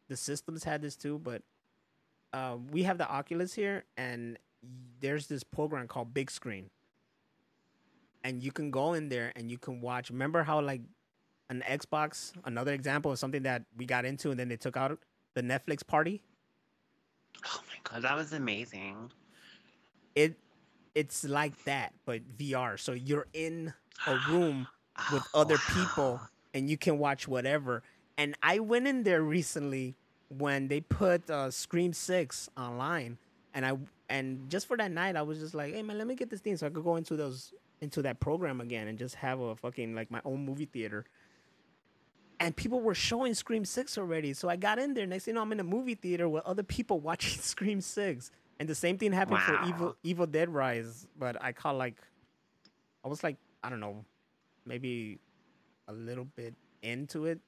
the 0.08 0.16
systems 0.16 0.64
had 0.64 0.82
this 0.82 0.96
too, 0.96 1.18
but 1.18 1.42
uh, 2.32 2.56
we 2.70 2.82
have 2.82 2.98
the 2.98 3.08
Oculus 3.08 3.54
here, 3.54 3.84
and 3.96 4.38
there's 5.00 5.26
this 5.26 5.42
program 5.42 5.88
called 5.88 6.12
Big 6.12 6.30
Screen, 6.30 6.70
and 8.24 8.42
you 8.42 8.52
can 8.52 8.70
go 8.70 8.92
in 8.92 9.08
there 9.08 9.32
and 9.36 9.50
you 9.50 9.58
can 9.58 9.80
watch. 9.80 10.10
Remember 10.10 10.42
how 10.42 10.60
like 10.60 10.82
an 11.50 11.62
Xbox, 11.66 12.32
another 12.44 12.72
example 12.74 13.10
of 13.10 13.18
something 13.18 13.42
that 13.44 13.62
we 13.76 13.86
got 13.86 14.04
into, 14.04 14.30
and 14.30 14.38
then 14.38 14.48
they 14.48 14.56
took 14.56 14.76
out 14.76 14.98
the 15.38 15.44
Netflix 15.44 15.86
party. 15.86 16.20
Oh 17.46 17.60
my 17.68 17.78
god, 17.84 18.02
that 18.02 18.16
was 18.16 18.32
amazing. 18.32 19.12
It 20.16 20.34
it's 20.96 21.22
like 21.24 21.64
that, 21.64 21.92
but 22.04 22.22
VR. 22.36 22.78
So 22.78 22.92
you're 22.92 23.28
in 23.32 23.72
a 24.08 24.18
room 24.28 24.66
with 25.12 25.22
other 25.32 25.58
people 25.72 26.20
and 26.54 26.68
you 26.68 26.76
can 26.76 26.98
watch 26.98 27.28
whatever. 27.28 27.84
And 28.16 28.34
I 28.42 28.58
went 28.58 28.88
in 28.88 29.04
there 29.04 29.22
recently 29.22 29.94
when 30.36 30.66
they 30.66 30.80
put 30.80 31.30
uh, 31.30 31.52
Scream 31.52 31.92
Six 31.92 32.48
online, 32.56 33.16
and 33.54 33.64
I 33.64 33.78
and 34.08 34.50
just 34.50 34.66
for 34.66 34.76
that 34.76 34.90
night, 34.90 35.14
I 35.14 35.22
was 35.22 35.38
just 35.38 35.54
like, 35.54 35.72
hey 35.72 35.82
man, 35.82 35.98
let 35.98 36.08
me 36.08 36.16
get 36.16 36.30
this 36.30 36.40
thing 36.40 36.56
so 36.56 36.66
I 36.66 36.70
could 36.70 36.82
go 36.82 36.96
into 36.96 37.16
those 37.16 37.52
into 37.80 38.02
that 38.02 38.18
program 38.18 38.60
again 38.60 38.88
and 38.88 38.98
just 38.98 39.14
have 39.14 39.38
a 39.38 39.54
fucking 39.54 39.94
like 39.94 40.10
my 40.10 40.20
own 40.24 40.44
movie 40.44 40.66
theater. 40.66 41.04
And 42.40 42.54
people 42.54 42.80
were 42.80 42.94
showing 42.94 43.34
Scream 43.34 43.64
Six 43.64 43.98
already, 43.98 44.32
so 44.32 44.48
I 44.48 44.56
got 44.56 44.78
in 44.78 44.94
there. 44.94 45.06
Next 45.06 45.24
thing 45.24 45.32
you 45.32 45.36
know, 45.36 45.42
I'm 45.42 45.50
in 45.50 45.60
a 45.60 45.64
movie 45.64 45.96
theater 45.96 46.28
with 46.28 46.44
other 46.44 46.62
people 46.62 47.00
watching 47.08 47.40
Scream 47.40 47.80
Six, 47.80 48.30
and 48.60 48.68
the 48.68 48.74
same 48.74 48.96
thing 48.98 49.12
happened 49.12 49.40
for 49.40 49.58
Evil 49.66 49.96
Evil 50.02 50.26
Dead 50.26 50.48
Rise. 50.48 51.06
But 51.18 51.42
I 51.42 51.52
caught 51.52 51.76
like, 51.76 51.96
I 53.04 53.08
was 53.08 53.24
like, 53.24 53.36
I 53.62 53.70
don't 53.70 53.80
know, 53.80 54.04
maybe 54.64 55.18
a 55.88 55.92
little 55.92 56.26
bit 56.36 56.54
into 56.82 57.26
it, 57.26 57.40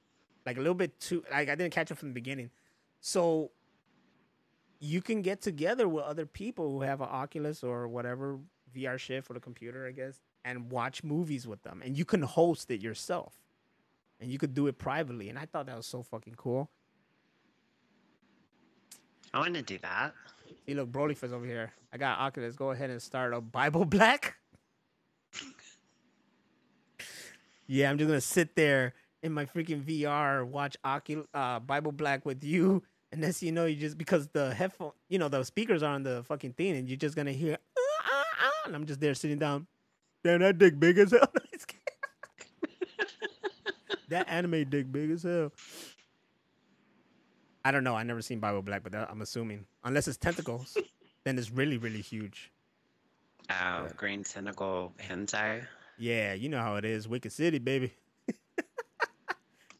like 0.45 0.57
a 0.57 0.59
little 0.59 0.75
bit 0.75 0.99
too. 0.99 1.23
Like 1.31 1.47
I 1.49 1.55
didn't 1.55 1.71
catch 1.73 1.89
it 1.91 1.97
from 1.97 2.09
the 2.09 2.13
beginning, 2.13 2.49
so 2.99 3.51
you 4.81 5.01
can 5.01 5.21
get 5.21 5.41
together 5.41 5.87
with 5.87 6.03
other 6.03 6.25
people 6.25 6.71
who 6.71 6.81
have 6.81 7.01
an 7.01 7.07
Oculus 7.09 7.63
or 7.63 7.87
whatever 7.87 8.39
VR 8.75 8.97
shit 8.97 9.25
or 9.29 9.33
the 9.33 9.39
computer, 9.39 9.87
I 9.87 9.91
guess, 9.91 10.19
and 10.43 10.71
watch 10.71 11.03
movies 11.03 11.47
with 11.47 11.61
them, 11.63 11.81
and 11.85 11.97
you 11.97 12.03
can 12.03 12.23
host 12.23 12.71
it 12.71 12.81
yourself, 12.81 13.33
and 14.21 14.31
you 14.31 14.37
could 14.37 14.53
do 14.53 14.67
it 14.67 14.77
privately. 14.77 15.29
And 15.29 15.37
I 15.37 15.45
thought 15.45 15.65
that 15.65 15.75
was 15.75 15.87
so 15.87 16.03
fucking 16.03 16.35
cool. 16.37 16.69
I 19.33 19.39
want 19.39 19.55
to 19.55 19.61
do 19.61 19.79
that. 19.79 20.13
See, 20.65 20.73
look, 20.73 20.91
Brolyfus 20.91 21.31
over 21.31 21.45
here. 21.45 21.71
I 21.91 21.97
got 21.97 22.19
Oculus. 22.19 22.55
Go 22.55 22.71
ahead 22.71 22.89
and 22.89 23.01
start 23.01 23.33
a 23.33 23.41
Bible 23.41 23.85
Black. 23.85 24.35
yeah, 27.67 27.89
I'm 27.89 27.97
just 27.97 28.07
gonna 28.07 28.21
sit 28.21 28.55
there 28.55 28.93
in 29.23 29.31
my 29.31 29.45
freaking 29.45 29.83
VR, 29.83 30.45
watch 30.45 30.75
Ocul- 30.85 31.27
uh, 31.33 31.59
Bible 31.59 31.91
Black 31.91 32.25
with 32.25 32.43
you, 32.43 32.83
and 33.11 33.23
then 33.23 33.33
you 33.39 33.51
know 33.51 33.65
you 33.65 33.75
just 33.75 33.97
because 33.97 34.27
the 34.29 34.53
headphone, 34.53 34.91
you 35.09 35.17
know, 35.17 35.29
the 35.29 35.43
speakers 35.43 35.81
are 35.81 35.93
on 35.93 36.03
the 36.03 36.23
fucking 36.25 36.53
thing, 36.53 36.75
and 36.75 36.87
you're 36.89 36.97
just 36.97 37.15
gonna 37.15 37.31
hear, 37.31 37.57
"Ah, 37.77 38.03
ah, 38.05 38.23
ah," 38.41 38.61
and 38.65 38.75
I'm 38.75 38.85
just 38.85 38.99
there 38.99 39.13
sitting 39.13 39.39
down. 39.39 39.67
Damn, 40.23 40.41
that 40.41 40.57
dick 40.57 40.79
big 40.79 40.97
as 40.97 41.11
hell. 41.11 41.31
Just 44.11 44.27
kidding. 44.27 44.27
that 44.27 44.29
anime 44.29 44.69
dick 44.69 44.91
big 44.91 45.11
as 45.11 45.23
hell. 45.23 45.51
I 47.63 47.71
don't 47.71 47.83
know. 47.83 47.95
I 47.95 48.03
never 48.03 48.21
seen 48.21 48.39
Bible 48.39 48.61
Black, 48.61 48.83
but 48.83 48.91
that, 48.91 49.09
I'm 49.09 49.21
assuming 49.21 49.65
unless 49.83 50.07
it's 50.07 50.17
tentacles, 50.17 50.77
then 51.23 51.37
it's 51.37 51.51
really 51.51 51.77
really 51.77 52.01
huge. 52.01 52.51
Oh, 53.49 53.87
green 53.95 54.23
tentacle 54.23 54.93
hentai. 54.99 55.65
Yeah, 55.97 56.33
you 56.33 56.49
know 56.49 56.59
how 56.59 56.75
it 56.75 56.85
is. 56.85 57.07
Wicked 57.07 57.31
City, 57.31 57.59
baby. 57.59 57.93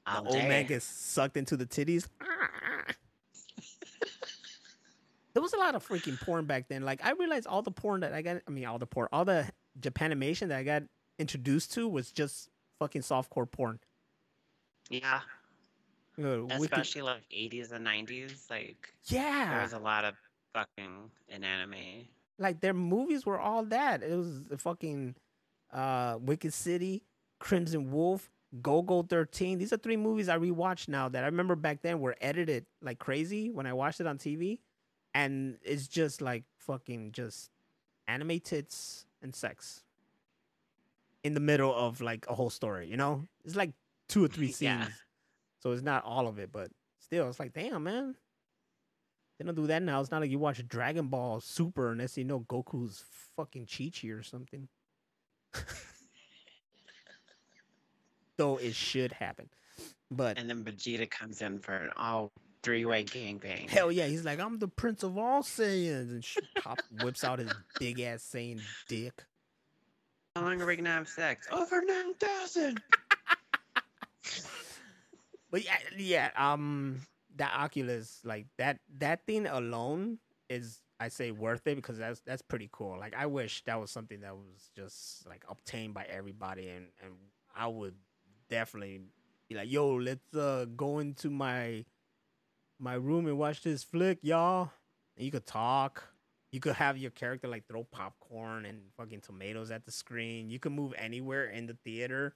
All 0.06 0.24
the 0.24 0.30
old 0.30 0.44
man 0.44 0.66
gets 0.66 0.86
sucked 0.86 1.38
into 1.38 1.56
the 1.56 1.66
titties. 1.66 2.08
there 5.34 5.42
was 5.42 5.54
a 5.54 5.58
lot 5.58 5.76
of 5.76 5.88
freaking 5.88 6.20
porn 6.20 6.46
back 6.46 6.68
then. 6.68 6.84
Like 6.84 7.06
I 7.06 7.12
realized 7.12 7.48
all 7.48 7.62
the 7.62 7.72
porn 7.72 8.02
that 8.02 8.14
I 8.14 8.22
got. 8.22 8.42
I 8.48 8.52
mean, 8.52 8.66
all 8.66 8.80
the 8.80 8.88
porn, 8.88 9.08
all 9.14 9.26
the 9.26 9.48
Japanimation 9.80 10.50
that 10.50 10.58
I 10.58 10.64
got 10.64 10.84
introduced 11.18 11.74
to 11.74 11.88
was 11.88 12.12
just 12.12 12.50
fucking 12.80 13.04
softcore 13.04 13.50
porn. 13.50 13.80
Yeah, 14.92 15.22
Uh, 16.22 16.48
especially 16.52 17.02
like 17.02 17.24
80s 17.32 17.72
and 17.72 17.86
90s. 17.86 18.50
Like, 18.50 18.94
yeah, 19.06 19.54
there 19.54 19.62
was 19.62 19.74
a 19.74 19.80
lot 19.80 20.06
of 20.06 20.16
fucking 20.54 21.10
an 21.30 21.44
anime. 21.44 22.08
Like 22.38 22.60
their 22.60 22.74
movies 22.74 23.26
were 23.26 23.40
all 23.40 23.64
that. 23.66 24.04
It 24.04 24.16
was 24.16 24.46
the 24.46 24.58
fucking 24.58 25.16
uh 25.72 26.18
Wicked 26.22 26.54
City, 26.54 27.04
Crimson 27.40 27.92
Wolf, 27.92 28.30
Golgo 28.62 29.08
13. 29.08 29.58
These 29.58 29.72
are 29.74 29.78
three 29.78 29.98
movies 29.98 30.28
I 30.28 30.38
rewatched 30.38 30.88
now 30.90 31.08
that 31.10 31.24
I 31.24 31.28
remember 31.28 31.56
back 31.56 31.82
then 31.82 32.00
were 32.00 32.16
edited 32.22 32.66
like 32.82 33.00
crazy 33.00 33.50
when 33.50 33.66
I 33.66 33.74
watched 33.74 34.02
it 34.02 34.08
on 34.08 34.18
TV. 34.18 34.60
And 35.14 35.58
it's 35.64 35.88
just 35.88 36.22
like 36.22 36.44
fucking 36.58 37.12
just 37.14 37.52
anime 38.08 38.40
tits 38.40 39.06
and 39.22 39.36
sex 39.36 39.84
in 41.24 41.34
the 41.34 41.40
middle 41.40 41.74
of 41.74 42.02
like 42.02 42.26
a 42.28 42.34
whole 42.36 42.50
story, 42.50 42.88
you 42.88 42.98
know? 42.98 43.28
It's 43.46 43.56
like 43.56 43.72
two 44.12 44.24
or 44.24 44.28
three 44.28 44.48
scenes. 44.52 44.62
Yeah. 44.62 44.88
So 45.60 45.72
it's 45.72 45.82
not 45.82 46.04
all 46.06 46.28
of 46.28 46.38
it, 46.40 46.52
but 46.52 46.70
still, 47.00 47.28
it's 47.30 47.40
like, 47.40 47.54
damn, 47.54 47.84
man. 47.84 48.16
They 49.40 49.46
don't 49.46 49.56
do 49.56 49.68
that 49.68 49.82
now. 49.82 50.00
It's 50.02 50.12
not 50.12 50.22
like 50.22 50.30
you 50.30 50.38
watch 50.38 50.66
Dragon 50.68 51.08
Ball 51.08 51.40
Super 51.42 51.96
thing 51.96 52.08
you 52.16 52.24
know 52.26 52.42
Goku's 52.42 53.04
fucking 53.36 53.66
Chi 53.66 53.90
Chi 53.90 54.10
or 54.10 54.22
something. 54.22 54.68
Though 58.38 58.58
it 58.58 58.76
should 58.76 59.12
happen. 59.14 59.50
But 60.12 60.38
And 60.38 60.50
then 60.50 60.64
Vegeta 60.64 61.10
comes 61.10 61.42
in 61.42 61.60
for 61.60 61.74
an 61.74 61.90
all 61.96 62.32
three 62.64 62.86
way 62.86 63.04
gangbang. 63.04 63.68
hell 63.70 63.92
yeah, 63.92 64.06
he's 64.08 64.26
like, 64.26 64.40
I'm 64.40 64.60
the 64.60 64.68
prince 64.68 65.04
of 65.04 65.18
all 65.18 65.42
Saiyans 65.42 66.12
and 66.12 66.24
sh- 66.24 66.38
pop 66.62 66.80
whips 67.02 67.24
out 67.24 67.40
his 67.40 67.52
big 67.80 68.00
ass 68.00 68.28
Saiyan 68.34 68.62
dick. 68.88 69.24
How 70.36 70.44
long 70.44 70.62
are 70.62 70.66
we 70.66 70.76
gonna 70.76 70.90
have 70.90 71.08
sex? 71.08 71.48
Over 71.52 71.82
nine 71.84 72.14
thousand. 72.16 72.82
But 75.52 75.66
yeah, 75.66 75.78
yeah, 75.98 76.30
um, 76.36 77.02
that 77.36 77.54
Oculus, 77.56 78.20
like 78.24 78.48
that, 78.58 78.80
that 79.00 79.26
thing 79.26 79.48
alone 79.48 80.20
is, 80.50 80.82
I 81.00 81.10
say, 81.10 81.32
worth 81.32 81.68
it 81.68 81.76
because 81.76 81.98
that's 81.98 82.22
that's 82.22 82.42
pretty 82.42 82.70
cool. 82.72 82.98
Like, 83.00 83.16
I 83.16 83.26
wish 83.26 83.64
that 83.66 83.80
was 83.80 83.92
something 83.92 84.22
that 84.22 84.36
was 84.36 84.72
just 84.76 85.28
like 85.28 85.44
obtained 85.50 85.94
by 85.94 86.06
everybody, 86.06 86.70
and 86.70 86.88
and 87.04 87.14
I 87.56 87.68
would 87.68 87.96
definitely 88.50 89.02
be 89.50 89.56
like, 89.56 89.72
yo, 89.72 89.96
let's 89.96 90.34
uh 90.36 90.66
go 90.76 91.00
into 91.00 91.30
my 91.30 91.86
my 92.80 92.94
room 92.96 93.28
and 93.28 93.38
watch 93.38 93.62
this 93.64 93.84
flick, 93.84 94.20
y'all. 94.22 94.72
And 95.18 95.26
you 95.26 95.32
could 95.32 95.46
talk. 95.46 96.04
You 96.52 96.60
could 96.60 96.74
have 96.76 96.98
your 96.98 97.12
character 97.12 97.48
like 97.48 97.68
throw 97.68 97.86
popcorn 97.86 98.66
and 98.66 98.82
fucking 98.98 99.22
tomatoes 99.22 99.72
at 99.72 99.86
the 99.86 99.92
screen. 99.92 100.50
You 100.50 100.60
could 100.60 100.74
move 100.74 100.94
anywhere 100.98 101.46
in 101.46 101.68
the 101.68 101.78
theater. 101.86 102.36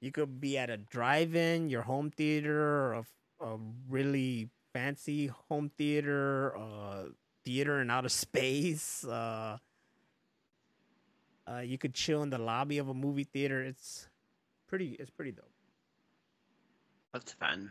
You 0.00 0.12
could 0.12 0.40
be 0.40 0.58
at 0.58 0.70
a 0.70 0.76
drive-in, 0.76 1.68
your 1.68 1.82
home 1.82 2.10
theater, 2.10 2.60
or 2.60 2.92
a, 2.92 3.46
a 3.46 3.58
really 3.88 4.50
fancy 4.72 5.28
home 5.48 5.70
theater, 5.78 6.56
uh, 6.56 7.04
theater 7.44 7.80
in 7.80 7.90
outer 7.90 8.08
space. 8.08 9.04
Uh, 9.04 9.58
uh, 11.50 11.60
you 11.60 11.78
could 11.78 11.94
chill 11.94 12.22
in 12.22 12.30
the 12.30 12.38
lobby 12.38 12.78
of 12.78 12.88
a 12.88 12.94
movie 12.94 13.24
theater. 13.24 13.62
It's 13.62 14.08
pretty. 14.66 14.96
It's 14.98 15.10
pretty 15.10 15.32
dope. 15.32 15.50
That's 17.12 17.32
fun. 17.32 17.70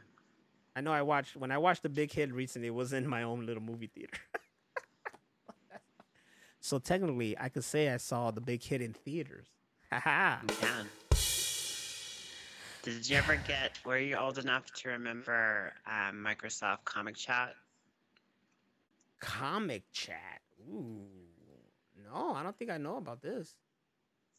I 0.75 0.81
know. 0.81 0.91
I 0.91 1.01
watched 1.01 1.35
when 1.35 1.51
I 1.51 1.57
watched 1.57 1.83
the 1.83 1.89
Big 1.89 2.11
Hit 2.11 2.33
recently. 2.33 2.69
It 2.69 2.73
was 2.73 2.93
in 2.93 3.07
my 3.07 3.23
own 3.23 3.45
little 3.45 3.61
movie 3.61 3.91
theater. 3.93 4.17
so 6.59 6.79
technically, 6.79 7.37
I 7.37 7.49
could 7.49 7.63
say 7.63 7.89
I 7.89 7.97
saw 7.97 8.31
the 8.31 8.41
Big 8.41 8.63
Hit 8.63 8.81
in 8.81 8.93
theaters. 8.93 9.47
Haha. 9.91 10.37
You 10.41 10.55
can. 10.55 10.89
Did 12.85 13.09
you 13.09 13.17
ever 13.17 13.35
get? 13.47 13.79
Were 13.83 13.97
you 13.97 14.15
old 14.15 14.37
enough 14.37 14.71
to 14.73 14.89
remember 14.89 15.73
um, 15.87 16.23
Microsoft 16.23 16.83
Comic 16.85 17.15
Chat? 17.15 17.55
Comic 19.19 19.81
chat. 19.91 20.41
Ooh. 20.69 21.01
No, 22.13 22.35
I 22.35 22.43
don't 22.43 22.55
think 22.55 22.69
I 22.69 22.77
know 22.77 22.97
about 22.97 23.23
this. 23.23 23.55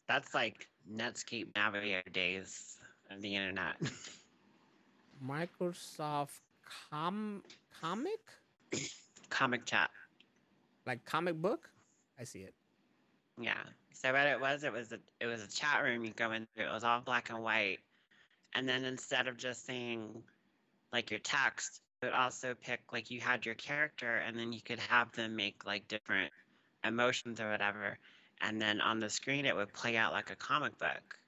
That's 0.07 0.33
like 0.33 0.65
Netscape 0.89 1.53
Navigator 1.57 2.09
days 2.09 2.77
of 3.11 3.21
the 3.21 3.35
internet. 3.35 3.75
Microsoft 5.27 6.39
com 6.89 7.43
comic 7.81 8.21
Comic 9.29 9.65
Chat. 9.65 9.89
like 10.85 11.03
comic 11.03 11.35
book. 11.35 11.69
I 12.17 12.23
see 12.23 12.39
it. 12.39 12.53
Yeah. 13.41 13.55
So 13.91 14.13
what 14.13 14.25
it 14.25 14.39
was, 14.39 14.63
it 14.63 14.71
was 14.71 14.93
a 14.93 14.99
it 15.19 15.25
was 15.25 15.43
a 15.43 15.49
chat 15.49 15.83
room 15.83 16.05
you 16.05 16.11
go 16.11 16.31
into. 16.31 16.47
It 16.55 16.71
was 16.71 16.85
all 16.85 17.01
black 17.01 17.29
and 17.29 17.43
white, 17.43 17.79
and 18.57 18.67
then 18.67 18.83
instead 18.85 19.27
of 19.27 19.37
just 19.37 19.67
saying 19.67 20.23
like 20.91 21.11
your 21.11 21.19
text, 21.19 21.81
would 22.01 22.11
also 22.11 22.55
pick 22.59 22.79
like 22.91 23.11
you 23.11 23.19
had 23.19 23.45
your 23.45 23.55
character, 23.55 24.17
and 24.17 24.37
then 24.37 24.51
you 24.51 24.61
could 24.61 24.79
have 24.79 25.11
them 25.11 25.35
make 25.35 25.65
like 25.65 25.87
different 25.87 26.31
emotions 26.83 27.39
or 27.39 27.51
whatever, 27.51 27.99
and 28.41 28.59
then 28.59 28.81
on 28.81 28.99
the 28.99 29.09
screen 29.09 29.45
it 29.45 29.55
would 29.55 29.71
play 29.73 29.95
out 29.95 30.11
like 30.11 30.31
a 30.31 30.35
comic 30.35 30.77
book. 30.79 31.19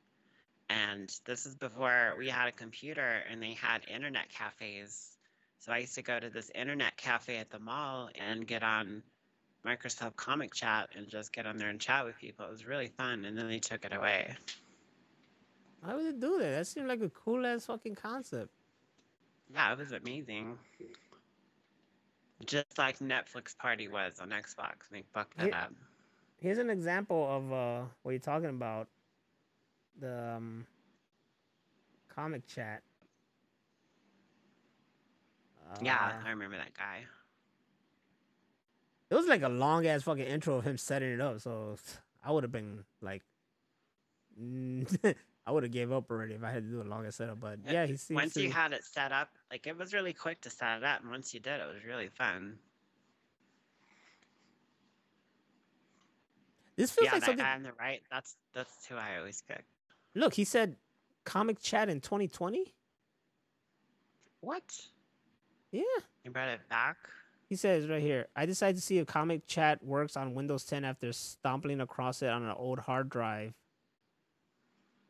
And 0.69 1.11
this 1.25 1.45
is 1.45 1.55
before 1.55 2.15
we 2.17 2.29
had 2.29 2.47
a 2.47 2.51
computer 2.51 3.23
and 3.31 3.41
they 3.41 3.53
had 3.53 3.81
internet 3.87 4.29
cafes. 4.29 5.17
So 5.59 5.71
I 5.71 5.79
used 5.79 5.95
to 5.95 6.01
go 6.01 6.19
to 6.19 6.29
this 6.29 6.51
internet 6.55 6.97
cafe 6.97 7.37
at 7.37 7.51
the 7.51 7.59
mall 7.59 8.09
and 8.15 8.47
get 8.47 8.63
on 8.63 9.03
Microsoft 9.65 10.15
Comic 10.15 10.53
Chat 10.53 10.89
and 10.95 11.07
just 11.07 11.33
get 11.33 11.45
on 11.45 11.57
there 11.57 11.69
and 11.69 11.79
chat 11.79 12.05
with 12.05 12.17
people. 12.17 12.45
It 12.45 12.51
was 12.51 12.65
really 12.65 12.87
fun, 12.87 13.25
and 13.25 13.37
then 13.37 13.47
they 13.47 13.59
took 13.59 13.85
it 13.85 13.93
away. 13.93 14.35
Why 15.81 15.95
would 15.95 16.05
it 16.05 16.19
do 16.19 16.37
that? 16.39 16.49
That 16.51 16.67
seemed 16.67 16.87
like 16.87 17.01
a 17.01 17.09
cool 17.09 17.45
ass 17.45 17.65
fucking 17.65 17.95
concept. 17.95 18.51
Yeah, 19.53 19.71
it 19.73 19.77
was 19.79 19.91
amazing. 19.91 20.57
Just 22.45 22.77
like 22.77 22.99
Netflix 22.99 23.57
Party 23.57 23.87
was 23.87 24.19
on 24.19 24.29
Xbox. 24.29 24.89
They 24.91 25.03
fucked 25.13 25.37
that 25.37 25.47
Yeah. 25.47 25.63
up. 25.63 25.73
Here's 26.41 26.57
an 26.57 26.69
example 26.69 27.27
of 27.29 27.51
uh, 27.51 27.81
what 28.03 28.11
you're 28.11 28.19
talking 28.19 28.49
about. 28.49 28.87
The 29.99 30.35
um, 30.37 30.65
comic 32.07 32.47
chat. 32.47 32.81
yeah, 35.81 36.13
Uh, 36.23 36.27
I 36.27 36.29
remember 36.29 36.57
that 36.57 36.73
guy. 36.73 36.99
It 39.09 39.15
was 39.15 39.25
like 39.27 39.41
a 39.41 39.49
long 39.49 39.85
ass 39.87 40.03
fucking 40.03 40.23
intro 40.23 40.55
of 40.55 40.63
him 40.65 40.77
setting 40.77 41.11
it 41.11 41.19
up, 41.19 41.41
so 41.41 41.75
I 42.23 42.31
would 42.31 42.43
have 42.43 42.51
been 42.51 42.83
like, 43.01 43.23
I 45.49 45.51
would 45.51 45.63
have 45.63 45.71
gave 45.71 45.91
up 45.91 46.11
already 46.11 46.35
if 46.35 46.43
I 46.43 46.51
had 46.51 46.61
to 46.61 46.69
do 46.69 46.79
a 46.79 46.83
longer 46.83 47.09
setup. 47.09 47.39
But 47.39 47.57
yeah, 47.67 47.87
he 47.87 47.97
seems 47.97 48.15
Once 48.15 48.33
to. 48.35 48.43
you 48.43 48.51
had 48.51 48.71
it 48.71 48.83
set 48.83 49.11
up, 49.11 49.29
like 49.49 49.65
it 49.65 49.75
was 49.75 49.95
really 49.95 50.13
quick 50.13 50.39
to 50.41 50.49
set 50.51 50.77
it 50.77 50.83
up, 50.83 51.01
and 51.01 51.09
once 51.09 51.33
you 51.33 51.39
did, 51.39 51.59
it 51.59 51.65
was 51.65 51.83
really 51.83 52.07
fun. 52.07 52.59
this 56.75 56.91
feels 56.91 57.05
yeah, 57.05 57.13
like 57.13 57.21
that 57.21 57.25
something. 57.25 57.43
guy 57.43 57.55
on 57.55 57.63
the 57.63 57.71
right, 57.79 58.01
that's 58.11 58.35
that's 58.53 58.85
who 58.85 58.95
I 58.95 59.17
always 59.17 59.41
pick. 59.47 59.65
Look, 60.13 60.35
he 60.35 60.43
said 60.43 60.75
comic 61.23 61.59
chat 61.59 61.89
in 61.89 61.99
2020. 61.99 62.75
What? 64.41 64.63
Yeah. 65.71 65.81
You 66.23 66.29
brought 66.29 66.49
it 66.49 66.61
back? 66.69 66.97
He 67.49 67.55
says 67.55 67.87
right 67.87 68.03
here, 68.03 68.27
I 68.35 68.45
decided 68.45 68.75
to 68.75 68.83
see 68.83 68.99
if 68.99 69.07
comic 69.07 69.47
chat 69.47 69.83
works 69.83 70.15
on 70.15 70.35
Windows 70.35 70.63
10 70.65 70.85
after 70.85 71.11
stomping 71.11 71.81
across 71.81 72.21
it 72.21 72.29
on 72.29 72.43
an 72.43 72.53
old 72.55 72.77
hard 72.77 73.09
drive. 73.09 73.55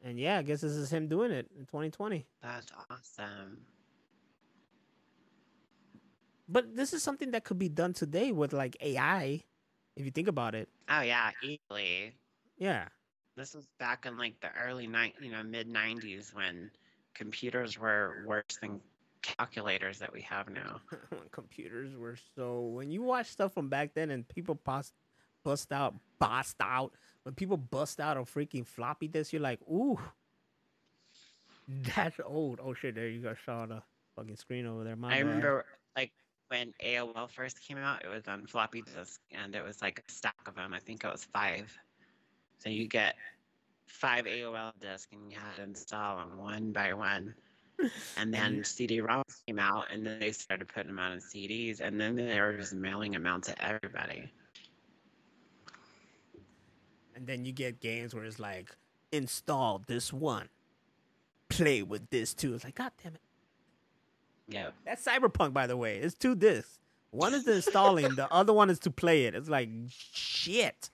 And 0.04 0.20
yeah, 0.20 0.38
I 0.38 0.43
guess 0.43 0.62
this 0.62 0.74
is 0.74 0.91
him 0.91 1.08
doing 1.08 1.32
it 1.32 1.47
in 1.58 1.66
2020. 1.66 2.26
That's 2.41 2.72
awesome. 2.89 3.66
But 6.47 6.76
this 6.76 6.93
is 6.93 7.04
something 7.04 7.32
that 7.32 7.43
could 7.43 7.60
be 7.60 7.70
done 7.70 7.93
today 7.93 8.32
with 8.32 8.54
like 8.54 8.78
AI, 8.82 9.43
if 9.95 10.06
you 10.06 10.12
think 10.12 10.28
about 10.28 10.56
it. 10.56 10.70
Oh 10.89 11.02
yeah, 11.02 11.32
easily. 11.43 12.16
Yeah. 12.58 12.86
This 13.36 13.54
was 13.54 13.68
back 13.78 14.06
in 14.06 14.18
like 14.18 14.39
the 14.41 14.50
early 14.66 14.88
night, 14.88 15.16
you 15.22 15.32
know, 15.32 15.43
mid 15.43 15.70
'90s 15.70 16.34
when 16.34 16.72
computers 17.14 17.78
were 17.78 18.24
worse 18.26 18.58
than 18.62 18.82
calculators 19.22 20.00
that 20.00 20.12
we 20.12 20.22
have 20.22 20.50
now. 20.50 20.80
when 21.10 21.22
computers 21.32 21.95
were 21.95 22.18
so 22.36 22.62
when 22.62 22.89
you 22.89 23.04
watch 23.04 23.28
stuff 23.28 23.54
from 23.54 23.70
back 23.70 23.93
then 23.93 24.10
and 24.10 24.28
people 24.28 24.56
bust 24.56 24.93
bust 25.43 25.71
out 25.71 25.95
bust 26.19 26.57
out 26.61 26.91
when 27.23 27.33
people 27.33 27.57
bust 27.57 27.99
out 27.99 28.17
a 28.17 28.21
freaking 28.21 28.65
floppy 28.65 29.07
disk 29.07 29.31
you're 29.31 29.41
like 29.41 29.59
ooh 29.71 29.99
that's 31.95 32.19
old 32.25 32.59
oh 32.63 32.73
shit 32.73 32.95
there 32.95 33.07
you 33.07 33.21
go 33.21 33.33
saw 33.45 33.65
the 33.65 33.81
fucking 34.15 34.35
screen 34.35 34.65
over 34.65 34.83
there 34.83 34.95
my 34.95 35.09
I 35.09 35.11
bad. 35.17 35.25
remember 35.25 35.65
like 35.95 36.11
when 36.49 36.73
AOL 36.83 37.29
first 37.29 37.61
came 37.61 37.77
out, 37.77 38.03
it 38.03 38.09
was 38.09 38.27
on 38.27 38.45
floppy 38.47 38.81
disk 38.81 39.21
and 39.31 39.55
it 39.55 39.63
was 39.63 39.81
like 39.81 40.03
a 40.07 40.11
stack 40.11 40.47
of 40.47 40.55
them. 40.55 40.73
I 40.73 40.79
think 40.79 41.03
it 41.03 41.11
was 41.11 41.23
five. 41.23 41.71
So 42.57 42.69
you 42.69 42.87
get 42.87 43.15
five 43.87 44.25
AOL 44.25 44.73
disks 44.81 45.07
and 45.13 45.31
you 45.31 45.37
had 45.37 45.55
to 45.57 45.63
install 45.63 46.17
them 46.17 46.37
one 46.37 46.71
by 46.71 46.93
one. 46.93 47.33
And 48.17 48.33
then 48.33 48.61
CD-ROMs 48.61 49.45
came 49.47 49.57
out, 49.57 49.85
and 49.89 50.05
then 50.05 50.19
they 50.19 50.33
started 50.33 50.67
putting 50.67 50.87
them 50.87 50.99
out 50.99 51.13
on 51.13 51.19
CDs, 51.19 51.79
and 51.79 51.97
then 51.97 52.13
they 52.13 52.37
were 52.41 52.57
just 52.57 52.73
mailing 52.73 53.13
them 53.13 53.25
out 53.25 53.43
to 53.43 53.65
everybody. 53.65 54.29
And 57.20 57.28
then 57.28 57.45
you 57.45 57.51
get 57.51 57.80
games 57.80 58.15
where 58.15 58.24
it's 58.24 58.39
like 58.39 58.76
install 59.11 59.82
this 59.88 60.11
one 60.13 60.49
play 61.49 61.82
with 61.84 62.09
this 62.09 62.34
too 62.34 62.53
it's 62.55 62.63
like 62.63 62.76
god 62.76 62.91
damn 63.03 63.13
it 63.13 63.22
Yeah. 64.47 64.70
that's 64.86 65.03
cyberpunk 65.05 65.53
by 65.53 65.67
the 65.67 65.76
way 65.78 65.97
it's 65.97 66.15
two 66.15 66.36
discs 66.36 66.80
One 67.11 67.34
is 67.34 67.43
the 67.43 67.55
installing, 67.55 68.15
the 68.15 68.32
other 68.32 68.53
one 68.53 68.70
is 68.70 68.78
to 68.80 68.91
play 68.91 69.26
it. 69.26 69.34
It's 69.34 69.49
like 69.49 69.67
shit. 69.89 70.91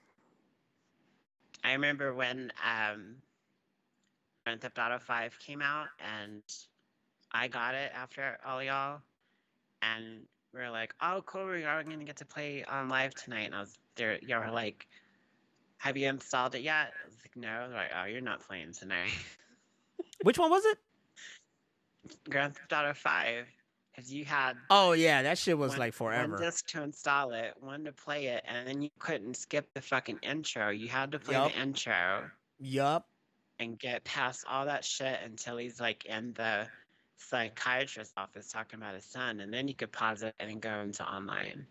I 1.62 1.74
remember 1.74 2.14
when 2.14 2.54
um, 2.64 3.16
Grand 4.46 4.62
Theft 4.62 4.80
Auto 4.80 4.98
5 5.00 5.40
came 5.40 5.62
out, 5.62 5.88
and 6.00 6.42
I 7.34 7.50
got 7.50 7.76
it 7.76 7.92
after 7.94 8.38
all 8.46 8.64
y'all, 8.64 9.02
and 9.82 10.22
we 10.54 10.62
are 10.62 10.72
like, 10.72 10.96
"Oh, 11.02 11.22
cool, 11.26 11.48
we 11.48 11.66
are 11.66 11.84
gonna 11.84 12.06
get 12.06 12.16
to 12.18 12.26
play 12.26 12.64
on 12.64 12.88
live 12.88 13.14
tonight." 13.14 13.48
And 13.48 13.56
I 13.56 13.60
was 13.60 13.78
there, 13.96 14.18
y'all 14.22 14.40
were 14.40 14.52
like, 14.52 14.88
"Have 15.86 15.98
you 15.98 16.10
installed 16.10 16.56
it 16.56 16.62
yet?" 16.64 16.94
I 17.04 17.06
was 17.06 17.16
like, 17.24 17.36
"No." 17.36 17.70
They're 17.70 17.78
like, 17.78 17.92
"Oh, 17.96 18.06
you're 18.06 18.20
not 18.22 18.40
playing 18.46 18.74
tonight." 18.74 19.12
Which 20.24 20.40
one 20.40 20.50
was 20.50 20.66
it? 20.66 20.78
Grand 22.30 22.56
Theft 22.56 22.74
Auto 22.74 22.94
5, 22.94 23.46
because 23.96 24.12
you 24.14 24.26
had 24.26 24.58
Oh 24.70 24.94
yeah, 24.94 25.22
that 25.24 25.38
shit 25.38 25.58
was 25.58 25.70
one, 25.70 25.80
like 25.80 25.94
forever. 25.94 26.34
one 26.34 26.42
disc 26.42 26.68
to 26.70 26.82
install 26.84 27.34
it, 27.34 27.54
one 27.60 27.84
to 27.86 27.92
play 27.92 28.28
it, 28.28 28.44
and 28.48 28.68
then 28.68 28.82
you 28.82 28.90
couldn't 29.00 29.36
skip 29.36 29.72
the 29.74 29.82
fucking 29.82 30.20
intro. 30.24 30.70
You 30.70 30.88
had 30.88 31.12
to 31.12 31.20
play 31.20 31.36
Yup. 31.36 31.52
the 31.54 31.60
intro. 31.60 32.32
Yup. 32.60 33.08
and 33.60 33.78
get 33.80 34.04
past 34.04 34.44
all 34.50 34.66
that 34.66 34.84
shit 34.84 35.20
until 35.24 35.58
he's 35.58 35.80
like 35.80 36.06
in 36.06 36.34
the 36.34 36.68
psychiatrist's 37.18 38.14
office 38.18 38.52
talking 38.52 38.80
about 38.80 38.96
his 38.96 39.06
son, 39.06 39.40
and 39.40 39.54
then 39.54 39.68
you 39.68 39.74
could 39.76 39.92
pause 39.92 40.24
it 40.24 40.34
and 40.40 40.62
go 40.62 40.80
into 40.82 41.04
online. 41.08 41.66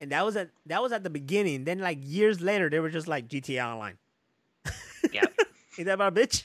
And 0.00 0.12
that 0.12 0.24
was 0.24 0.36
at 0.36 0.50
that 0.66 0.82
was 0.82 0.92
at 0.92 1.02
the 1.02 1.10
beginning. 1.10 1.64
Then 1.64 1.78
like 1.80 1.98
years 2.02 2.40
later, 2.40 2.70
they 2.70 2.80
were 2.80 2.90
just 2.90 3.08
like 3.08 3.28
GTA 3.28 3.64
Online. 3.64 3.98
Yep. 5.12 5.34
Ain't 5.78 5.86
that 5.86 5.94
about 5.94 6.16
a 6.16 6.20
bitch? 6.20 6.44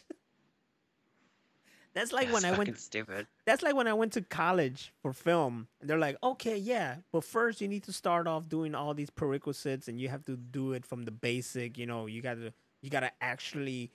That's 1.93 2.12
like 2.12 2.32
when 2.34 2.43
I 2.43 2.58
went 2.58 2.78
stupid. 2.80 3.28
that's 3.45 3.62
like 3.62 3.76
when 3.76 3.88
I 3.88 3.93
went 3.93 4.14
to 4.14 4.22
college 4.22 4.91
for 5.01 5.14
film. 5.14 5.68
And 5.80 5.89
they're 5.89 5.99
like, 5.99 6.18
okay, 6.24 6.58
yeah, 6.58 6.95
but 7.12 7.24
first 7.24 7.62
you 7.62 7.68
need 7.68 7.84
to 7.84 7.93
start 7.93 8.28
off 8.28 8.49
doing 8.49 8.74
all 8.74 8.93
these 8.93 9.12
prerequisites, 9.12 9.88
and 9.88 9.99
you 9.99 10.10
have 10.10 10.26
to 10.26 10.36
do 10.36 10.74
it 10.74 10.86
from 10.86 11.04
the 11.04 11.12
basic. 11.12 11.78
You 11.78 11.86
know, 11.86 12.08
you 12.08 12.22
got 12.22 12.36
to 12.36 12.51
you 12.82 12.89
got 12.89 13.01
to 13.01 13.12
actually 13.22 13.91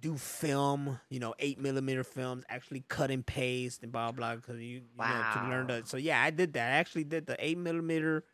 do 0.00 0.16
film. 0.16 1.00
You 1.08 1.18
know, 1.18 1.34
eight 1.40 1.58
millimeter 1.58 2.04
films, 2.04 2.44
actually 2.48 2.84
cut 2.88 3.10
and 3.10 3.26
paste 3.26 3.82
and 3.82 3.90
blah 3.90 4.12
blah. 4.12 4.36
Because 4.36 4.60
you, 4.60 4.66
you 4.66 4.82
know 4.98 5.24
to 5.34 5.48
learn. 5.48 5.66
Wow. 5.66 5.80
So 5.84 5.96
yeah, 5.96 6.22
I 6.22 6.30
did 6.30 6.52
that. 6.52 6.72
I 6.72 6.76
actually 6.76 7.04
did 7.04 7.26
the 7.26 7.36
eight 7.44 7.58
millimeter, 7.58 8.24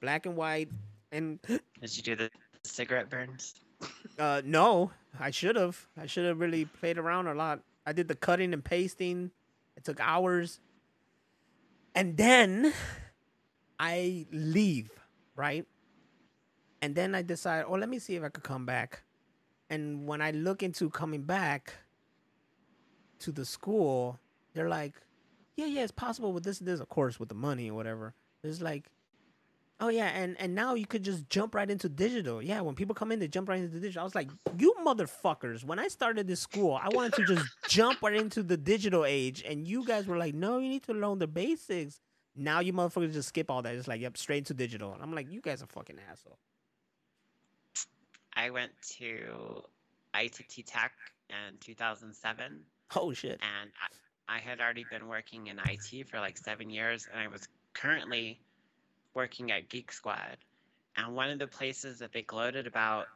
black 0.00 0.26
and 0.26 0.36
white, 0.36 0.68
and 1.12 1.40
Did 1.42 1.96
you 1.96 2.02
do 2.02 2.16
the 2.16 2.30
cigarette 2.62 3.10
burns? 3.10 3.54
uh, 4.18 4.42
no, 4.44 4.90
I 5.18 5.30
should 5.30 5.56
have. 5.56 5.86
I 5.96 6.06
should 6.06 6.24
have 6.26 6.40
really 6.40 6.64
played 6.64 6.98
around 6.98 7.26
a 7.26 7.34
lot. 7.34 7.60
I 7.86 7.92
did 7.92 8.08
the 8.08 8.14
cutting 8.14 8.52
and 8.52 8.64
pasting. 8.64 9.30
It 9.76 9.84
took 9.84 10.00
hours. 10.00 10.60
And 11.94 12.16
then 12.16 12.72
I 13.78 14.26
leave, 14.32 14.90
right? 15.34 15.64
And 16.82 16.94
then 16.94 17.14
I 17.14 17.22
decide, 17.22 17.64
oh, 17.66 17.74
let 17.74 17.88
me 17.88 17.98
see 17.98 18.16
if 18.16 18.22
I 18.22 18.28
could 18.28 18.44
come 18.44 18.66
back. 18.66 19.02
And 19.70 20.06
when 20.06 20.20
I 20.20 20.30
look 20.30 20.62
into 20.62 20.90
coming 20.90 21.22
back 21.22 21.74
to 23.20 23.32
the 23.32 23.44
school, 23.44 24.18
they're 24.54 24.68
like, 24.68 24.94
yeah, 25.56 25.66
yeah, 25.66 25.82
it's 25.82 25.92
possible 25.92 26.32
with 26.32 26.44
this, 26.44 26.58
this, 26.58 26.80
of 26.80 26.88
course, 26.88 27.18
with 27.18 27.28
the 27.28 27.34
money 27.34 27.70
or 27.70 27.74
whatever. 27.74 28.14
It's 28.44 28.60
like, 28.60 28.90
Oh 29.78 29.88
yeah, 29.88 30.06
and 30.06 30.36
and 30.40 30.54
now 30.54 30.72
you 30.74 30.86
could 30.86 31.02
just 31.02 31.28
jump 31.28 31.54
right 31.54 31.70
into 31.70 31.88
digital. 31.88 32.42
Yeah, 32.42 32.62
when 32.62 32.74
people 32.74 32.94
come 32.94 33.12
in, 33.12 33.18
they 33.18 33.28
jump 33.28 33.48
right 33.48 33.60
into 33.60 33.78
digital. 33.78 34.00
I 34.00 34.04
was 34.04 34.14
like, 34.14 34.30
you 34.58 34.74
motherfuckers! 34.82 35.64
When 35.64 35.78
I 35.78 35.88
started 35.88 36.26
this 36.26 36.40
school, 36.40 36.74
I 36.82 36.88
wanted 36.90 37.12
to 37.14 37.24
just 37.24 37.46
jump 37.68 38.00
right 38.02 38.14
into 38.14 38.42
the 38.42 38.56
digital 38.56 39.04
age, 39.04 39.44
and 39.46 39.68
you 39.68 39.84
guys 39.84 40.06
were 40.06 40.16
like, 40.16 40.34
no, 40.34 40.58
you 40.58 40.68
need 40.70 40.82
to 40.84 40.94
learn 40.94 41.18
the 41.18 41.26
basics. 41.26 42.00
Now 42.34 42.60
you 42.60 42.72
motherfuckers 42.72 43.12
just 43.12 43.28
skip 43.28 43.50
all 43.50 43.60
that. 43.62 43.74
It's 43.74 43.86
like, 43.88 44.00
yep, 44.00 44.16
straight 44.16 44.38
into 44.38 44.54
digital. 44.54 44.92
And 44.94 45.02
I'm 45.02 45.12
like, 45.14 45.30
you 45.30 45.40
guys 45.42 45.62
are 45.62 45.66
fucking 45.66 45.98
asshole. 46.10 46.38
I 48.34 48.50
went 48.50 48.72
to 48.98 49.62
ITT 50.14 50.66
Tech 50.66 50.92
in 51.30 51.56
2007, 51.60 52.60
Oh 52.94 53.12
shit. 53.12 53.40
and 53.42 53.70
I, 54.28 54.36
I 54.36 54.38
had 54.38 54.60
already 54.60 54.84
been 54.90 55.08
working 55.08 55.46
in 55.48 55.58
IT 55.68 56.08
for 56.08 56.18
like 56.20 56.36
seven 56.38 56.70
years, 56.70 57.06
and 57.12 57.20
I 57.20 57.28
was 57.28 57.48
currently 57.74 58.40
working 59.16 59.50
at 59.50 59.68
Geek 59.68 59.90
Squad. 59.90 60.36
And 60.96 61.16
one 61.16 61.30
of 61.30 61.38
the 61.38 61.46
places 61.46 61.98
that 61.98 62.12
they 62.12 62.22
gloated 62.22 62.66
about, 62.66 63.06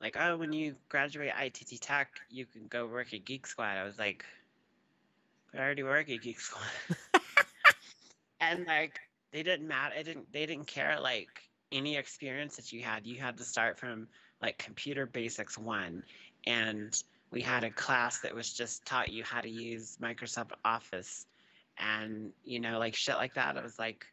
like, 0.00 0.16
oh, 0.18 0.36
when 0.36 0.52
you 0.52 0.74
graduate 0.88 1.32
ITT 1.40 1.80
Tech, 1.80 2.10
you 2.28 2.44
can 2.44 2.66
go 2.66 2.86
work 2.86 3.14
at 3.14 3.24
Geek 3.24 3.46
Squad. 3.46 3.78
I 3.78 3.84
was 3.84 3.98
like, 3.98 4.24
I 5.54 5.58
already 5.58 5.84
work 5.84 6.10
at 6.10 6.20
Geek 6.20 6.40
Squad. 6.40 6.66
and 8.40 8.66
like, 8.66 8.98
they 9.32 9.42
didn't 9.42 9.66
matter. 9.66 9.94
It 9.96 10.04
didn't. 10.04 10.32
They 10.32 10.46
didn't 10.46 10.66
care 10.66 11.00
like 11.00 11.28
any 11.72 11.96
experience 11.96 12.56
that 12.56 12.72
you 12.72 12.82
had. 12.82 13.06
You 13.06 13.16
had 13.16 13.36
to 13.38 13.44
start 13.44 13.78
from 13.78 14.06
like 14.40 14.58
computer 14.58 15.06
basics 15.06 15.58
one, 15.58 16.04
and 16.46 16.94
we 17.32 17.40
had 17.40 17.64
a 17.64 17.70
class 17.70 18.20
that 18.20 18.32
was 18.32 18.52
just 18.52 18.84
taught 18.86 19.10
you 19.10 19.24
how 19.24 19.40
to 19.40 19.50
use 19.50 19.98
Microsoft 20.00 20.52
Office, 20.64 21.26
and 21.78 22.30
you 22.44 22.60
know 22.60 22.78
like 22.78 22.94
shit 22.94 23.16
like 23.16 23.34
that. 23.34 23.56
It 23.56 23.64
was 23.64 23.76
like 23.76 24.06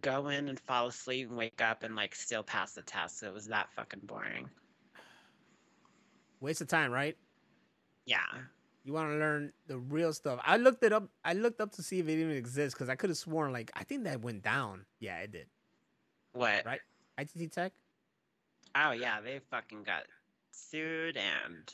go 0.00 0.28
in 0.28 0.48
and 0.48 0.60
fall 0.60 0.88
asleep 0.88 1.28
and 1.28 1.36
wake 1.36 1.60
up 1.60 1.82
and 1.82 1.96
like 1.96 2.14
still 2.14 2.42
pass 2.42 2.72
the 2.72 2.82
test. 2.82 3.22
It 3.22 3.32
was 3.32 3.46
that 3.46 3.72
fucking 3.74 4.00
boring. 4.04 4.48
Waste 6.40 6.60
of 6.60 6.68
time, 6.68 6.92
right? 6.92 7.16
Yeah. 8.06 8.18
You 8.84 8.92
want 8.92 9.10
to 9.10 9.16
learn 9.16 9.52
the 9.66 9.78
real 9.78 10.12
stuff. 10.12 10.40
I 10.44 10.56
looked 10.56 10.82
it 10.84 10.92
up. 10.92 11.08
I 11.24 11.32
looked 11.32 11.60
up 11.60 11.72
to 11.72 11.82
see 11.82 11.98
if 11.98 12.08
it 12.08 12.12
even 12.12 12.30
exists 12.30 12.74
because 12.74 12.88
I 12.88 12.94
could 12.94 13.10
have 13.10 13.18
sworn 13.18 13.52
like 13.52 13.70
I 13.74 13.84
think 13.84 14.04
that 14.04 14.20
went 14.22 14.42
down. 14.42 14.84
Yeah, 15.00 15.18
it 15.18 15.32
did. 15.32 15.46
What? 16.32 16.64
Right? 16.64 16.80
ITT 17.18 17.52
Tech. 17.52 17.72
Oh 18.74 18.92
yeah, 18.92 19.20
they 19.20 19.40
fucking 19.50 19.82
got 19.82 20.04
sued 20.52 21.16
and 21.16 21.72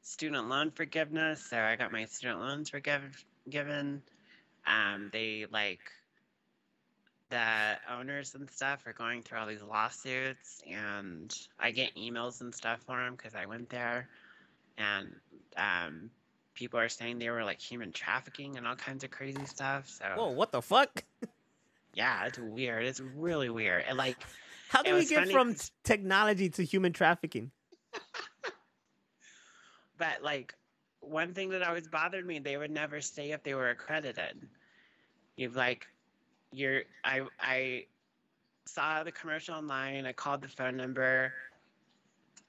student 0.00 0.48
loan 0.48 0.70
forgiveness. 0.70 1.46
So 1.48 1.58
I 1.58 1.76
got 1.76 1.92
my 1.92 2.06
student 2.06 2.40
loans 2.40 2.70
forgive 2.70 3.24
given. 3.48 4.02
Um, 4.66 5.10
they 5.12 5.46
like 5.50 5.80
the 7.32 7.78
owners 7.90 8.34
and 8.34 8.48
stuff 8.50 8.86
are 8.86 8.92
going 8.92 9.22
through 9.22 9.38
all 9.38 9.46
these 9.46 9.62
lawsuits, 9.62 10.62
and 10.70 11.34
I 11.58 11.70
get 11.70 11.96
emails 11.96 12.42
and 12.42 12.54
stuff 12.54 12.80
for 12.86 13.02
them 13.02 13.14
because 13.16 13.34
I 13.34 13.46
went 13.46 13.70
there, 13.70 14.08
and 14.76 15.16
um, 15.56 16.10
people 16.54 16.78
are 16.78 16.90
saying 16.90 17.18
they 17.18 17.30
were 17.30 17.42
like 17.42 17.58
human 17.58 17.90
trafficking 17.90 18.58
and 18.58 18.66
all 18.66 18.76
kinds 18.76 19.02
of 19.02 19.10
crazy 19.10 19.46
stuff. 19.46 19.88
So 19.88 20.04
Whoa, 20.14 20.30
what 20.30 20.52
the 20.52 20.60
fuck? 20.60 21.02
yeah, 21.94 22.26
it's 22.26 22.38
weird. 22.38 22.84
It's 22.84 23.00
really 23.00 23.48
weird. 23.48 23.84
And 23.88 23.96
like 23.96 24.18
How 24.68 24.82
do 24.82 24.94
we 24.94 25.06
get 25.06 25.20
funny 25.20 25.32
from 25.32 25.56
technology 25.84 26.50
to 26.50 26.64
human 26.64 26.92
trafficking? 26.92 27.50
But 29.98 30.20
like 30.20 30.56
one 30.98 31.32
thing 31.32 31.50
that 31.50 31.62
always 31.62 31.86
bothered 31.86 32.26
me, 32.26 32.40
they 32.40 32.56
would 32.56 32.72
never 32.72 33.00
say 33.00 33.30
if 33.30 33.44
they 33.44 33.54
were 33.54 33.70
accredited. 33.70 34.48
You've 35.36 35.54
like 35.54 35.86
you're 36.52 36.82
I 37.04 37.22
I 37.40 37.86
saw 38.66 39.02
the 39.02 39.12
commercial 39.12 39.54
online, 39.54 40.06
I 40.06 40.12
called 40.12 40.42
the 40.42 40.48
phone 40.48 40.76
number. 40.76 41.32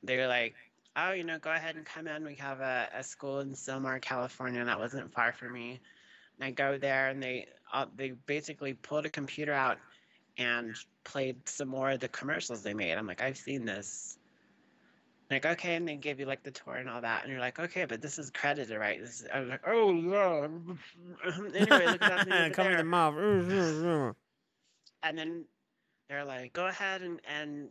They 0.04 0.18
were 0.18 0.28
like, 0.28 0.56
Oh, 0.96 1.12
you 1.12 1.24
know, 1.24 1.40
go 1.40 1.52
ahead 1.52 1.76
and 1.76 1.86
come 1.86 2.08
in. 2.08 2.24
We 2.24 2.36
have 2.36 2.60
a, 2.60 2.88
a 2.94 3.04
school 3.04 3.40
in 3.40 3.54
Sylmar, 3.54 4.00
California, 4.00 4.60
and 4.60 4.70
that 4.70 4.80
wasn't 4.80 5.12
far 5.12 5.34
from 5.34 5.54
me. 5.54 5.80
And 6.38 6.46
I 6.46 6.52
go 6.52 6.78
there 6.78 7.10
and 7.10 7.22
they 7.22 7.48
uh, 7.72 7.88
they 7.96 8.12
basically 8.28 8.74
pulled 8.74 9.06
a 9.06 9.10
computer 9.10 9.54
out 9.54 9.80
and 10.38 10.76
played 11.04 11.48
some 11.48 11.68
more 11.68 11.92
of 11.92 12.00
the 12.00 12.08
commercials 12.08 12.62
they 12.62 12.74
made. 12.74 12.94
I'm 12.94 13.08
like, 13.08 13.22
I've 13.22 13.38
seen 13.38 13.66
this 13.66 14.18
like 15.34 15.46
okay 15.46 15.76
and 15.76 15.88
they 15.88 15.96
give 15.96 16.20
you 16.20 16.26
like 16.26 16.44
the 16.44 16.52
tour 16.52 16.76
and 16.76 16.90
all 16.90 17.02
that 17.02 17.24
and 17.24 17.32
you're 17.32 17.40
like 17.40 17.60
okay 17.60 17.86
but 17.86 18.02
this 18.02 18.18
is 18.18 18.30
credited 18.30 18.78
right? 18.78 19.00
This 19.00 19.22
is, 19.22 19.28
I 19.34 19.40
was 19.40 19.50
like 19.50 19.62
oh 19.68 19.94
yeah. 19.94 20.48
Anyway 21.56 21.86
look 21.86 22.02
at 22.02 22.10
that 22.10 22.24
thing 22.26 22.34
over 22.34 22.50
Come 22.52 22.68
in 22.68 22.78
the 22.78 22.84
mouth. 22.84 23.16
and 25.04 25.18
then 25.18 25.46
they're 26.10 26.26
like 26.26 26.54
go 26.54 26.68
ahead 26.68 27.02
and 27.02 27.20
and 27.28 27.70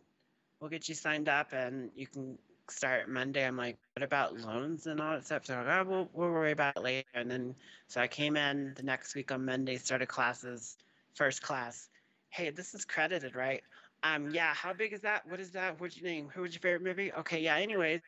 we'll 0.59 0.69
get 0.69 0.87
you 0.87 0.95
signed 0.95 1.29
up 1.29 1.53
and 1.53 1.89
you 1.95 2.07
can 2.07 2.37
start 2.69 3.09
monday. 3.09 3.45
I'm 3.45 3.57
like 3.57 3.77
what 3.95 4.03
about 4.03 4.39
loans 4.39 4.87
and 4.87 5.01
all 5.01 5.13
that 5.13 5.25
stuff? 5.25 5.45
So 5.45 5.55
like, 5.55 5.67
oh, 5.67 5.85
we'll, 5.87 6.09
we'll 6.13 6.31
worry 6.31 6.51
about 6.51 6.77
it 6.77 6.83
later. 6.83 7.07
And 7.13 7.29
then 7.29 7.55
so 7.87 8.01
i 8.01 8.07
came 8.07 8.37
in 8.37 8.73
the 8.75 8.83
next 8.83 9.15
week 9.15 9.31
on 9.31 9.45
monday 9.45 9.77
started 9.77 10.07
classes 10.07 10.77
first 11.13 11.41
class. 11.41 11.89
Hey 12.29 12.49
this 12.49 12.73
is 12.73 12.85
credited 12.85 13.35
right 13.35 13.63
um, 14.03 14.29
yeah, 14.31 14.53
how 14.53 14.73
big 14.73 14.93
is 14.93 15.01
that? 15.01 15.25
What 15.27 15.39
is 15.39 15.51
that? 15.51 15.79
What's 15.79 15.97
your 15.97 16.09
name? 16.09 16.29
Who 16.33 16.41
was 16.41 16.53
your 16.53 16.59
favorite 16.59 16.83
movie? 16.83 17.11
Okay, 17.13 17.41
yeah, 17.41 17.55
anyways. 17.55 18.01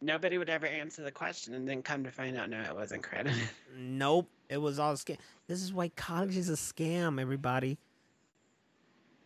Nobody 0.00 0.38
would 0.38 0.50
ever 0.50 0.66
answer 0.66 1.02
the 1.02 1.10
question 1.10 1.54
and 1.54 1.66
then 1.68 1.82
come 1.82 2.04
to 2.04 2.10
find 2.10 2.36
out 2.36 2.50
no, 2.50 2.60
it 2.60 2.74
wasn't 2.74 3.02
credited. 3.02 3.48
Nope, 3.78 4.28
it 4.48 4.58
was 4.58 4.78
all 4.78 4.94
scam. 4.94 5.16
This 5.48 5.62
is 5.62 5.72
why 5.72 5.88
college 5.90 6.36
is 6.36 6.48
a 6.48 6.52
scam, 6.52 7.20
everybody. 7.20 7.78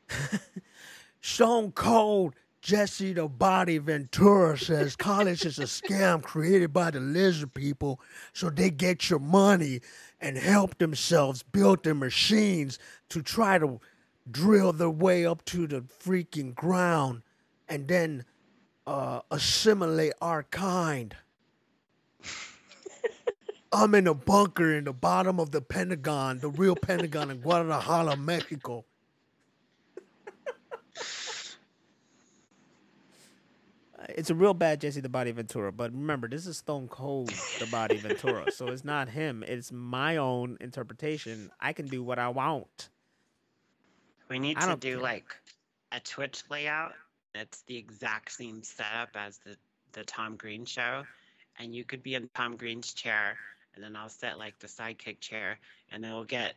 Stone 1.21 1.73
Cold 1.73 2.35
Jesse 2.63 3.15
the 3.15 3.27
Body 3.27 3.79
Ventura 3.79 4.59
says 4.59 4.95
college 4.95 5.47
is 5.47 5.59
a 5.59 5.63
scam 5.65 6.23
created 6.23 6.73
by 6.73 6.91
the 6.91 7.01
lizard 7.01 7.55
people 7.55 8.01
so 8.35 8.51
they 8.51 8.71
get 8.71 9.09
your 9.09 9.19
money 9.19 9.81
and 10.21 10.37
help 10.37 10.77
themselves 10.77 11.43
build 11.43 11.83
their 11.85 11.95
machines 11.95 12.79
to 13.09 13.23
try 13.23 13.59
to 13.59 13.81
drill 14.31 14.73
their 14.73 14.91
way 14.91 15.27
up 15.27 15.45
to 15.47 15.67
the 15.67 15.81
freaking 15.81 16.55
ground 16.55 17.23
and 17.69 17.89
then 17.89 18.25
uh, 18.87 19.21
assimilate 19.31 20.13
our 20.21 20.43
kind. 20.45 21.17
I'm 23.73 23.95
in 23.95 24.07
a 24.07 24.15
bunker 24.15 24.75
in 24.75 24.85
the 24.85 24.93
bottom 24.93 25.39
of 25.39 25.53
the 25.53 25.61
Pentagon, 25.61 26.41
the 26.41 26.49
real 26.49 26.75
Pentagon 26.75 27.31
in 27.31 27.41
Guadalajara, 27.41 28.17
Mexico. 28.17 28.85
It's 34.09 34.31
a 34.31 34.35
real 34.35 34.55
bad 34.55 34.81
Jesse 34.81 35.01
the 35.01 35.09
Body 35.09 35.31
Ventura, 35.31 35.71
but 35.71 35.93
remember, 35.93 36.27
this 36.27 36.47
is 36.47 36.57
Stone 36.57 36.89
Cold 36.89 37.29
the 37.59 37.67
Body 37.67 37.97
Ventura, 37.97 38.51
so 38.51 38.69
it's 38.69 38.85
not 38.85 39.09
him. 39.09 39.45
It's 39.47 39.71
my 39.71 40.17
own 40.17 40.57
interpretation. 40.61 41.51
I 41.61 41.73
can 41.73 41.87
do 41.87 42.03
what 42.03 42.19
I 42.19 42.29
want. 42.29 42.89
We 44.31 44.39
need 44.39 44.57
I 44.57 44.61
to 44.61 44.67
don't 44.69 44.81
care. 44.81 44.99
like 44.99 45.37
a 45.93 46.01
Twitch 46.01 46.45
layout. 46.49 46.93
It's 47.35 47.63
the 47.63 47.77
exact 47.77 48.33
same 48.33 48.63
setup 48.63 49.11
as 49.15 49.39
the 49.39 49.57
the 49.93 50.05
Tom 50.05 50.37
Green 50.37 50.65
show, 50.65 51.03
and 51.59 51.75
you 51.75 51.85
could 51.85 52.03
be 52.03 52.15
in 52.15 52.31
Tom 52.35 52.57
Green's 52.57 52.95
chair, 52.95 53.37
and 53.75 53.83
then 53.83 53.97
I'll 53.97 54.09
set 54.09 54.39
like 54.39 54.59
the 54.61 54.69
sidekick 54.69 55.21
chair, 55.21 55.59
and 55.91 56.03
then 56.03 56.13
we'll 56.13 56.25
get 56.25 56.55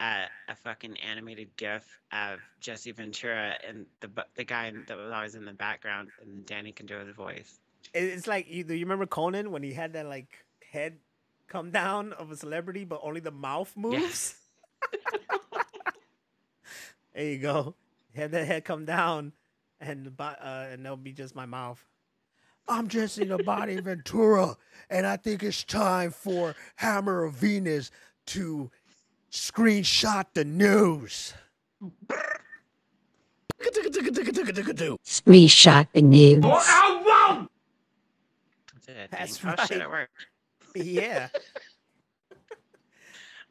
a, 0.00 0.24
a 0.48 0.56
fucking 0.56 0.96
animated 0.98 1.56
GIF 1.56 1.84
of 2.12 2.40
Jesse 2.60 2.90
Ventura 2.90 3.54
and 3.66 3.86
the 4.00 4.10
the 4.34 4.44
guy 4.44 4.72
that 4.88 4.96
was 4.96 5.12
always 5.12 5.36
in 5.36 5.44
the 5.44 5.52
background, 5.52 6.10
and 6.20 6.44
Danny 6.46 6.72
can 6.72 6.86
do 6.86 6.98
his 6.98 7.14
voice. 7.14 7.60
It's 7.92 8.26
like 8.26 8.50
you, 8.50 8.64
do 8.64 8.74
you 8.74 8.84
remember 8.84 9.06
Conan 9.06 9.52
when 9.52 9.62
he 9.62 9.72
had 9.72 9.92
that 9.92 10.06
like 10.06 10.44
head 10.68 10.96
come 11.46 11.70
down 11.70 12.12
of 12.14 12.32
a 12.32 12.36
celebrity, 12.36 12.84
but 12.84 13.00
only 13.04 13.20
the 13.20 13.30
mouth 13.30 13.72
moves? 13.76 14.34
there 17.14 17.24
you 17.24 17.38
go. 17.38 17.74
Had 18.14 18.30
that 18.32 18.46
head 18.46 18.64
come 18.64 18.84
down, 18.84 19.32
and 19.80 20.06
the 20.06 20.22
uh, 20.22 20.68
and 20.70 20.84
that'll 20.84 20.96
be 20.96 21.12
just 21.12 21.34
my 21.34 21.46
mouth. 21.46 21.84
I'm 22.68 22.88
Jesse 22.88 23.24
the 23.24 23.38
Body 23.38 23.80
Ventura, 23.80 24.56
and 24.88 25.06
I 25.06 25.16
think 25.16 25.42
it's 25.42 25.64
time 25.64 26.12
for 26.12 26.54
Hammer 26.76 27.24
of 27.24 27.34
Venus 27.34 27.90
to 28.26 28.70
screenshot 29.30 30.26
the 30.32 30.44
news. 30.44 31.34
Screenshot 35.04 35.88
the 35.92 36.02
news. 36.02 36.44
Ow, 36.44 37.48
That's 38.74 38.88
it. 38.88 39.10
That's 39.10 39.38
Danny. 39.38 39.66
Shit, 39.66 39.88
right. 39.88 40.08
Yeah, 40.74 41.28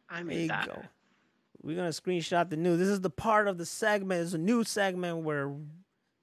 I 0.10 0.18
there 0.18 0.26
made 0.26 0.42
you 0.44 0.48
that. 0.48 0.68
go. 0.68 0.82
We're 1.64 1.78
gonna 1.78 1.90
screenshot 1.90 2.50
the 2.50 2.58
news. 2.58 2.78
This 2.78 2.90
is 2.90 3.00
the 3.02 3.10
part 3.10 3.48
of 3.48 3.58
the 3.58 3.66
segment. 3.66 4.22
It's 4.22 4.34
a 4.34 4.38
new 4.38 4.66
segment 4.66 5.20
where 5.20 5.56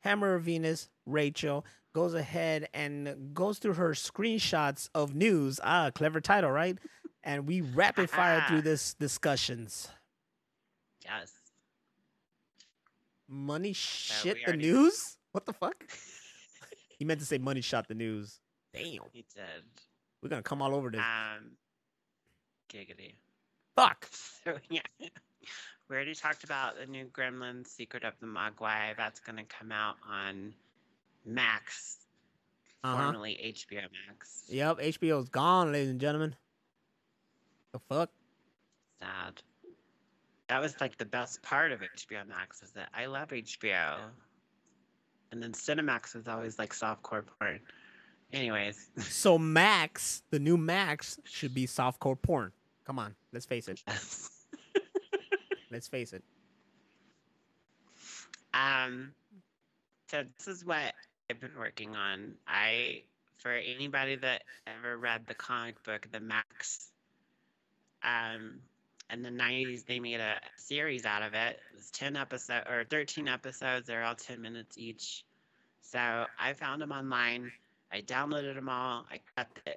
Hammer 0.01 0.35
of 0.35 0.43
Venus, 0.43 0.91
Rachel, 1.07 1.65
goes 1.95 2.13
ahead 2.13 2.69
and 2.75 3.33
goes 3.35 3.59
through 3.59 3.75
her 3.75 3.91
screenshots 3.91 4.91
of 4.95 5.15
news. 5.15 5.59
Ah, 5.65 5.91
clever 5.95 6.21
title, 6.21 6.51
right? 6.51 6.77
And 7.25 7.47
we 7.47 7.63
rapid 7.63 8.11
fire 8.11 8.45
through 8.49 8.63
this 8.63 8.95
discussions. 8.95 9.89
Yes. 11.05 11.33
Money 13.27 13.73
shit 13.73 14.37
we 14.47 14.53
the 14.53 14.57
news? 14.59 15.17
What 15.33 15.47
the 15.47 15.53
fuck? 15.53 15.77
he 16.99 17.05
meant 17.05 17.21
to 17.21 17.27
say 17.27 17.39
money 17.39 17.61
shot 17.61 17.87
the 17.87 17.95
news. 17.95 18.41
Damn. 18.75 18.83
He 19.13 19.25
did. 19.33 19.65
We're 20.21 20.29
gonna 20.29 20.43
come 20.43 20.61
all 20.61 20.75
over 20.75 20.91
this. 20.91 21.01
Um, 21.01 21.53
giggity. 22.69 23.15
Fuck. 23.77 24.09
So 24.45 24.57
yeah, 24.71 24.81
we 25.89 25.97
already 25.97 26.15
talked 26.15 26.45
about 26.45 26.77
the 26.79 26.87
new 26.87 27.07
Gremlins: 27.07 27.69
Secret 27.69 28.05
of 28.05 28.15
the 28.21 28.27
Mogwai. 28.27 28.97
That's 28.97 29.21
gonna 29.21 29.45
come 29.45 29.73
out 29.73 29.97
on 30.09 30.55
Max, 31.25 31.99
Uh-huh. 32.85 32.97
formerly 33.05 33.37
HBO 33.43 33.83
Max. 34.09 34.45
Yep, 34.49 34.79
HBO's 34.79 35.29
gone, 35.29 35.73
ladies 35.73 35.91
and 35.91 36.01
gentlemen. 36.01 36.35
The 37.73 37.79
fuck? 37.79 38.11
Sad. 39.01 39.43
That 40.49 40.61
was 40.61 40.81
like 40.81 40.99
the 40.99 41.05
best 41.05 41.43
part 41.43 41.71
of 41.73 41.81
HBO 41.81 42.27
Max 42.27 42.63
is 42.63 42.73
that 42.73 42.89
I 42.93 43.07
love 43.07 43.29
HBO. 43.29 43.99
And 45.33 45.41
then 45.41 45.53
Cinemax 45.53 46.17
was 46.17 46.27
always 46.27 46.59
like 46.59 46.73
softcore 46.73 47.23
porn. 47.39 47.61
Anyways, 48.33 48.91
So 48.99 49.39
Max, 49.39 50.23
the 50.31 50.39
new 50.41 50.57
Max, 50.57 51.19
should 51.25 51.55
be 51.55 51.67
softcore 51.67 52.21
porn. 52.21 52.51
Come 52.85 52.99
on, 52.99 53.15
let's 53.33 53.47
face 53.47 53.69
it. 53.69 53.81
Let's 55.71 55.89
face 55.89 56.13
it. 56.13 56.23
Um, 58.53 59.13
so 60.11 60.25
this 60.37 60.49
is 60.49 60.65
what 60.65 60.95
I've 61.31 61.41
been 61.41 61.57
working 61.57 61.95
on. 61.95 62.35
I, 62.47 63.03
for 63.39 63.53
anybody 63.53 64.17
that 64.17 64.43
ever 64.67 64.97
read 64.97 65.27
the 65.27 65.35
comic 65.35 65.83
book, 65.85 66.09
The 66.11 66.21
Maxx, 66.21 66.91
um, 68.03 68.61
in 69.13 69.23
the 69.23 69.31
90s, 69.31 69.87
they 69.87 70.01
made 70.01 70.21
a 70.21 70.37
series 70.57 71.05
out 71.05 71.23
of 71.23 71.35
it. 71.35 71.59
It 71.73 71.77
was 71.77 71.91
10 71.91 72.17
episodes 72.17 72.67
or 72.69 72.85
13 72.89 73.29
episodes. 73.29 73.87
They're 73.87 74.05
all 74.05 74.15
10 74.15 74.41
minutes 74.41 74.79
each. 74.79 75.25
So 75.83 75.99
I 75.99 76.53
found 76.55 76.83
them 76.83 76.93
online. 76.93 77.51
I 77.93 78.03
downloaded 78.03 78.55
them 78.55 78.69
all. 78.69 79.07
I 79.11 79.21
cut 79.37 79.49
the 79.65 79.75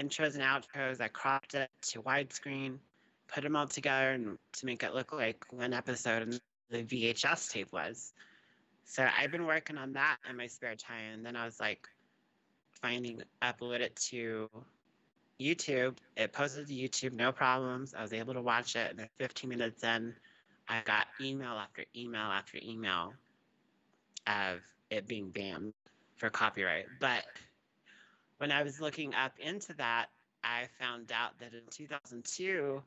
intros 0.00 0.34
and 0.34 0.42
outros. 0.42 1.00
I 1.00 1.08
cropped 1.08 1.54
it 1.54 1.70
to 1.88 2.02
widescreen, 2.02 2.78
put 3.28 3.42
them 3.42 3.56
all 3.56 3.66
together 3.66 4.10
and 4.12 4.38
to 4.52 4.66
make 4.66 4.82
it 4.82 4.94
look 4.94 5.12
like 5.12 5.44
one 5.50 5.72
episode 5.72 6.22
and 6.22 6.40
the 6.70 6.82
VHS 6.82 7.50
tape 7.50 7.72
was. 7.72 8.12
So 8.84 9.06
I've 9.18 9.30
been 9.30 9.46
working 9.46 9.78
on 9.78 9.92
that 9.94 10.18
in 10.28 10.36
my 10.36 10.46
spare 10.46 10.76
time, 10.76 11.14
and 11.14 11.26
then 11.26 11.36
I 11.36 11.44
was 11.44 11.58
like, 11.58 11.88
finding 12.80 13.22
upload 13.42 13.80
it 13.80 13.96
to 13.96 14.48
YouTube. 15.40 15.96
It 16.16 16.32
posted 16.32 16.68
to 16.68 16.74
YouTube, 16.74 17.12
no 17.12 17.32
problems. 17.32 17.94
I 17.96 18.02
was 18.02 18.12
able 18.12 18.34
to 18.34 18.42
watch 18.42 18.76
it, 18.76 18.90
and 18.90 18.98
then 18.98 19.08
15 19.18 19.50
minutes 19.50 19.82
in, 19.82 20.14
I 20.68 20.82
got 20.84 21.06
email 21.20 21.52
after 21.52 21.84
email 21.96 22.22
after 22.22 22.58
email 22.62 23.12
of 24.26 24.60
it 24.90 25.06
being 25.06 25.30
banned 25.30 25.72
for 26.16 26.30
copyright. 26.30 26.86
But 27.00 27.24
when 28.38 28.52
I 28.52 28.62
was 28.62 28.80
looking 28.80 29.14
up 29.14 29.32
into 29.38 29.74
that, 29.74 30.06
I 30.44 30.68
found 30.78 31.12
out 31.12 31.38
that 31.40 31.54
in 31.54 31.62
2002, 31.70 32.82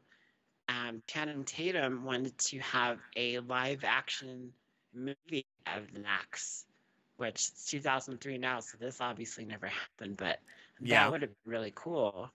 um, 0.69 1.01
Channing 1.07 1.43
Tatum 1.43 2.03
wanted 2.05 2.37
to 2.37 2.59
have 2.59 2.99
a 3.15 3.39
live 3.39 3.83
action 3.83 4.53
movie 4.93 5.45
of 5.65 5.91
the 5.93 5.99
Maxx, 5.99 6.65
which 7.17 7.35
is 7.35 7.65
2003 7.69 8.37
now, 8.37 8.59
so 8.59 8.77
this 8.79 9.01
obviously 9.01 9.45
never 9.45 9.67
happened, 9.67 10.17
but 10.17 10.39
Yeah. 10.79 11.03
that 11.05 11.11
would 11.11 11.21
have 11.23 11.31
been 11.43 11.51
really 11.51 11.73
cool. 11.75 12.31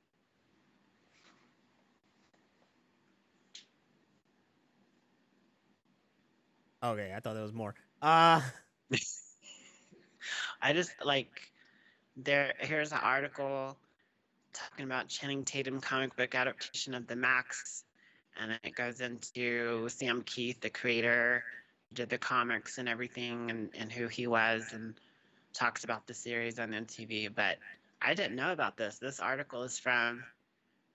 Okay, 6.82 7.14
I 7.16 7.20
thought 7.20 7.35
there 7.35 7.43
was 7.43 7.53
more. 7.55 7.74
Uh 8.03 8.41
I 10.61 10.72
just 10.72 10.93
like 11.05 11.30
there. 12.16 12.53
Here's 12.59 12.93
an 12.93 12.99
article 13.03 13.76
talking 14.53 14.85
about 14.85 15.09
Channing 15.09 15.45
Tatum 15.45 15.80
comic 15.80 16.14
book 16.16 16.35
adaptation 16.35 16.95
of 16.95 17.07
the 17.07 17.16
Maxx, 17.16 17.85
and 18.41 18.59
it 18.62 18.74
goes 18.74 19.01
into 19.01 19.89
Sam 19.89 20.22
Kieth, 20.22 20.61
the 20.61 20.70
creator, 20.70 21.45
did 21.93 22.09
the 22.09 22.18
comics 22.18 22.78
and 22.78 22.89
everything, 22.89 23.51
and 23.51 23.70
and 23.78 23.93
who 23.93 24.09
he 24.09 24.26
was, 24.26 24.72
and 24.72 24.95
talks 25.53 25.85
about 25.85 26.07
the 26.07 26.14
series 26.14 26.59
on 26.59 26.70
MTV. 26.70 27.35
But 27.35 27.59
I 28.03 28.14
didn't 28.14 28.37
know 28.37 28.53
about 28.53 28.76
this. 28.76 28.99
This 28.99 29.20
article 29.20 29.62
is 29.62 29.78
from 29.78 30.24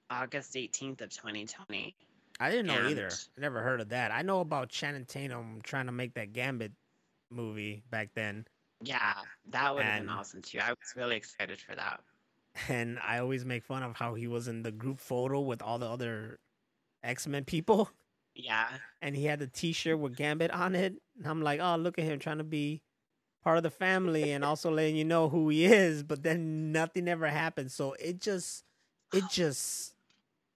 August 0.09 0.53
18th 0.53 1.01
of 1.01 1.09
2020. 1.09 1.95
I 2.39 2.49
didn't 2.49 2.67
know 2.67 2.87
either. 2.87 3.09
I 3.37 3.41
never 3.41 3.61
heard 3.61 3.81
of 3.81 3.89
that. 3.89 4.11
I 4.11 4.21
know 4.21 4.39
about 4.39 4.69
Channing 4.69 5.05
Tatum 5.05 5.59
trying 5.63 5.87
to 5.87 5.91
make 5.91 6.13
that 6.13 6.31
Gambit 6.31 6.71
movie 7.29 7.83
back 7.89 8.09
then. 8.15 8.45
Yeah, 8.81 9.13
that 9.49 9.75
would 9.75 9.83
have 9.83 10.01
been 10.01 10.09
awesome 10.09 10.41
too. 10.41 10.59
I 10.59 10.69
was 10.69 10.93
really 10.95 11.17
excited 11.17 11.59
for 11.59 11.75
that. 11.75 12.01
And 12.67 12.99
I 13.07 13.19
always 13.19 13.45
make 13.45 13.63
fun 13.63 13.83
of 13.83 13.95
how 13.95 14.15
he 14.15 14.27
was 14.27 14.47
in 14.47 14.63
the 14.63 14.71
group 14.71 14.99
photo 14.99 15.39
with 15.39 15.61
all 15.61 15.77
the 15.77 15.87
other 15.87 16.39
X 17.03 17.27
Men 17.27 17.45
people. 17.45 17.89
Yeah. 18.35 18.67
And 19.01 19.15
he 19.15 19.25
had 19.25 19.39
the 19.39 19.47
t 19.47 19.71
shirt 19.73 19.99
with 19.99 20.15
Gambit 20.15 20.51
on 20.51 20.75
it. 20.75 20.93
And 21.17 21.27
I'm 21.27 21.41
like, 21.41 21.59
oh, 21.61 21.75
look 21.75 21.97
at 21.99 22.05
him 22.05 22.19
trying 22.19 22.37
to 22.37 22.43
be 22.43 22.81
part 23.43 23.57
of 23.57 23.63
the 23.63 23.69
family 23.69 24.31
and 24.31 24.43
also 24.45 24.71
letting 24.73 24.95
you 24.95 25.05
know 25.05 25.29
who 25.29 25.49
he 25.49 25.65
is. 25.65 26.03
But 26.03 26.23
then 26.23 26.71
nothing 26.71 27.07
ever 27.07 27.27
happened. 27.27 27.71
So 27.71 27.93
it 27.93 28.19
just, 28.19 28.63
it 29.13 29.23
just 29.31 29.93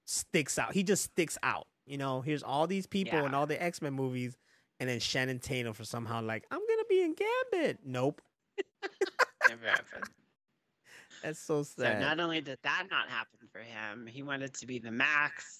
sticks 0.05 0.57
out. 0.57 0.73
He 0.73 0.83
just 0.83 1.03
sticks 1.03 1.37
out. 1.43 1.67
You 1.85 1.97
know, 1.97 2.21
here's 2.21 2.43
all 2.43 2.67
these 2.67 2.87
people 2.87 3.19
Yeah. 3.19 3.25
in 3.25 3.33
all 3.33 3.45
the 3.47 3.61
X 3.61 3.81
Men 3.81 3.93
movies. 3.93 4.37
And 4.79 4.89
then 4.89 4.99
Shannon 4.99 5.39
Tatum 5.39 5.73
for 5.73 5.85
somehow 5.85 6.21
like, 6.21 6.45
I'm 6.51 6.59
going 6.59 6.79
to 6.79 6.85
be 6.89 7.01
in 7.03 7.15
Gambit. 7.15 7.79
Nope. 7.85 8.21
never 9.49 9.65
happened. 9.67 10.03
That's 11.23 11.39
so 11.39 11.63
sad. 11.63 12.01
So 12.01 12.07
not 12.07 12.19
only 12.19 12.41
did 12.41 12.59
that 12.63 12.87
not 12.91 13.07
happen 13.07 13.39
for 13.51 13.59
him, 13.59 14.07
he 14.07 14.23
wanted 14.23 14.53
to 14.55 14.65
be 14.67 14.79
the 14.79 14.91
Maxx, 14.91 15.59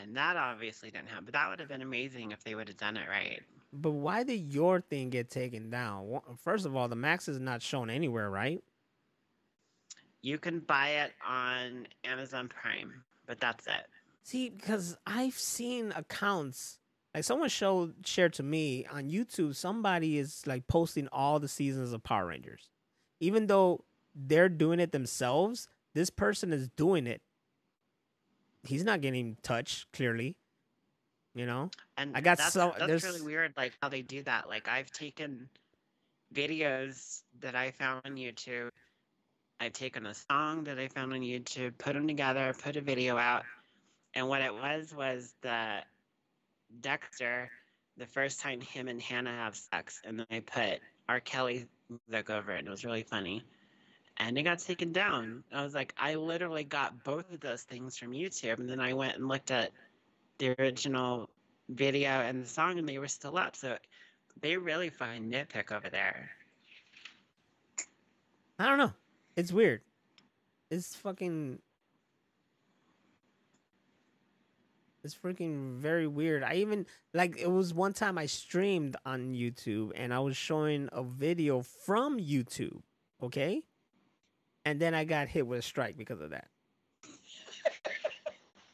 and 0.00 0.16
that 0.16 0.36
obviously 0.36 0.90
didn't 0.90 1.08
happen. 1.08 1.24
But 1.24 1.34
that 1.34 1.48
would 1.50 1.58
have 1.60 1.68
been 1.68 1.82
amazing 1.82 2.32
if 2.32 2.42
they 2.44 2.54
would 2.54 2.68
have 2.68 2.76
done 2.76 2.96
it 2.96 3.08
right. 3.08 3.40
but 3.72 3.90
why 3.92 4.22
did 4.22 4.52
your 4.52 4.80
thing 4.80 5.10
get 5.10 5.30
taken 5.30 5.70
down? 5.70 6.20
First 6.42 6.66
of 6.66 6.76
all, 6.76 6.88
the 6.88 6.96
Maxx 6.96 7.28
is 7.28 7.38
not 7.38 7.62
shown 7.62 7.90
anywhere, 7.90 8.30
right? 8.30 8.62
You 10.22 10.38
can 10.38 10.60
buy 10.60 10.88
it 10.90 11.12
on 11.26 11.86
Amazon 12.04 12.48
Prime, 12.48 13.02
but 13.26 13.40
that's 13.40 13.66
it. 13.66 13.86
See, 14.22 14.50
because 14.50 14.96
I've 15.06 15.34
seen 15.34 15.92
accounts 15.96 16.78
like 17.14 17.24
someone 17.24 17.48
showed 17.48 17.94
shared 18.06 18.32
to 18.34 18.42
me 18.42 18.86
on 18.86 19.10
YouTube. 19.10 19.54
Somebody 19.56 20.18
is 20.18 20.46
like 20.46 20.66
posting 20.68 21.08
all 21.08 21.40
the 21.40 21.48
seasons 21.48 21.92
of 21.92 22.04
Power 22.04 22.26
Rangers, 22.26 22.68
even 23.20 23.48
though 23.48 23.84
they're 24.14 24.48
doing 24.48 24.80
it 24.80 24.92
themselves. 24.92 25.68
This 25.94 26.08
person 26.08 26.52
is 26.52 26.68
doing 26.68 27.06
it. 27.06 27.20
He's 28.64 28.84
not 28.84 29.00
getting 29.00 29.36
touched 29.42 29.90
clearly. 29.92 30.36
You 31.34 31.46
know, 31.46 31.70
And 31.96 32.14
I 32.14 32.20
got 32.20 32.36
that's, 32.36 32.52
so- 32.52 32.74
that's 32.76 32.86
there's- 32.86 33.04
really 33.04 33.22
weird, 33.22 33.54
like 33.56 33.72
how 33.80 33.88
they 33.88 34.02
do 34.02 34.22
that. 34.24 34.48
Like 34.50 34.68
I've 34.68 34.90
taken 34.90 35.48
videos 36.34 37.22
that 37.40 37.54
I 37.54 37.70
found 37.70 38.02
on 38.04 38.16
YouTube. 38.16 38.68
I've 39.60 39.72
taken 39.72 40.04
a 40.06 40.14
song 40.14 40.64
that 40.64 40.78
I 40.78 40.88
found 40.88 41.12
on 41.12 41.20
YouTube, 41.20 41.78
put 41.78 41.94
them 41.94 42.06
together, 42.06 42.52
put 42.62 42.76
a 42.76 42.80
video 42.80 43.16
out, 43.16 43.44
and 44.14 44.28
what 44.28 44.42
it 44.42 44.52
was 44.52 44.92
was 44.94 45.34
the 45.40 45.78
Dexter, 46.80 47.50
the 47.96 48.06
first 48.06 48.40
time 48.40 48.60
him 48.60 48.88
and 48.88 49.00
Hannah 49.00 49.30
have 49.30 49.54
sex, 49.56 50.00
and 50.04 50.18
then 50.18 50.26
I 50.30 50.40
put 50.40 50.80
R. 51.08 51.20
Kelly 51.20 51.66
music 52.08 52.28
over 52.30 52.52
it, 52.52 52.58
and 52.60 52.66
it 52.68 52.70
was 52.70 52.84
really 52.84 53.04
funny. 53.04 53.44
And 54.18 54.38
it 54.38 54.42
got 54.42 54.58
taken 54.58 54.92
down. 54.92 55.42
I 55.52 55.64
was 55.64 55.74
like, 55.74 55.94
I 55.98 56.14
literally 56.14 56.64
got 56.64 57.02
both 57.02 57.32
of 57.32 57.40
those 57.40 57.62
things 57.62 57.96
from 57.96 58.12
YouTube, 58.12 58.58
and 58.58 58.68
then 58.68 58.80
I 58.80 58.92
went 58.92 59.16
and 59.16 59.26
looked 59.26 59.50
at 59.50 59.72
the 60.38 60.54
original 60.58 61.28
video 61.68 62.10
and 62.10 62.44
the 62.44 62.48
song, 62.48 62.78
and 62.78 62.88
they 62.88 62.98
were 62.98 63.08
still 63.08 63.36
up. 63.38 63.56
So 63.56 63.76
they 64.40 64.56
really 64.56 64.90
find 64.90 65.32
nitpick 65.32 65.72
over 65.72 65.88
there. 65.90 66.30
I 68.58 68.66
don't 68.66 68.78
know. 68.78 68.92
It's 69.36 69.52
weird. 69.52 69.80
It's 70.70 70.94
fucking. 70.94 71.58
It's 75.04 75.16
freaking 75.16 75.78
very 75.78 76.06
weird. 76.06 76.44
I 76.44 76.54
even 76.56 76.86
like 77.12 77.36
it 77.36 77.50
was 77.50 77.74
one 77.74 77.92
time 77.92 78.18
I 78.18 78.26
streamed 78.26 78.96
on 79.04 79.34
YouTube 79.34 79.90
and 79.96 80.14
I 80.14 80.20
was 80.20 80.36
showing 80.36 80.88
a 80.92 81.02
video 81.02 81.62
from 81.62 82.20
YouTube, 82.20 82.82
okay? 83.20 83.64
And 84.64 84.80
then 84.80 84.94
I 84.94 85.04
got 85.04 85.28
hit 85.28 85.46
with 85.46 85.58
a 85.60 85.62
strike 85.62 85.96
because 85.96 86.20
of 86.20 86.30
that. 86.30 86.48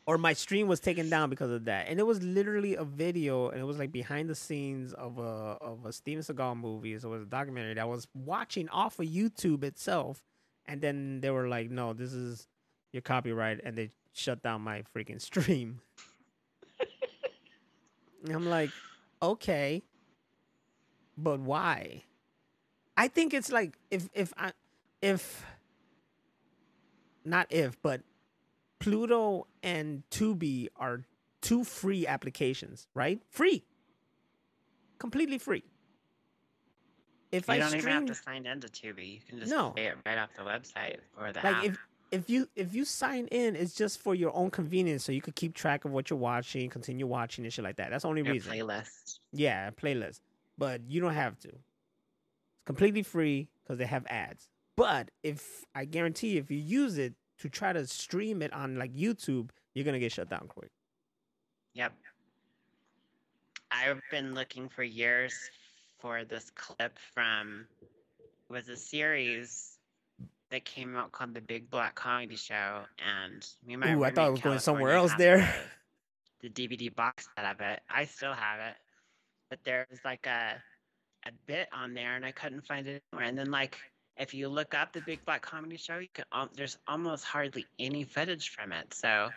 or 0.07 0.18
my 0.18 0.32
stream 0.32 0.68
was 0.68 0.80
taken 0.80 1.11
down 1.11 1.30
because 1.30 1.51
of 1.51 1.66
that. 1.66 1.86
And 1.89 1.99
it 1.99 2.07
was 2.07 2.22
literally 2.22 2.74
a 2.76 2.84
video 2.84 3.49
and 3.51 3.61
it 3.61 3.64
was 3.64 3.78
like 3.78 3.93
behind 3.93 4.28
the 4.28 4.34
scenes 4.34 4.93
of 4.95 5.18
a 5.18 5.57
of 5.61 5.84
a 5.84 5.93
Steven 5.93 6.22
Seagal 6.22 6.59
movie. 6.59 6.99
So 6.99 7.09
it 7.09 7.12
was 7.12 7.22
a 7.22 7.26
documentary 7.26 7.74
that 7.74 7.82
I 7.82 7.84
was 7.84 8.09
watching 8.14 8.68
off 8.70 8.99
of 8.99 9.07
YouTube 9.07 9.64
itself. 9.64 10.22
And 10.66 10.80
then 10.80 11.20
they 11.20 11.30
were 11.30 11.49
like, 11.49 11.70
no, 11.70 11.93
this 11.95 12.12
is 12.12 12.47
your 12.93 13.03
copyright. 13.03 13.61
And 13.64 13.76
they 13.76 13.91
shut 14.12 14.43
down 14.43 14.62
my 14.62 14.82
freaking 14.95 15.20
stream. 15.20 15.80
I'm 18.28 18.49
like, 18.49 18.70
okay, 19.22 19.82
but 21.16 21.41
why? 21.41 22.05
I 22.97 23.09
think 23.09 23.32
it's 23.34 23.51
like 23.53 23.78
if 23.91 24.09
if 24.12 24.32
I 24.36 24.53
if 25.01 25.45
not 27.29 27.47
if 27.51 27.81
but 27.83 28.03
Pluto 28.79 29.47
and 29.62 30.03
Tubi 30.11 30.68
are 30.76 31.03
two 31.41 31.64
free 31.64 32.07
applications, 32.07 32.87
right? 32.95 33.20
Free, 33.31 33.64
completely 34.99 35.39
free. 35.39 35.64
If 37.31 37.47
you 37.47 37.55
I 37.55 37.59
don't 37.59 37.74
even 37.74 37.81
have 37.91 38.03
stream, 38.03 38.07
to 38.07 38.14
sign 38.14 38.47
into 38.47 38.68
Tubi. 38.68 39.14
You 39.14 39.20
can 39.29 39.39
just 39.39 39.51
No. 39.51 39.70
play 39.70 39.87
it 39.87 39.97
right 40.07 40.16
off 40.18 40.31
the 40.37 40.43
website 40.45 40.97
or 41.18 41.33
the 41.33 41.41
like 41.43 41.57
app. 41.57 41.64
if 41.64 41.79
if 42.11 42.31
you 42.31 42.49
if 42.57 42.74
you 42.74 42.87
sign 42.87 43.26
in, 43.26 43.55
it's 43.55 43.74
just 43.74 44.01
for 44.01 44.14
your 44.14 44.35
own 44.35 44.51
convenience, 44.51 45.05
so 45.05 45.12
you 45.12 45.20
could 45.20 45.35
keep 45.35 45.55
track 45.55 45.85
of 45.85 45.91
what 45.93 46.09
you're 46.09 46.18
watching, 46.18 46.70
continue 46.70 47.07
watching 47.07 47.45
and 47.45 47.53
shit 47.53 47.62
like 47.64 47.76
that. 47.76 47.91
That's 47.91 48.03
the 48.03 48.09
only 48.09 48.22
your 48.22 48.33
reason. 48.33 48.53
playlist. 48.53 49.18
Yeah, 49.33 49.68
playlist. 49.70 50.20
But 50.57 50.81
you 50.89 51.03
don't 51.03 51.12
have 51.14 51.39
to. 51.41 51.49
It's 51.49 52.64
completely 52.64 53.03
free 53.03 53.49
because 53.62 53.79
they 53.79 53.85
have 53.85 54.07
ads. 54.07 54.49
But 54.79 55.11
if 55.24 55.64
I 55.74 55.87
guarantee 55.87 56.39
if 56.39 56.53
you 56.53 56.57
use 56.57 56.99
it 56.99 57.14
to 57.41 57.49
try 57.49 57.72
to 57.72 57.85
stream 57.85 58.43
it 58.43 58.53
on 58.53 58.79
like 58.79 58.95
YouTube, 58.95 59.51
you're 59.74 59.85
gonna 59.85 59.99
get 59.99 60.12
shut 60.12 60.31
down 60.31 60.47
quick. 60.47 60.70
Yep. 61.74 61.93
I've 63.72 64.01
been 64.12 64.35
looking 64.35 64.68
for 64.68 64.85
years 64.85 65.35
for 65.99 66.24
this 66.24 66.53
clip 66.55 66.97
from 67.12 67.66
it 67.81 68.53
was 68.53 68.68
a 68.68 68.76
series 68.76 69.79
that 70.51 70.64
came 70.64 70.97
out 70.97 71.11
called 71.11 71.35
The 71.35 71.41
Big 71.41 71.68
Black 71.70 71.97
Comedy 71.97 72.37
Show, 72.37 72.83
and 73.05 73.45
me 73.66 73.74
and 73.74 73.81
my 73.81 73.95
Ooh, 73.95 74.05
I 74.05 74.12
thought 74.12 74.29
it 74.29 74.31
was 74.31 74.41
going 74.41 74.61
somewhere 74.61 74.93
else 74.93 75.12
there. 75.18 75.53
The, 76.41 76.51
the 76.51 76.68
DVD 76.68 76.95
box 76.95 77.29
set 77.37 77.45
of 77.45 77.61
it. 77.61 77.81
I 77.91 78.05
still 78.05 78.33
have 78.33 78.61
it, 78.61 78.76
but 79.51 79.59
there 79.64 79.89
was 79.91 79.99
like 80.05 80.24
a 80.29 80.55
a 81.26 81.33
bit 81.47 81.68
on 81.72 81.95
there, 81.95 82.14
and 82.14 82.24
I 82.24 82.31
couldn't 82.31 82.64
find 82.64 82.87
it 82.87 83.03
anywhere. 83.12 83.29
And 83.29 83.37
then 83.37 83.51
like 83.51 83.76
if 84.18 84.34
you 84.34 84.48
look 84.48 84.74
up 84.74 84.92
the 84.92 85.00
Big 85.00 85.24
Black 85.24 85.42
Comedy 85.42 85.76
Show, 85.76 85.98
you 85.98 86.08
can 86.12 86.24
um, 86.32 86.50
there's 86.54 86.78
almost 86.86 87.24
hardly 87.24 87.66
any 87.78 88.04
footage 88.04 88.50
from 88.50 88.72
it. 88.72 88.92
So 88.92 89.30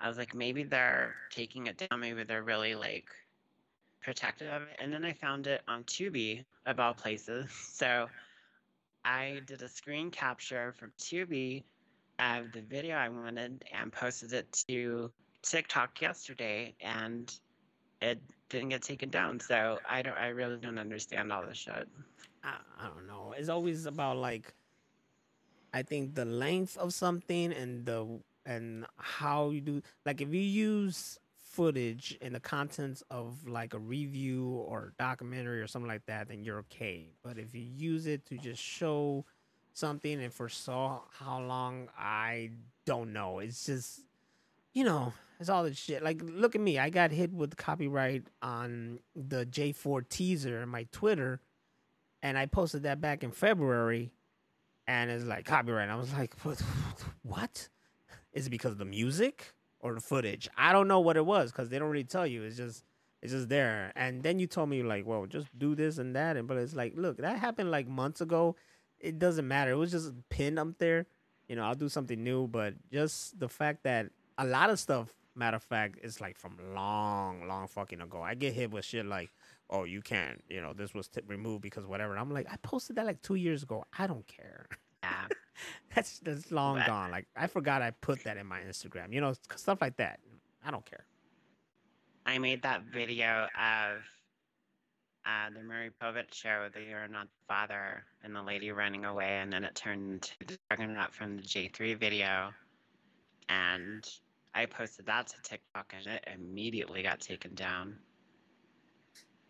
I 0.00 0.08
was 0.08 0.18
like, 0.18 0.34
maybe 0.34 0.64
they're 0.64 1.14
taking 1.30 1.66
it 1.66 1.76
down. 1.78 2.00
Maybe 2.00 2.24
they're 2.24 2.42
really 2.42 2.74
like 2.74 3.06
protective 4.02 4.50
of 4.52 4.62
it. 4.62 4.76
And 4.80 4.92
then 4.92 5.04
I 5.04 5.12
found 5.12 5.46
it 5.46 5.62
on 5.68 5.84
Tubi, 5.84 6.44
of 6.66 6.80
all 6.80 6.94
places. 6.94 7.50
So 7.72 8.08
I 9.04 9.40
did 9.46 9.62
a 9.62 9.68
screen 9.68 10.10
capture 10.10 10.72
from 10.78 10.92
Tubi 10.98 11.64
of 12.18 12.52
the 12.52 12.62
video 12.62 12.96
I 12.96 13.08
wanted 13.08 13.64
and 13.72 13.92
posted 13.92 14.32
it 14.32 14.64
to 14.68 15.10
TikTok 15.42 16.00
yesterday, 16.00 16.74
and 16.80 17.32
it 18.02 18.20
didn't 18.48 18.70
get 18.70 18.82
taken 18.82 19.08
down. 19.08 19.40
So 19.40 19.78
I 19.88 20.02
don't. 20.02 20.18
I 20.18 20.28
really 20.28 20.56
don't 20.56 20.78
understand 20.78 21.32
all 21.32 21.46
this 21.46 21.56
shit. 21.56 21.88
I, 22.44 22.56
I 22.80 22.88
don't 22.88 23.06
know. 23.06 23.32
It's 23.36 23.48
always 23.48 23.86
about 23.86 24.16
like 24.18 24.52
I 25.72 25.82
think 25.82 26.14
the 26.14 26.24
length 26.24 26.76
of 26.76 26.92
something 26.92 27.52
and 27.52 27.86
the 27.86 28.20
and 28.44 28.84
how 28.96 29.50
you 29.50 29.60
do 29.60 29.82
like 30.04 30.20
if 30.20 30.34
you 30.34 30.40
use 30.40 31.18
footage 31.36 32.16
in 32.20 32.32
the 32.32 32.40
contents 32.40 33.02
of 33.10 33.46
like 33.46 33.74
a 33.74 33.78
review 33.78 34.48
or 34.66 34.94
documentary 34.98 35.60
or 35.60 35.66
something 35.66 35.88
like 35.88 36.04
that, 36.06 36.28
then 36.28 36.42
you're 36.42 36.58
okay. 36.60 37.10
But 37.22 37.38
if 37.38 37.54
you 37.54 37.60
use 37.60 38.06
it 38.06 38.26
to 38.26 38.38
just 38.38 38.60
show 38.62 39.24
something 39.74 40.22
and 40.22 40.32
for 40.32 40.48
so 40.48 41.02
how 41.10 41.40
long, 41.42 41.88
I 41.96 42.50
don't 42.84 43.12
know. 43.12 43.38
It's 43.38 43.66
just 43.66 44.00
you 44.72 44.84
know, 44.84 45.12
it's 45.42 45.50
all 45.50 45.64
this 45.64 45.76
shit. 45.76 46.04
Like, 46.04 46.22
look 46.24 46.54
at 46.54 46.60
me. 46.60 46.78
I 46.78 46.88
got 46.88 47.10
hit 47.10 47.32
with 47.32 47.56
copyright 47.56 48.22
on 48.40 49.00
the 49.16 49.44
J4 49.44 50.08
teaser 50.08 50.62
on 50.62 50.68
my 50.68 50.86
Twitter, 50.92 51.40
and 52.22 52.38
I 52.38 52.46
posted 52.46 52.84
that 52.84 53.00
back 53.00 53.24
in 53.24 53.32
February, 53.32 54.12
and 54.86 55.10
it's 55.10 55.24
like 55.24 55.44
copyright. 55.44 55.88
I 55.88 55.96
was 55.96 56.12
like, 56.12 56.34
what? 56.44 56.62
what? 57.22 57.68
Is 58.32 58.46
it 58.46 58.50
because 58.50 58.70
of 58.72 58.78
the 58.78 58.84
music 58.84 59.52
or 59.80 59.94
the 59.94 60.00
footage? 60.00 60.48
I 60.56 60.72
don't 60.72 60.86
know 60.86 61.00
what 61.00 61.16
it 61.16 61.26
was 61.26 61.50
because 61.50 61.68
they 61.68 61.78
don't 61.80 61.90
really 61.90 62.04
tell 62.04 62.26
you. 62.26 62.44
It's 62.44 62.56
just, 62.56 62.84
it's 63.20 63.32
just 63.32 63.48
there. 63.48 63.92
And 63.96 64.22
then 64.22 64.38
you 64.38 64.46
told 64.46 64.68
me 64.68 64.84
like, 64.84 65.04
well, 65.04 65.26
just 65.26 65.48
do 65.58 65.74
this 65.74 65.98
and 65.98 66.14
that, 66.14 66.36
and 66.36 66.46
but 66.46 66.56
it's 66.56 66.72
like, 66.72 66.92
look, 66.96 67.16
that 67.18 67.40
happened 67.40 67.72
like 67.72 67.88
months 67.88 68.20
ago. 68.20 68.54
It 69.00 69.18
doesn't 69.18 69.48
matter. 69.48 69.72
It 69.72 69.76
was 69.76 69.90
just 69.90 70.12
pinned 70.28 70.60
up 70.60 70.78
there. 70.78 71.06
You 71.48 71.56
know, 71.56 71.64
I'll 71.64 71.74
do 71.74 71.88
something 71.88 72.22
new, 72.22 72.46
but 72.46 72.74
just 72.92 73.40
the 73.40 73.48
fact 73.48 73.82
that 73.82 74.10
a 74.38 74.46
lot 74.46 74.70
of 74.70 74.78
stuff, 74.78 75.12
matter 75.34 75.56
of 75.56 75.62
fact, 75.62 75.98
it's 76.02 76.20
like 76.20 76.38
from 76.38 76.56
long, 76.74 77.46
long 77.48 77.66
fucking 77.68 78.00
ago. 78.00 78.22
I 78.22 78.34
get 78.34 78.52
hit 78.52 78.70
with 78.70 78.84
shit 78.84 79.06
like, 79.06 79.30
oh, 79.70 79.84
you 79.84 80.02
can't, 80.02 80.42
you 80.48 80.60
know, 80.60 80.72
this 80.72 80.92
was 80.94 81.08
t- 81.08 81.20
removed 81.26 81.62
because 81.62 81.86
whatever. 81.86 82.12
And 82.12 82.20
I'm 82.20 82.30
like, 82.30 82.46
I 82.50 82.56
posted 82.62 82.96
that 82.96 83.06
like 83.06 83.22
two 83.22 83.36
years 83.36 83.62
ago. 83.62 83.84
I 83.98 84.06
don't 84.06 84.26
care. 84.26 84.66
Yeah. 85.02 85.26
that's 85.94 86.18
that's 86.20 86.50
long 86.52 86.76
But- 86.78 86.86
gone. 86.86 87.10
Like 87.10 87.26
I 87.36 87.46
forgot 87.46 87.82
I 87.82 87.90
put 87.90 88.24
that 88.24 88.36
in 88.36 88.46
my 88.46 88.60
Instagram. 88.60 89.12
You 89.12 89.20
know, 89.20 89.34
stuff 89.56 89.80
like 89.80 89.96
that. 89.96 90.20
I 90.64 90.70
don't 90.70 90.84
care. 90.86 91.04
I 92.24 92.38
made 92.38 92.62
that 92.62 92.82
video 92.84 93.48
of 93.58 93.98
uh, 95.26 95.50
the 95.52 95.62
Maury 95.62 95.90
Povich 96.00 96.32
show, 96.34 96.68
the 96.72 96.80
You're 96.82 97.08
Not 97.08 97.24
the 97.24 97.44
Father, 97.48 98.04
and 98.22 98.34
the 98.34 98.42
lady 98.42 98.70
running 98.70 99.04
away, 99.04 99.38
and 99.40 99.52
then 99.52 99.64
it 99.64 99.74
turned 99.74 100.12
into 100.12 100.32
the 100.46 100.58
Juggernaut 100.70 101.12
from 101.12 101.36
the 101.36 101.42
J3 101.42 101.98
video. 101.98 102.50
And 103.48 104.08
I 104.54 104.66
posted 104.66 105.06
that 105.06 105.28
to 105.28 105.42
TikTok, 105.42 105.94
and 105.96 106.06
it 106.06 106.28
immediately 106.34 107.02
got 107.02 107.20
taken 107.20 107.54
down. 107.54 107.96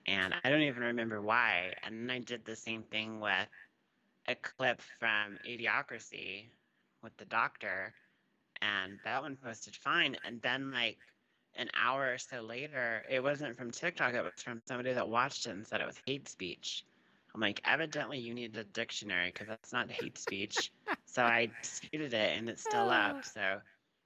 And 0.06 0.34
I 0.44 0.50
don't 0.50 0.62
even 0.62 0.82
remember 0.82 1.20
why. 1.20 1.74
And 1.82 2.02
then 2.02 2.10
I 2.10 2.18
did 2.18 2.44
the 2.44 2.56
same 2.56 2.82
thing 2.84 3.20
with 3.20 3.48
a 4.28 4.34
clip 4.34 4.80
from 4.98 5.38
Idiocracy 5.48 6.46
with 7.02 7.16
the 7.16 7.24
doctor, 7.24 7.92
and 8.60 8.98
that 9.04 9.22
one 9.22 9.36
posted 9.36 9.74
fine. 9.74 10.16
And 10.24 10.40
then 10.42 10.70
like 10.70 10.98
an 11.56 11.68
hour 11.74 12.12
or 12.12 12.18
so 12.18 12.40
later, 12.40 13.04
it 13.10 13.22
wasn't 13.22 13.56
from 13.56 13.70
TikTok. 13.70 14.14
It 14.14 14.22
was 14.22 14.42
from 14.42 14.62
somebody 14.66 14.92
that 14.92 15.08
watched 15.08 15.46
it 15.46 15.50
and 15.50 15.66
said 15.66 15.80
it 15.80 15.86
was 15.86 16.00
hate 16.06 16.28
speech. 16.28 16.84
I'm 17.34 17.40
like, 17.40 17.60
evidently 17.64 18.18
you 18.18 18.34
need 18.34 18.56
a 18.56 18.64
dictionary 18.64 19.30
because 19.32 19.48
that's 19.48 19.72
not 19.72 19.90
hate 19.90 20.18
speech. 20.18 20.70
so 21.06 21.22
I 21.22 21.50
disputed 21.62 22.14
it, 22.14 22.38
and 22.38 22.48
it's 22.48 22.62
still 22.62 22.90
up. 22.90 23.16
Ah. 23.16 23.20
So 23.22 23.60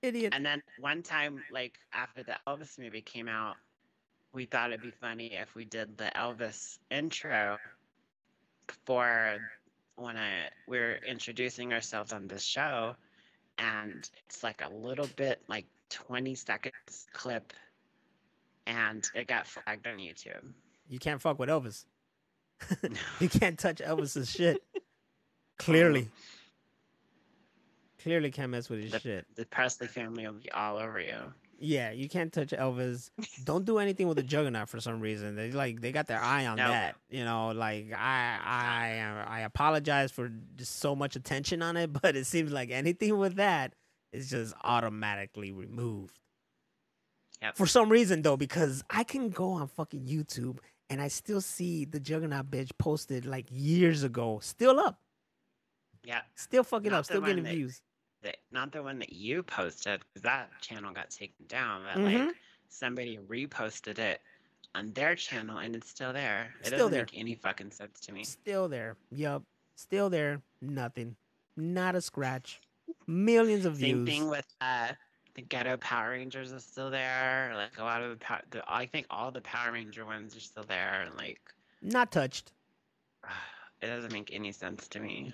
Idiot. 0.06 0.32
and 0.34 0.44
then 0.44 0.62
one 0.80 1.02
time, 1.02 1.42
like 1.52 1.78
after 1.92 2.22
the 2.22 2.36
Elvis 2.46 2.78
movie 2.78 3.02
came 3.02 3.28
out, 3.28 3.56
we 4.32 4.44
thought 4.44 4.70
it'd 4.70 4.82
be 4.82 4.90
funny 4.90 5.34
if 5.34 5.54
we 5.54 5.64
did 5.64 5.96
the 5.98 6.10
Elvis 6.16 6.78
intro 6.90 7.58
for 8.84 9.38
when 9.96 10.16
I 10.16 10.48
we're 10.66 10.96
introducing 11.06 11.72
ourselves 11.72 12.12
on 12.12 12.28
this 12.28 12.44
show, 12.44 12.96
and 13.58 14.08
it's 14.26 14.42
like 14.42 14.62
a 14.62 14.72
little 14.74 15.08
bit 15.16 15.42
like 15.48 15.66
20 15.90 16.34
seconds 16.34 17.06
clip, 17.12 17.52
and 18.66 19.08
it 19.14 19.26
got 19.26 19.46
flagged 19.46 19.86
on 19.86 19.98
YouTube. 19.98 20.52
You 20.88 20.98
can't 20.98 21.20
fuck 21.20 21.38
with 21.38 21.48
Elvis. 21.48 21.84
you 23.20 23.28
can't 23.28 23.58
touch 23.58 23.78
Elvis's 23.78 24.30
shit. 24.30 24.62
Clearly. 25.58 26.08
Clearly 28.06 28.30
can't 28.30 28.52
mess 28.52 28.68
with 28.70 28.80
his 28.84 28.92
The, 28.92 29.00
shit. 29.00 29.26
the 29.34 29.44
Presley 29.46 29.88
family 29.88 30.24
will 30.24 30.34
be 30.34 30.48
all 30.52 30.76
over 30.76 31.00
you. 31.00 31.16
Yeah, 31.58 31.90
you 31.90 32.08
can't 32.08 32.32
touch 32.32 32.50
Elvis. 32.50 33.10
Don't 33.42 33.64
do 33.64 33.78
anything 33.78 34.06
with 34.06 34.16
the 34.16 34.22
Juggernaut 34.22 34.68
for 34.68 34.78
some 34.78 35.00
reason. 35.00 35.34
They 35.34 35.50
like 35.50 35.80
they 35.80 35.90
got 35.90 36.06
their 36.06 36.20
eye 36.20 36.46
on 36.46 36.56
No. 36.58 36.68
that. 36.68 36.94
You 37.10 37.24
know, 37.24 37.48
like 37.48 37.92
I 37.92 38.38
I 38.44 39.24
I 39.26 39.40
apologize 39.40 40.12
for 40.12 40.30
just 40.54 40.76
so 40.78 40.94
much 40.94 41.16
attention 41.16 41.62
on 41.62 41.76
it, 41.76 41.92
but 42.02 42.14
it 42.14 42.26
seems 42.26 42.52
like 42.52 42.70
anything 42.70 43.18
with 43.18 43.34
that 43.36 43.74
is 44.12 44.30
just 44.30 44.54
automatically 44.62 45.50
removed. 45.50 46.16
Yep. 47.42 47.56
For 47.56 47.66
some 47.66 47.88
reason 47.88 48.22
though, 48.22 48.36
because 48.36 48.84
I 48.88 49.02
can 49.02 49.30
go 49.30 49.50
on 49.50 49.66
fucking 49.66 50.06
YouTube 50.06 50.58
and 50.90 51.00
I 51.02 51.08
still 51.08 51.40
see 51.40 51.84
the 51.86 51.98
Juggernaut 51.98 52.50
bitch 52.52 52.70
posted 52.78 53.26
like 53.26 53.46
years 53.50 54.04
ago, 54.04 54.38
still 54.42 54.78
up, 54.78 55.00
Yeah. 56.04 56.20
still 56.34 56.62
fucking 56.64 56.90
Not 56.92 56.98
up, 57.00 57.04
still 57.06 57.20
getting 57.22 57.42
that- 57.44 57.54
views. 57.54 57.82
The, 58.26 58.34
not 58.52 58.72
the 58.72 58.82
one 58.82 58.98
that 58.98 59.12
you 59.12 59.42
posted 59.42 60.00
because 60.00 60.22
that 60.22 60.50
channel 60.60 60.92
got 60.92 61.10
taken 61.10 61.46
down 61.46 61.82
but 61.84 61.96
Mhm. 62.02 62.26
like 62.26 62.36
somebody 62.68 63.18
reposted 63.28 63.98
it 63.98 64.20
on 64.74 64.92
their 64.92 65.14
channel 65.14 65.58
and 65.58 65.74
it's 65.76 65.88
still 65.88 66.12
there 66.12 66.54
it 66.60 66.66
Still 66.66 66.78
doesn't 66.78 66.92
there. 66.92 67.02
make 67.02 67.18
any 67.18 67.34
fucking 67.34 67.70
sense 67.70 68.00
to 68.00 68.12
me 68.12 68.24
Still 68.24 68.68
there. 68.68 68.96
Yup. 69.10 69.42
Still 69.76 70.10
there. 70.10 70.42
Nothing. 70.60 71.16
Not 71.56 71.94
a 71.94 72.00
scratch. 72.00 72.60
Millions 73.06 73.64
of 73.64 73.76
same 73.76 74.04
views. 74.04 74.08
thing 74.18 74.28
with 74.28 74.46
uh 74.60 74.88
the 75.34 75.42
ghetto 75.42 75.76
power 75.76 76.10
rangers 76.10 76.50
is 76.52 76.64
still 76.64 76.90
there 76.90 77.52
like 77.54 77.78
a 77.78 77.82
lot 77.84 78.02
of 78.02 78.10
the, 78.10 78.16
pow- 78.16 78.40
the 78.50 78.62
i 78.68 78.86
think 78.86 79.06
all 79.10 79.30
the 79.30 79.40
power 79.42 79.70
ranger 79.72 80.04
ones 80.06 80.34
are 80.36 80.40
still 80.40 80.64
there 80.64 81.02
and 81.06 81.14
like 81.16 81.40
Not 81.82 82.10
touched. 82.10 82.52
it 83.82 83.86
doesn't 83.86 84.12
make 84.12 84.30
any 84.32 84.52
sense 84.52 84.88
to 84.88 85.00
me 85.00 85.32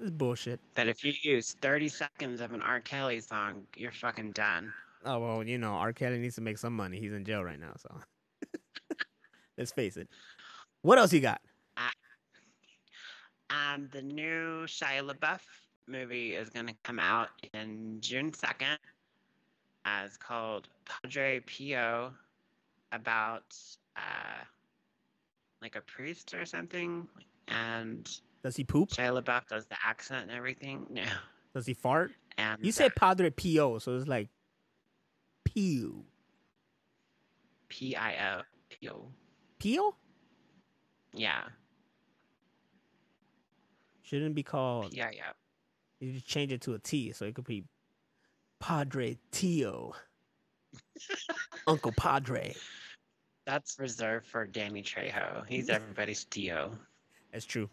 This 0.00 0.06
is 0.06 0.12
bullshit. 0.12 0.60
that 0.76 0.88
if 0.88 1.04
you 1.04 1.12
use 1.20 1.56
30 1.60 1.88
seconds 1.88 2.40
of 2.40 2.54
an 2.54 2.62
r 2.62 2.80
kelly 2.80 3.20
song 3.20 3.66
you're 3.76 3.92
fucking 3.92 4.32
done 4.32 4.72
Oh 5.04 5.18
well, 5.18 5.42
you 5.42 5.56
know, 5.56 5.72
R. 5.72 5.94
Kelly 5.94 6.18
needs 6.18 6.34
to 6.34 6.42
make 6.42 6.58
some 6.58 6.76
money. 6.76 7.00
He's 7.00 7.14
in 7.14 7.24
jail 7.24 7.42
right 7.42 7.58
now, 7.58 7.72
so 7.78 7.88
let's 9.56 9.72
face 9.72 9.96
it. 9.96 10.08
What 10.82 10.98
else 10.98 11.10
you 11.10 11.20
got? 11.20 11.40
Um, 13.48 13.88
the 13.92 14.02
new 14.02 14.66
Shia 14.66 15.02
LaBeouf 15.02 15.40
movie 15.86 16.34
is 16.34 16.50
going 16.50 16.66
to 16.66 16.74
come 16.84 16.98
out 16.98 17.30
in 17.54 17.96
June 18.00 18.30
2nd. 18.30 18.76
Uh, 19.86 20.02
it's 20.04 20.18
called 20.18 20.68
Padre 20.84 21.40
Pio, 21.40 22.12
about 22.92 23.56
uh, 23.96 24.44
like 25.62 25.76
a 25.76 25.80
priest 25.80 26.34
or 26.34 26.44
something. 26.44 27.08
And 27.48 28.08
Does 28.42 28.56
he 28.56 28.64
poop? 28.64 28.90
Shia 28.90 29.22
LaBeouf 29.22 29.48
does 29.48 29.66
the 29.66 29.76
accent 29.84 30.22
and 30.22 30.30
everything. 30.30 30.86
No. 30.90 31.04
Does 31.54 31.66
he 31.66 31.74
fart? 31.74 32.12
And 32.38 32.64
You 32.64 32.72
say 32.72 32.88
Padre 32.88 33.30
Pio, 33.30 33.78
so 33.78 33.96
it's 33.96 34.08
like 34.08 34.28
Pio. 35.44 36.04
P 37.68 37.94
I 37.96 38.36
O. 38.36 38.42
Pio. 38.70 39.12
Pio? 39.58 39.94
Yeah. 41.12 41.42
Shouldn't 44.02 44.34
be 44.34 44.42
called. 44.42 44.94
Yeah, 44.94 45.10
yeah. 45.12 45.32
You 46.00 46.12
just 46.12 46.26
change 46.26 46.52
it 46.52 46.62
to 46.62 46.74
a 46.74 46.78
T, 46.78 47.12
so 47.12 47.26
it 47.26 47.34
could 47.34 47.44
be 47.44 47.64
Padre 48.58 49.18
Tio. 49.30 49.94
Uncle 51.66 51.92
Padre. 51.92 52.54
That's 53.46 53.78
reserved 53.78 54.26
for 54.26 54.46
Danny 54.46 54.82
Trejo. 54.82 55.44
He's 55.46 55.68
everybody's 55.68 56.24
Tio. 56.24 56.72
That's 57.32 57.44
true. 57.44 57.68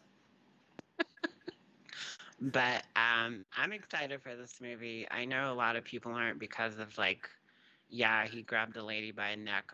But 2.39 2.83
um, 2.95 3.45
I'm 3.57 3.73
excited 3.73 4.21
for 4.21 4.35
this 4.35 4.55
movie. 4.61 5.07
I 5.09 5.25
know 5.25 5.51
a 5.51 5.55
lot 5.55 5.75
of 5.75 5.83
people 5.83 6.11
aren't 6.11 6.39
because 6.39 6.77
of 6.77 6.95
like, 6.97 7.27
yeah, 7.89 8.27
he 8.27 8.43
grabbed 8.43 8.77
a 8.77 8.83
lady 8.83 9.11
by 9.11 9.29
a 9.29 9.35
neck 9.35 9.71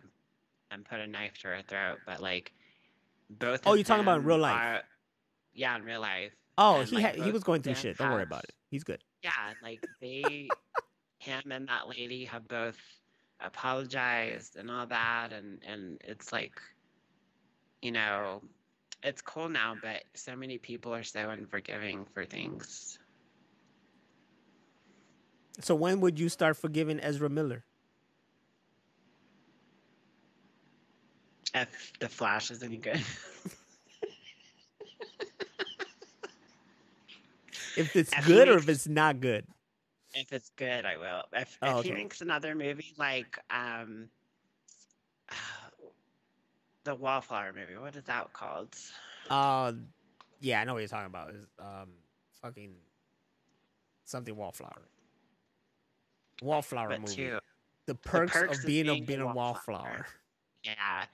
and 0.70 0.84
put 0.84 0.98
a 0.98 1.06
knife 1.06 1.38
to 1.42 1.48
her 1.48 1.60
throat. 1.68 1.98
But 2.06 2.22
like, 2.22 2.52
both. 3.28 3.62
Oh, 3.66 3.74
you're 3.74 3.84
talking 3.84 4.04
about 4.04 4.20
in 4.20 4.26
real 4.26 4.38
life? 4.38 4.54
are- 4.54 4.82
yeah, 5.52 5.76
in 5.76 5.84
real 5.84 6.00
life. 6.00 6.32
Oh, 6.56 6.80
And, 6.80 6.88
he 6.88 6.96
like, 6.96 7.04
had, 7.04 7.16
he 7.16 7.32
was 7.32 7.44
going 7.44 7.62
through 7.62 7.74
shit. 7.74 7.98
Don't 7.98 8.10
worry 8.10 8.22
about 8.22 8.44
it. 8.44 8.52
He's 8.70 8.84
good. 8.84 9.02
Yeah, 9.22 9.30
like 9.62 9.84
they, 10.00 10.48
him 11.18 11.42
and 11.50 11.68
that 11.68 11.88
lady 11.88 12.24
have 12.24 12.46
both 12.48 12.78
apologized 13.40 14.56
and 14.56 14.70
all 14.70 14.86
that, 14.86 15.32
and 15.32 15.60
and 15.66 16.00
it's 16.04 16.32
like, 16.32 16.60
you 17.82 17.92
know, 17.92 18.42
it's 19.04 19.22
cool 19.22 19.48
now, 19.48 19.76
but 19.80 20.02
so 20.14 20.34
many 20.34 20.58
people 20.58 20.94
are 20.94 21.04
so 21.04 21.30
unforgiving 21.30 22.06
for 22.14 22.24
things. 22.24 22.98
So 25.60 25.74
when 25.74 26.00
would 26.00 26.18
you 26.18 26.28
start 26.28 26.56
forgiving 26.56 27.00
Ezra 27.00 27.28
Miller? 27.28 27.64
If 31.54 31.92
the 32.00 32.08
Flash 32.08 32.50
is 32.50 32.62
any 32.62 32.78
good. 32.78 33.00
If 37.76 37.96
it's 37.96 38.12
If 38.12 38.26
good 38.26 38.48
or 38.48 38.56
if 38.58 38.68
it's 38.68 38.86
not 38.88 39.20
good? 39.20 39.46
If 40.14 40.32
it's 40.32 40.50
good, 40.50 40.84
I 40.84 40.96
will. 40.96 41.24
If, 41.32 41.58
Oh, 41.62 41.78
if 41.78 41.84
he 41.84 41.90
okay. 41.90 42.02
makes 42.02 42.20
another 42.20 42.54
movie 42.54 42.94
like 42.96 43.38
um, 43.50 44.08
the 46.84 46.94
Wallflower 46.94 47.52
movie, 47.54 47.76
what 47.78 47.96
is 47.96 48.04
that 48.04 48.32
called? 48.32 48.74
Uh, 49.30 49.72
yeah, 50.40 50.60
I 50.60 50.64
know 50.64 50.74
what 50.74 50.80
you're 50.80 50.88
talking 50.88 51.06
about. 51.06 51.30
Is 51.30 51.46
um, 51.58 51.88
fucking 52.42 52.74
something 54.04 54.36
wallflower. 54.36 54.82
Wallflower 56.42 56.88
But 56.90 57.00
movie. 57.00 57.14
two. 57.14 57.38
The 57.86 57.94
perks, 57.94 58.32
perks 58.32 58.58
of 58.58 58.64
of 58.64 58.66
being 58.66 58.88
a 58.88 58.92
being 58.92 59.02
a 59.02 59.06
being 59.06 59.20
a 59.20 59.26
wallflower. 59.26 59.78
wallflower. 59.78 60.06
Yeah. 60.62 61.04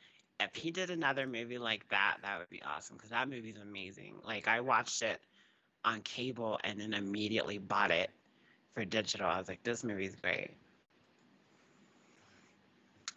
If 0.41 0.55
he 0.55 0.71
did 0.71 0.91
another 0.91 1.27
movie 1.27 1.59
like 1.59 1.89
that, 1.91 2.19
that 2.23 2.39
would 2.39 2.49
be 2.49 2.63
awesome 2.63 2.97
because 2.97 3.11
that 3.11 3.29
movie's 3.29 3.59
amazing. 3.59 4.15
Like 4.25 4.49
I 4.49 4.61
watched 4.61 5.03
it 5.03 5.21
on 5.85 6.01
cable 6.03 6.59
and 6.65 6.81
then 6.81 6.95
immediately 6.95 7.59
bought 7.59 7.91
it 7.91 8.11
for 8.75 8.85
digital. 8.85 9.27
I 9.27 9.39
was 9.39 9.49
like, 9.49 9.63
this 9.63 9.85
movie's 9.85 10.15
great. 10.15 10.51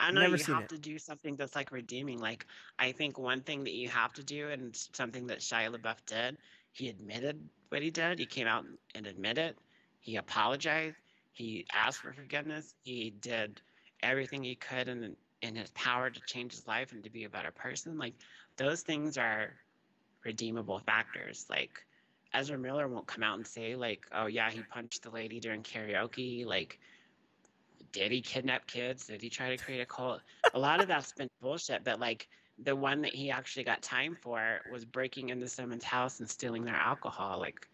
I 0.04 0.12
know 0.12 0.22
Never 0.22 0.36
you 0.36 0.44
have 0.54 0.64
it. 0.64 0.70
to 0.70 0.78
do 0.78 1.00
something 1.00 1.36
that's 1.36 1.56
like 1.56 1.72
redeeming. 1.72 2.20
Like 2.20 2.46
I 2.78 2.92
think 2.92 3.18
one 3.18 3.42
thing 3.42 3.64
that 3.64 3.74
you 3.74 3.88
have 3.90 4.14
to 4.14 4.24
do 4.24 4.50
and 4.50 4.76
something 4.94 5.28
that 5.28 5.40
Shia 5.40 5.74
LaBeouf 5.74 6.06
did, 6.06 6.38
he 6.72 6.90
admitted 6.90 7.40
what 7.70 7.82
he 7.82 7.90
did. 7.90 8.20
He 8.20 8.26
came 8.26 8.48
out 8.48 8.66
and 8.96 9.08
admitted. 9.08 9.56
He 10.00 10.18
apologized. 10.18 10.98
He 11.32 11.66
asked 11.74 12.02
for 12.02 12.12
forgiveness. 12.14 12.76
He 12.84 13.12
did 13.22 13.62
everything 14.02 14.44
he 14.44 14.56
could 14.56 14.88
in 14.90 15.16
in 15.42 15.56
his 15.56 15.72
power 15.72 16.10
to 16.10 16.22
change 16.26 16.54
his 16.54 16.68
life 16.68 16.92
and 16.92 17.04
to 17.04 17.10
be 17.10 17.24
a 17.24 17.30
better 17.30 17.52
person. 17.52 17.98
Like 17.98 18.14
those 18.58 18.82
things 18.82 19.18
are 19.18 19.54
redeemable 20.26 20.80
factors. 20.80 21.46
Like 21.50 21.86
Ezra 22.34 22.58
Miller 22.58 22.88
won't 22.88 23.08
come 23.08 23.24
out 23.24 23.38
and 23.38 23.48
say 23.48 23.76
like, 23.76 24.06
"Oh 24.12 24.26
yeah, 24.26 24.50
he 24.50 24.62
punched 24.64 25.04
the 25.04 25.12
lady 25.12 25.40
during 25.40 25.64
karaoke." 25.64 26.46
Like, 26.46 26.80
did 27.94 28.11
he 28.11 28.22
kidnap 28.22 28.68
kids? 28.68 29.06
Did 29.07 29.22
he 29.22 29.30
try 29.30 29.56
to 29.56 29.64
create 29.64 29.80
a 29.80 29.86
cult? 29.86 30.22
A 30.53 30.60
lot 30.60 30.82
of 30.82 30.88
that's 30.88 31.14
been 31.14 31.30
bullshit. 31.41 31.84
But 31.86 31.99
like 32.02 32.28
the 32.61 32.76
one 32.76 33.02
that 33.03 33.14
he 33.15 33.32
actually 33.32 33.64
got 33.64 33.82
time 33.82 34.18
for 34.22 34.60
was 34.72 34.84
breaking 34.84 35.30
into 35.30 35.48
someone's 35.48 35.84
house 35.86 36.20
and 36.20 36.30
stealing 36.30 36.65
their 36.65 36.76
alcohol. 36.76 37.40
Like, 37.40 37.68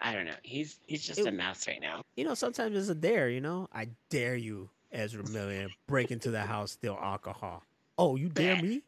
I 0.00 0.14
don't 0.14 0.24
know. 0.24 0.34
He's 0.42 0.78
he's 0.86 1.06
just 1.06 1.20
It- 1.20 1.26
a 1.26 1.32
mess 1.32 1.66
right 1.68 1.80
now. 1.80 2.00
You 2.16 2.24
know, 2.24 2.34
sometimes 2.34 2.76
it's 2.76 2.88
a 2.88 2.94
dare. 2.94 3.28
You 3.28 3.40
know, 3.40 3.68
I 3.72 3.88
dare 4.10 4.36
you, 4.36 4.70
Ezra 4.90 5.28
Miller, 5.30 5.68
break 5.86 6.10
into 6.10 6.30
the 6.30 6.40
house, 6.42 6.72
steal 6.72 6.98
alcohol. 7.00 7.62
Oh, 7.98 8.16
you 8.16 8.28
dare 8.28 8.60
me? 8.62 8.82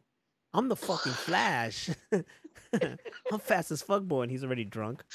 I'm 0.53 0.67
the 0.69 0.75
fucking 0.75 1.11
Flash. 1.11 1.89
I'm 3.31 3.39
fast 3.39 3.71
as 3.71 3.81
fuck, 3.81 4.03
boy, 4.03 4.21
and 4.23 4.31
he's 4.31 4.43
already 4.43 4.63
drunk. 4.63 5.03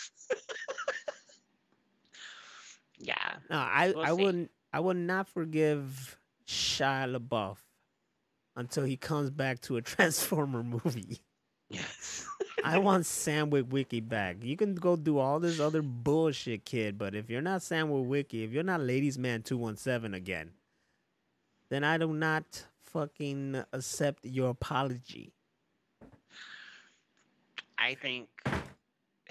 Yeah. 2.98 3.14
No, 3.48 3.56
I, 3.56 3.92
We'll 3.94 4.04
I 4.04 4.14
see. 4.14 4.22
wouldn't 4.22 4.50
I 4.72 4.80
will 4.80 4.94
not 4.94 5.28
forgive 5.28 6.18
Shia 6.46 7.16
LaBeouf 7.16 7.58
until 8.56 8.84
he 8.84 8.96
comes 8.96 9.30
back 9.30 9.60
to 9.62 9.76
a 9.76 9.82
Transformer 9.82 10.62
movie. 10.62 11.20
Yes. 11.68 12.26
I 12.64 12.78
want 12.78 13.06
Sam 13.06 13.50
Witwicky 13.50 14.06
back. 14.06 14.36
You 14.42 14.56
can 14.56 14.74
go 14.74 14.96
do 14.96 15.18
all 15.18 15.40
this 15.40 15.60
other 15.60 15.82
bullshit, 15.82 16.64
kid, 16.64 16.98
but 16.98 17.14
if 17.14 17.30
you're 17.30 17.40
not 17.40 17.62
Sam 17.62 17.88
Witwicky, 17.88 18.44
if 18.44 18.52
you're 18.52 18.62
not 18.62 18.80
Ladies 18.80 19.18
Man 19.18 19.42
217 19.42 20.14
again, 20.14 20.50
then 21.70 21.84
I 21.84 21.96
do 21.96 22.12
not 22.12 22.66
fucking 22.82 23.64
accept 23.72 24.24
your 24.24 24.50
apology. 24.50 25.32
I 27.78 27.94
think 27.94 28.28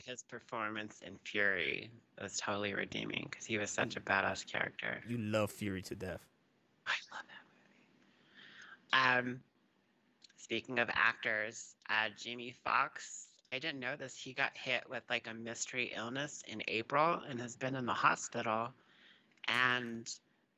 his 0.09 0.23
performance 0.23 1.01
in 1.05 1.15
Fury 1.23 1.89
was 2.21 2.37
totally 2.37 2.73
redeeming 2.73 3.27
because 3.29 3.45
he 3.45 3.57
was 3.57 3.69
such 3.69 3.95
a 3.95 4.01
badass 4.01 4.45
character. 4.45 5.01
You 5.07 5.19
love 5.19 5.51
Fury 5.51 5.83
to 5.83 5.95
death. 5.95 6.25
I 6.87 6.93
love 7.13 7.23
that 8.91 9.21
movie. 9.21 9.29
Um, 9.29 9.39
speaking 10.37 10.79
of 10.79 10.89
actors, 10.91 11.75
uh, 11.89 12.09
Jamie 12.17 12.55
Foxx. 12.63 13.27
I 13.53 13.59
didn't 13.59 13.79
know 13.79 13.95
this. 13.95 14.15
He 14.15 14.33
got 14.33 14.51
hit 14.53 14.83
with 14.89 15.03
like 15.09 15.27
a 15.27 15.33
mystery 15.33 15.91
illness 15.95 16.43
in 16.47 16.61
April 16.67 17.19
and 17.29 17.39
has 17.39 17.55
been 17.55 17.75
in 17.75 17.85
the 17.85 17.93
hospital. 17.93 18.69
And 19.47 20.11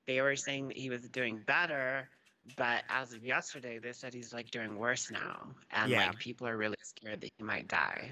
they 0.08 0.22
were 0.22 0.36
saying 0.36 0.70
that 0.70 0.78
he 0.78 0.90
was 0.90 1.02
doing 1.10 1.40
better, 1.46 2.10
but 2.58 2.84
as 2.90 3.14
of 3.14 3.26
yesterday, 3.26 3.80
they 3.80 3.94
said 3.94 4.14
he's 4.14 4.34
like 4.34 4.52
doing 4.52 4.76
worse 4.78 5.10
now, 5.10 5.48
and 5.72 5.90
Yeah. 5.90 6.08
like 6.08 6.20
people 6.20 6.48
are 6.48 6.58
really 6.58 6.76
scared 6.84 7.22
that 7.22 7.32
he 7.38 7.44
might 7.44 7.70
die. 7.70 8.10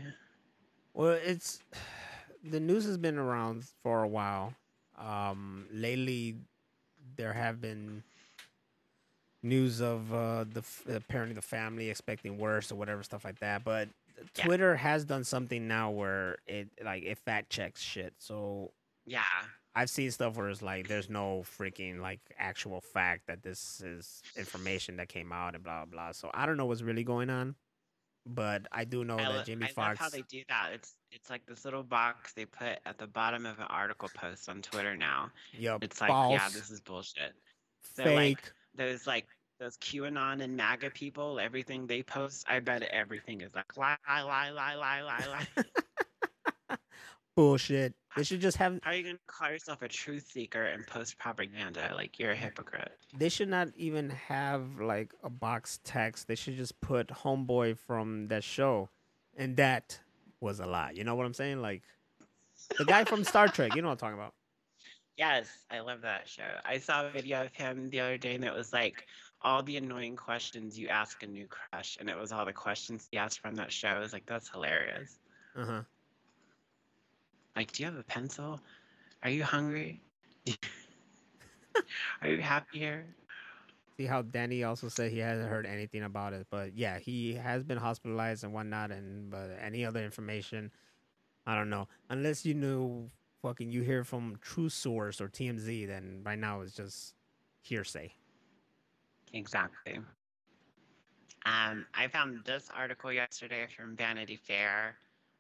Well, 1.00 1.18
it's 1.24 1.60
the 2.44 2.60
news 2.60 2.84
has 2.86 2.98
been 2.98 3.18
around 3.18 3.64
for 3.84 4.04
a 4.04 4.08
while. 4.08 4.54
Um, 4.98 5.66
lately, 5.72 6.36
there 7.16 7.32
have 7.32 7.62
been 7.62 8.04
news 9.42 9.80
of 9.80 10.14
uh, 10.14 10.44
the 10.44 10.62
apparently 10.94 11.34
the 11.34 11.42
family 11.42 11.90
expecting 11.90 12.38
worse 12.38 12.70
or 12.70 12.76
whatever 12.76 13.02
stuff 13.02 13.24
like 13.24 13.40
that. 13.40 13.64
But 13.64 13.88
Yeah. 14.36 14.44
Twitter 14.44 14.76
has 14.76 15.06
done 15.06 15.24
something 15.24 15.70
now 15.70 15.92
where 15.92 16.40
it 16.46 16.68
like 16.84 17.04
it 17.04 17.18
fact 17.18 17.50
checks 17.50 17.82
shit. 17.82 18.14
So 18.18 18.72
Yeah, 19.06 19.22
I've 19.74 19.90
seen 19.90 20.12
stuff 20.12 20.36
where 20.36 20.50
it's 20.50 20.62
like 20.62 20.90
there's 20.90 21.10
no 21.10 21.46
freaking 21.58 22.02
like 22.02 22.20
actual 22.38 22.82
fact 22.82 23.28
that 23.28 23.42
this 23.42 23.80
is 23.80 24.22
information 24.36 24.98
that 24.98 25.08
came 25.08 25.32
out 25.32 25.56
and 25.56 25.64
blah 25.64 25.86
blah. 25.86 25.92
blah. 26.08 26.12
So 26.12 26.30
I 26.34 26.46
don't 26.46 26.58
know 26.58 26.66
what's 26.66 26.82
really 26.82 27.06
going 27.06 27.30
on, 27.30 27.56
but 28.34 28.68
I 28.72 28.86
do 28.86 29.04
know 29.04 29.18
I, 29.18 29.32
that 29.34 29.46
Jamie 29.46 29.68
I 29.78 29.82
love 29.82 29.98
how 29.98 30.10
they 30.10 30.24
do 30.30 30.44
that. 30.50 30.70
It's 30.74 30.96
it's 31.12 31.30
like 31.30 31.46
this 31.46 31.66
little 31.66 31.84
box 31.84 32.34
they 32.34 32.46
put 32.46 32.80
at 32.86 32.98
the 32.98 33.08
bottom 33.08 33.46
of 33.46 33.60
an 33.60 33.66
article 33.70 34.10
post 34.14 34.50
on 34.50 34.62
Twitter 34.62 34.96
now. 34.96 35.32
Yup, 35.58 35.84
It's 35.84 36.00
like, 36.00 36.10
false, 36.10 36.34
yeah, 36.34 36.50
this 36.50 36.70
is 36.70 36.80
bullshit. 36.80 37.34
So 37.96 38.04
fake. 38.04 38.16
like 38.16 38.54
those 38.76 39.08
like 39.08 39.28
those 39.60 39.78
QAnon 39.78 40.42
and 40.42 40.56
MAGA 40.56 40.92
people, 40.92 41.40
everything 41.40 41.88
they 41.88 42.04
post, 42.04 42.46
I 42.48 42.60
bet 42.60 42.84
everything 42.84 43.42
is 43.42 43.54
like 43.56 43.76
lie, 43.78 43.98
lie, 44.08 44.52
lie, 44.52 44.76
lie, 44.76 45.02
lie, 45.02 45.26
lie. 45.28 45.64
bullshit. 47.40 47.94
They 48.18 48.24
should 48.24 48.42
just 48.42 48.58
have. 48.58 48.80
How 48.84 48.92
are 48.92 48.96
you 48.96 49.04
gonna 49.04 49.18
call 49.28 49.50
yourself 49.50 49.82
a 49.82 49.88
truth 49.88 50.30
seeker 50.30 50.66
and 50.66 50.86
post 50.86 51.18
propaganda? 51.18 51.92
Like 51.96 52.20
you're 52.20 52.32
a 52.32 52.36
hypocrite. 52.36 52.92
They 53.18 53.30
should 53.30 53.48
not 53.48 53.70
even 53.78 54.10
have 54.10 54.82
like 54.82 55.14
a 55.24 55.30
box 55.30 55.80
text. 55.86 56.28
They 56.28 56.36
should 56.36 56.58
just 56.58 56.80
put 56.82 57.08
homeboy 57.08 57.78
from 57.78 58.28
that 58.28 58.44
show, 58.44 58.90
and 59.38 59.56
that 59.56 59.98
was 60.42 60.60
a 60.60 60.66
lie. 60.66 60.92
You 60.94 61.06
know 61.06 61.16
what 61.16 61.26
I'm 61.26 61.34
saying? 61.34 61.62
Like 61.62 61.84
the 62.78 62.84
guy 62.84 63.06
from 63.06 63.24
Star 63.24 63.48
Trek. 63.56 63.74
You 63.74 63.82
know 63.82 63.88
what 63.88 63.94
I'm 63.94 63.98
talking 64.00 64.20
about? 64.20 64.34
Yes, 65.18 65.50
I 65.72 65.80
love 65.80 66.02
that 66.02 66.28
show. 66.28 66.50
I 66.66 66.78
saw 66.78 67.06
a 67.06 67.10
video 67.10 67.44
of 67.44 67.54
him 67.54 67.90
the 67.90 68.00
other 68.00 68.18
day 68.18 68.36
and 68.36 68.44
it 68.46 68.54
was 68.54 68.72
like 68.72 69.06
all 69.42 69.62
the 69.62 69.76
annoying 69.76 70.16
questions 70.16 70.80
you 70.80 70.88
ask 70.88 71.24
a 71.24 71.28
new 71.28 71.46
crush 71.46 71.98
and 72.00 72.10
it 72.10 72.18
was 72.18 72.32
all 72.32 72.46
the 72.46 72.54
questions 72.54 73.06
he 73.12 73.18
asked 73.18 73.42
from 73.42 73.56
that 73.56 73.70
show. 73.70 73.90
I 73.90 74.00
was 74.00 74.14
like, 74.14 74.26
that's 74.26 74.50
hilarious. 74.50 75.20
Uh 75.58 75.66
huh. 75.66 75.82
Like, 77.60 77.74
do 77.74 77.84
you 77.84 77.90
have 77.90 78.00
a 78.00 78.04
pencil? 78.04 78.62
Are 79.22 79.30
you 79.30 79.44
hungry? 79.44 80.02
Are 82.22 82.30
you 82.30 82.42
happy 82.42 82.80
here? 82.80 83.06
See 83.98 84.06
how 84.06 84.22
Danny 84.22 84.64
also 84.64 84.88
said 84.88 85.12
he 85.12 85.18
hasn't 85.20 85.50
heard 85.50 85.66
anything 85.66 86.04
about 86.04 86.32
it, 86.32 86.48
but 86.50 86.78
yeah, 86.78 87.00
he 87.00 87.34
has 87.34 87.66
been 87.66 87.78
hospitalized 87.78 88.46
and 88.46 88.54
whatnot. 88.54 88.92
And 88.92 89.30
but 89.30 89.50
any 89.62 89.84
other 89.84 90.02
information, 90.02 90.72
I 91.46 91.58
don't 91.58 91.70
know. 91.70 91.90
Unless 92.10 92.46
you 92.46 92.54
knew 92.54 93.12
fucking, 93.42 93.74
you 93.74 93.82
hear 93.82 94.06
from 94.06 94.38
True 94.42 94.70
Source 94.70 95.20
or 95.20 95.28
TMZ, 95.28 95.86
then 95.86 96.22
right 96.24 96.40
now 96.40 96.62
it's 96.62 96.74
just 96.74 97.14
hearsay. 97.62 98.14
Exactly. 99.34 100.00
Um, 101.46 101.86
I 101.94 102.08
found 102.08 102.40
this 102.46 102.70
article 102.74 103.12
yesterday 103.12 103.68
from 103.76 103.98
Vanity 103.98 104.38
Fair 104.38 104.96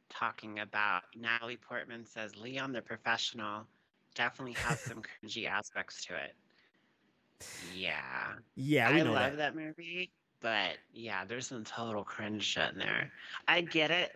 talking 0.10 0.60
about 0.60 1.04
Natalie 1.16 1.58
Portman 1.58 2.06
says 2.06 2.36
Leon 2.36 2.72
the 2.72 2.82
Professional 2.82 3.66
definitely 4.16 4.54
has 4.54 4.80
some 4.88 5.02
cringy 5.02 5.48
aspects 5.48 6.06
to 6.06 6.16
it. 6.16 6.36
Yeah. 7.74 8.34
Yeah, 8.56 8.90
I 8.90 9.02
love 9.04 9.38
that. 9.38 9.38
that. 9.38 9.56
movie, 9.56 10.12
but 10.42 10.78
yeah, 10.94 11.26
there's 11.26 11.48
some 11.48 11.64
total 11.64 12.04
cringe 12.04 12.44
shit 12.44 12.74
in 12.74 12.80
there. 12.80 13.12
I 13.48 13.62
get 13.62 13.92
it. 13.92 14.16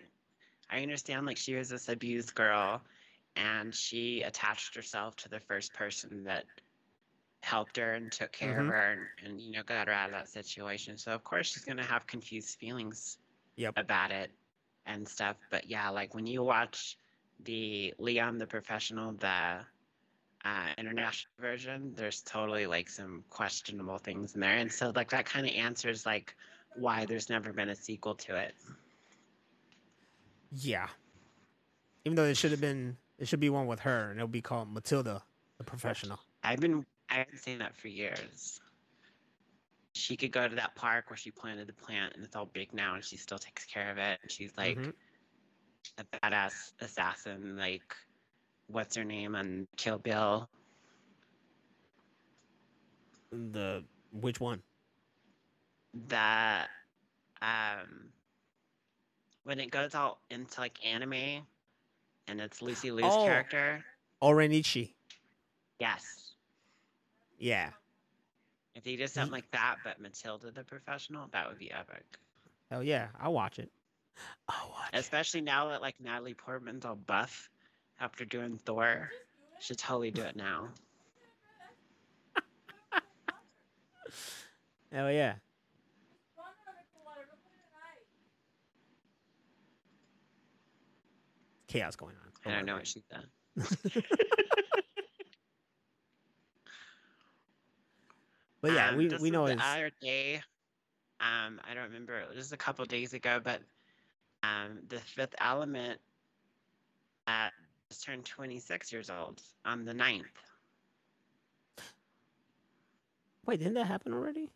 I 0.69 0.81
understand 0.81 1.25
like 1.25 1.37
she 1.37 1.55
was 1.55 1.69
this 1.69 1.89
abused 1.89 2.33
girl 2.35 2.81
and 3.35 3.73
she 3.73 4.21
attached 4.21 4.75
herself 4.75 5.15
to 5.17 5.29
the 5.29 5.39
first 5.39 5.73
person 5.73 6.23
that 6.23 6.45
helped 7.41 7.77
her 7.77 7.93
and 7.93 8.11
took 8.11 8.31
care 8.31 8.55
Mhm. 8.55 8.61
of 8.61 8.67
her 8.67 8.91
and, 8.91 9.07
and 9.25 9.41
you 9.41 9.51
know 9.51 9.63
got 9.63 9.87
her 9.87 9.93
out 9.93 10.09
of 10.09 10.15
that 10.15 10.29
situation. 10.29 10.97
So 10.97 11.11
of 11.11 11.23
course 11.23 11.47
she's 11.47 11.65
gonna 11.65 11.83
have 11.83 12.07
confused 12.07 12.57
feelings 12.57 13.17
Yep. 13.55 13.73
about 13.77 14.11
it 14.11 14.31
and 14.85 15.07
stuff. 15.07 15.37
But 15.49 15.69
yeah, 15.69 15.89
like 15.89 16.13
when 16.13 16.27
you 16.27 16.43
watch 16.43 16.97
the 17.43 17.93
Leon 17.97 18.37
the 18.37 18.47
Professional, 18.47 19.13
the 19.13 19.59
uh, 20.45 20.67
international 20.77 21.33
version, 21.39 21.93
there's 21.95 22.21
totally 22.21 22.65
like 22.65 22.89
some 22.89 23.23
questionable 23.29 23.97
things 23.97 24.35
in 24.35 24.41
there, 24.41 24.57
and 24.57 24.71
so 24.71 24.91
like 24.95 25.09
that 25.11 25.25
kind 25.25 25.45
of 25.45 25.53
answers 25.53 26.05
like 26.05 26.35
why 26.75 27.05
there's 27.05 27.29
never 27.29 27.53
been 27.53 27.69
a 27.69 27.75
sequel 27.75 28.15
to 28.15 28.35
it. 28.35 28.53
Yeah. 30.51 30.87
Even 32.05 32.15
though 32.15 32.25
it 32.25 32.37
should 32.37 32.51
have 32.51 32.61
been, 32.61 32.97
it 33.17 33.27
should 33.27 33.39
be 33.39 33.49
one 33.49 33.67
with 33.67 33.79
her, 33.81 34.09
and 34.09 34.19
it'll 34.19 34.27
be 34.27 34.41
called 34.41 34.71
Matilda, 34.71 35.23
the 35.57 35.63
professional. 35.63 36.19
I've 36.43 36.59
been 36.59 36.85
I've 37.09 37.29
been 37.29 37.37
saying 37.39 37.59
that 37.59 37.75
for 37.75 37.87
years. 37.87 38.59
She 39.93 40.17
could 40.17 40.31
go 40.31 40.47
to 40.47 40.55
that 40.55 40.75
park 40.75 41.09
where 41.09 41.17
she 41.17 41.31
planted 41.31 41.67
the 41.67 41.73
plant, 41.73 42.15
and 42.15 42.23
it's 42.25 42.35
all 42.35 42.45
big 42.47 42.73
now, 42.73 42.95
and 42.95 43.03
she 43.03 43.15
still 43.17 43.37
takes 43.37 43.63
care 43.65 43.91
of 43.91 43.97
it. 43.97 44.19
And 44.21 44.31
she's 44.31 44.55
like 44.57 44.77
Mhm. 44.77 44.93
a 45.97 46.03
badass 46.03 46.73
assassin, 46.81 47.55
like 47.57 47.95
what's 48.67 48.95
her 48.95 49.03
name 49.03 49.35
on 49.35 49.67
Kill 49.77 49.99
Bill? 49.99 50.49
The 53.31 53.83
which 54.11 54.39
one? 54.39 54.63
that 56.07 56.69
um 57.43 58.11
when 59.43 59.59
it 59.59 59.69
goes 59.69 59.93
all 59.93 60.19
into 60.31 60.59
like 60.59 60.83
anime 60.83 61.45
and 62.27 62.41
it's 62.41 62.61
Lucy 62.61 62.89
Liu's 62.89 63.13
Oh. 63.13 63.25
character. 63.25 63.85
O-Ren 64.21 64.51
Ishii. 64.51 64.95
Yes. 65.79 66.33
Yeah. 67.37 67.71
If 68.75 68.83
they 68.83 68.95
did 68.95 69.09
something 69.09 69.31
like 69.31 69.49
that, 69.51 69.77
but 69.83 69.99
Matilda 69.99 70.51
the 70.51 70.63
professional, 70.63 71.27
that 71.31 71.47
would 71.47 71.59
be 71.59 71.71
epic. 71.71 72.03
Hell 72.71 72.83
yeah, 72.83 73.09
I'll 73.19 73.33
watch 73.33 73.59
it. 73.59 73.69
I'll 74.47 74.69
watch 74.69 74.89
it. 74.93 74.97
Especially 74.97 75.41
now 75.41 75.69
that 75.69 75.81
like 75.81 75.99
Natalie 75.99 76.33
Portman's 76.33 76.85
all 76.85 76.95
buff 76.95 77.49
after 77.99 78.25
doing 78.25 78.57
Thor. 78.57 79.11
She 79.59 79.67
should 79.67 79.77
totally 79.77 80.11
do 80.11 80.23
it 80.23 80.35
now. 80.35 80.69
Hell 84.91 85.11
yeah. 85.11 85.35
Chaos 91.67 91.95
going 91.95 92.15
on. 92.15 92.51
I 92.51 92.55
don't 92.55 92.65
know 92.65 92.75
what 92.75 92.87
she 92.87 93.01
said. 93.09 93.25
But 98.63 98.71
yeah, 98.71 98.91
Um, 98.91 98.97
we 98.97 99.09
we 99.09 99.29
know 99.29 99.45
the 99.45 99.53
it's 99.53 99.61
other 99.61 99.91
day. 100.01 100.37
Um, 101.19 101.59
I 101.63 101.73
don't 101.75 101.83
remember. 101.83 102.19
It 102.19 102.29
was 102.29 102.37
just 102.37 102.53
a 102.53 102.57
couple 102.57 102.85
days 102.85 103.13
ago, 103.13 103.39
but 103.43 103.61
um, 104.43 104.79
the 104.87 104.99
Fifth 104.99 105.35
Element 105.39 105.99
uh, 107.27 107.49
just 107.91 108.03
turned 108.05 108.25
26 108.25 108.91
years 108.91 109.09
old 109.09 109.41
on 109.65 109.85
the 109.85 109.93
9th. 109.93 110.23
Wait, 113.45 113.59
didn't 113.59 113.75
that 113.75 113.87
happen 113.87 114.13
already? 114.13 114.51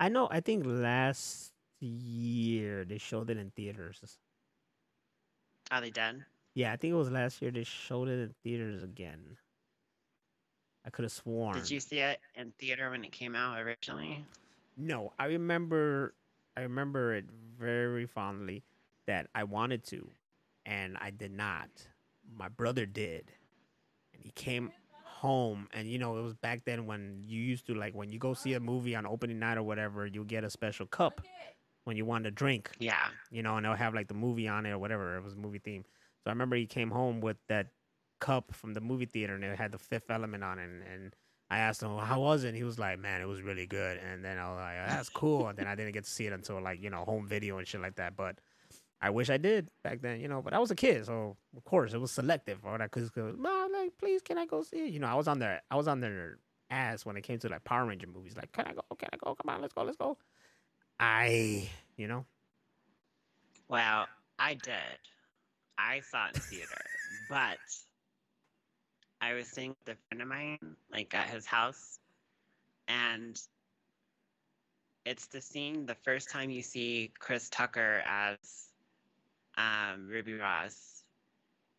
I 0.00 0.08
know. 0.08 0.28
I 0.30 0.40
think 0.40 0.64
last 0.66 1.52
year 1.80 2.84
they 2.84 2.98
showed 2.98 3.30
it 3.30 3.38
in 3.38 3.50
theaters. 3.50 4.18
Are 5.70 5.80
they 5.80 5.90
done? 5.90 6.26
Yeah, 6.54 6.72
I 6.72 6.76
think 6.76 6.92
it 6.92 6.96
was 6.96 7.10
last 7.10 7.40
year 7.42 7.50
they 7.50 7.64
showed 7.64 8.08
it 8.08 8.18
in 8.20 8.34
theaters 8.42 8.82
again. 8.82 9.38
I 10.86 10.90
could 10.90 11.02
have 11.02 11.12
sworn. 11.12 11.54
Did 11.54 11.70
you 11.70 11.80
see 11.80 11.98
it 11.98 12.20
in 12.36 12.52
theater 12.58 12.90
when 12.90 13.04
it 13.04 13.10
came 13.10 13.34
out 13.34 13.58
originally? 13.58 14.24
No, 14.76 15.12
I 15.18 15.26
remember 15.26 16.14
I 16.56 16.62
remember 16.62 17.14
it 17.14 17.24
very 17.58 18.06
fondly 18.06 18.62
that 19.06 19.26
I 19.34 19.44
wanted 19.44 19.84
to 19.86 20.08
and 20.64 20.96
I 21.00 21.10
did 21.10 21.32
not. 21.32 21.68
My 22.36 22.48
brother 22.48 22.86
did. 22.86 23.32
And 24.14 24.22
he 24.22 24.30
came 24.30 24.70
home 25.04 25.68
and 25.72 25.88
you 25.88 25.98
know, 25.98 26.18
it 26.18 26.22
was 26.22 26.34
back 26.34 26.64
then 26.64 26.86
when 26.86 27.22
you 27.26 27.40
used 27.40 27.66
to 27.66 27.74
like 27.74 27.94
when 27.94 28.12
you 28.12 28.18
go 28.18 28.34
see 28.34 28.54
a 28.54 28.60
movie 28.60 28.94
on 28.94 29.06
opening 29.06 29.40
night 29.40 29.58
or 29.58 29.64
whatever, 29.64 30.06
you 30.06 30.24
get 30.24 30.44
a 30.44 30.50
special 30.50 30.86
cup 30.86 31.20
when 31.84 31.96
you 31.96 32.04
want 32.04 32.24
to 32.24 32.30
drink. 32.30 32.70
Yeah. 32.78 33.06
You 33.30 33.42
know, 33.42 33.56
and 33.56 33.66
they'll 33.66 33.74
have 33.74 33.94
like 33.94 34.06
the 34.06 34.14
movie 34.14 34.46
on 34.46 34.66
it 34.66 34.70
or 34.70 34.78
whatever. 34.78 35.16
It 35.16 35.24
was 35.24 35.34
a 35.34 35.38
movie 35.38 35.58
theme. 35.58 35.84
So 36.22 36.30
I 36.30 36.30
remember 36.30 36.54
he 36.54 36.66
came 36.66 36.90
home 36.90 37.20
with 37.20 37.38
that 37.48 37.68
cup 38.20 38.54
from 38.54 38.74
the 38.74 38.80
movie 38.80 39.06
theater 39.06 39.34
and 39.34 39.44
it 39.44 39.56
had 39.58 39.72
the 39.72 39.78
fifth 39.78 40.10
element 40.10 40.44
on 40.44 40.58
it 40.58 40.64
and, 40.64 40.82
and 40.82 41.16
I 41.50 41.58
asked 41.58 41.82
him, 41.82 41.96
how 41.98 42.20
was 42.20 42.44
it? 42.44 42.48
And 42.48 42.56
he 42.56 42.64
was 42.64 42.78
like, 42.78 42.98
man, 42.98 43.20
it 43.20 43.28
was 43.28 43.40
really 43.42 43.66
good. 43.66 43.98
And 43.98 44.24
then 44.24 44.38
I 44.38 44.48
was 44.50 44.58
like, 44.58 44.88
that's 44.88 45.08
cool. 45.08 45.46
And 45.46 45.56
then 45.56 45.68
I 45.68 45.76
didn't 45.76 45.92
get 45.92 46.04
to 46.04 46.10
see 46.10 46.26
it 46.26 46.32
until 46.32 46.60
like, 46.60 46.82
you 46.82 46.90
know, 46.90 47.04
home 47.04 47.26
video 47.26 47.58
and 47.58 47.66
shit 47.68 47.80
like 47.80 47.96
that. 47.96 48.16
But 48.16 48.38
I 49.00 49.10
wish 49.10 49.30
I 49.30 49.36
did 49.36 49.70
back 49.84 50.00
then, 50.00 50.20
you 50.20 50.26
know, 50.26 50.42
but 50.42 50.54
I 50.54 50.58
was 50.58 50.72
a 50.72 50.74
kid. 50.74 51.06
So 51.06 51.36
of 51.56 51.64
course 51.64 51.94
it 51.94 52.00
was 52.00 52.10
selective. 52.10 52.64
Or 52.64 52.80
I 52.82 52.88
could 52.88 53.12
go, 53.12 53.32
mom, 53.38 53.72
like, 53.72 53.92
please, 53.98 54.22
can 54.22 54.38
I 54.38 54.46
go 54.46 54.62
see 54.62 54.86
it? 54.86 54.92
You 54.92 54.98
know, 54.98 55.06
I 55.06 55.14
was 55.14 55.28
on 55.28 55.38
their, 55.38 55.62
I 55.70 55.76
was 55.76 55.86
on 55.86 56.00
their 56.00 56.38
ass 56.70 57.06
when 57.06 57.16
it 57.16 57.22
came 57.22 57.38
to 57.38 57.48
like 57.48 57.62
Power 57.62 57.86
Ranger 57.86 58.08
movies. 58.08 58.36
Like, 58.36 58.50
can 58.50 58.66
I 58.66 58.72
go? 58.72 58.82
Can 58.98 59.08
I 59.12 59.16
go? 59.18 59.36
Come 59.36 59.54
on, 59.54 59.62
let's 59.62 59.74
go, 59.74 59.84
let's 59.84 59.96
go. 59.96 60.18
I, 60.98 61.68
you 61.96 62.08
know, 62.08 62.26
Well, 63.68 64.06
I 64.38 64.54
did. 64.54 64.98
I 65.78 66.00
saw 66.00 66.26
it 66.28 66.36
in 66.36 66.40
theater, 66.40 66.82
but 67.28 67.58
I 69.20 69.34
was 69.34 69.48
staying 69.48 69.74
with 69.86 69.96
a 69.96 69.98
friend 70.08 70.22
of 70.22 70.28
mine, 70.28 70.76
like 70.92 71.14
at 71.14 71.28
his 71.28 71.46
house, 71.46 71.98
and 72.88 73.40
it's 75.04 75.26
the 75.26 75.40
scene 75.40 75.86
the 75.86 75.94
first 75.94 76.30
time 76.30 76.50
you 76.50 76.62
see 76.62 77.12
Chris 77.18 77.48
Tucker 77.48 78.02
as 78.06 78.36
um, 79.56 80.08
Ruby 80.08 80.34
Rhod, 80.34 80.70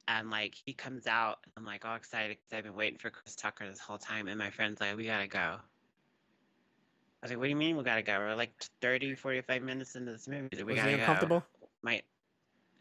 and 0.08 0.30
like 0.30 0.56
he 0.66 0.74
comes 0.74 1.08
out, 1.08 1.40
I'm 1.56 1.66
like 1.66 1.86
all 1.86 1.96
excited 1.96 2.38
because 2.38 2.58
I've 2.58 2.64
been 2.64 2.76
waiting 2.76 2.98
for 2.98 3.10
Chris 3.10 3.36
Tucker 3.36 3.68
this 3.68 3.80
whole 3.80 3.98
time, 3.98 4.28
and 4.28 4.40
my 4.40 4.50
friend's 4.50 4.82
like, 4.82 4.96
"We 4.98 5.06
gotta 5.06 5.28
go." 5.28 5.40
I 5.40 7.26
was 7.26 7.32
like, 7.32 7.38
"What 7.38 7.46
do 7.46 7.50
you 7.50 7.56
mean 7.56 7.78
we 7.78 7.84
gotta 7.84 8.02
go? 8.02 8.18
We're 8.18 8.36
like 8.36 8.54
30, 8.82 9.16
45 9.16 9.62
minutes 9.62 9.96
into 9.96 10.12
this 10.12 10.28
movie. 10.28 10.50
We 10.54 10.64
was 10.64 10.76
gotta 10.76 10.92
he 10.92 10.98
go." 10.98 11.02
uncomfortable? 11.02 11.44
my 11.82 12.02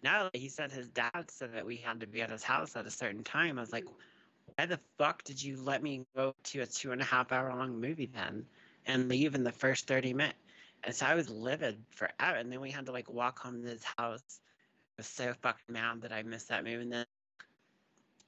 no, 0.03 0.31
he 0.35 0.49
said 0.49 0.71
his 0.71 0.89
dad 0.89 1.31
said 1.31 1.55
that 1.55 1.67
we 1.67 1.77
had 1.77 2.01
to 2.01 2.07
be 2.07 2.23
at 2.23 2.31
his 2.31 2.43
house 2.43 2.77
at 2.77 2.87
a 2.87 2.91
certain 2.91 3.25
time. 3.25 3.59
I 3.59 3.61
was 3.61 3.73
like, 3.73 3.87
why 4.55 4.67
the 4.67 4.81
fuck 4.99 5.23
did 5.25 5.43
you 5.43 5.57
let 5.61 5.83
me 5.83 6.07
go 6.15 6.35
to 6.45 6.61
a 6.61 6.67
two 6.67 6.93
and 6.93 7.01
a 7.01 7.05
half 7.05 7.33
hour 7.33 7.55
long 7.55 7.81
movie 7.81 8.11
then 8.15 8.47
and 8.87 9.09
leave 9.09 9.35
in 9.35 9.45
the 9.45 9.53
first 9.53 9.87
30 9.87 10.15
minutes? 10.15 10.39
And 10.85 10.95
so 10.95 11.07
I 11.07 11.15
was 11.15 11.29
livid 11.29 11.83
forever. 11.91 12.37
And 12.37 12.51
then 12.51 12.61
we 12.61 12.71
had 12.71 12.87
to 12.87 12.93
like 12.93 13.13
walk 13.13 13.39
home 13.39 13.63
to 13.63 13.69
his 13.69 13.85
house. 13.99 14.23
I 14.99 14.99
was 14.99 15.07
so 15.07 15.35
fucking 15.43 15.73
mad 15.73 16.03
that 16.03 16.13
I 16.13 16.23
missed 16.23 16.49
that 16.49 16.65
movie. 16.65 16.83
And 16.83 16.93
then 16.93 17.07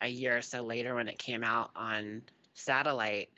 a 0.01 0.09
year 0.09 0.37
or 0.37 0.43
so 0.43 0.63
later, 0.63 0.95
when 0.95 1.09
it 1.09 1.19
came 1.19 1.45
out 1.45 1.71
on 1.77 2.23
satellite, 2.55 3.31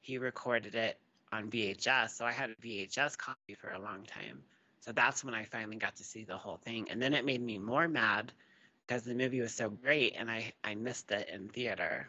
he 0.00 0.18
recorded 0.18 0.74
it 0.74 0.98
on 1.32 1.50
VHS. 1.50 2.10
So 2.10 2.24
I 2.24 2.32
had 2.32 2.50
a 2.50 2.54
VHS 2.54 3.16
copy 3.16 3.54
for 3.54 3.70
a 3.70 3.80
long 3.80 4.04
time. 4.04 4.42
So 4.80 4.92
that's 4.92 5.24
when 5.24 5.34
I 5.34 5.44
finally 5.44 5.76
got 5.76 5.96
to 5.96 6.04
see 6.04 6.24
the 6.24 6.36
whole 6.36 6.60
thing. 6.64 6.88
And 6.90 7.02
then 7.02 7.12
it 7.12 7.24
made 7.24 7.42
me 7.42 7.58
more 7.58 7.88
mad 7.88 8.32
because 8.86 9.02
the 9.02 9.14
movie 9.14 9.40
was 9.40 9.52
so 9.52 9.68
great 9.68 10.14
and 10.16 10.30
I, 10.30 10.52
I 10.62 10.76
missed 10.76 11.10
it 11.10 11.28
in 11.28 11.48
theater. 11.48 12.08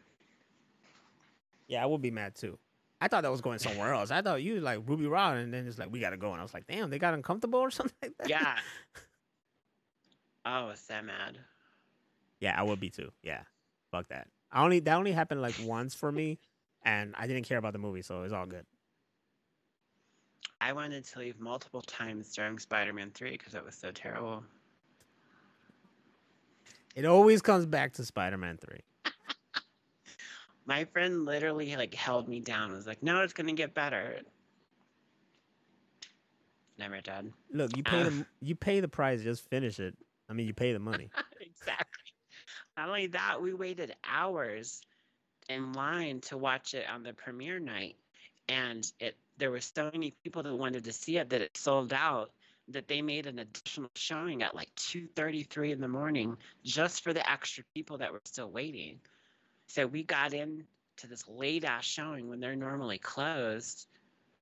Yeah, 1.68 1.84
I 1.84 1.86
would 1.86 2.02
be 2.02 2.12
mad 2.12 2.36
too. 2.36 2.58
I 3.00 3.08
thought 3.08 3.22
that 3.22 3.32
was 3.32 3.42
going 3.42 3.60
somewhere 3.60 3.94
else. 3.94 4.10
I 4.10 4.22
thought 4.22 4.42
you 4.42 4.60
like 4.60 4.80
Ruby 4.88 5.06
Rhod, 5.06 5.38
and 5.38 5.54
then 5.54 5.68
it's 5.68 5.78
like 5.78 5.92
we 5.92 6.00
gotta 6.00 6.18
go, 6.18 6.32
and 6.32 6.40
I 6.40 6.44
was 6.44 6.54
like, 6.54 6.66
damn, 6.68 6.90
they 6.90 6.98
got 6.98 7.14
uncomfortable 7.14 7.60
or 7.60 7.72
something 7.72 7.96
like 8.02 8.18
that. 8.18 8.30
Yeah. 8.30 8.56
oh, 10.46 10.50
I 10.52 10.66
was 10.66 10.82
that 10.88 11.06
mad. 11.06 11.38
Yeah, 12.40 12.60
I 12.60 12.64
would 12.64 12.80
be 12.80 12.90
too. 12.90 13.12
Yeah, 13.24 13.42
fuck 13.92 14.08
that. 14.10 14.28
I 14.52 14.64
only 14.64 14.80
that 14.80 14.96
only 14.96 15.12
happened 15.12 15.42
like 15.42 15.56
once 15.64 15.94
for 15.94 16.12
me, 16.12 16.40
and 16.84 17.14
I 17.18 17.28
didn't 17.28 17.44
care 17.44 17.58
about 17.58 17.74
the 17.74 17.80
movie, 17.80 18.02
so 18.02 18.24
it's 18.24 18.34
all 18.34 18.46
good. 18.46 18.66
I 20.60 20.74
wanted 20.74 21.06
to 21.06 21.20
leave 21.20 21.40
multiple 21.40 21.84
times 21.84 22.34
during 22.34 22.58
Spider 22.58 22.92
Man 22.92 23.12
3 23.14 23.32
because 23.32 23.54
it 23.54 23.64
was 23.64 23.76
so 23.76 23.92
terrible. 23.92 24.44
It 26.96 27.06
always 27.06 27.44
comes 27.44 27.68
back 27.68 27.94
to 27.94 28.04
Spider 28.04 28.38
Man 28.38 28.58
Three. 28.58 28.80
My 30.68 30.84
friend 30.86 31.26
literally 31.26 31.76
like 31.76 31.96
held 31.96 32.28
me 32.28 32.42
down. 32.42 32.72
I 32.72 32.76
Was 32.76 32.86
like, 32.86 33.02
"No, 33.02 33.22
it's 33.22 33.34
gonna 33.34 33.54
get 33.54 33.74
better." 33.74 34.20
Never 36.78 37.02
did. 37.02 37.34
Look, 37.52 37.76
you 37.76 37.84
pay 37.84 38.02
Uh. 38.02 38.10
the 38.10 38.26
you 38.42 38.56
pay 38.56 38.80
the 38.82 38.88
price, 38.88 39.24
just 39.24 39.50
finish 39.50 39.80
it. 39.80 39.96
I 40.30 40.34
mean, 40.34 40.46
you 40.46 40.54
pay 40.54 40.74
the 40.74 40.80
money. 40.80 41.10
exactly. 41.42 42.14
Not 42.76 42.90
only 42.90 43.08
that, 43.08 43.42
we 43.42 43.54
waited 43.54 43.96
hours 44.04 44.82
in 45.50 45.74
line 45.74 46.20
to 46.22 46.38
watch 46.38 46.74
it 46.74 46.86
on 46.88 47.02
the 47.02 47.14
premiere 47.14 47.60
night, 47.60 47.96
and 48.50 48.92
it 49.00 49.16
there 49.38 49.50
were 49.52 49.62
so 49.62 49.90
many 49.94 50.12
people 50.24 50.44
that 50.44 50.54
wanted 50.56 50.84
to 50.84 50.92
see 50.92 51.18
it 51.18 51.30
that 51.30 51.42
it 51.42 51.56
sold 51.58 51.94
out. 51.94 52.32
That 52.72 52.90
they 52.90 53.02
made 53.02 53.28
an 53.28 53.40
additional 53.40 53.90
showing 53.96 54.44
at 54.44 54.54
like 54.54 54.68
two 54.76 55.08
thirty 55.16 55.44
three 55.44 55.72
in 55.72 55.80
the 55.80 55.88
morning 55.88 56.36
just 56.66 57.02
for 57.02 57.14
the 57.14 57.28
extra 57.32 57.64
people 57.74 57.98
that 58.00 58.12
were 58.12 58.20
still 58.26 58.52
waiting. 58.52 59.00
So 59.68 59.86
we 59.86 60.04
got 60.04 60.34
in 60.34 60.64
to 60.98 61.08
this 61.08 61.28
late 61.28 61.64
ass 61.64 61.86
showing 61.86 62.30
when 62.30 62.40
they're 62.40 62.56
normally 62.56 62.98
closed. 62.98 63.88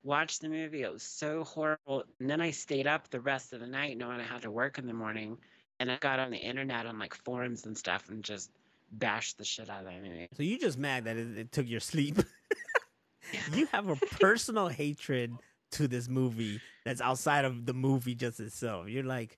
Watched 0.04 0.42
the 0.42 0.50
movie. 0.50 0.84
It 0.84 0.94
was 0.94 1.04
so 1.04 1.44
horrible. 1.44 2.04
And 2.20 2.30
then 2.30 2.40
I 2.40 2.52
stayed 2.52 2.88
up 2.88 3.10
the 3.10 3.20
rest 3.20 3.54
of 3.54 3.60
the 3.60 3.68
night 3.68 3.98
knowing 3.98 4.20
I 4.20 4.24
had 4.24 4.44
to 4.44 4.52
work 4.52 4.78
in 4.78 4.86
the 4.86 4.94
morning. 4.94 5.38
And 5.80 5.92
I 5.92 5.98
got 5.98 6.20
on 6.20 6.32
the 6.32 6.38
internet 6.38 6.86
on 6.86 7.00
like 7.00 7.16
forums 7.16 7.66
and 7.66 7.78
stuff 7.78 8.08
and 8.10 8.24
just 8.24 8.52
bashed 8.92 9.38
the 9.38 9.44
shit 9.44 9.70
out 9.70 9.80
of 9.80 9.86
that 9.86 10.02
movie. 10.02 10.30
So 10.38 10.44
you 10.44 10.60
just 10.60 10.78
mad 10.78 11.06
that 11.06 11.18
it, 11.18 11.38
it 11.38 11.52
took 11.52 11.68
your 11.68 11.80
sleep. 11.80 12.20
you 13.54 13.66
have 13.72 13.90
a 13.90 13.96
personal 13.96 14.68
hatred 14.68 15.34
to 15.72 15.88
this 15.88 16.08
movie 16.08 16.62
that's 16.86 17.02
outside 17.02 17.46
of 17.46 17.66
the 17.66 17.74
movie 17.74 18.16
just 18.16 18.40
itself. 18.40 18.88
You're 18.88 19.04
like, 19.04 19.38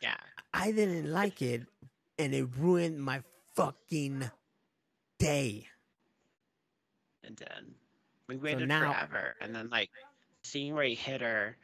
Yeah. 0.00 0.16
I 0.52 0.70
didn't 0.70 1.10
like 1.12 1.42
it, 1.42 1.62
and 2.16 2.32
it 2.32 2.46
ruined 2.56 3.02
my 3.02 3.22
fucking 3.56 4.30
day. 5.18 5.66
And 7.22 7.36
then 7.36 7.74
We 8.28 8.36
waited 8.36 8.68
now- 8.68 8.92
forever. 8.92 9.34
And 9.40 9.54
then 9.54 9.68
like 9.70 9.90
seeing 10.42 10.74
where 10.74 10.84
he 10.84 10.94
hit 10.94 11.20
her 11.20 11.56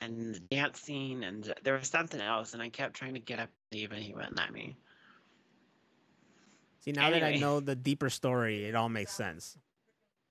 and 0.00 0.48
dancing 0.48 1.22
and 1.24 1.52
there 1.62 1.74
was 1.74 1.88
something 1.88 2.20
else 2.20 2.54
and 2.54 2.62
I 2.62 2.68
kept 2.68 2.94
trying 2.94 3.14
to 3.14 3.20
get 3.20 3.38
up 3.38 3.50
and 3.70 3.80
leave 3.80 3.92
and 3.92 4.02
he 4.02 4.14
wouldn't 4.14 4.36
let 4.36 4.52
me. 4.52 4.76
See, 6.80 6.92
now 6.92 7.10
that 7.10 7.22
I 7.22 7.36
know 7.36 7.60
the 7.60 7.76
deeper 7.76 8.10
story, 8.10 8.64
it 8.64 8.74
all 8.74 8.88
makes 8.88 9.12
sense. 9.12 9.56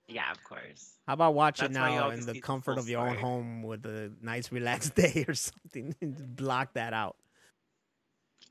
Yeah, 0.08 0.30
of 0.30 0.44
course. 0.44 0.98
How 1.06 1.14
about 1.14 1.34
watch 1.34 1.60
it 1.60 1.72
That's 1.72 1.90
you 1.90 1.96
now 1.96 2.10
in 2.10 2.20
the 2.20 2.26
see 2.26 2.32
the 2.32 2.40
comfort 2.40 2.76
of 2.76 2.88
your 2.88 3.08
own 3.08 3.16
home 3.16 3.62
with 3.62 3.86
a 3.86 4.12
nice, 4.20 4.52
relaxed 4.52 4.94
day 4.94 5.24
or 5.26 5.34
something? 5.34 5.94
Block 6.36 6.74
that 6.74 6.92
out. 6.92 7.16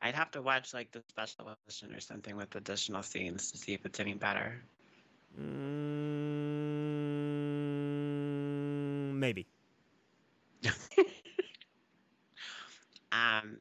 I'd 0.01 0.15
have 0.15 0.31
to 0.31 0.41
watch 0.41 0.73
like 0.73 0.91
the 0.91 1.03
special 1.09 1.49
edition 1.49 1.93
or 1.93 1.99
something 1.99 2.35
with 2.35 2.55
additional 2.55 3.03
scenes 3.03 3.51
to 3.51 3.57
see 3.57 3.73
if 3.73 3.85
it's 3.85 3.99
any 3.99 4.13
better. 4.13 4.63
Mm, 5.39 5.43
maybe. 9.13 9.47
Um, 13.11 13.57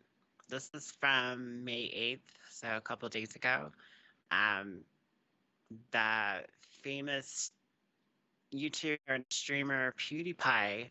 this 0.49 0.71
is 0.75 0.93
from 1.01 1.65
May 1.65 2.19
8th, 2.19 2.21
so 2.51 2.69
a 2.77 2.81
couple 2.81 3.09
days 3.09 3.35
ago. 3.35 3.71
Um, 4.31 4.83
the 5.91 6.45
famous 6.83 7.51
YouTuber 8.55 8.99
and 9.09 9.25
streamer 9.31 9.93
PewDiePie 9.99 10.91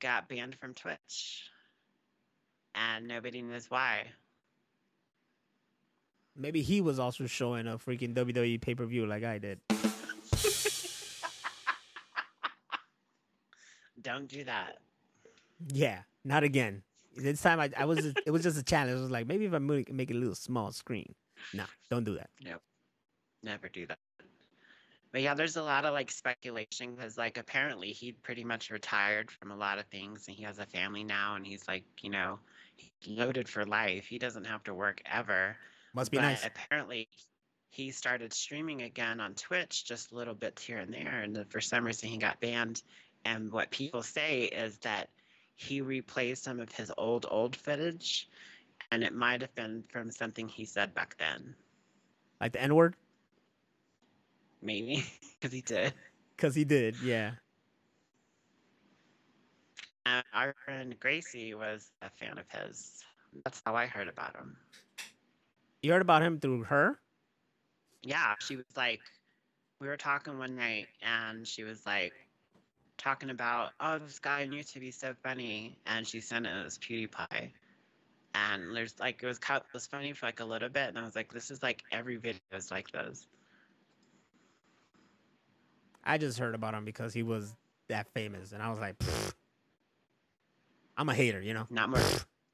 got 0.00 0.28
banned 0.28 0.54
from 0.54 0.74
Twitch, 0.74 1.50
and 2.74 3.08
nobody 3.08 3.42
knows 3.42 3.70
why. 3.70 4.06
Maybe 6.36 6.62
he 6.62 6.80
was 6.80 6.98
also 6.98 7.26
showing 7.26 7.66
a 7.66 7.78
freaking 7.78 8.14
WWE 8.14 8.60
pay 8.60 8.74
per 8.74 8.84
view 8.84 9.06
like 9.06 9.24
I 9.24 9.38
did. 9.38 9.60
Don't 14.02 14.28
do 14.28 14.44
that. 14.44 14.78
Yeah, 15.72 16.00
not 16.24 16.44
again. 16.44 16.82
This 17.16 17.40
time 17.40 17.58
I, 17.58 17.70
I 17.76 17.86
was 17.86 17.98
just, 17.98 18.18
it 18.26 18.30
was 18.30 18.42
just 18.42 18.58
a 18.58 18.62
challenge. 18.62 18.98
It 18.98 19.00
was 19.00 19.10
like 19.10 19.26
maybe 19.26 19.46
if 19.46 19.54
I 19.54 19.58
make, 19.58 19.92
make 19.92 20.10
it 20.10 20.16
a 20.16 20.18
little 20.18 20.34
small 20.34 20.70
screen. 20.70 21.14
Nah, 21.54 21.64
don't 21.90 22.04
do 22.04 22.14
that. 22.14 22.30
Nope. 22.44 22.62
Never 23.42 23.68
do 23.68 23.86
that. 23.86 23.98
But 25.12 25.22
yeah, 25.22 25.34
there's 25.34 25.56
a 25.56 25.62
lot 25.62 25.84
of 25.86 25.94
like 25.94 26.10
speculation 26.10 26.94
because 26.94 27.16
like 27.16 27.38
apparently 27.38 27.88
he 27.88 28.12
pretty 28.12 28.44
much 28.44 28.70
retired 28.70 29.30
from 29.30 29.50
a 29.50 29.56
lot 29.56 29.78
of 29.78 29.86
things 29.86 30.28
and 30.28 30.36
he 30.36 30.42
has 30.42 30.58
a 30.58 30.66
family 30.66 31.04
now 31.04 31.36
and 31.36 31.46
he's 31.46 31.66
like, 31.66 31.84
you 32.02 32.10
know, 32.10 32.38
he's 32.76 32.92
loaded 33.08 33.48
for 33.48 33.64
life. 33.64 34.06
He 34.06 34.18
doesn't 34.18 34.44
have 34.44 34.62
to 34.64 34.74
work 34.74 35.00
ever. 35.10 35.56
Must 35.96 36.10
be 36.10 36.18
but 36.18 36.24
nice. 36.24 36.44
apparently 36.44 37.08
he 37.70 37.90
started 37.90 38.30
streaming 38.34 38.82
again 38.82 39.18
on 39.18 39.32
Twitch 39.34 39.86
just 39.86 40.12
a 40.12 40.14
little 40.14 40.34
bit 40.34 40.60
here 40.60 40.76
and 40.76 40.92
there, 40.92 41.22
and 41.22 41.50
for 41.50 41.62
some 41.62 41.84
reason 41.86 42.10
he 42.10 42.18
got 42.18 42.38
banned. 42.38 42.82
And 43.24 43.50
what 43.50 43.70
people 43.70 44.02
say 44.02 44.42
is 44.42 44.76
that 44.80 45.08
he 45.54 45.80
replayed 45.80 46.36
some 46.36 46.60
of 46.60 46.70
his 46.70 46.92
old 46.98 47.24
old 47.30 47.56
footage, 47.56 48.28
and 48.92 49.02
it 49.02 49.14
might 49.14 49.40
have 49.40 49.54
been 49.54 49.84
from 49.88 50.10
something 50.10 50.46
he 50.46 50.66
said 50.66 50.94
back 50.94 51.16
then, 51.18 51.54
Like 52.42 52.52
the 52.52 52.60
N 52.60 52.74
word? 52.74 52.94
maybe 54.60 55.02
because 55.40 55.54
he 55.54 55.62
did. 55.62 55.94
Because 56.36 56.54
he 56.54 56.64
did, 56.64 56.96
yeah. 57.02 57.30
And 60.04 60.22
our 60.34 60.54
friend 60.66 60.94
Gracie 61.00 61.54
was 61.54 61.90
a 62.02 62.10
fan 62.10 62.36
of 62.36 62.44
his. 62.50 63.02
That's 63.44 63.62
how 63.64 63.74
I 63.74 63.86
heard 63.86 64.08
about 64.08 64.36
him. 64.36 64.58
You 65.82 65.92
heard 65.92 66.02
about 66.02 66.22
him 66.22 66.40
through 66.40 66.64
her? 66.64 66.98
yeah, 68.06 68.34
she 68.38 68.56
was 68.56 68.64
like, 68.76 69.00
we 69.80 69.88
were 69.88 69.96
talking 69.96 70.38
one 70.38 70.56
night, 70.56 70.86
and 71.02 71.46
she 71.46 71.64
was 71.64 71.84
like, 71.84 72.12
talking 72.98 73.30
about, 73.30 73.70
oh, 73.80 73.98
this 73.98 74.18
guy 74.18 74.42
on 74.42 74.50
YouTube, 74.50 74.82
he's 74.82 74.96
so 74.96 75.14
funny, 75.22 75.76
and 75.86 76.06
she 76.06 76.20
sent 76.20 76.46
it 76.46 76.50
as 76.64 76.78
PewDiePie, 76.78 77.50
and 78.34 78.76
there's 78.76 78.98
like, 79.00 79.22
it 79.22 79.26
was 79.26 79.38
it 79.38 79.62
was 79.74 79.86
funny 79.86 80.12
for 80.12 80.26
like 80.26 80.40
a 80.40 80.44
little 80.44 80.68
bit, 80.68 80.88
and 80.88 80.98
I 80.98 81.02
was 81.02 81.16
like, 81.16 81.32
this 81.32 81.50
is 81.50 81.62
like 81.62 81.82
every 81.90 82.16
video 82.16 82.40
is 82.52 82.70
like 82.70 82.90
this. 82.92 83.26
I 86.04 86.18
just 86.18 86.38
heard 86.38 86.54
about 86.54 86.74
him 86.74 86.84
because 86.84 87.12
he 87.12 87.24
was 87.24 87.54
that 87.88 88.06
famous, 88.14 88.52
and 88.52 88.62
I 88.62 88.70
was 88.70 88.78
like, 88.78 88.96
"Pfft." 88.98 89.34
I'm 90.96 91.08
a 91.08 91.14
hater, 91.14 91.42
you 91.42 91.52
know. 91.52 91.66
Not 91.68 91.90
more, 91.90 92.00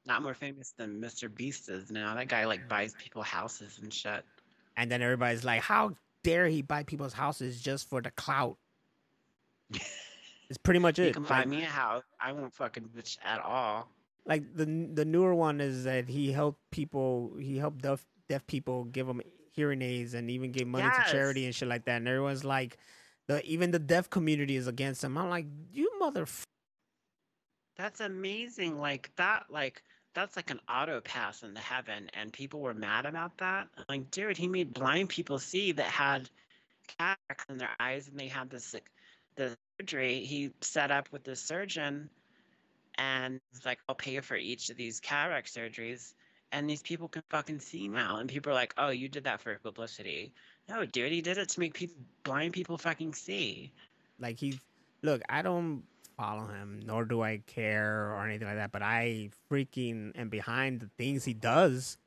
not 0.05 0.21
more 0.21 0.33
famous 0.33 0.71
than 0.77 0.99
Mr. 1.01 1.33
Beast 1.33 1.69
is 1.69 1.89
now. 1.91 2.15
That 2.15 2.27
guy 2.27 2.45
like 2.45 2.67
buys 2.67 2.93
people 2.93 3.21
houses 3.23 3.79
and 3.81 3.93
shit. 3.93 4.23
And 4.77 4.91
then 4.91 5.01
everybody's 5.01 5.43
like, 5.43 5.61
"How 5.61 5.95
dare 6.23 6.47
he 6.47 6.61
buy 6.61 6.83
people's 6.83 7.13
houses 7.13 7.61
just 7.61 7.89
for 7.89 8.01
the 8.01 8.11
clout?" 8.11 8.57
it's 10.49 10.57
pretty 10.63 10.79
much 10.79 10.99
it. 10.99 11.07
You 11.07 11.13
can 11.13 11.23
buy 11.23 11.39
Like- 11.39 11.47
me 11.47 11.63
a 11.63 11.67
house. 11.67 12.03
I 12.19 12.31
won't 12.31 12.53
fucking 12.53 12.89
bitch 12.95 13.17
at 13.23 13.39
all. 13.41 13.87
like 14.25 14.43
the 14.55 14.65
the 14.93 15.03
newer 15.05 15.35
one 15.35 15.59
is 15.59 15.83
that 15.83 16.07
he 16.07 16.31
helped 16.31 16.59
people 16.71 17.33
he 17.39 17.57
helped 17.57 17.81
deaf 17.81 18.05
deaf 18.29 18.45
people 18.47 18.85
give 18.85 19.05
them 19.05 19.19
hearing 19.51 19.81
aids 19.81 20.13
and 20.13 20.31
even 20.31 20.51
gave 20.53 20.65
money 20.65 20.83
to 20.89 21.11
charity 21.11 21.43
and 21.45 21.53
shit 21.53 21.67
like 21.67 21.83
that 21.85 21.97
and 21.97 22.07
everyone's 22.07 22.45
like 22.45 22.77
the 23.27 23.43
even 23.43 23.71
the 23.71 23.79
deaf 23.79 24.09
community 24.09 24.55
is 24.55 24.65
against 24.65 25.03
him 25.03 25.17
i'm 25.17 25.29
like 25.29 25.45
you 25.73 25.91
mother 25.99 26.25
That's 27.75 27.99
amazing. 27.99 28.79
Like 28.79 29.11
that, 29.17 29.45
like 29.49 29.83
that's 30.13 30.35
like 30.35 30.51
an 30.51 30.59
auto 30.69 31.01
pass 31.01 31.43
into 31.43 31.59
heaven, 31.61 32.09
and 32.13 32.31
people 32.31 32.61
were 32.61 32.73
mad 32.73 33.05
about 33.05 33.37
that. 33.39 33.67
Like, 33.89 34.11
dude, 34.11 34.37
he 34.37 34.47
made 34.47 34.73
blind 34.73 35.09
people 35.09 35.39
see 35.39 35.71
that 35.73 35.85
had 35.87 36.29
cataracts 36.99 37.45
in 37.49 37.57
their 37.57 37.71
eyes, 37.79 38.07
and 38.07 38.19
they 38.19 38.27
had 38.27 38.49
this 38.49 38.73
like, 38.73 38.89
the 39.35 39.57
surgery. 39.79 40.19
He 40.25 40.51
set 40.61 40.91
up 40.91 41.11
with 41.11 41.23
the 41.23 41.35
surgeon, 41.35 42.09
and 42.97 43.39
was 43.51 43.65
like, 43.65 43.79
I'll 43.89 43.95
pay 43.95 44.19
for 44.21 44.35
each 44.35 44.69
of 44.69 44.77
these 44.77 44.99
cataract 44.99 45.53
surgeries, 45.53 46.13
and 46.51 46.69
these 46.69 46.83
people 46.83 47.07
can 47.07 47.23
fucking 47.29 47.59
see 47.59 47.87
now. 47.87 48.17
And 48.17 48.29
people 48.29 48.51
are 48.51 48.55
like, 48.55 48.73
oh, 48.77 48.89
you 48.89 49.09
did 49.09 49.23
that 49.23 49.41
for 49.41 49.57
publicity. 49.59 50.33
No, 50.69 50.85
dude, 50.85 51.11
he 51.11 51.21
did 51.21 51.37
it 51.37 51.49
to 51.49 51.59
make 51.59 51.73
people 51.73 51.97
blind 52.23 52.53
people 52.53 52.77
fucking 52.77 53.13
see. 53.13 53.71
like 54.19 54.37
he 54.39 54.59
look 55.01 55.21
i 55.29 55.41
don't 55.41 55.83
follow 56.23 56.45
him 56.47 56.79
nor 56.85 57.03
do 57.05 57.21
i 57.21 57.33
care 57.47 58.11
or 58.13 58.25
anything 58.27 58.47
like 58.47 58.57
that 58.57 58.71
but 58.71 58.81
i 58.81 59.29
freaking 59.49 60.11
am 60.17 60.29
behind 60.29 60.79
the 60.79 60.89
things 60.97 61.25
he 61.25 61.33
does 61.33 61.97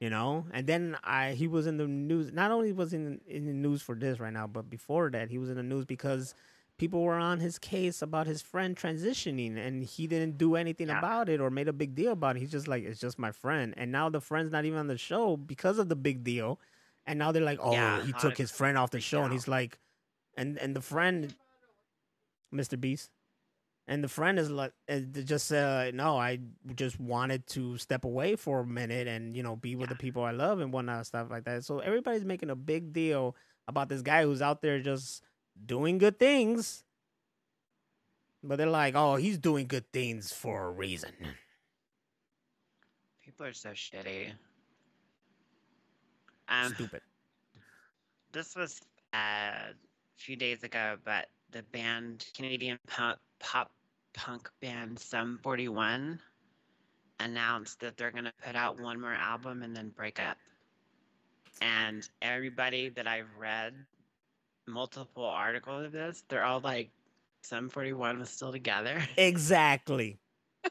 you 0.00 0.10
know 0.10 0.44
and 0.52 0.66
then 0.66 0.96
i 1.02 1.32
he 1.32 1.46
was 1.48 1.66
in 1.66 1.76
the 1.76 1.86
news 1.86 2.32
not 2.32 2.50
only 2.50 2.72
was 2.72 2.92
in 2.92 3.20
in 3.26 3.46
the 3.46 3.52
news 3.52 3.80
for 3.82 3.94
this 3.94 4.20
right 4.20 4.32
now 4.32 4.46
but 4.46 4.68
before 4.70 5.10
that 5.10 5.30
he 5.30 5.38
was 5.38 5.48
in 5.50 5.56
the 5.56 5.62
news 5.62 5.84
because 5.84 6.34
people 6.78 7.00
were 7.02 7.14
on 7.30 7.40
his 7.40 7.58
case 7.58 8.02
about 8.02 8.26
his 8.26 8.42
friend 8.42 8.76
transitioning 8.76 9.56
and 9.56 9.82
he 9.82 10.06
didn't 10.06 10.36
do 10.36 10.54
anything 10.56 10.88
Yeah. 10.88 10.98
about 10.98 11.28
it 11.30 11.40
or 11.40 11.48
made 11.50 11.68
a 11.68 11.72
big 11.72 11.94
deal 11.94 12.12
about 12.12 12.36
it 12.36 12.40
he's 12.40 12.50
just 12.52 12.68
like 12.68 12.84
it's 12.84 13.00
just 13.00 13.18
my 13.18 13.32
friend 13.32 13.74
and 13.76 13.90
now 13.90 14.10
the 14.10 14.20
friend's 14.20 14.52
not 14.52 14.64
even 14.66 14.78
on 14.78 14.86
the 14.86 14.98
show 14.98 15.36
because 15.38 15.78
of 15.78 15.88
the 15.88 15.96
big 15.96 16.22
deal 16.22 16.60
and 17.06 17.18
now 17.18 17.32
they're 17.32 17.42
like 17.52 17.60
oh 17.62 17.72
Yeah, 17.72 18.04
he 18.04 18.12
took 18.12 18.36
his 18.36 18.50
friend 18.50 18.76
off 18.78 18.90
the 18.90 19.00
show 19.00 19.22
and 19.24 19.32
he's 19.32 19.48
like 19.48 19.78
and 20.36 20.58
and 20.58 20.76
the 20.76 20.82
friend 20.82 21.34
Mr. 22.54 22.80
Beast. 22.80 23.10
And 23.88 24.02
the 24.02 24.08
friend 24.08 24.38
is 24.38 24.50
like, 24.50 24.72
they 24.88 25.22
just 25.22 25.52
uh, 25.52 25.92
no, 25.92 26.16
I 26.18 26.40
just 26.74 26.98
wanted 26.98 27.46
to 27.48 27.78
step 27.78 28.04
away 28.04 28.34
for 28.34 28.60
a 28.60 28.66
minute 28.66 29.06
and 29.06 29.36
you 29.36 29.44
know 29.44 29.54
be 29.54 29.76
with 29.76 29.90
the 29.90 29.94
people 29.94 30.24
I 30.24 30.32
love 30.32 30.60
and 30.60 30.72
whatnot, 30.72 31.06
stuff 31.06 31.28
like 31.30 31.44
that. 31.44 31.64
So 31.64 31.78
everybody's 31.78 32.24
making 32.24 32.50
a 32.50 32.56
big 32.56 32.92
deal 32.92 33.36
about 33.68 33.88
this 33.88 34.02
guy 34.02 34.24
who's 34.24 34.42
out 34.42 34.60
there 34.60 34.80
just 34.80 35.22
doing 35.64 35.98
good 35.98 36.18
things, 36.18 36.84
but 38.42 38.56
they're 38.56 38.66
like, 38.66 38.94
oh, 38.96 39.16
he's 39.16 39.38
doing 39.38 39.66
good 39.66 39.90
things 39.92 40.32
for 40.32 40.66
a 40.66 40.70
reason. 40.70 41.12
People 43.24 43.46
are 43.46 43.52
so 43.52 43.70
shitty. 43.70 44.32
Um, 46.48 46.72
Stupid. 46.74 47.02
this 48.32 48.54
was 48.54 48.80
uh, 49.12 49.16
a 49.16 49.74
few 50.16 50.36
days 50.36 50.62
ago, 50.62 50.96
but 51.04 51.26
the 51.50 51.62
band 51.72 52.26
Canadian 52.36 52.78
pop, 52.86 53.18
pop 53.40 53.72
punk 54.16 54.50
band 54.60 54.98
Sum 54.98 55.38
41 55.42 56.18
announced 57.20 57.80
that 57.80 57.96
they're 57.96 58.10
gonna 58.10 58.32
put 58.44 58.56
out 58.56 58.80
one 58.80 59.00
more 59.00 59.12
album 59.12 59.62
and 59.62 59.76
then 59.76 59.90
break 59.90 60.18
up. 60.18 60.36
And 61.60 62.06
everybody 62.20 62.88
that 62.90 63.06
I've 63.06 63.28
read 63.38 63.74
multiple 64.66 65.24
articles 65.24 65.86
of 65.86 65.92
this, 65.92 66.24
they're 66.28 66.44
all 66.44 66.60
like, 66.60 66.90
Sum 67.42 67.68
41 67.68 68.18
was 68.18 68.30
still 68.30 68.50
together. 68.50 69.00
Exactly. 69.16 70.18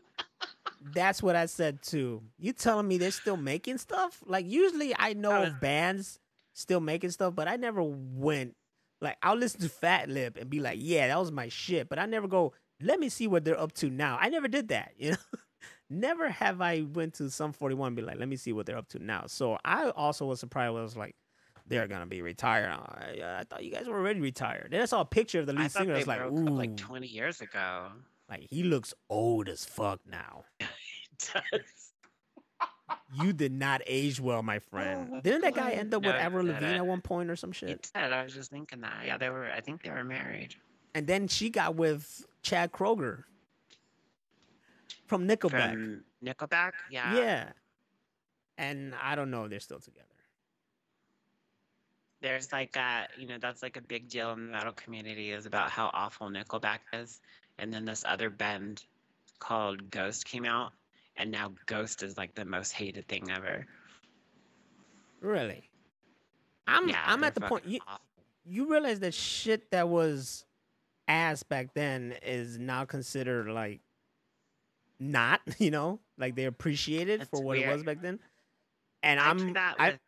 That's 0.94 1.24
what 1.24 1.36
I 1.36 1.46
said 1.46 1.82
too. 1.82 2.22
You 2.38 2.52
telling 2.52 2.88
me 2.88 2.98
they're 2.98 3.12
still 3.12 3.38
making 3.38 3.78
stuff? 3.78 4.22
Like 4.26 4.46
usually 4.50 4.94
I 4.98 5.14
know 5.14 5.44
of 5.44 5.62
bands 5.62 6.20
still 6.54 6.82
making 6.82 7.12
stuff, 7.12 7.34
but 7.34 7.48
I 7.48 7.56
never 7.56 7.82
went 7.82 8.56
like 9.02 9.18
I'll 9.22 9.38
listen 9.38 9.62
to 9.62 9.70
Fat 9.70 10.10
Lip 10.10 10.38
and 10.40 10.50
be 10.50 10.60
like, 10.60 10.80
yeah, 10.82 11.08
that 11.08 11.20
was 11.20 11.32
my 11.32 11.48
shit. 11.50 11.90
But 11.90 12.00
I 12.00 12.06
never 12.06 12.28
go, 12.28 12.54
let 12.82 13.00
me 13.00 13.10
see 13.10 13.28
what 13.28 13.46
they're 13.46 13.60
up 13.60 13.74
to 13.74 13.90
now. 13.90 14.18
I 14.20 14.30
never 14.30 14.48
did 14.48 14.70
that, 14.70 14.92
you 14.98 15.12
know. 15.12 15.18
never 15.90 16.30
have 16.30 16.62
I 16.62 16.82
went 16.82 17.16
to 17.16 17.30
Sum 17.30 17.54
41 17.54 17.88
and 17.88 17.96
be 17.96 18.02
like, 18.02 18.20
let 18.20 18.28
me 18.28 18.36
see 18.36 18.54
what 18.54 18.66
they're 18.66 18.78
up 18.78 18.90
to 18.90 19.00
now. 19.00 19.26
So 19.28 19.58
I 19.64 19.90
also 19.90 20.26
was 20.26 20.40
surprised. 20.40 20.74
when 20.74 20.82
I 20.82 20.84
was 20.84 20.98
like, 20.98 21.16
they're 21.68 21.88
gonna 21.88 22.06
be 22.06 22.22
retired. 22.22 22.70
I, 22.70 23.40
I 23.40 23.44
thought 23.44 23.64
you 23.64 23.72
guys 23.72 23.88
were 23.88 23.98
already 23.98 24.20
retired. 24.20 24.68
Then 24.72 24.82
I 24.82 24.86
saw 24.86 25.02
a 25.02 25.06
picture 25.06 25.40
of 25.40 25.48
the 25.48 25.54
lead 25.54 25.72
thought 25.72 25.82
singer. 25.82 25.94
I 25.94 25.98
was 25.98 26.08
like, 26.08 26.22
ooh, 26.22 26.46
like 26.46 26.78
20 26.78 27.08
years 27.08 27.42
ago. 27.42 27.88
like 28.30 28.46
he 28.50 28.64
looks 28.64 28.94
old 29.10 29.50
as 29.50 29.66
fuck 29.66 30.00
now. 30.06 30.44
You 33.14 33.34
did 33.34 33.52
not 33.52 33.82
age 33.88 34.20
well, 34.20 34.44
my 34.44 34.60
friend. 34.60 35.10
Oh 35.14 35.22
Didn't 35.22 35.42
that 35.42 35.56
guy 35.56 35.72
end 35.72 35.94
up 35.94 36.04
with 36.04 36.14
No, 36.14 36.20
he 36.20 36.26
Avril 36.26 36.46
Lavigne 36.46 36.76
at 36.76 36.86
one 36.86 37.02
point 37.02 37.30
or 37.30 37.36
some 37.36 37.52
shit? 37.52 37.70
He 37.70 37.76
did. 38.00 38.14
I 38.14 38.24
was 38.24 38.34
just 38.34 38.52
thinking 38.52 38.82
that. 38.82 39.06
Yeah, 39.06 39.18
they 39.18 39.30
were. 39.30 39.50
I 39.50 39.62
think 39.62 39.84
they 39.84 39.90
were 39.90 40.04
married. 40.04 40.56
And 40.94 41.08
then 41.08 41.28
she 41.28 41.50
got 41.50 41.76
with 41.76 42.26
Chad 42.46 42.72
Kroeger 42.72 43.24
from 45.08 45.28
Nickelback. 45.28 45.72
From 45.72 46.04
Nickelback. 46.24 46.74
Yeah. 46.92 47.16
yeah. 47.16 47.50
And 48.58 48.94
I 49.02 49.16
don't 49.16 49.32
know 49.32 49.46
if 49.46 49.50
they're 49.50 49.60
still 49.60 49.80
together. 49.80 50.06
There's 52.22 52.52
like 52.52 52.76
a, 52.76 53.08
you 53.18 53.28
know, 53.28 53.38
that's 53.42 53.64
like 53.64 53.78
a 53.78 53.82
big 53.82 54.10
deal 54.10 54.32
in 54.32 54.46
the 54.46 54.52
metal 54.52 54.74
community 54.74 55.32
is 55.32 55.48
about 55.48 55.72
how 55.72 55.90
awful 55.94 56.30
Nickelback 56.30 56.80
is, 56.94 57.20
and 57.58 57.74
then 57.74 57.84
this 57.84 58.04
other 58.08 58.30
band 58.30 58.84
called 59.40 59.90
Ghost 59.90 60.26
came 60.26 60.46
out, 60.46 60.72
and 61.18 61.32
now 61.32 61.52
Ghost 61.66 62.04
is 62.04 62.16
like 62.16 62.36
the 62.36 62.46
most 62.46 62.72
hated 62.72 63.08
thing 63.08 63.30
ever. 63.32 63.66
Really? 65.20 65.70
I'm 66.68 66.88
yeah, 66.88 67.04
I'm 67.06 67.24
at 67.24 67.36
the 67.36 67.42
point 67.42 67.68
you, 67.68 67.80
awful. 67.88 68.02
you 68.46 68.72
realize 68.72 69.00
that 69.02 69.14
shit 69.14 69.70
that 69.72 69.90
was 69.90 70.46
ass 71.08 71.44
back 71.44 71.74
then 71.74 72.16
is 72.24 72.58
now 72.58 72.86
considered 72.86 73.48
like 73.48 73.82
not, 75.00 75.42
you 75.58 75.72
know? 75.72 76.00
Like 76.18 76.36
they 76.36 76.46
appreciated 76.46 77.22
it 77.22 77.22
It's 77.22 77.30
for 77.30 77.44
what 77.44 77.58
it 77.58 77.68
was 77.68 77.84
back 77.84 78.02
then. 78.02 78.20
And 79.04 79.20
I 79.20 79.30
I'm 79.30 79.54
that 79.54 79.76
I, 79.78 79.92
with, 79.92 80.00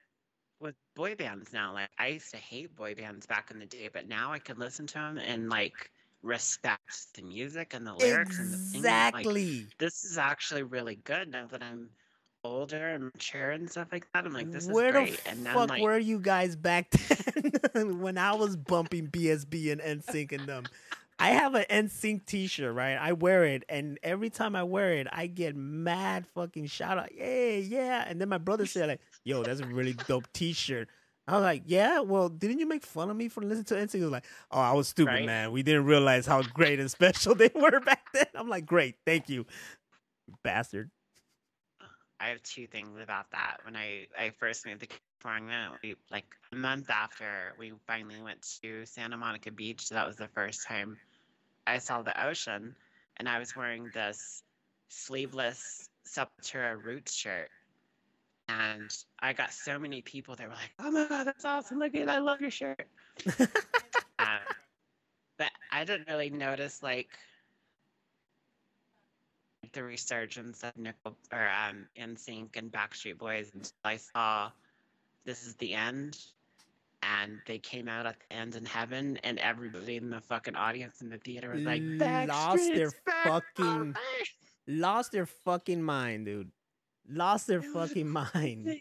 with 0.60 0.76
boy 0.96 1.16
bands 1.16 1.54
now. 1.54 1.74
Like 1.74 1.90
I 1.98 2.08
used 2.08 2.32
to 2.32 2.38
hate 2.38 2.76
boy 2.76 2.96
bands 2.96 3.26
back 3.26 3.52
in 3.52 3.60
the 3.60 3.66
day, 3.66 3.90
but 3.92 4.08
now 4.08 4.32
I 4.32 4.40
can 4.40 4.58
listen 4.58 4.88
to 4.88 4.94
them 4.94 5.18
and 5.18 5.50
like 5.50 5.92
respect 6.24 7.14
the 7.16 7.22
music 7.22 7.74
and 7.74 7.86
the 7.86 7.94
lyrics 7.94 8.40
and 8.40 8.54
the 8.54 8.58
singing. 8.58 8.84
Like, 8.84 9.16
exactly. 9.16 9.66
this 9.78 10.04
is 10.04 10.18
actually 10.18 10.64
really 10.64 10.96
good 10.96 11.30
now 11.30 11.48
that 11.48 11.62
I'm 11.62 11.90
older 12.48 12.88
and 12.88 13.06
mature 13.06 13.52
and 13.52 13.70
stuff 13.70 13.88
like 13.92 14.08
that. 14.14 14.26
I'm 14.26 14.34
like, 14.34 14.52
this 14.52 14.68
Where 14.68 14.88
is 14.98 15.18
the 15.18 15.22
great. 15.24 15.38
and 15.38 15.48
fuck 15.48 15.70
like, 15.70 15.82
were 15.82 15.98
you 15.98 16.20
guys 16.20 16.56
back 16.56 16.90
then 17.74 18.00
when 18.02 18.18
I 18.18 18.34
was 18.36 18.56
bumping 18.56 19.08
BSB 19.08 19.72
and 19.72 19.82
NSYNC 19.82 20.32
and 20.34 20.48
them? 20.48 20.64
I 21.20 21.30
have 21.30 21.56
an 21.56 21.66
NSYNC 21.70 22.26
t-shirt, 22.28 22.76
right? 22.76 22.96
I 22.96 23.14
wear 23.14 23.44
it, 23.44 23.64
and 23.70 23.98
every 24.04 24.30
time 24.30 24.56
I 24.56 24.62
wear 24.62 24.94
it, 24.94 25.08
I 25.12 25.26
get 25.26 25.56
mad 25.56 26.28
fucking 26.36 26.68
shout 26.68 27.00
out, 27.00 27.10
yeah, 27.16 27.54
yeah. 27.54 28.06
And 28.08 28.22
then 28.22 28.30
my 28.30 28.38
brother 28.38 28.68
said, 28.68 28.88
like, 28.88 29.02
yo, 29.24 29.42
that's 29.42 29.60
a 29.60 29.66
really 29.66 29.94
dope 30.08 30.32
t-shirt. 30.34 30.88
I 31.28 31.34
was 31.34 31.42
like, 31.42 31.64
yeah, 31.66 32.02
well, 32.02 32.30
didn't 32.30 32.60
you 32.60 32.68
make 32.68 32.84
fun 32.86 33.10
of 33.10 33.18
me 33.18 33.30
for 33.30 33.42
listening 33.42 33.66
to 33.66 33.74
NSYNC? 33.74 33.96
He 33.96 34.02
was 34.04 34.12
like, 34.12 34.26
oh, 34.52 34.60
I 34.62 34.74
was 34.74 34.90
stupid, 34.90 35.12
Right. 35.12 35.26
man. 35.26 35.52
We 35.52 35.64
didn't 35.64 35.86
realize 35.86 36.28
how 36.28 36.44
great 36.44 36.80
and 36.80 36.90
special 36.90 37.34
they 37.36 37.50
were 37.56 37.80
back 37.80 38.06
then. 38.14 38.28
I'm 38.36 38.48
like, 38.48 38.68
great, 38.68 38.96
thank 39.04 39.28
you, 39.28 39.48
bastard. 40.44 40.92
I 42.20 42.30
have 42.30 42.42
two 42.44 42.68
things 42.68 43.00
about 43.02 43.30
that. 43.32 43.58
When 43.64 43.76
I, 43.76 44.08
I 44.18 44.32
first 44.40 44.66
moved 44.66 44.82
to 44.82 44.88
California, 44.88 45.72
we, 45.84 45.96
like 46.12 46.26
a 46.52 46.56
month 46.56 46.90
after 46.90 47.54
we 47.60 47.74
finally 47.86 48.22
went 48.22 48.46
to 48.64 48.86
Santa 48.86 49.18
Monica 49.18 49.52
Beach, 49.52 49.88
so 49.88 49.96
that 49.96 50.08
was 50.08 50.16
the 50.16 50.28
first 50.30 50.66
time 50.68 50.98
I 51.68 51.78
saw 51.80 52.02
the 52.02 52.26
ocean, 52.26 52.76
and 53.18 53.30
I 53.30 53.40
was 53.40 53.56
wearing 53.56 53.90
this 53.94 54.42
sleeveless 54.90 55.90
Sepultura 56.08 56.82
Roots 56.82 57.14
shirt. 57.14 57.50
And 58.50 58.90
I 59.20 59.34
got 59.34 59.52
so 59.52 59.78
many 59.78 60.02
people 60.02 60.36
that 60.38 60.48
were 60.48 60.54
like, 60.54 60.74
"Oh 60.80 60.90
my 60.90 61.06
god, 61.08 61.26
that's 61.26 61.44
awesome! 61.44 61.80
Look 61.80 61.94
at, 61.96 62.04
it. 62.04 62.10
I 62.10 62.20
love 62.20 62.40
your 62.40 62.50
shirt." 62.50 62.88
um, 64.20 64.40
but 65.38 65.52
I 65.70 65.84
didn't 65.84 66.08
really 66.08 66.30
notice 66.30 66.82
like 66.82 67.10
the 69.78 69.84
resurgence 69.84 70.64
of 70.64 70.76
Nickel 70.76 71.16
or 71.32 71.48
um 71.50 71.86
NSYNC 71.96 72.56
and 72.56 72.72
Backstreet 72.72 73.20
Boys 73.20 73.52
until 73.54 73.72
I 73.86 73.98
saw 73.98 74.50
This 75.24 75.46
Is 75.46 75.54
the 75.58 75.76
End, 75.76 76.18
and 77.04 77.40
they 77.46 77.60
came 77.60 77.88
out 77.88 78.08
at 78.08 78.16
the 78.20 78.36
end 78.36 78.56
in 78.56 78.66
heaven, 78.66 79.20
and 79.24 79.38
everybody 79.38 79.98
in 79.98 80.10
the 80.10 80.20
fucking 80.20 80.56
audience 80.56 81.02
in 81.02 81.10
the 81.10 81.20
theater 81.20 81.52
was 81.52 81.62
like, 81.62 81.84
Lost 81.84 82.74
their 82.74 82.90
fucking- 83.24 83.94
baby!" 83.94 84.30
Lost 84.80 85.12
their 85.12 85.28
fucking 85.28 85.82
mind, 85.82 86.26
dude. 86.26 86.52
Lost 87.08 87.46
their 87.46 87.62
fucking 87.62 88.10
mind. 88.10 88.80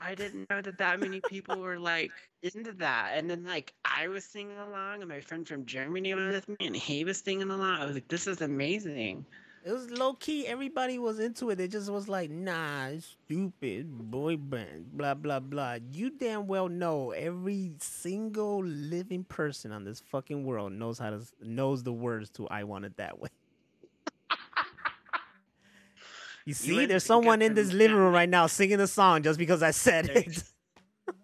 I 0.00 0.14
didn't 0.14 0.48
know 0.48 0.62
that 0.62 0.78
that 0.78 1.00
many 1.00 1.20
people 1.20 1.58
were 1.58 1.80
like 1.80 2.12
into 2.42 2.72
that, 2.74 3.14
and 3.14 3.28
then 3.28 3.44
like 3.44 3.74
I 3.84 4.06
was 4.06 4.24
singing 4.24 4.56
along, 4.56 5.00
and 5.00 5.08
my 5.08 5.20
friend 5.20 5.46
from 5.48 5.66
Germany 5.66 6.14
was 6.14 6.32
with 6.34 6.48
me, 6.48 6.56
and 6.60 6.76
he 6.76 7.04
was 7.04 7.18
singing 7.18 7.50
along. 7.50 7.80
I 7.80 7.86
was 7.86 7.94
like, 7.94 8.08
"This 8.08 8.28
is 8.28 8.40
amazing." 8.40 9.26
It 9.66 9.72
was 9.72 9.90
low 9.90 10.14
key. 10.14 10.46
Everybody 10.46 10.96
was 10.96 11.18
into 11.18 11.50
it. 11.50 11.58
It 11.58 11.72
just 11.72 11.90
was 11.90 12.08
like, 12.08 12.30
nah, 12.30 12.86
it's 12.86 13.16
stupid. 13.26 13.88
Boy 13.90 14.36
band, 14.36 14.92
blah, 14.92 15.14
blah, 15.14 15.40
blah. 15.40 15.78
You 15.92 16.10
damn 16.10 16.46
well 16.46 16.68
know 16.68 17.10
every 17.10 17.72
single 17.80 18.64
living 18.64 19.24
person 19.24 19.72
on 19.72 19.82
this 19.82 19.98
fucking 19.98 20.44
world 20.44 20.72
knows 20.72 21.00
how 21.00 21.10
to 21.10 21.20
knows 21.42 21.82
the 21.82 21.92
words 21.92 22.30
to 22.30 22.46
I 22.46 22.62
Want 22.62 22.84
It 22.84 22.96
That 22.98 23.18
Way. 23.18 23.28
You 26.44 26.54
see, 26.54 26.70
wouldn't 26.70 26.90
there's 26.90 27.04
someone 27.04 27.42
in 27.42 27.54
this 27.54 27.72
living 27.72 27.96
room 27.96 28.14
right 28.14 28.28
now 28.28 28.46
singing 28.46 28.78
the 28.78 28.86
song 28.86 29.24
just 29.24 29.36
because 29.36 29.64
I 29.64 29.72
said 29.72 30.08
it. 30.10 30.44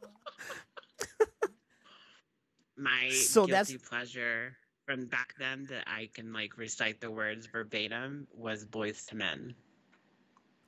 My 2.77 3.09
So 3.11 3.47
that's- 3.47 3.71
guilty 3.71 3.85
pleasure 3.89 4.57
from 4.93 5.07
back 5.07 5.35
then 5.39 5.67
that 5.71 5.85
I 5.87 6.11
can 6.13 6.35
like 6.35 6.59
recite 6.59 7.01
the 7.01 7.11
words 7.11 7.47
verbatim 7.47 8.27
was 8.35 8.67
Boyz 8.67 9.11
II 9.11 9.19
Men. 9.19 9.55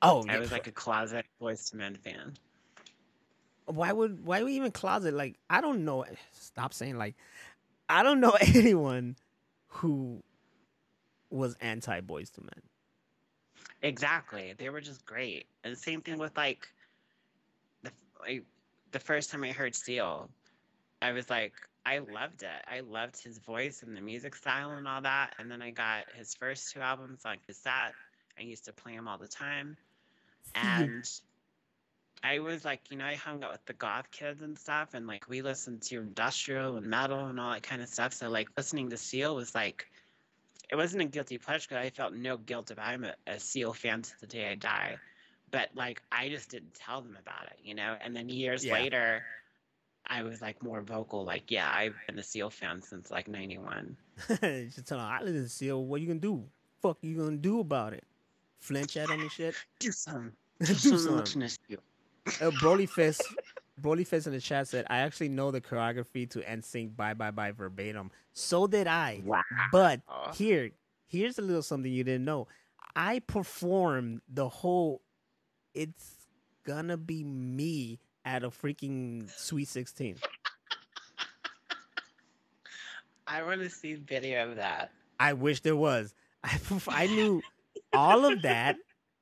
Oh, 0.01 0.25
I 0.27 0.39
was 0.39 0.51
like 0.51 0.65
a 0.65 0.71
closet 0.71 1.25
Boyz 1.39 1.73
II 1.73 1.77
Men 1.77 1.95
fan. 1.95 2.33
why 3.65 3.91
would 3.91 4.25
why 4.25 4.41
would 4.41 4.51
even 4.51 4.71
closet 4.71 5.13
like 5.13 5.37
I 5.49 5.61
don't 5.61 5.85
know 5.85 6.05
stop 6.31 6.73
saying 6.73 6.97
like 6.97 7.15
I 7.87 8.01
don't 8.01 8.19
know 8.19 8.35
anyone 8.41 9.15
who 9.67 10.23
was 11.29 11.55
anti 11.61 12.01
Boyz 12.01 12.31
II 12.37 12.45
Men. 12.45 12.63
Exactly. 13.83 14.55
They 14.57 14.69
were 14.69 14.81
just 14.81 15.05
great. 15.05 15.45
And 15.63 15.77
same 15.77 16.01
thing 16.01 16.17
with 16.17 16.35
like 16.35 16.67
the 17.83 17.91
like, 18.19 18.43
the 18.91 18.99
first 18.99 19.29
time 19.29 19.43
I 19.43 19.51
heard 19.51 19.75
Seal, 19.75 20.29
I 21.03 21.11
was 21.11 21.29
like, 21.29 21.53
I 21.85 21.99
loved 21.99 22.43
it. 22.43 22.65
I 22.67 22.79
loved 22.79 23.21
his 23.21 23.37
voice 23.37 23.83
and 23.83 23.95
the 23.95 24.01
music 24.01 24.35
style 24.35 24.71
and 24.71 24.87
all 24.87 25.01
that. 25.01 25.35
And 25.37 25.49
then 25.51 25.61
I 25.61 25.71
got 25.71 26.11
his 26.11 26.33
first 26.33 26.71
two 26.73 26.81
albums 26.81 27.25
on 27.25 27.37
cassette. 27.45 27.93
I 28.37 28.41
used 28.41 28.65
to 28.65 28.73
play 28.73 28.95
them 28.95 29.07
all 29.07 29.17
the 29.19 29.27
time. 29.27 29.77
And 30.55 31.05
I 32.23 32.39
was 32.39 32.65
like, 32.65 32.89
you 32.91 32.97
know, 32.97 33.05
I 33.05 33.15
hung 33.15 33.43
out 33.43 33.51
with 33.51 33.65
the 33.65 33.73
goth 33.73 34.09
kids 34.11 34.41
and 34.41 34.57
stuff, 34.57 34.93
and 34.93 35.05
like 35.05 35.27
we 35.29 35.41
listened 35.41 35.83
to 35.83 36.01
industrial 36.01 36.77
and 36.77 36.87
metal 36.87 37.27
and 37.27 37.39
all 37.39 37.51
that 37.53 37.63
kind 37.63 37.81
of 37.81 37.87
stuff. 37.87 38.13
So 38.13 38.29
like 38.29 38.49
listening 38.57 38.89
to 38.89 38.97
Seal 38.97 39.35
was 39.35 39.53
like, 39.53 39.87
it 40.71 40.75
wasn't 40.75 41.03
a 41.03 41.05
guilty 41.05 41.37
pleasure 41.37 41.69
'cause 41.69 41.77
I 41.77 41.89
felt 41.91 42.13
no 42.13 42.37
guilt 42.37 42.71
about. 42.71 42.87
I'm 42.87 43.03
a, 43.05 43.15
a 43.27 43.39
Seal 43.39 43.73
fan 43.73 44.01
to 44.03 44.19
the 44.21 44.27
day 44.27 44.49
I 44.51 44.55
die, 44.55 45.01
but 45.51 45.75
like 45.75 46.01
I 46.11 46.29
just 46.29 46.49
didn't 46.51 46.73
tell 46.75 47.01
them 47.01 47.17
about 47.17 47.47
it, 47.51 47.59
you 47.63 47.75
know. 47.75 47.97
And 48.01 48.15
then 48.15 48.29
years 48.29 48.63
Yeah. 48.63 48.71
later, 48.71 49.25
I 50.07 50.23
was 50.23 50.41
like 50.41 50.61
more 50.63 50.81
vocal, 50.81 51.25
like, 51.25 51.49
yeah, 51.49 51.71
I've 51.73 51.95
been 52.07 52.19
a 52.19 52.23
Seal 52.23 52.49
fan 52.49 52.81
since 52.81 53.11
like 53.11 53.27
'91. 53.27 53.97
Just 54.27 54.39
tell 54.87 54.97
them 54.97 55.07
I 55.07 55.21
listen 55.21 55.43
to 55.43 55.49
Seal. 55.49 55.83
What 55.83 56.01
you 56.01 56.07
gonna 56.07 56.19
do? 56.19 56.43
Fuck 56.81 56.97
you 57.01 57.17
gonna 57.17 57.37
do 57.37 57.59
about 57.59 57.93
it? 57.93 58.03
Flinch 58.59 58.97
at 58.97 59.09
and 59.09 59.31
shit. 59.31 59.55
Do 59.79 59.91
some, 59.91 60.31
Do 60.59 60.73
do 60.73 60.97
some. 60.97 61.19
Uh, 61.19 62.49
Broly 62.61 62.89
Fist, 62.89 63.21
Broly 63.79 64.07
Fist 64.07 64.25
in 64.25 64.33
the 64.33 64.39
chat 64.39 64.67
said, 64.67 64.85
"I 64.89 64.99
actually 64.99 65.29
know 65.29 65.51
the 65.51 65.61
choreography 65.61 66.27
to 66.31 66.39
NSYNC 66.39 66.95
bye 66.95 67.13
bye 67.13 67.31
bye 67.31 67.51
verbatim. 67.51 68.09
So 68.33 68.65
did 68.65 68.87
I. 68.87 69.21
Wow. 69.23 69.41
But 69.71 70.01
here, 70.33 70.71
here's 71.07 71.37
a 71.37 71.41
little 71.41 71.61
something 71.61 71.91
you 71.91 72.03
didn't 72.03 72.25
know. 72.25 72.47
I 72.95 73.19
performed 73.19 74.21
the 74.27 74.49
whole 74.49 75.01
"It's 75.73 76.27
Gonna 76.63 76.97
Be 76.97 77.23
Me" 77.23 77.99
at 78.25 78.43
a 78.43 78.49
freaking 78.49 79.29
Sweet 79.29 79.67
Sixteen. 79.67 80.17
I 83.27 83.43
want 83.43 83.61
to 83.61 83.69
see 83.69 83.95
video 83.95 84.49
of 84.49 84.57
that. 84.57 84.91
I 85.19 85.33
wish 85.33 85.61
there 85.61 85.75
was. 85.75 86.13
I 86.43 86.59
I 86.87 87.07
knew 87.07 87.41
all 87.93 88.25
of 88.25 88.41
that. 88.41 88.75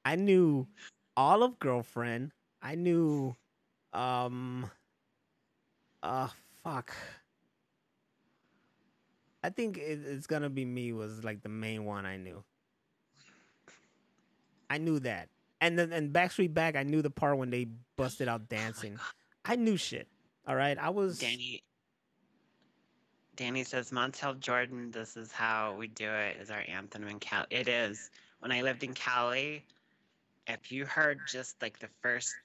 I 0.03 0.15
knew 0.15 0.67
all 1.15 1.43
of 1.43 1.59
girlfriend. 1.59 2.31
I 2.61 2.75
knew 2.75 3.35
um 3.93 4.69
uh 6.01 6.29
fuck. 6.63 6.93
I 9.43 9.49
think 9.49 9.77
it, 9.77 9.99
it's 10.05 10.27
gonna 10.27 10.49
be 10.49 10.65
me 10.65 10.93
was 10.93 11.23
like 11.23 11.41
the 11.41 11.49
main 11.49 11.85
one 11.85 12.05
I 12.05 12.17
knew. 12.17 12.43
I 14.69 14.77
knew 14.77 14.99
that. 14.99 15.29
And 15.63 15.79
then 15.79 15.93
and 15.93 16.11
Backstreet 16.11 16.53
Back, 16.53 16.75
I 16.75 16.83
knew 16.83 17.01
the 17.01 17.09
part 17.09 17.37
when 17.37 17.49
they 17.49 17.67
busted 17.95 18.27
out 18.27 18.41
oh 18.43 18.47
dancing. 18.49 18.99
I 19.45 19.55
knew 19.55 19.77
shit. 19.77 20.09
All 20.45 20.57
right. 20.57 20.77
I 20.77 20.89
was 20.89 21.19
Danny. 21.19 21.63
Danny 23.37 23.63
says 23.63 23.89
Montel 23.89 24.37
Jordan. 24.37 24.91
This 24.91 25.15
is 25.15 25.31
how 25.31 25.73
we 25.79 25.87
do 25.87 26.09
it. 26.09 26.35
Is 26.41 26.51
our 26.51 26.63
anthem 26.67 27.07
in 27.07 27.17
Cali? 27.17 27.47
It 27.49 27.69
is. 27.69 28.11
When 28.39 28.51
I 28.51 28.61
lived 28.61 28.83
in 28.83 28.93
Cali, 28.93 29.65
if 30.47 30.69
you 30.69 30.85
heard 30.85 31.21
just 31.29 31.61
like 31.61 31.79
the 31.79 31.87
first, 32.01 32.35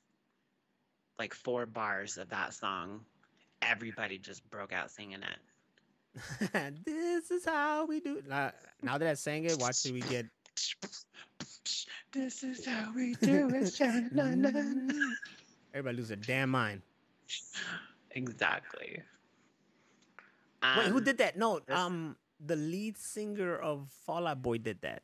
like 1.18 1.34
four 1.34 1.66
bars 1.66 2.18
of 2.18 2.28
that 2.28 2.54
song, 2.54 3.00
everybody 3.62 4.18
just 4.18 4.48
broke 4.48 4.72
out 4.72 4.92
singing 4.92 5.22
it. 5.24 6.54
this 6.84 7.32
is 7.32 7.44
how 7.44 7.84
we 7.84 7.98
do 7.98 8.18
it. 8.18 8.28
Now, 8.28 8.52
now 8.80 8.96
that 8.96 9.08
I 9.08 9.14
sang 9.14 9.42
it, 9.42 9.58
watch 9.58 9.84
we 9.86 10.02
get 10.02 10.26
This 12.12 12.43
is 12.43 12.64
how 12.64 12.93
we 12.94 13.14
do 13.16 13.51
it. 13.52 13.80
Everybody 15.74 15.97
lose 15.97 16.09
their 16.09 16.16
damn 16.16 16.51
mind. 16.51 16.82
exactly. 18.12 19.02
Wait, 20.76 20.86
who 20.86 20.98
Um, 20.98 21.05
did 21.05 21.18
that? 21.18 21.36
No, 21.36 21.60
this- 21.60 21.76
um, 21.76 22.16
the 22.44 22.56
lead 22.56 22.97
singer 22.97 23.56
of 23.56 23.90
Fall 24.06 24.26
Out 24.26 24.43
Boy 24.43 24.59
did 24.59 24.80
that. 24.82 25.02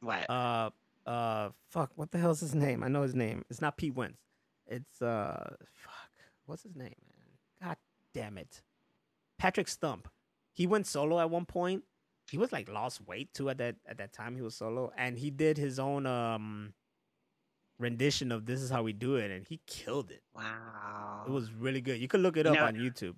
What? 0.00 0.28
Uh, 0.28 0.70
uh, 1.06 1.50
fuck, 1.70 1.92
what 1.94 2.10
the 2.10 2.18
hell's 2.18 2.40
his 2.40 2.54
name? 2.54 2.82
I 2.82 2.88
know 2.88 3.02
his 3.02 3.14
name. 3.14 3.44
It's 3.48 3.60
not 3.60 3.76
Pete 3.76 3.94
Wentz. 3.94 4.18
It's 4.66 5.00
uh, 5.02 5.54
fuck, 5.72 6.10
what's 6.46 6.62
his 6.62 6.74
name, 6.74 6.94
man? 7.60 7.68
God 7.68 7.76
damn 8.12 8.36
it, 8.38 8.62
Patrick 9.38 9.68
Stump. 9.68 10.08
He 10.54 10.66
went 10.66 10.86
solo 10.86 11.18
at 11.20 11.30
one 11.30 11.46
point. 11.46 11.84
He 12.30 12.38
was 12.38 12.52
like 12.52 12.68
lost 12.68 13.00
weight 13.06 13.32
too 13.34 13.50
at 13.50 13.58
that 13.58 13.76
at 13.86 13.98
that 13.98 14.12
time. 14.12 14.36
He 14.36 14.42
was 14.42 14.54
solo, 14.54 14.92
and 14.96 15.18
he 15.18 15.30
did 15.30 15.58
his 15.58 15.78
own 15.78 16.06
um 16.06 16.72
rendition 17.78 18.32
of 18.32 18.46
"This 18.46 18.60
Is 18.60 18.70
How 18.70 18.82
We 18.82 18.92
Do 18.92 19.16
It," 19.16 19.30
and 19.30 19.46
he 19.46 19.60
killed 19.66 20.10
it. 20.10 20.22
wow. 20.34 21.24
It 21.26 21.30
was 21.30 21.52
really 21.52 21.80
good. 21.80 21.98
You 22.00 22.08
could 22.08 22.20
look 22.20 22.36
it 22.36 22.46
You 22.46 22.52
up 22.52 22.58
know- 22.58 22.66
on 22.66 22.74
YouTube. 22.74 23.16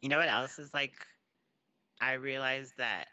You 0.00 0.08
know 0.08 0.18
what 0.18 0.28
else 0.28 0.58
is 0.58 0.72
like? 0.72 0.94
I 2.00 2.12
realized 2.12 2.74
that 2.78 3.06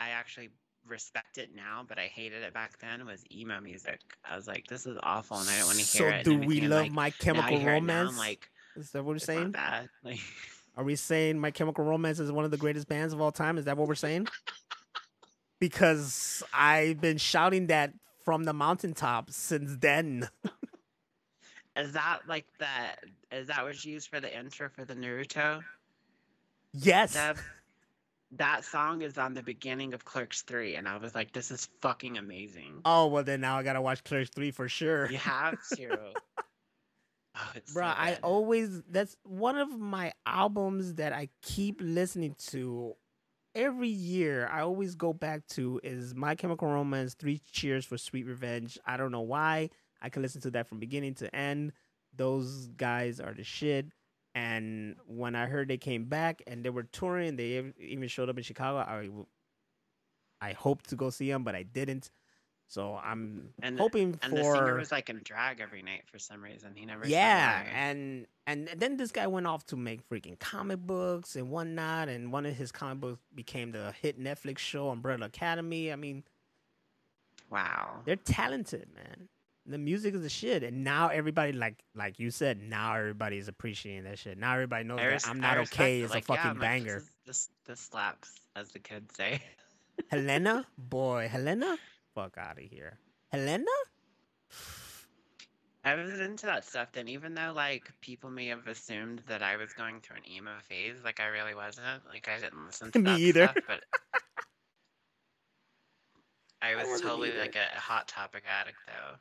I 0.00 0.10
actually 0.10 0.50
respect 0.84 1.38
it 1.38 1.50
now, 1.54 1.84
but 1.88 1.98
I 1.98 2.06
hated 2.06 2.42
it 2.42 2.52
back 2.52 2.78
then. 2.80 3.04
Was 3.06 3.24
emo 3.30 3.60
music? 3.60 4.00
I 4.24 4.34
was 4.36 4.46
like, 4.48 4.66
this 4.66 4.86
is 4.86 4.98
awful, 5.02 5.38
and 5.38 5.48
I 5.48 5.58
don't 5.58 5.66
want 5.66 5.78
to 5.78 5.84
So 5.84 5.98
hear 6.04 6.12
it. 6.14 6.24
so 6.26 6.32
do 6.32 6.38
we 6.46 6.60
love 6.62 6.82
like, 6.82 6.92
My 6.92 7.10
Chemical 7.10 7.58
hear 7.58 7.74
it 7.74 7.82
now, 7.82 7.94
Romance? 8.00 8.10
I'm 8.12 8.18
like, 8.18 8.50
Is 8.76 8.90
that 8.90 9.04
what 9.04 9.12
you're 9.12 9.18
saying? 9.20 9.52
bad. 9.52 9.88
Like, 10.02 10.18
Are 10.76 10.84
we 10.84 10.96
saying 10.96 11.38
My 11.38 11.50
Chemical 11.50 11.84
Romance 11.84 12.20
is 12.20 12.30
one 12.30 12.44
of 12.44 12.50
the 12.50 12.56
greatest 12.56 12.86
bands 12.86 13.14
of 13.14 13.20
all 13.20 13.32
time? 13.32 13.56
Is 13.56 13.64
that 13.64 13.76
what 13.76 13.88
we're 13.88 13.94
saying? 13.94 14.28
because 15.60 16.42
I've 16.52 17.00
been 17.00 17.18
shouting 17.18 17.68
that 17.68 17.94
from 18.24 18.44
the 18.44 18.52
mountaintop 18.52 19.30
since 19.30 19.76
then. 19.80 20.28
Is 21.76 21.92
that 21.92 22.20
like 22.26 22.46
the? 22.58 23.36
Is 23.36 23.48
that 23.48 23.62
what 23.62 23.84
you 23.84 23.92
used 23.92 24.08
for 24.08 24.18
the 24.18 24.34
intro 24.34 24.70
for 24.70 24.86
the 24.86 24.94
Naruto? 24.94 25.62
yes. 26.72 27.12
That 27.12 27.36
that 28.32 28.64
song 28.64 29.02
is 29.02 29.18
on 29.18 29.34
the 29.34 29.42
beginning 29.42 29.92
of 29.92 30.04
Clerks 30.04 30.42
three, 30.42 30.76
and 30.76 30.88
I 30.88 30.96
was 30.96 31.14
like, 31.14 31.32
"This 31.32 31.50
is 31.50 31.68
fucking 31.82 32.16
amazing." 32.16 32.80
Oh 32.86 33.08
well, 33.08 33.24
then 33.24 33.42
now 33.42 33.58
I 33.58 33.62
gotta 33.62 33.82
watch 33.82 34.04
Clerks 34.04 34.30
three 34.30 34.50
for 34.50 34.68
sure. 34.68 35.10
You 35.10 35.18
have 35.18 35.58
to. 35.74 35.98
oh, 37.36 37.52
it's 37.54 37.72
so 37.72 37.80
Bruh, 37.80 37.94
I 37.96 38.18
always 38.22 38.82
that's 38.90 39.16
one 39.24 39.56
of 39.56 39.70
my 39.78 40.12
albums 40.26 40.94
that 40.94 41.12
I 41.12 41.28
keep 41.42 41.80
listening 41.82 42.36
to 42.48 42.94
every 43.54 43.88
year. 43.88 44.48
I 44.52 44.60
always 44.60 44.94
go 44.94 45.12
back 45.12 45.46
to 45.48 45.80
is 45.82 46.14
My 46.14 46.34
Chemical 46.34 46.68
Romance, 46.68 47.14
Three 47.14 47.40
Cheers 47.52 47.84
for 47.84 47.98
Sweet 47.98 48.26
Revenge. 48.26 48.78
I 48.86 48.96
don't 48.96 49.12
know 49.12 49.22
why. 49.22 49.70
I 50.02 50.10
can 50.10 50.22
listen 50.22 50.40
to 50.42 50.50
that 50.52 50.68
from 50.68 50.78
beginning 50.78 51.14
to 51.16 51.34
end. 51.34 51.72
Those 52.14 52.68
guys 52.68 53.20
are 53.20 53.34
the 53.34 53.44
shit. 53.44 53.86
And 54.34 54.96
when 55.06 55.34
I 55.34 55.46
heard 55.46 55.68
they 55.68 55.78
came 55.78 56.04
back 56.04 56.42
and 56.46 56.62
they 56.62 56.68
were 56.68 56.82
touring, 56.82 57.36
they 57.36 57.72
even 57.78 58.08
showed 58.08 58.28
up 58.28 58.36
in 58.36 58.44
Chicago. 58.44 58.78
I 58.78 59.08
I 60.40 60.52
hoped 60.52 60.90
to 60.90 60.96
go 60.96 61.08
see 61.08 61.30
them, 61.30 61.44
but 61.44 61.54
I 61.54 61.62
didn't. 61.62 62.10
So 62.68 62.98
I'm 63.02 63.50
and 63.62 63.78
hoping 63.78 64.18
and 64.22 64.30
for 64.32 64.36
the 64.36 64.42
singer 64.42 64.76
was 64.76 64.90
like 64.90 65.08
in 65.08 65.20
drag 65.22 65.60
every 65.60 65.82
night 65.82 66.02
for 66.10 66.18
some 66.18 66.42
reason. 66.42 66.72
He 66.74 66.84
never. 66.84 67.06
yeah, 67.06 67.62
and 67.72 68.26
and 68.46 68.68
then 68.76 68.96
this 68.96 69.12
guy 69.12 69.26
went 69.28 69.46
off 69.46 69.64
to 69.66 69.76
make 69.76 70.08
freaking 70.08 70.38
comic 70.38 70.80
books 70.80 71.36
and 71.36 71.50
whatnot, 71.50 72.08
and 72.08 72.32
one 72.32 72.44
of 72.44 72.56
his 72.56 72.72
comic 72.72 73.00
books 73.00 73.20
became 73.34 73.70
the 73.70 73.92
hit 74.02 74.20
Netflix 74.20 74.58
show 74.58 74.88
Umbrella 74.88 75.26
Academy. 75.26 75.92
I 75.92 75.96
mean, 75.96 76.24
wow. 77.50 78.00
they're 78.04 78.16
talented, 78.16 78.88
man. 78.94 79.28
The 79.68 79.78
music 79.78 80.14
is 80.14 80.22
the 80.22 80.28
shit, 80.28 80.62
and 80.64 80.82
now 80.82 81.08
everybody 81.08 81.52
like 81.52 81.84
like 81.94 82.18
you 82.18 82.32
said, 82.32 82.60
now 82.60 82.96
everybody 82.96 83.38
is 83.38 83.46
appreciating 83.46 84.04
that 84.04 84.18
shit. 84.18 84.38
Now 84.38 84.54
everybody 84.54 84.84
knows 84.84 84.98
I 84.98 85.08
that 85.10 85.28
I'm 85.28 85.40
not 85.40 85.58
okay 85.58 86.00
is 86.00 86.10
Like, 86.10 86.24
a 86.24 86.26
fucking 86.26 86.50
like, 86.52 86.60
banger. 86.60 86.94
This, 86.94 87.02
is- 87.02 87.10
this 87.26 87.48
this 87.66 87.80
slaps, 87.80 88.32
as 88.56 88.70
the 88.70 88.80
kids 88.80 89.14
say. 89.16 89.40
Helena, 90.10 90.66
boy, 90.76 91.26
Helena, 91.28 91.78
fuck 92.16 92.38
out 92.38 92.58
of 92.58 92.64
here. 92.64 92.98
Helena, 93.32 93.70
I 95.84 95.94
was 95.94 96.20
into 96.20 96.46
that 96.46 96.64
stuff 96.66 96.92
then, 96.92 97.08
even 97.08 97.34
though 97.34 97.52
like 97.54 97.92
people 98.02 98.30
may 98.30 98.48
have 98.48 98.66
assumed 98.66 99.20
that 99.28 99.42
I 99.42 99.56
was 99.56 99.72
going 99.74 100.00
through 100.02 100.18
an 100.18 100.28
emo 100.28 100.58
phase, 100.68 101.04
like 101.04 101.20
I 101.20 101.26
really 101.28 101.54
wasn't. 101.54 102.06
Like 102.08 102.28
I 102.28 102.40
didn't 102.40 102.66
listen 102.66 102.92
to 102.92 103.00
Me 103.02 103.12
that 103.12 103.22
either. 103.28 103.48
stuff, 103.48 103.58
but 103.66 103.84
I 106.62 106.74
was 106.76 106.88
wasn't 106.88 107.02
totally 107.02 107.28
either. 107.28 107.40
like 107.40 107.56
a, 107.56 107.68
a 107.76 107.80
hot 107.80 108.08
topic 108.08 108.44
addict 108.48 108.78
though. 108.86 109.18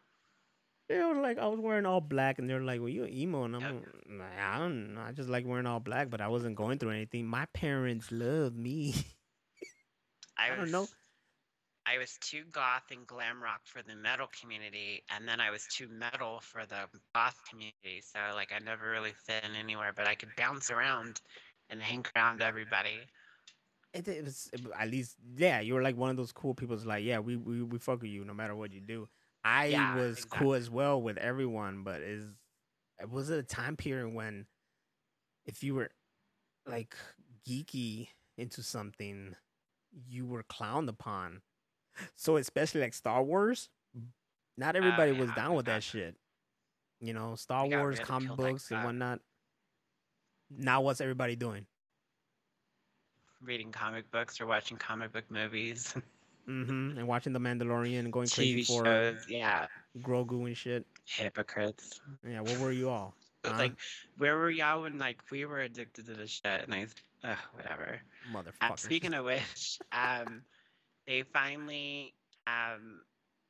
they 0.89 0.99
were 0.99 1.15
like, 1.21 1.37
I 1.39 1.47
was 1.47 1.59
wearing 1.59 1.85
all 1.85 2.01
black, 2.01 2.39
and 2.39 2.49
they're 2.49 2.61
like, 2.61 2.79
"Well, 2.79 2.89
you 2.89 3.05
emo," 3.05 3.43
and 3.45 3.55
I'm 3.55 3.63
Yep. 3.63 3.85
like, 4.19 4.37
I 4.39 4.59
don't 4.59 4.93
know, 4.95 5.01
I 5.01 5.11
just 5.11 5.29
like 5.29 5.45
wearing 5.45 5.65
all 5.67 5.79
black, 5.79 6.09
but 6.09 6.21
I 6.21 6.27
wasn't 6.27 6.55
going 6.55 6.79
through 6.79 6.91
anything. 6.91 7.25
My 7.27 7.45
parents 7.53 8.11
love 8.11 8.55
me. 8.55 8.95
I, 10.37 10.51
I 10.51 10.55
don't 10.55 10.61
was, 10.61 10.71
know. 10.71 10.89
I 11.87 11.97
was 11.97 12.17
too 12.19 12.45
goth 12.45 12.91
and 12.91 13.05
glam 13.07 13.41
rock 13.41 13.61
for 13.65 13.81
the 13.83 13.95
metal 13.95 14.27
community, 14.39 15.03
and 15.09 15.27
then 15.27 15.39
I 15.39 15.51
was 15.51 15.67
too 15.67 15.87
metal 15.87 16.39
for 16.41 16.65
the 16.65 16.89
goth 17.13 17.41
community. 17.49 18.01
So 18.01 18.19
like 18.33 18.51
I 18.51 18.59
never 18.59 18.89
really 18.89 19.13
fit 19.13 19.43
in 19.43 19.55
anywhere, 19.55 19.93
but 19.93 20.07
I 20.07 20.15
could 20.15 20.35
bounce 20.35 20.71
around 20.71 21.21
and 21.69 21.81
hang 21.81 22.05
around 22.15 22.41
everybody. 22.41 23.09
it, 23.93 24.07
it 24.07 24.23
was 24.25 24.49
at 24.77 24.89
least 24.89 25.15
yeah 25.37 25.59
you 25.59 25.73
were 25.73 25.81
like 25.81 25.95
one 25.95 26.09
of 26.09 26.17
those 26.17 26.31
cool 26.31 26.53
people 26.53 26.75
like 26.77 27.03
yeah 27.03 27.19
we, 27.19 27.35
we 27.35 27.63
we 27.63 27.79
fuck 27.79 28.01
with 28.01 28.11
you 28.11 28.25
no 28.25 28.33
matter 28.33 28.55
what 28.55 28.71
you 28.73 28.81
do 28.81 29.07
i 29.43 29.67
Yeah, 29.67 29.89
was 29.89 30.25
cool 30.25 30.53
as 30.53 30.69
well 30.69 31.01
with 31.01 31.17
everyone 31.17 31.83
but 31.83 32.01
is 32.01 32.25
was 33.09 33.29
it 33.29 33.39
a 33.39 33.43
time 33.43 33.77
period 33.77 34.13
when 34.13 34.47
if 35.45 35.63
you 35.63 35.75
were 35.75 35.91
like 36.67 36.95
geeky 37.47 38.09
into 38.37 38.63
something 38.63 39.35
you 39.91 40.25
were 40.25 40.43
clowned 40.43 40.89
upon 40.89 41.41
so 42.15 42.37
especially 42.37 42.81
like 42.81 42.93
star 42.93 43.23
wars 43.23 43.69
not 44.57 44.75
everybody 44.75 45.11
was 45.11 45.29
Oh, 45.29 45.33
yeah, 45.35 45.43
down 45.43 45.55
with 45.55 45.65
that 45.65 45.83
shit 45.83 46.15
you 46.99 47.13
know 47.13 47.35
star 47.35 47.65
wars 47.67 47.99
comic 47.99 48.29
like 48.29 48.37
books 48.37 48.71
and 48.71 48.83
whatnot 48.83 49.19
now 50.49 50.81
what's 50.81 51.01
everybody 51.01 51.35
doing 51.35 51.65
Reading 53.41 53.71
comic 53.71 54.09
books 54.11 54.41
or 54.41 54.47
watching 54.47 54.77
comic 54.77 55.11
book 55.11 55.25
movies, 55.29 55.93
Mm 56.47 56.65
hmm 56.65 56.97
and 56.97 57.07
watching 57.07 57.33
the 57.33 57.39
mandalorian 57.39 57.99
and 57.99 58.13
going 58.13 58.27
crazy 58.27 58.61
TV 58.61 58.67
for 58.67 58.85
shows. 58.85 59.25
Yeah, 59.27 59.67
Grogu 59.99 60.45
and 60.45 60.57
shit. 60.57 60.85
hypocrites. 61.05 62.01
Yeah, 62.27 62.41
what 62.41 62.59
were 62.59 62.71
you 62.71 62.89
all? 62.89 63.15
Huh? 63.45 63.53
Like, 63.57 63.73
where 64.17 64.37
were 64.37 64.49
y'all 64.49 64.83
when 64.83 64.97
like 64.97 65.19
we 65.31 65.45
were 65.45 65.59
addicted 65.59 66.05
to 66.07 66.13
this 66.13 66.29
shit? 66.31 66.63
And 66.63 66.73
I, 66.73 66.87
ugh, 67.23 67.37
whatever. 67.53 67.99
Uh, 68.61 68.75
speaking 68.75 69.13
of 69.13 69.25
which, 69.25 69.79
um, 69.91 70.41
they 71.07 71.23
finally, 71.33 72.13
um, 72.47 73.01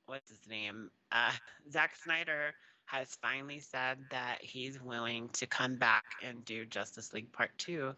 what's 0.06 0.30
his 0.30 0.48
name? 0.49 0.90
Uh, 1.11 1.32
Zack 1.72 1.95
Snyder 1.95 2.53
has 2.86 3.18
finally 3.22 3.60
said 3.60 3.98
that 4.11 4.38
he's 4.41 4.82
willing 4.82 5.30
to 5.30 5.48
come 5.48 5.76
back 5.76 6.06
and 6.23 6.45
do 6.45 6.65
Justice 6.65 7.14
League 7.14 7.32
Part 7.32 7.52
Two, 7.57 7.95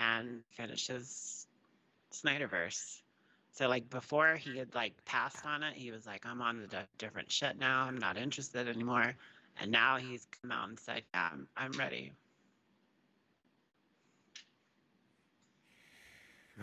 and 0.00 0.42
finish 0.50 0.86
his 0.86 1.46
Snyderverse. 2.12 3.00
So 3.52 3.68
like 3.68 3.90
before 3.90 4.36
he 4.36 4.56
had 4.56 4.74
like 4.74 4.92
passed 5.04 5.44
on 5.44 5.62
it, 5.62 5.74
he 5.74 5.90
was 5.90 6.06
like, 6.06 6.24
"I'm 6.24 6.40
on 6.40 6.60
the 6.60 6.68
di- 6.68 6.86
different 6.98 7.32
shit 7.32 7.58
now. 7.58 7.82
I'm 7.82 7.98
not 7.98 8.16
interested 8.16 8.68
anymore." 8.68 9.14
And 9.60 9.72
now 9.72 9.96
he's 9.96 10.26
come 10.40 10.52
out 10.52 10.68
and 10.68 10.78
said, 10.78 11.02
"Yeah, 11.12 11.30
I'm 11.56 11.72
ready." 11.72 12.12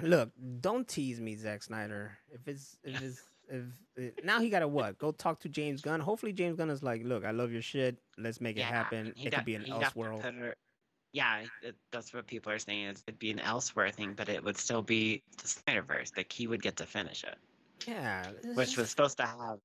Look, 0.02 0.32
don't 0.62 0.88
tease 0.88 1.20
me, 1.22 1.36
Zack 1.36 1.64
Snyder. 1.64 2.18
If 2.32 2.48
it's 2.48 2.78
if 2.84 3.02
it's 3.02 3.22
if 3.48 3.64
it, 3.96 4.26
now 4.26 4.40
he 4.40 4.50
got 4.50 4.60
to 4.60 4.68
what? 4.68 4.98
Go 4.98 5.12
talk 5.12 5.40
to 5.42 5.50
James 5.50 5.82
Gunn. 5.82 6.00
Hopefully 6.00 6.34
James 6.34 6.58
Gunn 6.58 6.70
is 6.70 6.84
like, 6.84 7.04
look, 7.04 7.24
I 7.24 7.32
love 7.32 7.52
your 7.52 7.62
shit. 7.62 7.98
Let's 8.18 8.42
make 8.42 8.58
it 8.58 8.64
happen. 8.64 9.14
It 9.18 9.32
got- 9.32 9.38
could 9.40 9.46
be 9.46 9.56
an 9.56 9.64
he 9.64 9.72
got 9.72 9.94
to 9.94 10.00
Elseworld. 10.00 10.54
Yeah, 11.14 11.44
it, 11.64 11.76
that's 11.94 12.14
what 12.14 12.28
people 12.28 12.52
are 12.52 12.60
saying. 12.60 12.88
Is 12.88 13.04
it'd 13.08 13.20
be 13.20 13.32
an 13.32 13.40
elsewhere 13.40 13.90
thing, 13.90 14.16
but 14.18 14.28
it 14.28 14.44
would 14.44 14.58
still 14.58 14.82
be 14.82 15.24
the 15.42 15.48
Snyderverse. 15.48 16.18
Like 16.18 16.30
he 16.32 16.46
would 16.48 16.62
get 16.62 16.76
to 16.78 16.86
finish 16.86 17.24
it, 17.24 17.38
Yeah, 17.88 18.26
which 18.56 18.76
was 18.76 18.90
supposed 18.90 19.16
to 19.18 19.26
have 19.26 19.60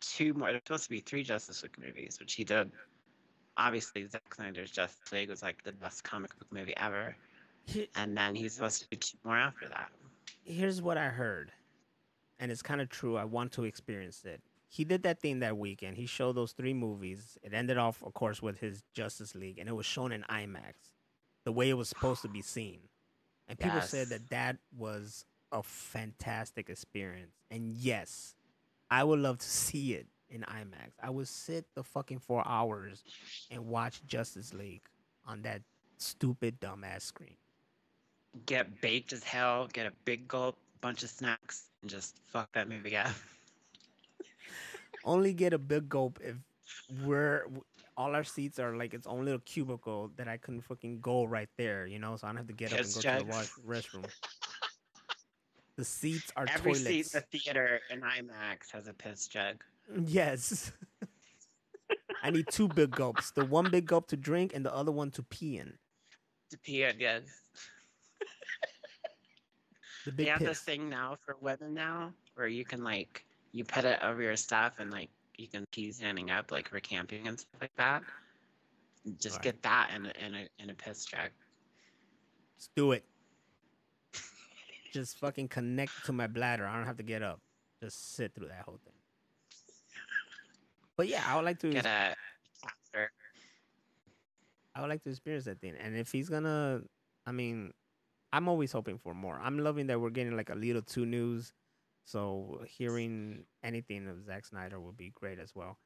two 0.00 0.32
more. 0.32 0.48
There's 0.50 0.62
supposed 0.64 0.84
to 0.84 0.88
be 0.90 1.00
three 1.00 1.24
Justice 1.24 1.62
League 1.62 1.76
movies, 1.78 2.16
which 2.18 2.32
he 2.34 2.44
did. 2.44 2.70
Obviously, 3.58 4.06
Zack 4.06 4.34
Snyder's 4.34 4.70
Justice 4.70 5.12
League 5.12 5.28
was 5.28 5.42
like 5.42 5.62
the 5.62 5.72
best 5.72 6.04
comic 6.04 6.30
book 6.38 6.48
movie 6.50 6.74
ever, 6.78 7.14
He- 7.64 7.88
and 7.94 8.16
then 8.16 8.34
he's 8.34 8.54
supposed 8.54 8.82
to 8.82 8.88
do 8.90 8.96
two 8.96 9.18
more 9.24 9.36
after 9.36 9.68
that. 9.68 9.90
here's 10.44 10.82
what 10.82 10.98
I 10.98 11.08
heard, 11.08 11.52
and 12.38 12.50
it's 12.50 12.62
kind 12.62 12.80
of 12.80 12.88
true. 12.88 13.16
I 13.16 13.24
want 13.24 13.52
to 13.52 13.64
experience 13.64 14.24
it. 14.24 14.42
He 14.68 14.84
did 14.84 15.02
that 15.02 15.20
thing 15.20 15.40
that 15.40 15.56
weekend. 15.58 15.96
He 15.96 16.06
showed 16.06 16.34
those 16.34 16.52
three 16.52 16.72
movies. 16.74 17.36
It 17.42 17.52
ended 17.52 17.76
off, 17.78 18.02
of 18.02 18.14
course, 18.14 18.40
with 18.40 18.58
his 18.58 18.82
Justice 18.94 19.34
League, 19.34 19.58
and 19.58 19.68
it 19.68 19.72
was 19.72 19.84
shown 19.86 20.12
in 20.12 20.22
IMAX, 20.22 20.74
the 21.44 21.52
way 21.52 21.68
it 21.68 21.74
was 21.74 21.88
supposed 21.88 22.22
to 22.22 22.28
be 22.28 22.40
seen. 22.42 22.80
And 23.48 23.58
people 23.58 23.78
said 23.82 24.08
that 24.08 24.30
that 24.30 24.56
was 24.76 25.24
a 25.52 25.62
fantastic 25.62 26.70
experience. 26.70 27.34
And 27.50 27.68
yes, 27.70 28.34
I 28.90 29.04
would 29.04 29.18
love 29.18 29.38
to 29.38 29.48
see 29.48 29.92
it 29.94 30.06
in 30.30 30.40
IMAX. 30.42 30.92
I 31.02 31.10
would 31.10 31.28
sit 31.28 31.66
the 31.74 31.84
fucking 31.84 32.20
four 32.20 32.42
hours 32.46 33.04
and 33.50 33.66
watch 33.66 34.02
Justice 34.06 34.54
League 34.54 34.82
on 35.26 35.42
that 35.42 35.60
stupid 35.98 36.58
dumbass 36.60 37.02
screen. 37.02 37.36
Get 38.46 38.80
baked 38.80 39.12
as 39.12 39.22
hell, 39.22 39.68
get 39.72 39.86
a 39.86 39.92
big 40.04 40.26
gulp, 40.26 40.56
bunch 40.80 41.02
of 41.02 41.10
snacks, 41.10 41.68
and 41.82 41.90
just 41.90 42.18
fuck 42.26 42.50
that 42.52 42.68
movie 42.68 42.96
up. 42.96 43.10
only 45.04 45.32
get 45.32 45.52
a 45.52 45.58
big 45.58 45.88
gulp 45.88 46.18
if 46.22 46.36
we're 47.04 47.46
all 47.96 48.14
our 48.14 48.24
seats 48.24 48.58
are 48.58 48.74
like 48.76 48.94
its 48.94 49.06
own 49.06 49.24
little 49.24 49.40
cubicle 49.40 50.10
that 50.16 50.28
I 50.28 50.38
couldn't 50.38 50.62
fucking 50.62 51.00
go 51.00 51.24
right 51.24 51.48
there, 51.58 51.86
you 51.86 51.98
know, 51.98 52.16
so 52.16 52.26
I 52.26 52.30
don't 52.30 52.38
have 52.38 52.46
to 52.46 52.52
get 52.54 52.72
up 52.72 52.78
and 52.80 52.94
go 52.94 53.00
to 53.00 53.18
the 53.18 53.24
wash, 53.24 53.50
restroom. 53.66 54.06
The 55.76 55.86
seats 55.86 56.30
are 56.36 56.44
Every 56.48 56.74
toilets. 56.74 56.84
seat 56.84 57.14
in 57.14 57.22
the 57.30 57.38
theater 57.38 57.80
in 57.90 58.02
IMAX 58.02 58.70
has 58.72 58.88
a 58.88 58.92
piss 58.92 59.26
jug. 59.26 59.64
Yes. 60.04 60.70
I 62.22 62.30
need 62.30 62.46
two 62.50 62.68
big 62.68 62.90
gulps. 62.90 63.30
The 63.30 63.46
one 63.46 63.70
big 63.70 63.86
gulp 63.86 64.06
to 64.08 64.16
drink 64.16 64.52
and 64.54 64.64
the 64.66 64.72
other 64.72 64.92
one 64.92 65.10
to 65.12 65.22
pee 65.22 65.56
in. 65.56 65.72
To 66.50 66.58
pee 66.58 66.82
in, 66.84 67.00
yes. 67.00 67.22
The 70.04 70.10
They 70.10 70.24
have 70.26 70.40
this 70.40 70.60
thing 70.60 70.88
now 70.88 71.16
for 71.24 71.36
women 71.40 71.74
now 71.74 72.12
where 72.34 72.48
you 72.48 72.64
can 72.64 72.82
like 72.82 73.24
you 73.52 73.64
put 73.64 73.84
it 73.84 73.98
over 74.02 74.22
your 74.22 74.36
stuff 74.36 74.74
and 74.78 74.90
like 74.90 75.10
you 75.36 75.46
can 75.48 75.64
pee 75.72 75.92
standing 75.92 76.30
up 76.30 76.50
like 76.50 76.68
for 76.68 76.80
camping 76.80 77.28
and 77.28 77.38
stuff 77.38 77.60
like 77.60 77.76
that. 77.76 78.02
Just 79.18 79.36
Right. 79.36 79.42
get 79.44 79.62
that 79.62 79.90
in 79.94 80.06
a, 80.06 80.12
in 80.26 80.34
a 80.34 80.48
in 80.58 80.70
a 80.70 80.74
piss 80.74 81.04
jug. 81.04 81.30
Let's 82.56 82.70
do 82.76 82.92
it. 82.92 83.04
Just 84.92 85.18
fucking 85.18 85.48
connect 85.48 86.04
to 86.04 86.12
my 86.12 86.26
bladder. 86.26 86.66
I 86.66 86.76
don't 86.76 86.86
have 86.86 86.98
to 86.98 87.02
get 87.02 87.22
up. 87.22 87.40
Just 87.82 88.14
sit 88.14 88.34
through 88.34 88.48
that 88.48 88.62
whole 88.64 88.78
thing. 88.84 88.92
But 90.96 91.08
yeah, 91.08 91.24
I 91.26 91.36
would 91.36 91.44
like 91.44 91.58
to. 91.60 91.72
Get 91.72 91.86
a 91.86 92.14
catheter. 92.62 93.10
I 94.74 94.80
would 94.80 94.90
like 94.90 95.02
to 95.04 95.10
experience 95.10 95.46
that 95.46 95.60
thing. 95.60 95.74
And 95.78 95.96
if 95.96 96.12
he's 96.12 96.28
gonna, 96.28 96.82
I 97.26 97.32
mean, 97.32 97.72
I'm 98.32 98.48
always 98.48 98.72
hoping 98.72 98.98
for 98.98 99.14
more. 99.14 99.38
I'm 99.42 99.58
loving 99.58 99.86
that 99.88 100.00
we're 100.00 100.10
getting 100.10 100.36
like 100.36 100.50
a 100.50 100.54
little 100.54 100.82
two 100.82 101.06
news. 101.06 101.52
So 102.04 102.64
hearing 102.66 103.44
anything 103.62 104.08
of 104.08 104.24
Zack 104.24 104.46
Snyder 104.46 104.80
would 104.80 104.96
be 104.96 105.10
great 105.10 105.38
as 105.38 105.54
well. 105.54 105.78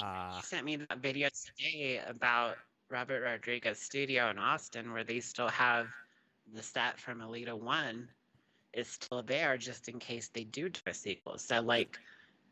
Uh, 0.00 0.36
He 0.36 0.42
sent 0.42 0.64
me 0.64 0.76
that 0.76 0.98
video 0.98 1.28
today 1.30 2.00
about 2.06 2.56
Robert 2.90 3.22
Rodriguez 3.22 3.78
Studio 3.78 4.30
in 4.30 4.38
Austin, 4.38 4.92
where 4.92 5.04
they 5.04 5.20
still 5.20 5.48
have 5.48 5.88
the 6.54 6.62
set 6.62 7.00
from 7.00 7.20
Alita 7.20 7.58
One 7.58 8.08
is 8.72 8.88
still 8.88 9.22
there, 9.22 9.56
just 9.56 9.88
in 9.88 9.98
case 9.98 10.28
they 10.28 10.44
do 10.44 10.68
do 10.68 10.80
a 10.86 10.94
sequel. 10.94 11.38
So 11.38 11.60
like, 11.60 11.98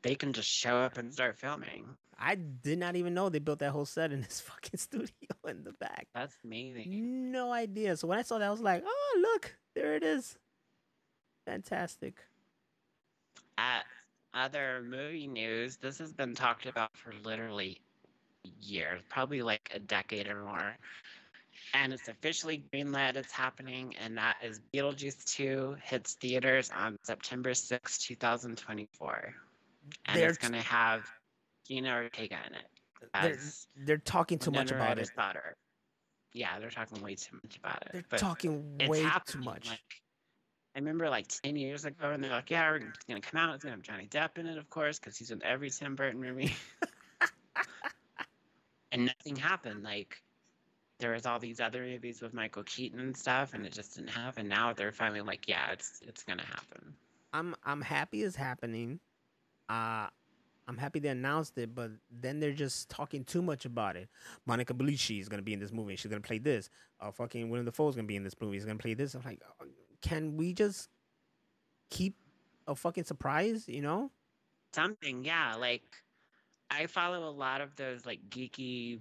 they 0.02 0.14
can 0.14 0.32
just 0.32 0.48
show 0.48 0.76
up 0.76 0.98
and 0.98 1.12
start 1.12 1.38
filming. 1.38 1.96
I 2.18 2.34
did 2.34 2.78
not 2.78 2.96
even 2.96 3.14
know 3.14 3.28
they 3.28 3.38
built 3.38 3.60
that 3.60 3.70
whole 3.70 3.86
set 3.86 4.12
in 4.12 4.20
this 4.22 4.40
fucking 4.40 4.78
studio 4.78 5.08
in 5.48 5.64
the 5.64 5.72
back. 5.72 6.06
That's 6.14 6.36
amazing. 6.44 7.30
No 7.32 7.52
idea. 7.52 7.96
So 7.96 8.08
when 8.08 8.18
I 8.18 8.22
saw 8.22 8.38
that, 8.38 8.48
I 8.48 8.50
was 8.50 8.60
like, 8.60 8.84
oh, 8.86 9.20
look, 9.20 9.56
there 9.74 9.94
it 9.94 10.02
is. 10.02 10.36
Fantastic. 11.46 12.14
At 13.56 13.84
other 14.34 14.82
movie 14.86 15.26
news, 15.26 15.76
this 15.76 15.98
has 15.98 16.12
been 16.12 16.34
talked 16.34 16.66
about 16.66 16.96
for 16.96 17.12
literally 17.24 17.80
years, 18.60 19.02
probably 19.08 19.42
like 19.42 19.70
a 19.74 19.78
decade 19.78 20.28
or 20.28 20.44
more. 20.44 20.76
And 21.74 21.92
it's 21.92 22.08
officially 22.08 22.64
greenlit. 22.72 23.16
It's 23.16 23.32
happening, 23.32 23.94
and 24.02 24.16
that 24.16 24.36
is 24.42 24.60
Beetlejuice 24.74 25.24
2 25.24 25.76
hits 25.82 26.14
theaters 26.14 26.70
on 26.76 26.98
September 27.02 27.54
6, 27.54 27.98
2024. 27.98 29.34
And 30.06 30.18
They're 30.18 30.28
it's 30.28 30.38
going 30.38 30.52
to 30.52 30.60
have 30.60 31.06
Jenna 31.66 31.94
Ortega 31.94 32.38
in 32.46 32.54
it. 32.54 32.66
They're, 33.22 33.38
they're 33.86 33.98
talking 33.98 34.38
too 34.38 34.50
much 34.50 34.70
about 34.70 34.98
it. 34.98 35.10
daughter. 35.16 35.56
Yeah, 36.32 36.58
they're 36.60 36.70
talking 36.70 37.02
way 37.02 37.14
too 37.14 37.38
much 37.42 37.56
about 37.56 37.82
it. 37.82 37.88
They're 37.92 38.04
but 38.08 38.18
talking 38.18 38.78
way 38.86 39.06
too 39.26 39.40
much. 39.40 39.68
Like, 39.68 39.80
I 40.76 40.78
remember 40.78 41.08
like 41.08 41.26
10 41.28 41.56
years 41.56 41.84
ago, 41.84 42.10
and 42.10 42.22
they're 42.22 42.30
like, 42.30 42.50
yeah, 42.50 42.70
we're- 42.70 42.84
going 43.08 43.20
to 43.20 43.28
come 43.28 43.40
out. 43.40 43.54
It's 43.54 43.64
going 43.64 43.72
to 43.72 43.78
have 43.78 43.82
Johnny 43.82 44.06
Depp 44.06 44.38
in 44.38 44.46
it, 44.46 44.58
of 44.58 44.68
course, 44.70 44.98
because 44.98 45.16
he's 45.16 45.30
in 45.30 45.42
every 45.42 45.70
Tim 45.70 45.96
Burton 45.96 46.20
movie. 46.20 46.54
and 48.92 49.06
nothing 49.06 49.34
happened. 49.34 49.82
Like, 49.82 50.22
there 51.00 51.12
was 51.12 51.26
all 51.26 51.38
these 51.38 51.60
other 51.60 51.82
movies 51.82 52.20
with 52.20 52.32
Michael 52.32 52.62
Keaton 52.62 53.00
and 53.00 53.16
stuff, 53.16 53.54
and 53.54 53.66
it 53.66 53.72
just 53.72 53.96
didn't 53.96 54.10
happen. 54.10 54.46
Now 54.46 54.72
they're 54.72 54.92
finally 54.92 55.22
like, 55.22 55.48
yeah, 55.48 55.72
it's 55.72 56.00
it's 56.06 56.22
going 56.22 56.38
to 56.38 56.46
happen. 56.46 56.94
I'm 57.32 57.56
I'm 57.64 57.80
happy 57.80 58.22
it's 58.22 58.36
happening. 58.36 59.00
Uh 59.70 60.08
I'm 60.68 60.76
happy 60.76 61.00
they 61.00 61.08
announced 61.08 61.58
it, 61.58 61.74
but 61.74 61.90
then 62.20 62.38
they're 62.38 62.52
just 62.52 62.88
talking 62.88 63.24
too 63.24 63.42
much 63.42 63.64
about 63.64 63.96
it. 63.96 64.08
Monica 64.46 64.72
Bellucci 64.72 65.20
is 65.20 65.28
gonna 65.28 65.42
be 65.42 65.52
in 65.52 65.58
this 65.58 65.72
movie. 65.72 65.96
She's 65.96 66.10
gonna 66.10 66.20
play 66.20 66.38
this. 66.38 66.70
Uh, 67.00 67.10
fucking 67.10 67.50
Willem 67.50 67.66
Dafoe's 67.66 67.96
gonna 67.96 68.06
be 68.06 68.14
in 68.14 68.22
this 68.22 68.40
movie. 68.40 68.56
He's 68.56 68.64
gonna 68.64 68.78
play 68.78 68.94
this. 68.94 69.14
I'm 69.14 69.22
like, 69.24 69.40
uh, 69.60 69.64
can 70.00 70.36
we 70.36 70.52
just 70.52 70.88
keep 71.90 72.14
a 72.68 72.76
fucking 72.76 73.02
surprise? 73.02 73.68
You 73.68 73.82
know? 73.82 74.12
Something, 74.72 75.24
yeah. 75.24 75.56
Like, 75.58 75.82
I 76.70 76.86
follow 76.86 77.28
a 77.28 77.34
lot 77.34 77.60
of 77.60 77.74
those 77.74 78.06
like 78.06 78.20
geeky 78.30 79.00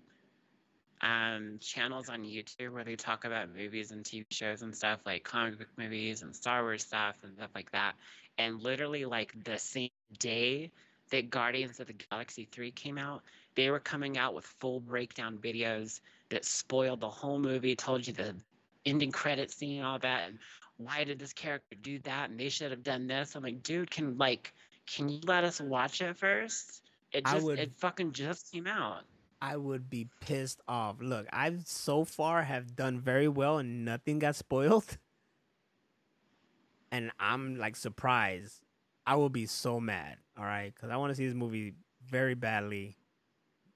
um 1.02 1.60
channels 1.62 2.10
on 2.10 2.24
YouTube 2.24 2.74
where 2.74 2.84
they 2.84 2.96
talk 2.96 3.24
about 3.26 3.56
movies 3.56 3.92
and 3.92 4.04
TV 4.04 4.26
shows 4.32 4.64
and 4.64 4.76
stuff 4.76 5.00
like 5.06 5.24
comic 5.24 5.58
book 5.58 5.70
movies 5.78 6.24
and 6.24 6.36
Star 6.36 6.64
Wars 6.64 6.84
stuff 6.84 7.16
and 7.24 7.36
stuff 7.38 7.52
like 7.54 7.72
that. 7.72 7.94
And 8.40 8.62
literally 8.64 9.06
like 9.06 9.44
the 9.44 9.60
same 9.60 9.90
day 10.18 10.72
that 11.12 11.30
Guardians 11.30 11.80
of 11.80 11.88
the 11.88 11.94
Galaxy 11.94 12.48
3 12.52 12.72
came 12.72 12.98
out, 12.98 13.22
they 13.56 13.70
were 13.70 13.80
coming 13.80 14.18
out 14.18 14.34
with 14.34 14.46
full 14.46 14.80
breakdown 14.80 15.38
videos 15.38 16.00
that 16.30 16.46
spoiled 16.46 17.02
the 17.02 17.10
whole 17.10 17.38
movie, 17.38 17.76
told 17.76 18.08
you 18.08 18.14
the 18.14 18.34
ending 18.86 19.12
credit 19.12 19.52
scene 19.52 19.78
and 19.80 19.86
all 19.86 20.00
that 20.00 20.30
and 20.30 20.40
why 20.78 21.04
did 21.04 21.20
this 21.20 21.34
character 21.34 21.76
do 21.82 22.00
that 22.00 22.30
and 22.30 22.40
they 22.40 22.48
should 22.48 22.72
have 22.72 22.84
done 22.84 23.06
this. 23.06 23.36
I'm 23.36 23.44
like, 23.44 23.62
dude, 23.62 23.92
can 23.92 24.18
like 24.18 24.54
can 24.88 25.10
you 25.10 25.20
let 25.26 25.44
us 25.44 25.60
watch 25.60 26.02
it 26.02 26.18
first? 26.18 26.82
It 27.12 27.26
just 27.26 27.46
would- 27.46 27.60
it 27.60 27.72
fucking 27.78 28.14
just 28.14 28.52
came 28.52 28.66
out. 28.68 29.04
I 29.42 29.56
would 29.58 29.90
be 29.90 30.08
pissed 30.22 30.62
off. 30.68 30.98
Look, 31.00 31.28
I've 31.32 31.66
so 31.66 32.04
far 32.04 32.44
have 32.44 32.76
done 32.76 33.00
very 33.00 33.28
well 33.28 33.58
and 33.58 33.86
nothing 33.86 34.20
got 34.20 34.36
spoiled. 34.36 34.98
And 36.92 37.12
I'm 37.20 37.58
like 37.58 37.76
surprised. 37.76 38.62
I 39.06 39.16
will 39.16 39.30
be 39.30 39.46
so 39.46 39.80
mad, 39.80 40.18
all 40.38 40.46
right? 40.46 40.74
Cuz 40.76 40.90
I 40.90 40.98
want 40.98 41.12
to 41.12 41.16
see 41.16 41.26
this 41.26 41.36
movie 41.36 41.76
very 42.06 42.36
badly. 42.36 42.98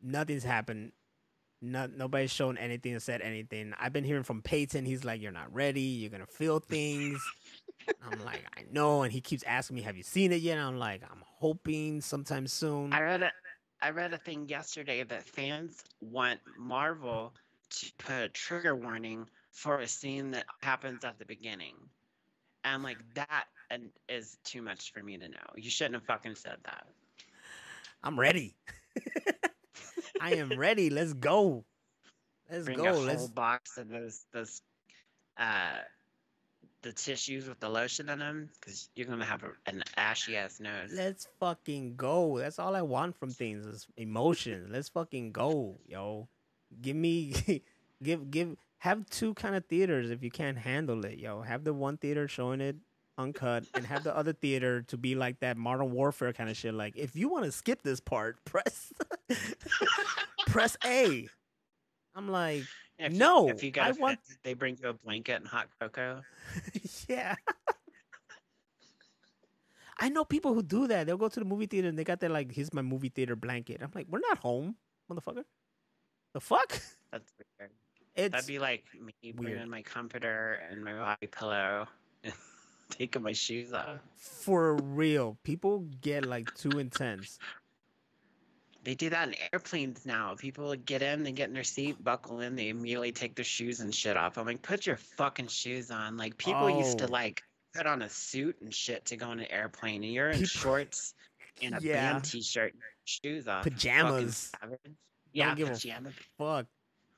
Nothing's 0.02 0.44
happened. 0.44 0.92
No, 1.62 1.88
nobody's 1.88 2.32
shown 2.32 2.58
anything 2.58 2.94
or 2.94 3.00
said 3.00 3.22
anything. 3.22 3.74
I've 3.80 3.94
been 3.94 4.04
hearing 4.04 4.24
from 4.24 4.42
Peyton. 4.42 4.86
He's 4.86 5.06
like, 5.06 5.22
"You're 5.22 5.32
not 5.32 5.54
ready. 5.54 5.82
You're 5.82 6.10
gonna 6.10 6.28
feel 6.28 6.60
things." 6.60 7.24
I'm 8.02 8.24
like, 8.26 8.46
"I 8.58 8.66
know," 8.70 9.04
and 9.04 9.14
he 9.14 9.22
keeps 9.22 9.44
asking 9.44 9.78
me, 9.78 9.82
"Have 9.84 9.96
you 9.96 10.04
seen 10.04 10.34
it 10.34 10.42
yet?" 10.42 10.58
And 10.58 10.68
I'm 10.68 10.78
like, 10.78 11.04
"I'm 11.04 11.24
hoping 11.26 12.02
sometime 12.02 12.48
soon." 12.48 12.92
I 12.92 13.02
read 13.02 13.24
a 13.24 13.32
I 13.82 13.90
read 13.90 14.14
a 14.14 14.18
thing 14.18 14.48
yesterday 14.48 15.04
that 15.04 15.24
fans 15.24 15.84
want 16.00 16.40
Marvel 16.58 17.34
to 17.70 17.92
put 17.98 18.14
a 18.14 18.30
trigger 18.30 18.76
warning 18.76 19.28
for 19.52 19.80
a 19.80 19.88
scene 19.88 20.32
that 20.32 20.46
happens 20.62 21.04
at 21.04 21.20
the 21.20 21.26
beginning. 21.26 21.76
And 22.64 22.76
I'm 22.76 22.84
like, 22.84 22.98
that 23.16 23.46
and 23.70 23.90
is 24.08 24.38
too 24.44 24.62
much 24.62 24.92
for 24.94 25.02
me 25.02 25.18
to 25.18 25.28
know. 25.28 25.38
You 25.56 25.70
shouldn't 25.70 25.96
have 25.96 26.04
fucking 26.06 26.36
said 26.36 26.58
that. 26.66 26.86
I'm 28.04 28.20
ready. 28.20 28.56
I 30.22 30.36
am 30.36 30.58
ready. 30.58 30.90
Let's 30.90 31.14
go. 31.14 31.66
Let's 32.52 32.66
Bring 32.66 32.78
go. 32.78 32.86
a 32.86 32.94
whole 32.94 33.04
Let's 33.04 33.28
box 33.28 33.78
of 33.78 33.90
those 33.90 34.26
those 34.34 34.62
uh 35.38 35.80
the 36.84 36.92
tissues 36.92 37.48
with 37.48 37.60
the 37.60 37.70
lotion 37.70 38.10
in 38.10 38.20
them 38.20 38.50
because 38.60 38.90
you're 38.96 39.08
gonna 39.08 39.26
have 39.26 39.44
a, 39.44 39.52
an 39.68 39.84
ashy 39.96 40.36
ass 40.36 40.60
nose. 40.60 40.92
let's 40.94 41.28
fucking 41.40 41.96
go. 41.96 42.38
That's 42.38 42.60
all 42.60 42.76
I 42.76 42.82
want 42.82 43.16
from 43.18 43.32
things 43.32 43.66
is 43.66 43.88
emotions. 43.98 44.70
Let's 44.72 44.90
fucking 44.90 45.32
go, 45.32 45.80
yo. 45.88 46.28
Give 46.82 46.96
me 46.96 47.34
give 48.04 48.30
give 48.30 48.56
have 48.84 49.10
two 49.10 49.34
kind 49.36 49.56
of 49.56 49.64
theaters 49.68 50.12
if 50.12 50.22
you 50.22 50.30
can't 50.30 50.58
handle 50.58 51.06
it, 51.06 51.18
yo. 51.18 51.42
Have 51.42 51.64
the 51.64 51.74
one 51.74 51.96
theater 51.96 52.28
showing 52.28 52.60
it 52.60 52.76
uncut 53.18 53.64
and 53.76 53.86
have 53.86 54.04
the 54.04 54.14
other 54.14 54.34
theater 54.34 54.82
to 54.82 54.98
be 54.98 55.16
like 55.16 55.40
that 55.40 55.56
modern 55.56 55.90
warfare 55.94 56.34
kind 56.34 56.50
of 56.50 56.58
shit. 56.58 56.74
Like 56.74 56.98
if 56.98 57.16
you 57.16 57.30
want 57.30 57.46
to 57.46 57.52
skip 57.54 57.82
this 57.82 58.02
part, 58.02 58.44
press 58.46 58.92
press 60.48 60.76
A. 60.84 61.30
I'm 62.14 62.28
like, 62.28 62.64
If 63.00 63.14
you- 63.14 63.20
no, 63.20 63.48
if 63.48 63.64
you 63.64 63.72
got 63.72 63.84
I 63.86 63.90
offended, 63.92 64.02
want 64.02 64.20
they 64.44 64.54
bring 64.54 64.78
you 64.84 64.90
a 64.90 64.94
blanket 64.94 65.36
and 65.40 65.48
hot 65.48 65.70
cocoa. 65.80 66.22
yeah. 67.08 67.36
I 69.98 70.10
know 70.10 70.26
people 70.26 70.54
who 70.54 70.62
do 70.62 70.88
that. 70.88 71.08
They'll 71.08 71.16
go 71.16 71.30
to 71.30 71.40
the 71.40 71.46
movie 71.46 71.68
theater 71.68 71.88
and 71.88 71.98
they 71.98 72.04
got 72.04 72.20
their 72.20 72.30
like, 72.30 72.52
here's 72.52 72.74
my 72.74 72.82
movie 72.82 73.08
theater 73.08 73.38
blanket. 73.38 73.80
I'm 73.82 73.92
like, 73.96 74.08
we're 74.10 74.20
not 74.20 74.40
home, 74.40 74.76
motherfucker. 75.10 75.46
The 76.34 76.42
fuck? 76.42 76.82
That's 77.14 77.32
weird. 77.60 77.72
It's 78.16 78.32
That'd 78.32 78.48
be 78.48 78.60
like 78.60 78.84
me 79.00 79.14
weird. 79.24 79.36
bringing 79.38 79.70
my 79.70 79.82
comforter 79.82 80.60
and 80.70 80.84
my 80.84 80.94
body 80.94 81.28
pillow 81.28 81.88
and 82.24 82.34
taking 82.90 83.24
my 83.24 83.32
shoes 83.32 83.74
off. 83.74 84.00
for 84.16 84.76
real. 84.76 85.38
People 85.44 85.80
get 86.02 86.26
like 86.26 86.54
too 86.56 86.78
intense. 86.80 87.40
They 88.84 88.96
do 88.96 89.10
that 89.12 89.30
in 89.30 89.36
airplanes 89.54 90.06
now. 90.06 90.36
People 90.38 90.76
get 90.76 91.02
in, 91.02 91.24
they 91.24 91.32
get 91.32 91.48
in 91.48 91.54
their 91.54 91.64
seat, 91.64 92.04
buckle 92.04 92.42
in, 92.42 92.56
they 92.58 92.68
immediately 92.68 93.14
take 93.14 93.34
their 93.36 93.46
shoes 93.46 93.80
and 93.80 93.96
shit 93.96 94.18
off. 94.18 94.38
I'm 94.38 94.46
like, 94.46 94.62
put 94.62 94.86
your 94.86 94.98
fucking 94.98 95.48
shoes 95.48 95.90
on. 95.90 96.18
Like 96.18 96.38
people 96.38 96.70
used 96.70 96.98
to 97.00 97.06
Oh. 97.08 97.12
like 97.12 97.42
put 97.74 97.88
on 97.88 98.02
a 98.02 98.10
suit 98.10 98.58
and 98.62 98.74
shit 98.74 99.06
to 99.06 99.16
go 99.16 99.28
on 99.28 99.40
an 99.40 99.48
airplane, 99.50 100.04
and 100.04 100.14
you're 100.14 100.28
in 100.30 100.34
People- 100.34 100.48
shorts 100.48 101.16
and 101.62 101.76
a 101.76 101.82
Yeah. 101.82 102.12
band 102.14 102.26
t-shirt, 102.26 102.74
and 102.74 102.82
shoes 103.06 103.48
off. 103.48 103.64
Pajamas. 103.64 104.52
Yeah, 105.32 105.56
give 105.56 105.70
a 105.70 105.72
pajamas. 105.72 106.14
Fuck. 106.38 106.66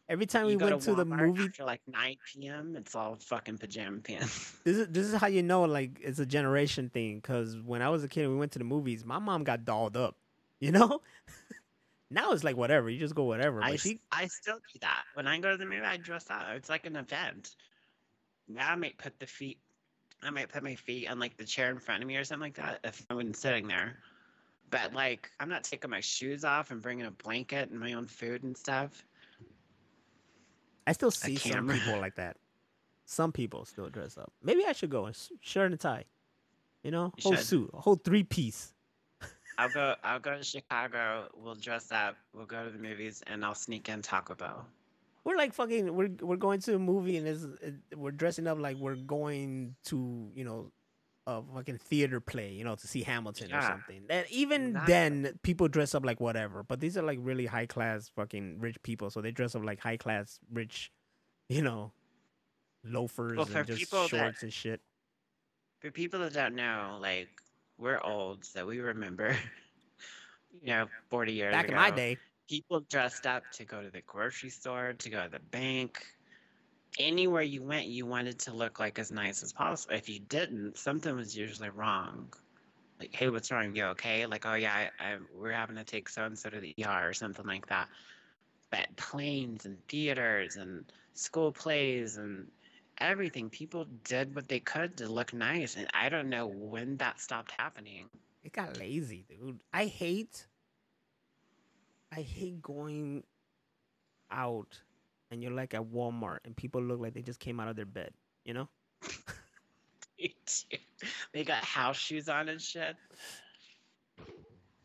Every 0.08 0.28
time 0.28 0.44
You 0.44 0.58
we 0.58 0.64
went 0.64 0.82
to, 0.84 0.94
the 0.94 1.04
movie, 1.04 1.46
after 1.46 1.64
like 1.64 1.82
9 1.88 2.16
p.m. 2.34 2.76
It's 2.78 2.94
all 2.94 3.18
fucking 3.20 3.58
pajama 3.58 4.00
pants. 4.00 4.54
this 4.64 4.78
is 4.78 4.88
this 4.90 5.08
is 5.08 5.16
how 5.16 5.28
you 5.28 5.42
know 5.42 5.64
like 5.64 6.00
it's 6.00 6.20
a 6.20 6.26
generation 6.26 6.90
thing. 6.90 7.22
Cause 7.22 7.58
when 7.58 7.82
I 7.82 7.90
was 7.90 8.04
a 8.04 8.08
kid, 8.08 8.26
and 8.26 8.34
we 8.34 8.38
went 8.38 8.52
to 8.52 8.60
the 8.60 8.66
movies. 8.66 9.04
My 9.04 9.18
mom 9.18 9.44
got 9.44 9.66
dolled 9.66 9.98
up. 9.98 10.16
You 10.60 10.72
know. 10.72 11.02
now 12.12 12.32
it's 12.32 12.44
like 12.44 12.56
whatever. 12.56 12.90
You 12.90 13.00
just 13.00 13.16
go 13.16 13.24
whatever. 13.24 13.64
I, 13.64 13.78
she 13.78 14.00
I 14.12 14.28
still 14.28 14.56
do 14.56 14.80
that. 14.82 15.04
When 15.16 15.28
I 15.28 15.40
go 15.40 15.52
to 15.52 15.58
the 15.58 15.66
movie, 15.66 15.82
I 15.82 15.98
dress 15.98 16.28
up. 16.30 16.44
It's 16.56 16.70
like 16.70 16.86
an 16.86 16.96
event. 16.96 17.56
Now 18.48 18.72
I 18.72 18.76
might 18.76 18.98
put 18.98 19.20
the 19.20 19.26
feet, 19.26 19.60
I 20.22 20.30
might 20.30 20.50
put 20.50 20.64
my 20.64 20.76
feet 20.76 21.10
on 21.10 21.20
like 21.20 21.36
the 21.36 21.46
chair 21.46 21.72
in 21.72 21.80
front 21.80 22.04
of 22.04 22.08
me 22.08 22.16
or 22.16 22.24
something 22.24 22.42
like 22.42 22.56
that 22.56 22.80
if 22.84 23.04
I 23.10 23.16
wasn't 23.16 23.38
sitting 23.38 23.68
there. 23.68 23.98
But 24.70 24.94
like, 24.94 25.32
I'm 25.40 25.50
not 25.50 25.64
taking 25.64 25.90
my 25.90 26.00
shoes 26.00 26.44
off 26.44 26.70
and 26.70 26.82
bringing 26.82 27.06
a 27.06 27.12
blanket 27.12 27.70
and 27.72 27.80
my 27.80 27.94
own 27.94 28.06
food 28.06 28.44
and 28.44 28.56
stuff. 28.56 29.04
I 30.88 30.92
still 30.94 31.12
see 31.12 31.36
some 31.36 31.68
people 31.68 32.00
like 32.00 32.16
that. 32.16 32.38
Some 33.06 33.32
people 33.32 33.66
still 33.66 33.90
dress 33.90 34.18
up. 34.18 34.32
Maybe 34.44 34.64
I 34.66 34.72
should 34.74 34.90
go. 34.90 35.06
s- 35.08 35.32
Shirt 35.42 35.72
and 35.72 35.80
tie. 35.80 36.06
You 36.84 36.92
know, 36.92 37.14
You 37.18 37.24
whole 37.24 37.36
should. 37.36 37.46
suit, 37.46 37.70
a 37.74 37.82
whole 37.82 37.96
three 37.96 38.24
piece. 38.24 38.74
I'll 39.58 39.70
go. 39.70 39.96
I'll 40.04 40.20
go 40.20 40.38
to 40.38 40.44
Chicago. 40.44 41.30
We'll 41.36 41.56
dress 41.56 41.92
up. 41.92 42.16
We'll 42.34 42.46
go 42.46 42.66
to 42.66 42.70
the 42.72 42.78
movies, 42.78 43.24
and 43.28 43.44
I'll 43.46 43.56
sneak 43.56 43.88
in 43.90 44.02
Taco 44.02 44.36
Bell. 44.36 44.66
We're 45.24 45.38
like 45.38 45.54
fucking. 45.54 45.96
We're 45.96 46.10
we're 46.22 46.36
going 46.36 46.60
to 46.62 46.76
a 46.76 46.80
movie 46.80 47.18
and 47.18 47.28
it's, 47.28 47.44
it, 47.62 47.76
we're 47.96 48.12
dressing 48.12 48.46
up 48.48 48.60
like 48.60 48.78
we're 48.78 48.96
going 48.96 49.76
to 49.86 50.30
you 50.36 50.44
know 50.44 50.72
a 51.28 51.42
fucking 51.56 51.78
theater 51.78 52.20
play. 52.20 52.52
You 52.54 52.64
know 52.64 52.76
to 52.76 52.88
see 52.88 53.04
Hamilton 53.04 53.54
or 53.54 53.62
something. 53.62 54.04
And 54.10 54.26
even 54.30 54.68
Exactly. 54.70 54.94
then, 54.94 55.40
people 55.44 55.68
dress 55.68 55.96
up 55.96 56.06
like 56.06 56.20
whatever. 56.20 56.64
But 56.64 56.80
these 56.80 56.98
are 56.98 57.02
like 57.04 57.20
really 57.22 57.46
high 57.46 57.66
class 57.66 58.10
fucking 58.16 58.60
rich 58.60 58.82
people, 58.84 59.10
so 59.10 59.22
they 59.22 59.32
dress 59.32 59.56
up 59.56 59.64
like 59.64 59.80
high 59.80 59.98
class 59.98 60.40
rich. 60.52 60.92
You 61.50 61.62
know, 61.62 61.92
loafers 62.84 63.38
Well, 63.38 63.48
and 63.56 63.68
just 63.68 63.80
people 63.80 64.02
that- 64.02 64.10
shorts 64.10 64.44
and 64.44 64.52
shit. 64.54 64.82
For 65.82 65.92
people 65.92 66.20
that 66.22 66.34
don't 66.34 66.56
know, 66.56 66.98
like 67.02 67.30
we're 67.78 68.00
old, 68.02 68.44
so 68.46 68.66
we 68.66 68.80
remember. 68.80 69.36
You 70.62 70.68
know, 70.68 70.88
forty 71.10 71.34
years 71.34 71.52
Back 71.52 71.66
ago, 71.66 71.74
in 71.74 71.82
my 71.82 71.92
day, 71.92 72.18
people 72.48 72.80
dressed 72.90 73.28
up 73.28 73.44
to 73.56 73.66
go 73.66 73.84
to 73.84 73.90
the 73.90 74.00
grocery 74.02 74.50
store, 74.50 74.94
to 74.98 75.10
go 75.10 75.22
to 75.26 75.30
the 75.30 75.40
bank. 75.52 76.06
Anywhere 76.98 77.42
you 77.42 77.62
went, 77.62 77.88
you 77.88 78.06
wanted 78.06 78.40
to 78.40 78.54
look 78.54 78.80
like 78.80 79.00
as 79.00 79.12
nice 79.12 79.44
as 79.44 79.52
possible. 79.52 79.96
If 79.96 80.08
you 80.08 80.20
didn't, 80.20 80.78
something 80.78 81.16
was 81.16 81.36
usually 81.36 81.70
wrong. 81.70 82.34
Like, 83.00 83.14
hey, 83.14 83.30
what's 83.30 83.52
wrong? 83.52 83.76
You 83.76 83.86
okay? 83.88 84.26
Like, 84.26 84.46
oh 84.46 84.54
yeah, 84.54 84.90
I, 85.00 85.06
I, 85.06 85.18
we're 85.38 85.52
having 85.52 85.76
to 85.76 85.84
take 85.84 86.08
so 86.08 86.24
and 86.24 86.40
so 86.40 86.50
to 86.50 86.60
the 86.60 86.74
ER 86.86 87.10
or 87.10 87.14
something 87.14 87.46
like 87.46 87.68
that. 87.68 87.90
But 88.72 88.96
planes 88.96 89.66
and 89.66 89.78
theaters 89.88 90.56
and 90.56 90.86
school 91.14 91.52
plays 91.52 92.18
and 92.18 92.48
everything, 93.00 93.50
people 93.50 93.86
did 94.04 94.36
what 94.36 94.48
they 94.48 94.60
could 94.60 94.98
to 94.98 95.08
look 95.08 95.34
nice, 95.34 95.76
and 95.76 95.88
I 95.94 96.10
don't 96.10 96.30
know 96.30 96.48
when 96.48 96.98
that 96.98 97.20
stopped 97.20 97.52
happening. 97.58 98.10
it 98.44 98.54
got 98.54 98.80
lazy, 98.80 99.26
dude. 99.28 99.60
I 99.74 99.86
hate. 99.86 100.48
I 102.12 102.22
hate 102.22 102.62
going 102.62 103.24
out 104.32 104.80
and 105.36 105.44
you're 105.44 105.52
like 105.52 105.74
at 105.74 105.84
Walmart 105.84 106.40
and 106.46 106.56
people 106.56 106.82
look 106.82 107.02
like 107.02 107.14
they 107.14 107.22
just 107.22 107.40
came 107.40 107.60
out 107.60 107.68
of 107.68 107.76
their 107.76 107.86
bed. 107.86 108.12
You 108.46 108.54
know. 108.56 108.70
they 111.34 111.44
got 111.44 111.64
house 111.64 111.98
shoes 111.98 112.30
on 112.30 112.50
and 112.50 112.62
shit. 112.62 112.96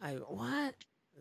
I 0.03 0.15
what? 0.15 0.75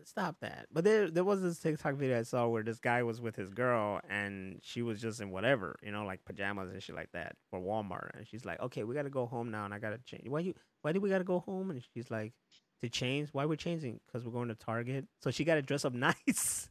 Stop 0.04 0.36
that. 0.40 0.66
But 0.72 0.82
there 0.84 1.10
there 1.10 1.24
was 1.24 1.42
this 1.42 1.58
TikTok 1.58 1.94
video 1.94 2.18
I 2.18 2.22
saw 2.22 2.48
where 2.48 2.62
this 2.62 2.80
guy 2.80 3.02
was 3.02 3.20
with 3.20 3.36
his 3.36 3.50
girl 3.50 4.00
and 4.08 4.58
she 4.62 4.82
was 4.82 5.00
just 5.00 5.20
in 5.20 5.30
whatever, 5.30 5.76
you 5.82 5.92
know, 5.92 6.04
like 6.04 6.24
pajamas 6.24 6.70
and 6.72 6.82
shit 6.82 6.96
like 6.96 7.12
that 7.12 7.36
for 7.50 7.60
Walmart. 7.60 8.16
And 8.16 8.26
she's 8.26 8.44
like, 8.44 8.60
Okay, 8.60 8.82
we 8.82 8.94
gotta 8.94 9.10
go 9.10 9.26
home 9.26 9.50
now 9.50 9.64
and 9.64 9.74
I 9.74 9.78
gotta 9.78 9.98
change. 9.98 10.28
Why 10.28 10.40
you 10.40 10.54
why 10.82 10.92
do 10.92 11.00
we 11.00 11.08
gotta 11.10 11.24
go 11.24 11.38
home? 11.38 11.70
And 11.70 11.82
she's 11.94 12.10
like, 12.10 12.32
To 12.80 12.88
change? 12.88 13.28
Why 13.32 13.44
we're 13.44 13.56
changing? 13.56 14.00
Because 14.06 14.24
we're 14.24 14.32
going 14.32 14.48
to 14.48 14.54
Target. 14.54 15.06
So 15.20 15.30
she 15.30 15.44
gotta 15.44 15.62
dress 15.62 15.84
up 15.84 15.94
nice 15.94 16.68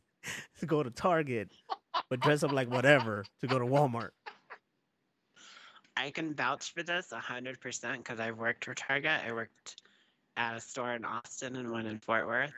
to 0.60 0.66
go 0.66 0.84
to 0.84 0.90
Target, 0.90 1.52
but 2.10 2.20
dress 2.20 2.44
up 2.44 2.52
like 2.52 2.70
whatever 2.70 3.24
to 3.42 3.48
go 3.48 3.60
to 3.60 3.66
Walmart. 3.66 4.10
I 5.96 6.12
can 6.12 6.34
vouch 6.34 6.74
for 6.74 6.82
this 6.82 7.12
hundred 7.12 7.60
percent 7.60 8.04
because 8.04 8.20
I've 8.20 8.38
worked 8.38 8.66
for 8.66 8.74
Target. 8.74 9.22
I 9.26 9.32
worked 9.34 9.82
at 10.38 10.56
a 10.56 10.62
store 10.62 10.94
in 10.94 11.04
Austin 11.04 11.56
and 11.58 11.72
one 11.72 11.86
in 11.86 12.00
Fort 12.00 12.26
Worth. 12.26 12.54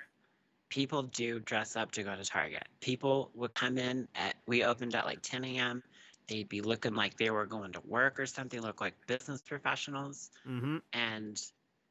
People 0.70 1.04
do 1.04 1.40
dress 1.40 1.76
up 1.76 1.92
to 1.94 2.04
go 2.04 2.16
to 2.16 2.24
Target. 2.24 2.68
People 2.80 3.32
would 3.34 3.54
come 3.54 3.78
in 3.78 4.08
at 4.16 4.36
we 4.46 4.64
opened 4.64 4.96
at 4.96 5.06
like 5.06 5.22
10 5.22 5.44
a.m. 5.44 5.84
They'd 6.28 6.48
be 6.48 6.62
looking 6.62 6.94
like 6.94 7.18
they 7.18 7.30
were 7.30 7.46
going 7.46 7.74
to 7.74 7.82
work 7.86 8.20
or 8.20 8.26
something, 8.26 8.62
look 8.62 8.80
like 8.80 8.94
business 9.08 9.42
professionals. 9.42 10.30
Mm-hmm. 10.48 10.78
And 10.94 11.42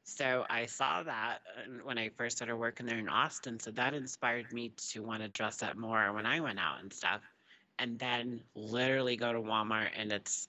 so 0.03 0.45
I 0.49 0.65
saw 0.65 1.03
that 1.03 1.39
when 1.83 1.97
I 1.97 2.09
first 2.17 2.37
started 2.37 2.55
working 2.55 2.85
there 2.85 2.97
in 2.97 3.09
Austin. 3.09 3.59
So 3.59 3.71
that 3.71 3.93
inspired 3.93 4.51
me 4.51 4.71
to 4.91 5.03
want 5.03 5.21
to 5.21 5.27
dress 5.27 5.61
up 5.61 5.75
more 5.75 6.11
when 6.13 6.25
I 6.25 6.39
went 6.39 6.59
out 6.59 6.81
and 6.81 6.91
stuff. 6.91 7.21
And 7.79 7.97
then 7.97 8.41
literally 8.55 9.15
go 9.15 9.33
to 9.33 9.39
Walmart 9.39 9.89
and 9.97 10.11
it's 10.11 10.47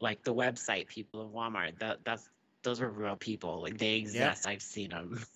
like 0.00 0.22
the 0.24 0.34
website 0.34 0.86
people 0.86 1.22
of 1.22 1.28
Walmart. 1.30 1.78
That 1.78 2.00
that's 2.04 2.28
those 2.62 2.80
are 2.80 2.88
real 2.90 3.16
people. 3.16 3.62
Like 3.62 3.78
they 3.78 3.94
exist. 3.94 4.46
I've 4.46 4.62
seen 4.62 4.90
them. 4.90 5.24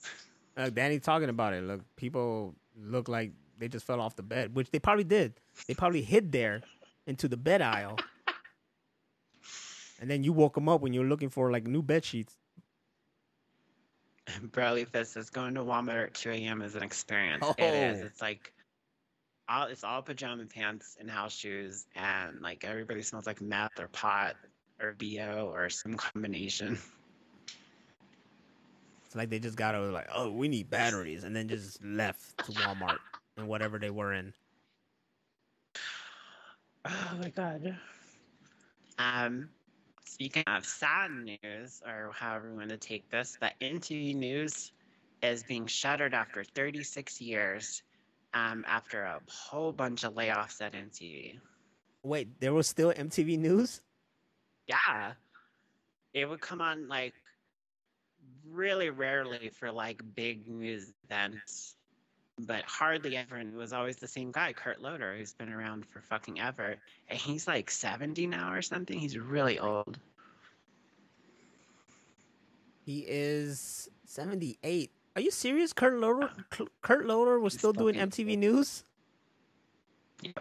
Uh, 0.58 0.70
Danny 0.70 0.98
talking 0.98 1.28
about 1.28 1.52
it. 1.52 1.62
Look, 1.62 1.82
people 1.96 2.54
look 2.82 3.08
like 3.08 3.32
they 3.58 3.68
just 3.68 3.84
fell 3.84 4.00
off 4.00 4.16
the 4.16 4.22
bed, 4.22 4.54
which 4.56 4.70
they 4.70 4.78
probably 4.78 5.04
did. 5.04 5.34
They 5.68 5.74
probably 5.74 6.00
hid 6.00 6.32
there 6.32 6.62
into 7.06 7.28
the 7.28 7.36
bed 7.36 7.60
aisle, 7.60 7.98
and 10.00 10.10
then 10.10 10.24
you 10.24 10.32
woke 10.32 10.54
them 10.54 10.66
up 10.66 10.80
when 10.80 10.94
you 10.94 11.00
were 11.00 11.06
looking 11.06 11.28
for 11.28 11.50
like 11.50 11.66
new 11.66 11.82
bed 11.82 12.06
sheets. 12.06 12.38
Bradley 14.50 14.86
Fist 14.86 15.12
says 15.12 15.28
going 15.28 15.54
to 15.54 15.60
Walmart 15.60 16.04
at 16.04 16.14
2 16.14 16.30
a.m. 16.30 16.62
is 16.62 16.74
an 16.74 16.82
experience. 16.82 17.46
It 17.58 17.74
is. 17.74 18.00
Oh. 18.00 18.06
It's 18.06 18.22
like 18.22 18.52
all 19.48 19.66
it's 19.66 19.84
all 19.84 20.02
pajama 20.02 20.46
pants 20.46 20.96
and 21.00 21.10
house 21.10 21.34
shoes, 21.34 21.86
and 21.94 22.40
like 22.40 22.64
everybody 22.64 23.02
smells 23.02 23.26
like 23.26 23.40
meth 23.40 23.78
or 23.78 23.88
pot 23.88 24.36
or 24.80 24.94
bo 24.98 25.50
or 25.52 25.68
some 25.70 25.94
combination. 25.94 26.78
It's 29.06 29.14
like 29.14 29.30
they 29.30 29.38
just 29.38 29.56
got 29.56 29.76
over 29.76 29.92
like, 29.92 30.08
oh, 30.12 30.32
we 30.32 30.48
need 30.48 30.68
batteries, 30.68 31.22
and 31.22 31.34
then 31.34 31.46
just 31.46 31.80
left 31.84 32.36
to 32.38 32.50
Walmart 32.50 32.98
and 33.36 33.46
whatever 33.46 33.78
they 33.78 33.90
were 33.90 34.12
in. 34.12 34.32
Oh 36.88 37.18
my 37.20 37.30
god. 37.30 37.76
Um, 38.98 39.48
speaking 40.04 40.44
of 40.46 40.64
sad 40.64 41.10
news, 41.10 41.82
or 41.84 42.12
however 42.14 42.48
you 42.48 42.54
want 42.56 42.70
to 42.70 42.76
take 42.76 43.10
this, 43.10 43.36
the 43.40 43.50
MTV 43.60 44.14
News 44.14 44.72
is 45.22 45.42
being 45.42 45.66
shuttered 45.66 46.14
after 46.14 46.44
36 46.44 47.20
years, 47.20 47.82
um, 48.36 48.64
after 48.68 49.02
a 49.02 49.20
whole 49.28 49.72
bunch 49.72 50.04
of 50.04 50.14
layoffs 50.14 50.60
at 50.60 50.74
MTV. 50.74 51.38
Wait, 52.02 52.38
there 52.38 52.52
was 52.52 52.68
still 52.68 52.92
MTV 52.92 53.38
News. 53.38 53.80
Yeah, 54.66 55.12
it 56.12 56.28
would 56.28 56.40
come 56.40 56.60
on 56.60 56.88
like 56.88 57.14
really 58.50 58.90
rarely 58.90 59.50
for 59.58 59.72
like 59.72 60.02
big 60.14 60.48
news 60.48 60.92
events, 61.04 61.76
but 62.38 62.62
hardly 62.64 63.16
ever. 63.16 63.36
And 63.36 63.54
it 63.54 63.56
was 63.56 63.72
always 63.72 63.96
the 63.96 64.08
same 64.08 64.32
guy, 64.32 64.52
Kurt 64.52 64.82
Loder, 64.82 65.16
who's 65.16 65.32
been 65.32 65.52
around 65.52 65.86
for 65.86 66.02
fucking 66.02 66.38
ever. 66.38 66.76
And 67.08 67.18
he's 67.18 67.46
like 67.46 67.70
70 67.70 68.26
now 68.26 68.52
or 68.52 68.60
something. 68.60 68.98
He's 68.98 69.18
really 69.18 69.58
old. 69.58 69.98
He 72.84 73.04
is 73.08 73.88
seventy-eight. 74.04 74.92
Are 75.16 75.20
you 75.22 75.30
serious? 75.30 75.72
Kurt 75.72 75.94
Loder, 75.94 76.24
uh, 76.24 76.64
Kurt 76.82 77.06
Loder 77.06 77.40
was 77.40 77.54
still 77.54 77.72
doing 77.72 77.94
MTV 77.94 78.36
News. 78.36 78.84
Yep. 80.22 80.40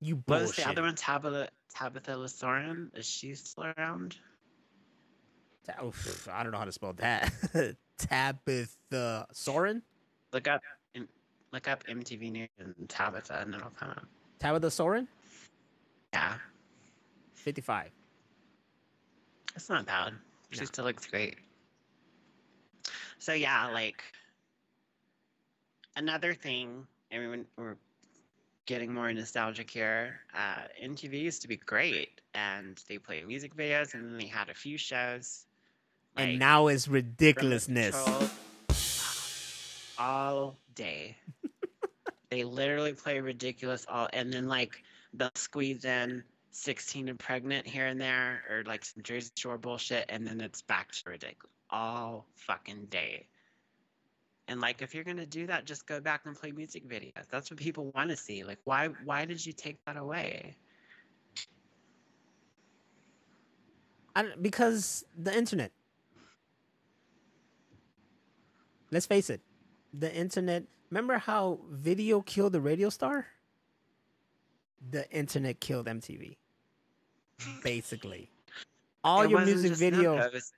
You 0.00 0.22
What 0.26 0.40
was 0.40 0.48
bullshit. 0.50 0.64
the 0.64 0.70
other 0.70 0.82
one? 0.82 0.94
Tabitha 0.94 1.48
Tabitha 1.74 2.12
Lasoren? 2.12 2.96
Is 2.96 3.04
she 3.06 3.34
still 3.34 3.72
around? 3.76 4.16
Oof, 5.84 6.28
I 6.32 6.42
don't 6.42 6.52
know 6.52 6.58
how 6.58 6.64
to 6.64 6.72
spell 6.72 6.94
that. 6.94 7.30
Tabitha 7.98 9.26
Soren? 9.32 9.82
Look 10.32 10.48
up 10.48 10.62
look 11.52 11.68
up 11.68 11.84
MTV 11.86 12.32
News 12.32 12.48
and 12.58 12.74
Tabitha, 12.88 13.40
and 13.42 13.54
it'll 13.54 13.70
come 13.70 13.90
up. 13.90 14.06
Tabitha 14.38 14.70
Soren? 14.70 15.08
Yeah, 16.12 16.34
55. 17.34 17.90
That's 19.54 19.68
not 19.68 19.86
bad. 19.86 20.14
She 20.50 20.60
No. 20.60 20.66
still 20.66 20.84
looks 20.86 21.06
great. 21.06 21.36
So 23.18 23.32
yeah, 23.32 23.68
like 23.72 24.02
another 25.96 26.34
thing. 26.34 26.86
I 27.12 27.18
mean, 27.18 27.46
we're 27.56 27.76
getting 28.66 28.92
more 28.92 29.12
nostalgic 29.12 29.70
here. 29.70 30.20
Uh, 30.34 30.66
MTV 30.82 31.20
used 31.20 31.42
to 31.42 31.48
be 31.48 31.56
great, 31.56 32.20
and 32.34 32.82
they 32.88 32.98
played 32.98 33.26
music 33.26 33.54
videos, 33.54 33.94
and 33.94 34.04
then 34.04 34.18
they 34.18 34.26
had 34.26 34.48
a 34.48 34.54
few 34.54 34.76
shows. 34.76 35.46
and 36.16 36.38
now 36.38 36.66
it's 36.66 36.88
ridiculousness. 36.88 37.94
Control 38.02 38.28
all 39.98 40.56
day. 40.74 41.16
they 42.30 42.44
literally 42.44 42.92
play 42.92 43.20
ridiculous 43.20 43.86
all, 43.88 44.08
and 44.12 44.32
then 44.32 44.46
like 44.48 44.82
they'll 45.14 45.30
squeeze 45.34 45.84
in 45.84 46.22
16 46.50 47.08
and 47.08 47.18
pregnant 47.18 47.66
here 47.66 47.86
and 47.86 48.00
there, 48.00 48.42
or 48.50 48.62
like 48.64 48.84
some 48.84 49.02
Jersey 49.02 49.30
Shore 49.36 49.58
bullshit, 49.58 50.06
and 50.08 50.26
then 50.26 50.40
it's 50.40 50.62
back 50.62 50.92
to 50.92 51.10
ridiculous 51.10 51.55
all 51.70 52.26
fucking 52.34 52.86
day. 52.86 53.26
And 54.48 54.60
like, 54.60 54.80
if 54.82 54.94
you're 54.94 55.04
gonna 55.04 55.26
do 55.26 55.46
that, 55.46 55.64
just 55.64 55.86
go 55.86 56.00
back 56.00 56.22
and 56.24 56.36
play 56.36 56.52
music 56.52 56.88
videos. 56.88 57.28
That's 57.30 57.50
what 57.50 57.58
people 57.58 57.90
want 57.94 58.10
to 58.10 58.16
see. 58.16 58.44
Like, 58.44 58.58
why 58.64 58.88
why 59.04 59.24
did 59.24 59.44
you 59.44 59.52
take 59.52 59.78
that 59.86 59.96
away? 59.96 60.56
I 64.14 64.32
because 64.40 65.04
the 65.16 65.36
internet. 65.36 65.72
Let's 68.92 69.06
face 69.06 69.30
it, 69.30 69.40
the 69.92 70.14
internet. 70.14 70.62
Remember 70.90 71.18
how 71.18 71.58
video 71.70 72.20
killed 72.22 72.52
the 72.52 72.60
radio 72.60 72.88
star? 72.88 73.26
The 74.90 75.10
internet 75.10 75.58
killed 75.58 75.86
MTV. 75.86 76.36
basically. 77.62 78.30
All 79.02 79.22
It 79.22 79.30
your 79.30 79.44
music 79.44 79.72
just 79.72 80.52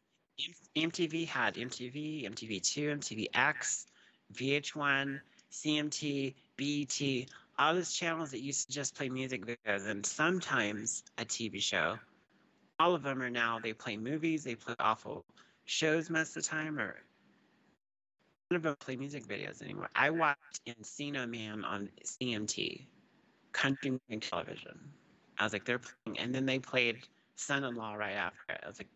MTV 0.77 1.27
had 1.27 1.55
MTV, 1.55 2.31
MTV2, 2.31 2.98
MTVX, 2.98 3.86
VH1, 4.35 5.20
CMT, 5.51 6.35
BET, 6.56 7.28
all 7.59 7.74
those 7.74 7.93
channels 7.93 8.31
that 8.31 8.40
used 8.40 8.69
to 8.69 8.73
just 8.73 8.94
play 8.94 9.09
music 9.09 9.44
videos 9.44 9.89
and 9.89 10.05
sometimes 10.05 11.02
a 11.19 11.24
TV 11.24 11.60
show. 11.60 11.98
All 12.78 12.94
of 12.94 13.02
them 13.02 13.20
are 13.20 13.31
now, 13.31 13.59
they 13.59 13.73
play 13.73 13.97
movies, 13.97 14.44
they 14.44 14.55
play 14.55 14.74
awful 14.78 15.24
shows 15.65 16.09
most 16.10 16.36
of 16.36 16.43
the 16.44 16.48
time, 16.48 16.78
or 16.78 16.97
none 18.51 18.56
of 18.56 18.62
them 18.62 18.77
play 18.78 18.94
music 18.94 19.27
videos 19.27 19.60
anymore. 19.62 19.90
I 19.97 20.10
watched 20.10 20.65
Encino 20.66 21.28
Man 21.28 21.65
on 21.65 21.89
CMT, 22.05 22.86
Country 23.52 23.98
Music 24.09 24.31
Television. 24.31 24.78
I 25.39 25.44
was 25.44 25.52
like, 25.52 25.65
they're 25.65 25.81
playing, 25.81 26.19
and 26.19 26.32
then 26.32 26.47
they 26.47 26.60
played 26.60 26.98
Son 27.35 27.65
in 27.65 27.74
Law 27.74 27.94
right 27.94 28.12
after. 28.12 28.39
I 28.62 28.69
was 28.69 28.78
like, 28.78 28.89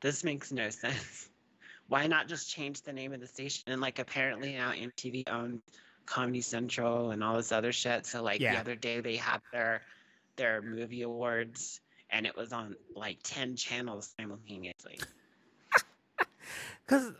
this 0.00 0.24
makes 0.24 0.52
no 0.52 0.70
sense. 0.70 1.28
Why 1.88 2.06
not 2.06 2.28
just 2.28 2.50
change 2.50 2.82
the 2.82 2.92
name 2.92 3.12
of 3.14 3.20
the 3.20 3.26
station? 3.26 3.64
And 3.66 3.80
like 3.80 3.98
apparently 3.98 4.52
now 4.52 4.72
MTV 4.72 5.28
owns 5.30 5.62
Comedy 6.06 6.40
Central 6.42 7.10
and 7.12 7.24
all 7.24 7.36
this 7.36 7.50
other 7.52 7.72
shit. 7.72 8.04
So 8.06 8.22
like 8.22 8.40
Yeah. 8.40 8.54
the 8.54 8.60
other 8.60 8.74
day 8.74 9.00
they 9.00 9.16
had 9.16 9.40
their 9.52 9.82
their 10.36 10.62
movie 10.62 11.02
awards 11.02 11.80
and 12.10 12.26
it 12.26 12.36
was 12.36 12.52
on 12.52 12.76
like 12.94 13.18
ten 13.22 13.56
channels 13.56 14.14
simultaneously. 14.18 14.98
Because 16.86 17.12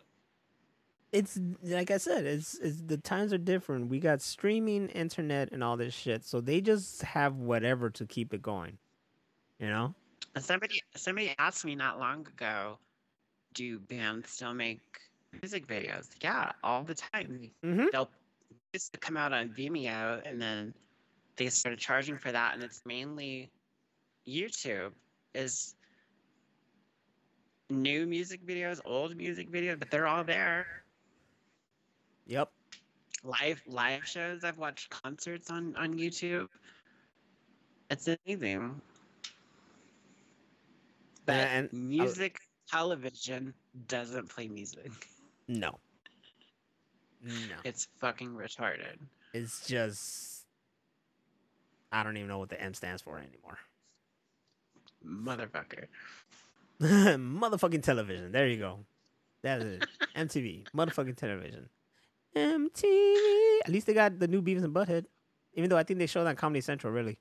it's 1.12 1.38
like 1.62 1.90
I 1.90 1.98
said, 1.98 2.24
it's, 2.24 2.54
it's 2.58 2.80
the 2.80 2.96
times 2.96 3.34
are 3.34 3.38
different. 3.38 3.88
We 3.90 4.00
got 4.00 4.22
streaming, 4.22 4.88
internet, 4.88 5.52
and 5.52 5.62
all 5.62 5.76
this 5.76 5.92
shit. 5.92 6.24
So 6.24 6.40
they 6.40 6.62
just 6.62 7.02
have 7.02 7.36
whatever 7.36 7.90
to 7.90 8.06
keep 8.06 8.32
it 8.32 8.40
going. 8.40 8.78
You 9.58 9.68
know? 9.68 9.94
Somebody 10.40 10.80
somebody 10.96 11.34
asked 11.38 11.64
me 11.64 11.74
not 11.74 11.98
long 11.98 12.26
ago, 12.26 12.78
do 13.54 13.78
bands 13.78 14.30
still 14.30 14.54
make 14.54 14.80
music 15.32 15.66
videos? 15.66 16.08
Yeah, 16.22 16.52
all 16.62 16.82
the 16.82 16.94
time. 16.94 17.50
Mm-hmm. 17.64 17.86
They'll 17.92 18.10
used 18.72 18.92
to 18.92 18.98
come 18.98 19.16
out 19.16 19.32
on 19.32 19.48
Vimeo 19.48 20.20
and 20.28 20.40
then 20.40 20.74
they 21.36 21.48
started 21.48 21.78
charging 21.78 22.18
for 22.18 22.30
that 22.32 22.54
and 22.54 22.62
it's 22.62 22.82
mainly 22.84 23.50
YouTube 24.26 24.92
is 25.34 25.74
new 27.70 28.06
music 28.06 28.46
videos, 28.46 28.80
old 28.84 29.16
music 29.16 29.50
videos, 29.50 29.78
but 29.78 29.90
they're 29.90 30.06
all 30.06 30.24
there. 30.24 30.66
Yep. 32.26 32.50
Live 33.24 33.62
live 33.66 34.06
shows. 34.06 34.44
I've 34.44 34.58
watched 34.58 34.90
concerts 34.90 35.50
on 35.50 35.74
on 35.76 35.94
YouTube. 35.94 36.48
It's 37.90 38.08
amazing. 38.08 38.80
But 41.28 41.36
and- 41.36 41.72
music 41.74 42.40
television 42.70 43.52
doesn't 43.86 44.30
play 44.30 44.48
music. 44.48 44.90
No. 45.46 45.78
No. 47.22 47.56
It's 47.64 47.88
fucking 47.98 48.30
retarded. 48.30 48.96
It's 49.34 49.66
just. 49.66 50.46
I 51.92 52.02
don't 52.02 52.16
even 52.16 52.28
know 52.28 52.38
what 52.38 52.48
the 52.48 52.60
M 52.60 52.72
stands 52.72 53.02
for 53.02 53.18
anymore. 53.18 53.58
Motherfucker. 55.06 55.86
Motherfucking 56.80 57.82
television. 57.82 58.32
There 58.32 58.46
you 58.48 58.56
go. 58.56 58.78
That 59.42 59.60
is 59.60 59.82
it. 59.82 59.86
MTV. 60.16 60.66
Motherfucking 60.74 61.16
television. 61.16 61.68
MTV. 62.34 63.58
At 63.66 63.70
least 63.70 63.86
they 63.86 63.94
got 63.94 64.18
the 64.18 64.28
new 64.28 64.40
Beavis 64.40 64.64
and 64.64 64.74
Butthead. 64.74 65.04
Even 65.54 65.68
though 65.68 65.76
I 65.76 65.82
think 65.82 65.98
they 65.98 66.06
showed 66.06 66.26
on 66.26 66.36
Comedy 66.36 66.62
Central, 66.62 66.92
really. 66.92 67.18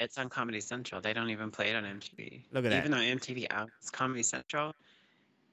It's 0.00 0.16
on 0.16 0.30
Comedy 0.30 0.60
Central. 0.62 1.02
They 1.02 1.12
don't 1.12 1.28
even 1.28 1.50
play 1.50 1.68
it 1.68 1.76
on 1.76 1.84
MTV. 1.84 2.44
Look 2.52 2.64
at 2.64 2.70
that. 2.70 2.78
Even 2.78 2.90
though 2.90 2.96
MTV 2.96 3.46
owns 3.54 3.90
Comedy 3.92 4.22
Central, 4.22 4.74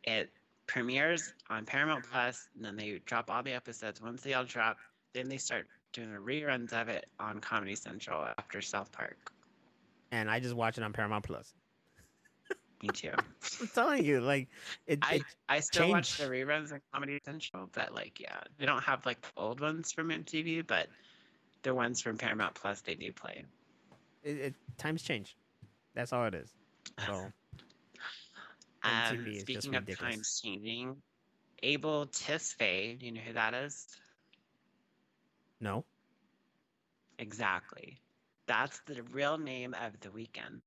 it 0.06 0.32
premieres 0.68 1.34
on 1.50 1.66
Paramount 1.66 2.06
Plus, 2.10 2.48
and 2.56 2.64
then 2.64 2.78
they 2.78 3.02
drop 3.06 3.30
all 3.30 3.44
the 3.44 3.52
episodes. 3.52 4.02
Once 4.02 4.22
they 4.22 4.34
all 4.34 4.46
drop, 4.46 4.78
then 5.14 5.28
they 5.28 5.36
start 5.36 5.68
doing 5.92 6.14
the 6.14 6.20
reruns 6.20 6.72
of 6.72 6.88
it 6.88 7.08
on 7.20 7.40
Comedy 7.40 7.76
Central 7.76 8.26
after 8.38 8.62
South 8.62 8.90
Park. 8.94 9.34
And 10.14 10.32
I 10.32 10.40
just 10.40 10.56
watch 10.56 10.78
it 10.78 10.84
on 10.84 10.94
Paramount 10.94 11.26
Plus. 11.26 11.54
Me 12.82 12.88
too. 12.88 13.12
I'm 13.60 13.68
telling 13.76 14.06
you, 14.06 14.22
like 14.22 14.48
it. 14.86 15.00
I, 15.02 15.16
it 15.16 15.24
I 15.50 15.60
still 15.60 15.90
watch 15.90 16.18
the 16.18 16.24
reruns 16.24 16.72
on 16.72 16.80
Comedy 16.94 17.20
Central, 17.26 17.70
but 17.74 17.94
like, 17.94 18.22
yeah, 18.22 18.40
they 18.58 18.66
don't 18.66 18.84
have 18.84 19.06
like 19.06 19.20
the 19.20 19.28
old 19.36 19.60
ones 19.60 19.92
from 19.92 20.08
MTV, 20.08 20.66
but 20.66 20.88
the 21.64 21.76
ones 21.76 22.00
from 22.00 22.18
Paramount 22.18 22.56
Plus 22.56 22.80
they 22.80 22.96
do 22.96 23.12
play. 23.12 23.44
It, 24.28 24.38
it 24.38 24.54
times 24.78 25.04
change. 25.04 25.38
That's 25.96 26.12
all 26.12 26.26
it 26.26 26.34
is. 26.34 26.54
So 27.06 27.14
Um, 28.84 29.26
is 29.28 29.42
speaking 29.42 29.76
of 29.76 29.82
ridiculous. 29.88 30.16
times 30.16 30.42
changing, 30.44 30.96
Abel 31.64 32.08
Tesfaye, 32.08 33.00
do 33.00 33.06
you 33.06 33.12
know 33.14 33.22
who 33.22 33.34
that 33.34 33.54
is? 33.54 33.88
no. 35.60 35.84
Exactly. 37.20 37.98
That's 38.46 38.80
the 38.86 39.02
real 39.12 39.38
name 39.40 39.74
of 39.84 40.00
the 40.02 40.10
Weeknd. 40.10 40.62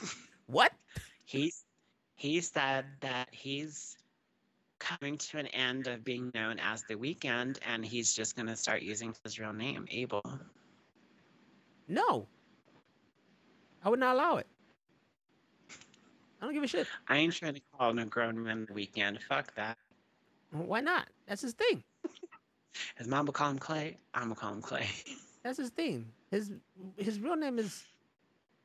What? 0.46 0.72
He's 1.24 1.64
he 2.16 2.40
said 2.42 2.84
that 3.00 3.28
he's 3.30 3.96
coming 4.78 5.16
to 5.16 5.38
an 5.38 5.46
end 5.46 5.86
of 5.86 6.04
being 6.04 6.30
known 6.34 6.58
as 6.58 6.82
the 6.82 6.94
Weeknd 6.96 7.58
and 7.66 7.84
he's 7.84 8.12
just 8.12 8.36
gonna 8.36 8.56
start 8.56 8.82
using 8.82 9.14
his 9.24 9.38
real 9.38 9.54
name, 9.54 9.86
Abel. 9.90 10.22
No. 11.92 12.26
I 13.84 13.90
would 13.90 14.00
not 14.00 14.14
allow 14.14 14.36
it. 14.36 14.46
I 16.40 16.46
don't 16.46 16.54
give 16.54 16.62
a 16.62 16.66
shit. 16.66 16.86
I 17.06 17.18
ain't 17.18 17.34
trying 17.34 17.54
to 17.54 17.60
call 17.76 17.92
no 17.92 18.06
grown 18.06 18.42
man 18.42 18.66
the 18.66 18.72
Weeknd. 18.72 19.20
Fuck 19.22 19.54
that. 19.56 19.76
Why 20.52 20.80
not? 20.80 21.08
That's 21.26 21.42
his 21.42 21.52
thing. 21.52 21.84
His 22.96 23.06
mom 23.06 23.26
will 23.26 23.34
call 23.34 23.50
him 23.50 23.58
Clay. 23.58 23.98
I'm 24.14 24.22
gonna 24.24 24.34
call 24.34 24.54
him 24.54 24.62
Clay. 24.62 24.86
That's 25.44 25.58
his 25.58 25.68
thing. 25.68 26.06
His 26.30 26.52
his 26.96 27.20
real 27.20 27.36
name 27.36 27.58
is 27.58 27.84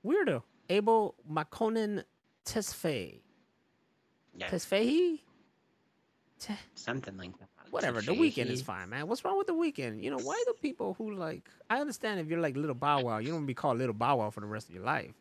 Weirdo. 0.06 0.44
Abel 0.70 1.16
Makonnen 1.30 2.04
Tesfaye. 2.46 3.20
Yeah, 4.38 4.48
Tesfaye? 4.48 5.20
Te- 6.40 6.54
something 6.76 7.18
like 7.18 7.38
that. 7.40 7.47
Whatever. 7.72 8.02
The 8.02 8.14
Weeknd 8.14 8.50
is 8.50 8.62
fine, 8.62 8.90
man. 8.90 9.08
What's 9.08 9.24
wrong 9.24 9.38
with 9.38 9.48
the 9.48 9.54
Weeknd? 9.54 10.02
You 10.02 10.12
know, 10.12 10.18
why 10.18 10.42
the 10.48 10.54
people 10.54 10.94
who 10.98 11.14
like 11.14 11.50
I 11.70 11.80
understand 11.80 12.20
if 12.20 12.28
you're 12.28 12.40
like 12.40 12.56
little 12.56 12.76
Bow 12.76 13.02
Wow, 13.02 13.18
you 13.18 13.28
don't 13.28 13.36
wanna 13.36 13.48
be 13.48 13.54
called 13.54 13.78
little 13.78 13.94
Bow 13.94 14.18
Wow 14.18 14.30
for 14.30 14.40
the 14.40 14.48
rest 14.48 14.70
of 14.70 14.76
your 14.76 14.84
life. 14.84 15.14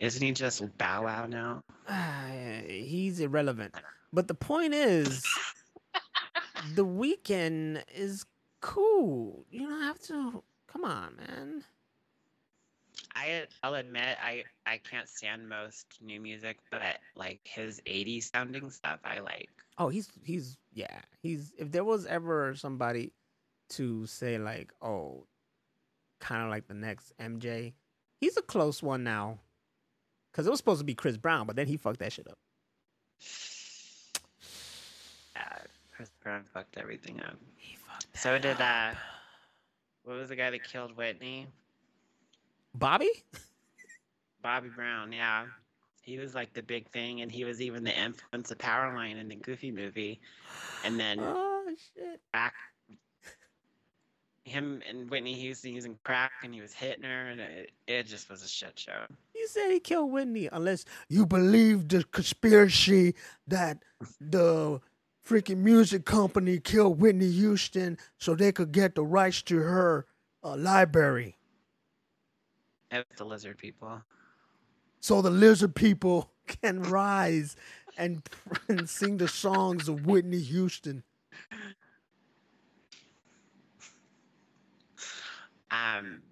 Isn't 0.00 0.22
he 0.22 0.32
just 0.32 0.62
Bow 0.78 1.04
Wow 1.04 1.26
now? 1.26 1.62
Ah, 1.88 2.26
he's 2.66 3.20
irrelevant. 3.20 3.74
But 4.12 4.28
the 4.28 4.34
point 4.34 4.74
is, 4.74 5.24
the 6.74 6.84
Weeknd 6.84 7.82
is 7.94 8.24
cool. 8.60 9.44
You 9.50 9.68
don't 9.68 9.82
have 9.82 10.00
to. 10.02 10.42
Come 10.66 10.84
on, 10.84 11.16
man. 11.16 11.64
I 13.20 13.46
I'll 13.62 13.74
admit 13.74 14.16
I 14.22 14.44
I 14.66 14.78
can't 14.78 15.08
stand 15.08 15.48
most 15.48 15.86
new 16.00 16.20
music, 16.20 16.58
but 16.70 16.98
like 17.14 17.40
his 17.44 17.80
80s 17.86 18.30
sounding 18.32 18.70
stuff 18.70 19.00
I 19.04 19.20
like. 19.20 19.50
Oh, 19.78 19.88
he's 19.88 20.08
he's 20.22 20.56
yeah. 20.72 21.00
He's 21.22 21.52
if 21.58 21.70
there 21.70 21.84
was 21.84 22.06
ever 22.06 22.54
somebody 22.54 23.12
to 23.70 24.06
say 24.06 24.38
like, 24.38 24.72
oh, 24.80 25.26
kind 26.20 26.42
of 26.44 26.50
like 26.50 26.66
the 26.66 26.74
next 26.74 27.12
MJ, 27.20 27.74
he's 28.20 28.36
a 28.36 28.42
close 28.42 28.82
one 28.82 29.04
now. 29.04 29.38
Cause 30.32 30.46
it 30.46 30.50
was 30.50 30.58
supposed 30.58 30.78
to 30.78 30.84
be 30.84 30.94
Chris 30.94 31.16
Brown, 31.16 31.46
but 31.46 31.56
then 31.56 31.66
he 31.66 31.76
fucked 31.76 31.98
that 31.98 32.12
shit 32.12 32.28
up. 32.28 32.38
Chris 35.90 36.10
Brown 36.22 36.44
fucked 36.44 36.78
everything 36.78 37.20
up. 37.20 37.36
He 37.56 37.76
fucked. 37.76 38.06
So 38.16 38.38
did 38.38 38.60
uh 38.60 38.92
what 40.04 40.16
was 40.16 40.30
the 40.30 40.36
guy 40.36 40.50
that 40.50 40.64
killed 40.64 40.96
Whitney? 40.96 41.46
Bobby. 42.74 43.10
Bobby 44.42 44.68
Brown, 44.68 45.12
yeah. 45.12 45.46
He 46.02 46.18
was 46.18 46.34
like 46.34 46.52
the 46.54 46.62
big 46.62 46.88
thing 46.90 47.20
and 47.20 47.30
he 47.30 47.44
was 47.44 47.60
even 47.60 47.84
the 47.84 47.96
influence 47.98 48.50
of 48.50 48.58
Powerline 48.58 49.20
in 49.20 49.28
the 49.28 49.36
Goofy 49.36 49.70
movie. 49.70 50.20
And 50.84 50.98
then 50.98 51.18
Oh 51.20 51.66
shit. 51.94 52.20
crack 52.32 52.54
him 54.44 54.82
and 54.88 55.08
Whitney 55.10 55.34
Houston 55.34 55.72
using 55.72 55.98
crack 56.04 56.32
and 56.42 56.52
he 56.54 56.60
was 56.60 56.72
hitting 56.72 57.04
her 57.04 57.28
and 57.28 57.40
it, 57.40 57.70
it 57.86 58.06
just 58.06 58.28
was 58.30 58.42
a 58.42 58.48
shit 58.48 58.78
show. 58.78 59.04
You 59.34 59.46
said 59.48 59.70
he 59.70 59.80
killed 59.80 60.10
Whitney, 60.10 60.48
unless 60.50 60.84
You 61.08 61.26
believe 61.26 61.88
the 61.88 62.04
conspiracy 62.04 63.14
that 63.46 63.82
the 64.20 64.80
freaking 65.26 65.58
music 65.58 66.04
company 66.04 66.58
killed 66.58 67.00
Whitney 67.00 67.30
Houston 67.30 67.98
so 68.18 68.34
they 68.34 68.52
could 68.52 68.72
get 68.72 68.94
the 68.94 69.04
rights 69.04 69.42
to 69.42 69.58
her 69.58 70.06
uh, 70.42 70.56
library. 70.56 71.36
It 72.90 73.06
was 73.08 73.18
the 73.18 73.24
lizard 73.24 73.58
people. 73.58 74.02
So 75.00 75.22
the 75.22 75.30
lizard 75.30 75.74
people 75.74 76.30
can 76.46 76.82
rise 76.82 77.56
and, 77.96 78.22
and 78.68 78.88
sing 78.88 79.16
the 79.16 79.28
songs 79.28 79.88
of 79.88 80.06
Whitney 80.06 80.40
Houston. 80.40 81.02
Um, 85.70 86.22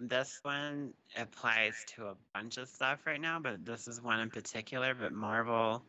this 0.00 0.40
one 0.42 0.94
applies 1.16 1.74
to 1.96 2.06
a 2.06 2.14
bunch 2.32 2.56
of 2.56 2.68
stuff 2.68 3.00
right 3.06 3.20
now, 3.20 3.38
but 3.38 3.64
this 3.64 3.88
is 3.88 4.00
one 4.02 4.20
in 4.20 4.30
particular. 4.30 4.94
But 4.94 5.12
Marvel 5.12 5.82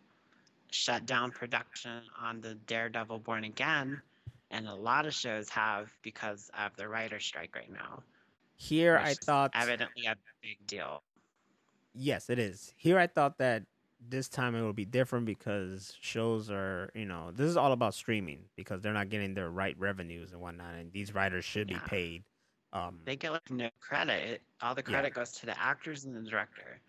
shut 0.71 1.05
down 1.05 1.31
production 1.31 2.01
on 2.21 2.41
the 2.41 2.55
Daredevil 2.55 3.19
Born 3.19 3.43
Again, 3.43 4.01
and 4.51 4.67
a 4.67 4.73
lot 4.73 5.05
of 5.05 5.13
shows 5.13 5.49
have 5.49 5.91
because 6.01 6.49
of 6.57 6.75
the 6.75 6.87
writer 6.87 7.19
strike 7.19 7.55
right 7.55 7.71
now. 7.71 8.03
Here 8.59 8.97
I 8.97 9.13
thought 9.13 9.51
evidently 9.55 10.05
a 10.05 10.15
big 10.41 10.57
deal. 10.67 11.01
Yes, 11.93 12.29
it 12.29 12.37
is. 12.37 12.73
Here 12.77 12.99
I 12.99 13.07
thought 13.07 13.37
that 13.39 13.63
this 13.99 14.29
time 14.29 14.53
it 14.55 14.63
would 14.63 14.75
be 14.75 14.85
different 14.85 15.25
because 15.25 15.93
shows 15.99 16.49
are, 16.51 16.91
you 16.93 17.05
know, 17.05 17.31
this 17.31 17.49
is 17.49 17.57
all 17.57 17.71
about 17.71 17.93
streaming 17.93 18.49
because 18.55 18.81
they're 18.81 18.93
not 18.93 19.09
getting 19.09 19.33
their 19.33 19.49
right 19.49 19.77
revenues 19.77 20.31
and 20.31 20.41
whatnot, 20.41 20.75
and 20.75 20.91
these 20.91 21.13
writers 21.13 21.45
should 21.45 21.69
Yeah. 21.69 21.79
be 21.83 21.89
paid. 21.89 22.23
Um, 22.73 22.99
They 23.05 23.15
get 23.15 23.31
like 23.31 23.49
no 23.49 23.69
credit. 23.79 24.29
It, 24.29 24.41
all 24.61 24.75
the 24.75 24.83
Yeah. 24.83 24.91
credit 24.91 25.13
goes 25.13 25.31
to 25.33 25.45
the 25.45 25.59
actors 25.59 26.05
and 26.05 26.15
the 26.15 26.29
director, 26.29 26.79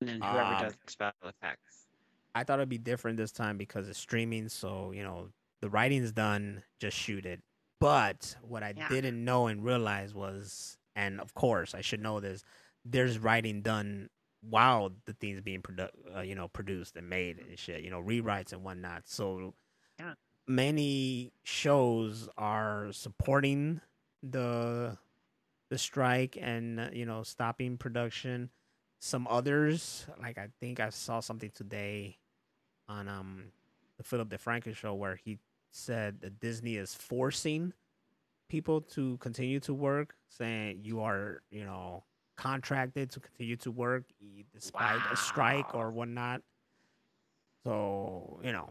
and 0.00 0.08
then 0.08 0.20
whoever 0.22 0.54
Um, 0.54 0.62
does 0.64 0.76
special 0.88 1.28
effects. 1.28 1.86
I 2.34 2.44
thought 2.44 2.58
it'd 2.58 2.68
be 2.68 2.78
different 2.78 3.16
this 3.18 3.32
time 3.32 3.56
because 3.58 3.88
it's 3.88 3.98
streaming, 3.98 4.48
so 4.48 4.90
you 4.92 5.02
know 5.02 5.32
the 5.60 5.70
writing's 5.70 6.12
done, 6.12 6.64
just 6.78 6.96
shoot 6.96 7.26
it. 7.26 7.40
But 7.78 8.36
what 8.42 8.62
I 8.62 8.72
Yeah. 8.72 8.88
didn't 8.88 9.24
know 9.24 9.46
and 9.46 9.64
realize 9.64 10.14
was, 10.14 10.76
and 10.96 11.20
of 11.20 11.34
course 11.34 11.74
I 11.74 11.80
should 11.80 12.00
know 12.00 12.20
this, 12.20 12.44
there's 12.84 13.18
writing 13.18 13.62
done 13.62 14.10
while 14.42 14.90
the 15.04 15.12
thing's 15.12 15.40
being 15.42 15.62
produ- 15.62 15.90
uh, 16.16 16.20
you 16.20 16.34
know, 16.34 16.48
produced 16.48 16.96
and 16.96 17.08
made 17.08 17.38
and 17.38 17.58
shit, 17.58 17.82
you 17.82 17.90
know, 17.90 18.00
rewrites 18.00 18.52
and 18.52 18.64
whatnot. 18.64 19.02
So 19.06 19.54
Yeah. 19.98 20.14
many 20.46 21.32
shows 21.44 22.28
are 22.38 22.88
supporting 22.92 23.80
the 24.22 24.96
the 25.70 25.78
strike 25.78 26.36
and 26.40 26.90
you 26.92 27.06
know 27.06 27.22
stopping 27.22 27.76
production 27.78 28.50
some 28.98 29.26
others 29.30 30.06
like 30.20 30.36
i 30.36 30.48
think 30.60 30.80
i 30.80 30.90
saw 30.90 31.20
something 31.20 31.50
today 31.54 32.18
on 32.88 33.08
um 33.08 33.44
the 33.96 34.02
philip 34.02 34.28
defranco 34.28 34.74
show 34.74 34.94
where 34.94 35.14
he 35.16 35.38
said 35.70 36.20
that 36.20 36.40
disney 36.40 36.76
is 36.76 36.94
forcing 36.94 37.72
people 38.50 38.80
to 38.82 39.16
continue 39.18 39.60
to 39.60 39.72
work 39.72 40.14
saying 40.28 40.80
you 40.82 41.00
are 41.00 41.42
you 41.50 41.64
know 41.64 42.04
contracted 42.36 43.10
to 43.10 43.20
continue 43.20 43.56
to 43.56 43.70
work 43.70 44.04
despite 44.52 45.00
a 45.12 45.16
strike 45.16 45.74
or 45.74 45.90
whatnot 45.90 46.42
so 47.64 48.40
you 48.42 48.52
know 48.52 48.68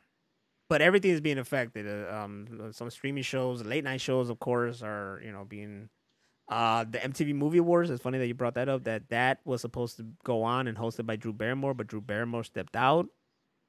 but 0.68 0.82
everything 0.82 1.12
is 1.12 1.22
being 1.22 1.38
affected 1.38 1.88
uh, 1.88 2.14
um 2.14 2.72
some 2.72 2.90
streaming 2.90 3.24
shows 3.24 3.64
late 3.64 3.84
night 3.84 4.02
shows 4.02 4.30
of 4.30 4.40
course 4.40 4.84
are 4.84 5.22
you 5.24 5.32
know 5.32 5.46
being 5.46 5.90
uh, 6.50 6.84
the 6.90 6.98
MTV 6.98 7.36
Movie 7.36 7.60
Awards. 7.60 7.92
It's 7.92 8.02
funny 8.02 8.18
that 8.18 8.26
you 8.26 8.34
brought 8.34 8.56
that 8.56 8.68
up. 8.68 8.84
That 8.86 9.08
that 9.10 9.40
was 9.46 9.62
supposed 9.62 9.98
to 9.98 10.08
go 10.24 10.42
on 10.42 10.68
and 10.68 10.76
hosted 10.76 11.06
by 11.06 11.16
Drew 11.16 11.32
Barrymore, 11.32 11.76
but 11.76 11.86
Drew 11.86 12.02
Barrymore 12.02 12.44
stepped 12.44 12.76
out 12.76 13.06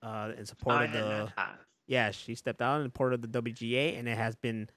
uh, 0.03 0.33
in 0.37 0.47
support 0.47 0.85
of 0.85 0.93
the. 0.93 1.33
Yeah, 1.87 2.11
she 2.13 2.35
stepped 2.37 2.63
out 2.63 2.81
in 2.81 2.87
support 2.87 3.13
of 3.13 3.21
the 3.21 3.43
WGA, 3.43 3.99
and 3.99 4.09
it 4.09 4.17
has 4.17 4.35
been 4.37 4.71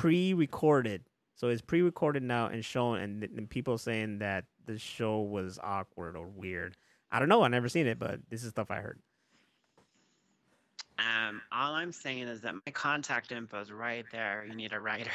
pre-recorded. 0.00 1.04
So 1.34 1.48
it's 1.48 1.60
pre-recorded 1.60 2.22
now 2.22 2.46
and 2.46 2.64
shown, 2.64 3.00
and, 3.00 3.22
and 3.22 3.50
people 3.50 3.76
saying 3.76 4.20
that 4.20 4.46
the 4.64 4.78
show 4.78 5.20
was 5.20 5.58
awkward 5.62 6.16
or 6.16 6.26
weird. 6.26 6.74
I 7.12 7.18
don't 7.18 7.28
know. 7.28 7.42
I 7.42 7.48
never 7.48 7.68
seen 7.68 7.86
it, 7.86 7.98
but 7.98 8.18
this 8.30 8.42
is 8.42 8.48
stuff 8.48 8.70
I 8.70 8.76
heard. 8.76 8.98
Um, 10.98 11.42
all 11.52 11.74
I'm 11.74 11.92
saying 11.92 12.28
is 12.28 12.40
that 12.40 12.54
my 12.54 12.72
contact 12.72 13.30
info 13.30 13.60
is 13.60 13.70
right 13.70 14.06
there. 14.10 14.46
You 14.48 14.54
need 14.54 14.72
a 14.72 14.80
writer. 14.80 15.10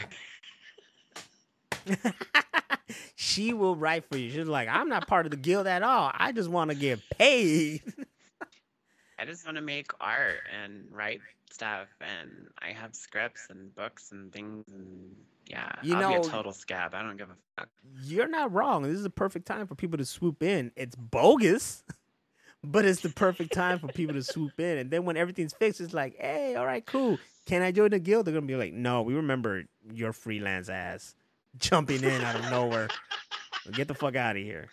she 3.16 3.54
will 3.54 3.76
write 3.76 4.06
for 4.06 4.18
you. 4.20 4.30
She's 4.30 4.48
like, 4.48 4.70
I'm 4.70 4.88
not 4.88 5.08
part 5.08 5.26
of 5.26 5.32
the 5.32 5.38
guild 5.38 5.66
at 5.66 5.82
all. 5.82 6.12
I 6.14 6.32
just 6.32 6.50
want 6.50 6.70
to 6.70 6.78
get 6.78 7.00
paid. 7.10 7.82
I 9.18 9.26
just 9.26 9.46
want 9.46 9.56
to 9.58 9.62
make 9.62 9.92
art 10.02 10.40
and 10.62 10.86
write 10.92 11.22
stuff, 11.52 11.88
and 12.02 12.48
I 12.62 12.72
have 12.72 12.96
scripts 12.96 13.48
and 13.50 13.74
books 13.76 14.12
and 14.12 14.32
things, 14.32 14.66
and 14.74 15.16
yeah, 15.48 15.72
You 15.84 15.96
I'll 15.96 16.22
be 16.22 16.28
a 16.28 16.30
total 16.30 16.52
scab. 16.52 16.94
I 16.94 17.02
don't 17.02 17.18
give 17.18 17.30
a 17.30 17.36
fuck. 17.58 17.70
You're 18.04 18.28
not 18.28 18.52
wrong. 18.52 18.84
This 18.84 18.98
is 18.98 19.06
a 19.06 19.10
perfect 19.10 19.46
time 19.46 19.68
for 19.68 19.76
people 19.76 19.98
to 19.98 20.06
swoop 20.06 20.44
in. 20.44 20.72
It's 20.76 20.96
bogus, 20.96 21.84
but 22.64 22.84
it's 22.86 23.02
the 23.02 23.10
perfect 23.10 23.54
time 23.54 23.80
for 23.80 23.88
people 23.88 24.16
to 24.16 24.24
swoop 24.24 24.60
in. 24.60 24.78
And 24.80 24.92
then 24.92 25.06
when 25.06 25.18
everything's 25.18 25.54
fixed, 25.54 25.80
it's 25.80 25.94
like, 25.94 26.18
hey, 26.20 26.56
all 26.56 26.66
right, 26.66 26.86
cool. 26.86 27.18
Can 27.46 27.62
I 27.62 27.72
join 27.72 27.92
the 27.92 28.00
guild? 28.00 28.26
They're 28.26 28.34
gonna 28.34 28.46
be 28.48 28.56
like, 28.56 28.74
no, 28.74 29.04
we 29.04 29.14
remember 29.14 29.64
your 29.94 30.14
freelance 30.14 30.68
ass 30.68 31.16
jumping 31.58 32.04
in 32.04 32.22
out 32.22 32.36
of 32.36 32.50
nowhere. 32.50 32.90
Get 33.72 33.88
the 33.88 33.94
fuck 33.94 34.16
out 34.16 34.36
of 34.36 34.44
here. 34.44 34.68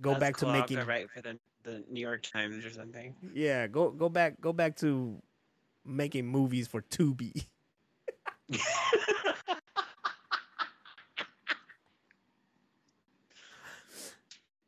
Go 0.00 0.10
That's 0.10 0.20
back 0.20 0.34
cool. 0.34 0.48
to 0.48 0.54
I'll 0.54 0.60
making 0.60 0.78
go 0.78 0.84
write 0.84 1.10
for 1.10 1.22
the 1.22 1.38
the 1.64 1.82
New 1.90 2.00
York 2.00 2.22
Times 2.22 2.64
or 2.64 2.70
something. 2.70 3.14
yeah. 3.34 3.66
Go 3.66 3.90
go 3.90 4.08
back 4.08 4.40
go 4.40 4.52
back 4.52 4.76
to 4.76 5.20
making 5.84 6.26
movies 6.26 6.68
for 6.68 6.82
Tubi. 6.82 7.46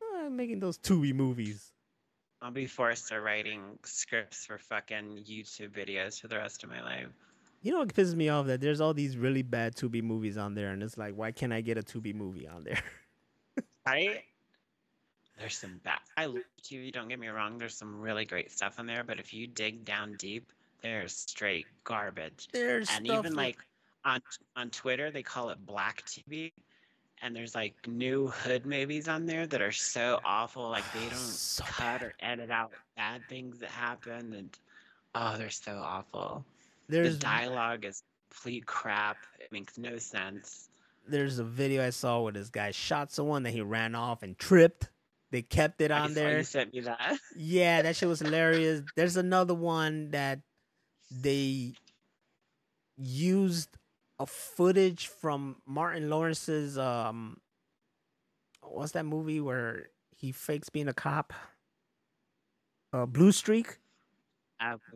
Uh, 0.02 0.31
making 0.31 0.60
those 0.60 0.78
Tubi 0.78 1.14
movies. 1.14 1.73
I'll 2.43 2.51
be 2.51 2.66
forced 2.66 3.09
to 3.09 3.20
writing 3.20 3.78
scripts 3.85 4.44
for 4.44 4.59
fucking 4.59 5.24
YouTube 5.28 5.70
videos 5.70 6.20
for 6.20 6.28
the 6.28 6.36
rest 6.36 6.64
of 6.64 6.70
my 6.70 6.82
life. 6.82 7.09
You 7.62 7.73
know 7.73 7.78
what 7.81 7.94
pisses 7.94 8.14
me 8.14 8.28
off 8.28 8.47
that 8.47 8.60
there's 8.60 8.81
all 8.81 8.94
these 8.94 9.16
really 9.16 9.43
bad 9.43 9.74
Tubi 9.74 10.02
movies 10.02 10.36
on 10.36 10.55
there, 10.55 10.70
and 10.70 10.82
it's 10.82 10.97
like, 10.97 11.14
why 11.14 11.32
can't 11.32 11.52
I 11.52 11.60
get 11.60 11.78
a 11.78 11.82
Tubi 11.82 12.14
movie 12.14 12.47
on 12.47 12.64
there? 12.64 12.82
Right? 13.86 14.24
There's 15.39 15.57
some 15.59 15.81
bad. 15.85 15.99
I 16.17 16.27
love 16.27 16.43
Tubi. 16.63 16.93
Don't 16.93 17.09
get 17.09 17.19
me 17.19 17.29
wrong. 17.29 17.59
There's 17.59 17.75
some 17.77 18.01
really 18.01 18.25
great 18.25 18.51
stuff 18.51 18.79
in 18.79 18.87
there, 18.87 19.05
but 19.05 19.19
if 19.21 19.35
you 19.35 19.47
dig 19.47 19.85
down 19.85 20.15
deep, 20.19 20.51
there's 20.83 21.13
straight 21.15 21.67
garbage. 21.85 22.49
There's 22.53 22.89
and 22.91 23.07
even 23.07 23.35
like- 23.35 23.59
like 23.59 23.67
on 24.05 24.21
on 24.57 24.71
Twitter, 24.71 25.11
they 25.11 25.23
call 25.23 25.51
it 25.51 25.65
Black 25.67 26.05
TV. 26.07 26.53
And 27.23 27.35
there's 27.35 27.55
like 27.55 27.75
new 27.87 28.29
hood 28.29 28.67
movies 28.67 29.09
on 29.09 29.25
there 29.27 29.47
that 29.47 29.61
are 29.63 29.73
so 29.73 30.21
awful. 30.25 30.69
Like 30.71 30.85
they 30.93 31.01
don't 31.01 31.13
So 31.19 31.65
cut 31.65 32.03
or 32.03 32.15
edit 32.21 32.51
out 32.51 32.73
bad 32.97 33.23
things 33.29 33.59
that 33.61 33.71
happen, 33.71 34.33
and 34.35 34.59
oh, 35.15 35.37
they're 35.39 35.51
so 35.51 35.73
awful. 35.83 36.45
There's 36.89 37.15
the 37.15 37.21
dialogue 37.21 37.85
is 37.85 38.03
complete 38.31 38.67
crap. 38.67 39.17
It 39.41 39.51
makes 39.51 39.77
no 39.79 39.97
sense. 39.99 40.69
there's 41.09 41.39
a 41.39 41.45
video 41.45 41.85
I 41.87 41.91
saw 41.91 42.21
where 42.21 42.33
this 42.33 42.51
guy 42.51 42.71
shot 42.71 43.11
someone, 43.13 43.43
then 43.43 43.53
he 43.55 43.61
ran 43.63 43.95
off 43.95 44.23
and 44.23 44.39
tripped. 44.39 44.89
They 45.31 45.43
kept 45.43 45.81
it 45.81 45.90
on 45.90 46.15
there. 46.15 46.39
You 46.39 46.44
sent 46.44 46.73
me 46.73 46.81
that. 46.81 47.19
Yeah, 47.36 47.82
that 47.82 47.97
shit 47.97 48.09
was 48.09 48.20
hilarious. 48.20 48.82
There's 48.94 49.16
another 49.16 49.55
one 49.55 50.11
that 50.12 50.40
they 51.11 51.73
used 52.97 53.69
a 54.19 54.27
footage 54.27 55.09
from 55.09 55.57
Martin 55.66 56.09
Lawrence's 56.09 56.78
um 56.78 57.39
what's 58.62 58.93
that 58.93 59.05
movie 59.05 59.40
where 59.40 59.89
he 60.16 60.32
fakes 60.32 60.69
being 60.70 60.89
a 60.89 60.94
cop? 60.94 61.32
Uh 62.93 63.07
Blue 63.07 63.32
Streak. 63.32 63.78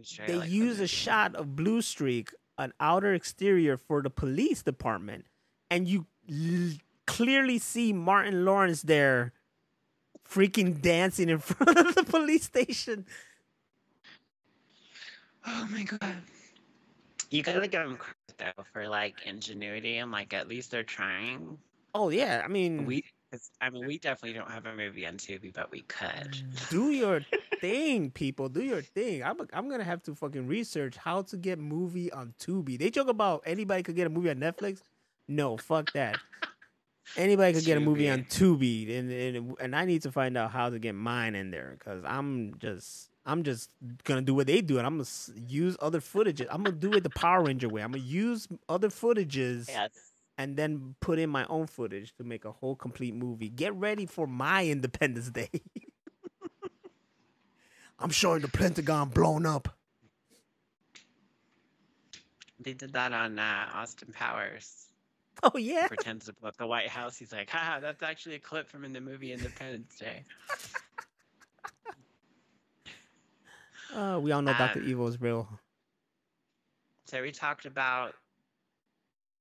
Sure 0.02 0.27
They 0.27 0.36
like 0.36 0.48
use 0.48 0.77
a 0.78 0.82
movie. 0.82 0.86
shot 0.86 1.35
of 1.35 1.55
Blue 1.55 1.82
Streak, 1.82 2.31
an 2.57 2.73
outer 2.81 3.12
exterior 3.12 3.77
for 3.77 4.01
the 4.02 4.09
police 4.11 4.62
department, 4.62 5.27
and 5.70 5.86
you 5.86 6.07
l- 6.31 6.78
clearly 7.07 7.59
see 7.59 7.93
Martin 7.93 8.47
Lawrence 8.47 8.81
there 8.82 9.35
freaking 10.31 10.81
dancing 10.81 11.28
in 11.28 11.39
front 11.40 11.78
of 11.78 11.94
the 11.94 12.05
police 12.05 12.44
station. 12.44 13.07
Oh 15.47 15.69
my 15.70 15.82
god. 15.82 16.16
You 17.31 17.43
gotta 17.43 17.61
give 17.69 17.82
them 17.82 17.97
credit 17.97 18.57
though 18.57 18.65
for 18.73 18.89
like 18.89 19.16
ingenuity 19.24 19.98
and 19.98 20.11
like 20.11 20.35
at 20.35 20.48
least 20.48 20.70
they're 20.70 20.82
trying. 20.82 21.59
Oh 21.94 22.11
yeah, 22.11 22.43
I 22.44 22.48
mean, 22.48 22.86
We, 22.86 23.05
I 23.61 23.70
mean, 23.70 23.86
we 23.86 23.98
definitely 23.98 24.39
don't 24.39 24.51
have 24.51 24.66
a 24.66 24.74
movie 24.74 25.07
on 25.07 25.15
Tubi, 25.15 25.52
but 25.52 25.70
we 25.70 25.82
could. 25.82 26.09
Mm. 26.09 26.70
do 26.70 26.90
your 26.90 27.20
thing, 27.61 28.11
people. 28.11 28.48
Do 28.48 28.62
your 28.62 28.82
thing. 28.82 29.23
I'm 29.23 29.39
I'm 29.52 29.69
gonna 29.69 29.85
have 29.85 30.02
to 30.05 30.15
fucking 30.15 30.47
research 30.47 30.97
how 30.97 31.23
to 31.23 31.36
get 31.36 31.59
movie 31.59 32.12
on 32.12 32.35
Tubi. 32.40 32.78
They 32.78 32.90
joke 32.90 33.09
about 33.09 33.43
anybody 33.47 33.82
could 33.82 33.97
get 33.97 34.07
a 34.07 34.11
movie 34.11 34.31
on 34.31 34.36
Netflix. 34.36 34.82
No, 35.28 35.57
fuck 35.57 35.93
that. 35.93 36.19
Anybody 37.16 37.55
could 37.55 37.65
get 37.65 37.77
a 37.77 37.81
movie 37.81 38.09
on 38.09 38.24
Tubi, 38.24 38.97
and, 38.99 39.11
and 39.11 39.57
and 39.61 39.77
I 39.77 39.85
need 39.85 40.03
to 40.03 40.12
find 40.12 40.37
out 40.37 40.53
how 40.53 40.70
to 40.70 40.78
get 40.78 40.95
mine 40.95 41.35
in 41.35 41.51
there 41.51 41.74
because 41.78 42.05
I'm 42.07 42.55
just 42.59 43.11
I'm 43.27 43.43
just 43.43 43.70
gonna 44.05 44.23
do 44.23 44.35
what 44.35 44.47
they 44.47 44.61
do, 44.61 44.78
and 44.78 44.87
I'm 44.87 44.99
gonna 44.99 45.09
use 45.49 45.77
other 45.81 46.01
footages. 46.01 46.47
I'm 46.51 46.62
gonna 46.62 46.77
do 46.77 46.93
it 46.93 47.03
the 47.03 47.11
Power 47.11 47.43
Ranger 47.45 47.69
way. 47.69 47.82
I'm 47.82 47.91
gonna 47.93 48.05
use 48.05 48.47
other 48.69 48.89
footages 48.89 49.69
Yes. 49.69 49.91
and 50.39 50.57
then 50.57 50.95
put 51.01 51.19
in 51.19 51.31
my 51.31 51.45
own 51.47 51.66
footage 51.66 52.15
to 52.16 52.24
make 52.24 52.45
a 52.45 52.53
whole 52.53 52.77
complete 52.77 53.15
movie. 53.15 53.49
Get 53.49 53.74
ready 53.74 54.07
for 54.07 54.27
my 54.28 54.65
Independence 54.66 55.31
Day. 55.31 55.51
I'm 57.99 58.11
showing 58.11 58.41
the 58.41 58.49
Pentagon 58.49 59.09
blown 59.11 59.45
up. 59.47 59.69
They 62.59 62.73
did 62.74 62.93
that 62.93 63.12
on 63.12 63.39
uh, 63.39 63.69
Austin 63.74 64.12
Powers. 64.12 64.87
Oh 65.55 65.57
yeah. 65.57 65.87
pretends 65.87 66.27
to 66.27 66.35
blow 66.35 66.49
up 66.49 66.57
the 66.57 66.67
White 66.67 66.89
House. 66.89 67.17
He's 67.17 67.33
like, 67.33 67.49
haha, 67.49 67.81
that's 67.81 68.03
actually 68.03 68.35
a 68.35 68.39
clip 68.39 68.69
from 68.69 68.85
in 68.85 68.93
the 68.93 69.01
movie 69.01 69.33
Independence 69.33 69.97
Day. 69.97 70.23
Uh, 73.95 74.19
we 74.21 74.33
all 74.33 74.43
know 74.43 74.53
Doctor 74.53 74.81
Um, 74.81 74.89
Evil 74.89 75.09
is 75.09 75.21
real. 75.21 75.49
So 77.07 77.23
we 77.23 77.33
talked 77.33 77.67
about 77.67 78.15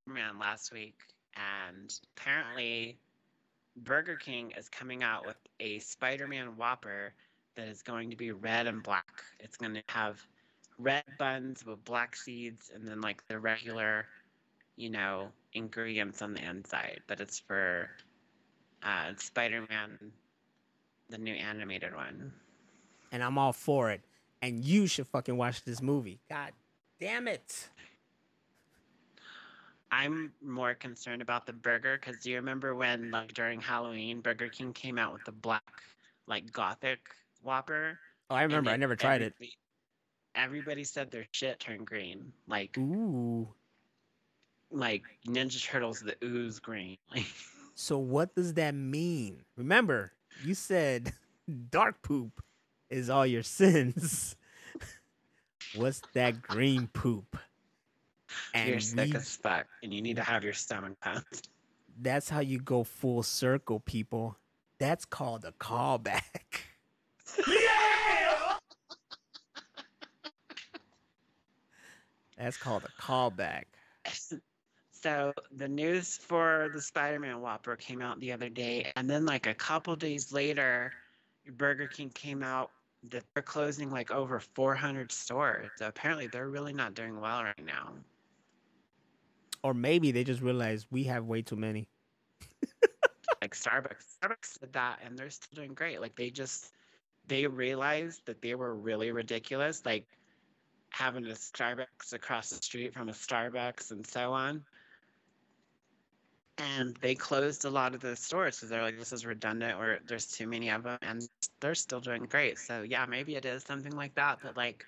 Man 0.07 0.39
last 0.39 0.71
week, 0.73 0.95
and 1.35 1.93
apparently 2.17 2.97
Burger 3.77 4.15
King 4.15 4.51
is 4.57 4.67
coming 4.69 5.03
out 5.03 5.25
with 5.25 5.37
a 5.59 5.79
Spider-Man 5.79 6.57
Whopper 6.57 7.13
that 7.55 7.67
is 7.67 7.83
going 7.83 8.09
to 8.09 8.15
be 8.15 8.31
red 8.31 8.65
and 8.65 8.81
black. 8.81 9.23
It's 9.39 9.57
going 9.57 9.75
to 9.75 9.83
have 9.87 10.19
red 10.79 11.03
buns 11.19 11.65
with 11.65 11.83
black 11.85 12.15
seeds, 12.15 12.71
and 12.73 12.87
then 12.87 13.01
like 13.01 13.25
the 13.27 13.37
regular, 13.37 14.05
you 14.77 14.89
know, 14.89 15.29
ingredients 15.53 16.21
on 16.21 16.33
the 16.33 16.43
inside. 16.47 17.01
But 17.07 17.19
it's 17.19 17.39
for 17.39 17.89
uh, 18.83 19.11
Spider-Man, 19.17 19.97
the 21.09 21.17
new 21.17 21.33
animated 21.33 21.95
one. 21.95 22.31
And 23.11 23.23
I'm 23.23 23.37
all 23.37 23.53
for 23.53 23.91
it. 23.91 24.01
And 24.41 24.63
you 24.63 24.87
should 24.87 25.07
fucking 25.07 25.35
watch 25.35 25.63
this 25.63 25.81
movie. 25.81 26.19
God 26.29 26.51
damn 26.99 27.27
it. 27.27 27.69
I'm 29.91 30.31
more 30.43 30.75
concerned 30.75 31.21
about 31.21 31.45
the 31.47 31.53
burger 31.53 31.99
because 31.99 32.21
do 32.21 32.29
you 32.29 32.35
remember 32.35 32.75
when, 32.75 33.09
like, 33.09 33.33
during 33.33 33.59
Halloween, 33.59 34.21
Burger 34.21 34.47
King 34.47 34.71
came 34.71 34.99
out 34.99 35.13
with 35.13 35.23
the 35.25 35.31
black, 35.31 35.63
like, 36.27 36.51
gothic 36.51 36.99
Whopper? 37.41 37.97
Oh, 38.29 38.35
I 38.35 38.43
remember. 38.43 38.69
I 38.69 38.77
never 38.77 38.95
tried 38.95 39.21
it. 39.21 39.33
everybody- 39.33 39.55
Everybody 40.35 40.83
said 40.83 41.09
their 41.09 41.25
shit 41.31 41.59
turned 41.59 41.87
green, 41.87 42.31
like, 42.47 42.77
Ooh. 42.77 43.47
Like 44.71 45.03
Ninja 45.27 45.63
Turtles, 45.63 45.99
the 46.01 46.15
ooze 46.23 46.59
green. 46.59 46.97
So 47.75 47.97
what 47.97 48.35
does 48.35 48.53
that 48.55 48.73
mean? 48.75 49.41
Remember, 49.57 50.11
you 50.43 50.53
said 50.53 51.13
dark 51.71 52.01
poop 52.01 52.41
is 52.89 53.09
all 53.09 53.25
your 53.25 53.43
sins. 53.43 54.35
What's 55.75 56.01
that 56.13 56.41
green 56.41 56.87
poop? 56.93 57.37
you're 58.55 58.73
And 58.75 58.83
sick 58.83 59.09
we- 59.11 59.15
as 59.15 59.35
fuck, 59.35 59.65
and 59.83 59.93
you 59.93 60.01
need 60.01 60.15
to 60.17 60.23
have 60.23 60.43
your 60.43 60.53
stomach 60.53 60.93
pumped. 61.01 61.49
that's 62.01 62.29
how 62.29 62.39
you 62.41 62.59
go 62.59 62.83
full 62.83 63.23
circle, 63.23 63.79
people. 63.79 64.37
That's 64.79 65.05
called 65.05 65.45
a 65.45 65.51
callback. 65.53 66.21
That's 72.37 72.57
called 72.57 72.83
a 72.85 73.01
callback. 73.01 73.65
So 75.01 75.33
the 75.55 75.67
news 75.67 76.17
for 76.17 76.69
the 76.73 76.81
Spider-Man 76.81 77.39
Whopper 77.39 77.75
came 77.77 78.01
out 78.01 78.19
the 78.19 78.33
other 78.33 78.49
day, 78.49 78.91
and 78.95 79.09
then 79.09 79.25
like 79.25 79.47
a 79.47 79.53
couple 79.53 79.95
days 79.95 80.33
later, 80.33 80.91
Burger 81.51 81.87
King 81.87 82.09
came 82.09 82.43
out 82.43 82.71
that 83.09 83.23
they're 83.33 83.43
closing 83.43 83.89
like 83.89 84.11
over 84.11 84.39
400 84.39 85.11
stores. 85.11 85.69
So 85.77 85.87
apparently, 85.87 86.27
they're 86.27 86.49
really 86.49 86.73
not 86.73 86.95
doing 86.95 87.19
well 87.19 87.43
right 87.43 87.65
now. 87.65 87.93
Or 89.63 89.73
maybe 89.73 90.11
they 90.11 90.23
just 90.23 90.41
realized 90.41 90.87
we 90.91 91.03
have 91.05 91.25
way 91.25 91.41
too 91.41 91.55
many. 91.55 91.87
Like 93.41 93.55
Starbucks, 93.55 94.03
Starbucks 94.21 94.59
did 94.59 94.73
that, 94.73 94.99
and 95.05 95.17
they're 95.17 95.29
still 95.29 95.55
doing 95.55 95.73
great. 95.73 96.01
Like 96.01 96.13
they 96.17 96.29
just 96.29 96.73
they 97.27 97.47
realized 97.47 98.25
that 98.25 98.41
they 98.41 98.53
were 98.53 98.75
really 98.75 99.11
ridiculous, 99.11 99.85
like 99.85 100.05
having 100.89 101.25
a 101.25 101.29
Starbucks 101.29 102.11
across 102.11 102.49
the 102.49 102.57
street 102.57 102.93
from 102.93 103.07
a 103.07 103.13
Starbucks 103.13 103.91
and 103.91 104.05
so 104.05 104.33
on. 104.33 104.65
And 106.59 106.97
they 107.01 107.15
closed 107.15 107.65
a 107.65 107.69
lot 107.69 107.95
of 107.95 108.01
the 108.01 108.15
stores 108.15 108.57
because 108.57 108.69
they're 108.69 108.81
like, 108.81 108.97
this 108.97 109.13
is 109.13 109.25
redundant, 109.25 109.79
or 109.79 109.99
there's 110.07 110.27
too 110.27 110.47
many 110.47 110.69
of 110.69 110.83
them, 110.83 110.97
and 111.01 111.27
they're 111.61 111.75
still 111.75 112.01
doing 112.01 112.25
great. 112.25 112.59
So 112.59 112.81
yeah, 112.81 113.05
maybe 113.05 113.35
it 113.35 113.45
is 113.45 113.63
something 113.63 113.95
like 113.95 114.13
that. 114.15 114.39
But 114.43 114.57
like, 114.57 114.85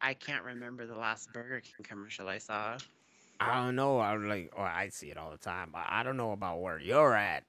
I 0.00 0.14
can't 0.14 0.44
remember 0.44 0.86
the 0.86 0.96
last 0.96 1.32
Burger 1.32 1.60
King 1.60 1.84
commercial 1.84 2.28
I 2.28 2.38
saw. 2.38 2.76
I 3.40 3.64
don't 3.64 3.76
know. 3.76 3.98
I 3.98 4.16
would 4.16 4.26
like, 4.26 4.52
or 4.56 4.66
I 4.66 4.88
see 4.90 5.10
it 5.10 5.16
all 5.16 5.30
the 5.30 5.36
time, 5.38 5.70
but 5.72 5.84
I 5.88 6.02
don't 6.02 6.16
know 6.16 6.32
about 6.32 6.60
where 6.60 6.78
you're 6.78 7.14
at. 7.14 7.44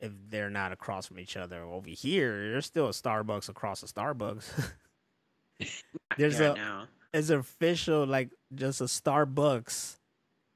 If 0.00 0.12
they're 0.28 0.50
not 0.50 0.72
across 0.72 1.06
from 1.06 1.18
each 1.18 1.36
other 1.36 1.62
over 1.62 1.88
here, 1.88 2.50
there's 2.50 2.66
still 2.66 2.88
a 2.88 2.92
Starbucks 2.92 3.48
across 3.48 3.82
a 3.82 3.86
Starbucks. 3.86 4.72
there's 6.16 6.40
a 6.40 6.54
no. 6.54 6.84
there's 7.12 7.30
official 7.30 8.06
like 8.06 8.30
just 8.54 8.80
a 8.80 8.84
Starbucks, 8.84 9.96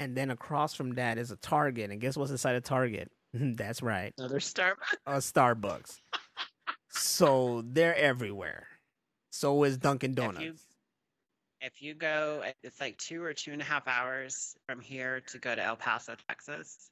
and 0.01 0.17
then 0.17 0.31
across 0.31 0.75
from 0.75 0.95
that 0.95 1.19
is 1.19 1.31
a 1.31 1.37
Target. 1.37 1.91
And 1.91 2.01
guess 2.01 2.17
what's 2.17 2.31
inside 2.31 2.57
a 2.57 2.61
Target? 2.61 3.11
That's 3.35 3.83
right, 3.83 4.13
another 4.19 4.39
Starbucks. 4.41 4.75
a 5.07 5.17
Starbucks. 5.19 6.01
so 6.91 7.63
they're 7.67 7.97
everywhere. 7.97 8.67
So 9.31 9.65
is 9.65 9.77
Dunkin' 9.79 10.13
If 10.13 10.17
Donuts. 10.17 10.41
you, 10.41 10.55
if 11.61 11.83
you 11.83 11.95
go, 11.95 12.43
it's 12.63 12.81
like 12.81 12.97
two 12.99 13.23
or 13.23 13.33
two 13.35 13.53
and 13.53 13.61
a 13.61 13.65
half 13.65 13.87
hours 13.87 14.57
from 14.67 14.81
here 14.81 15.21
to 15.29 15.39
go 15.39 15.55
to 15.55 15.63
El 15.63 15.77
Paso, 15.77 16.15
Texas, 16.29 16.91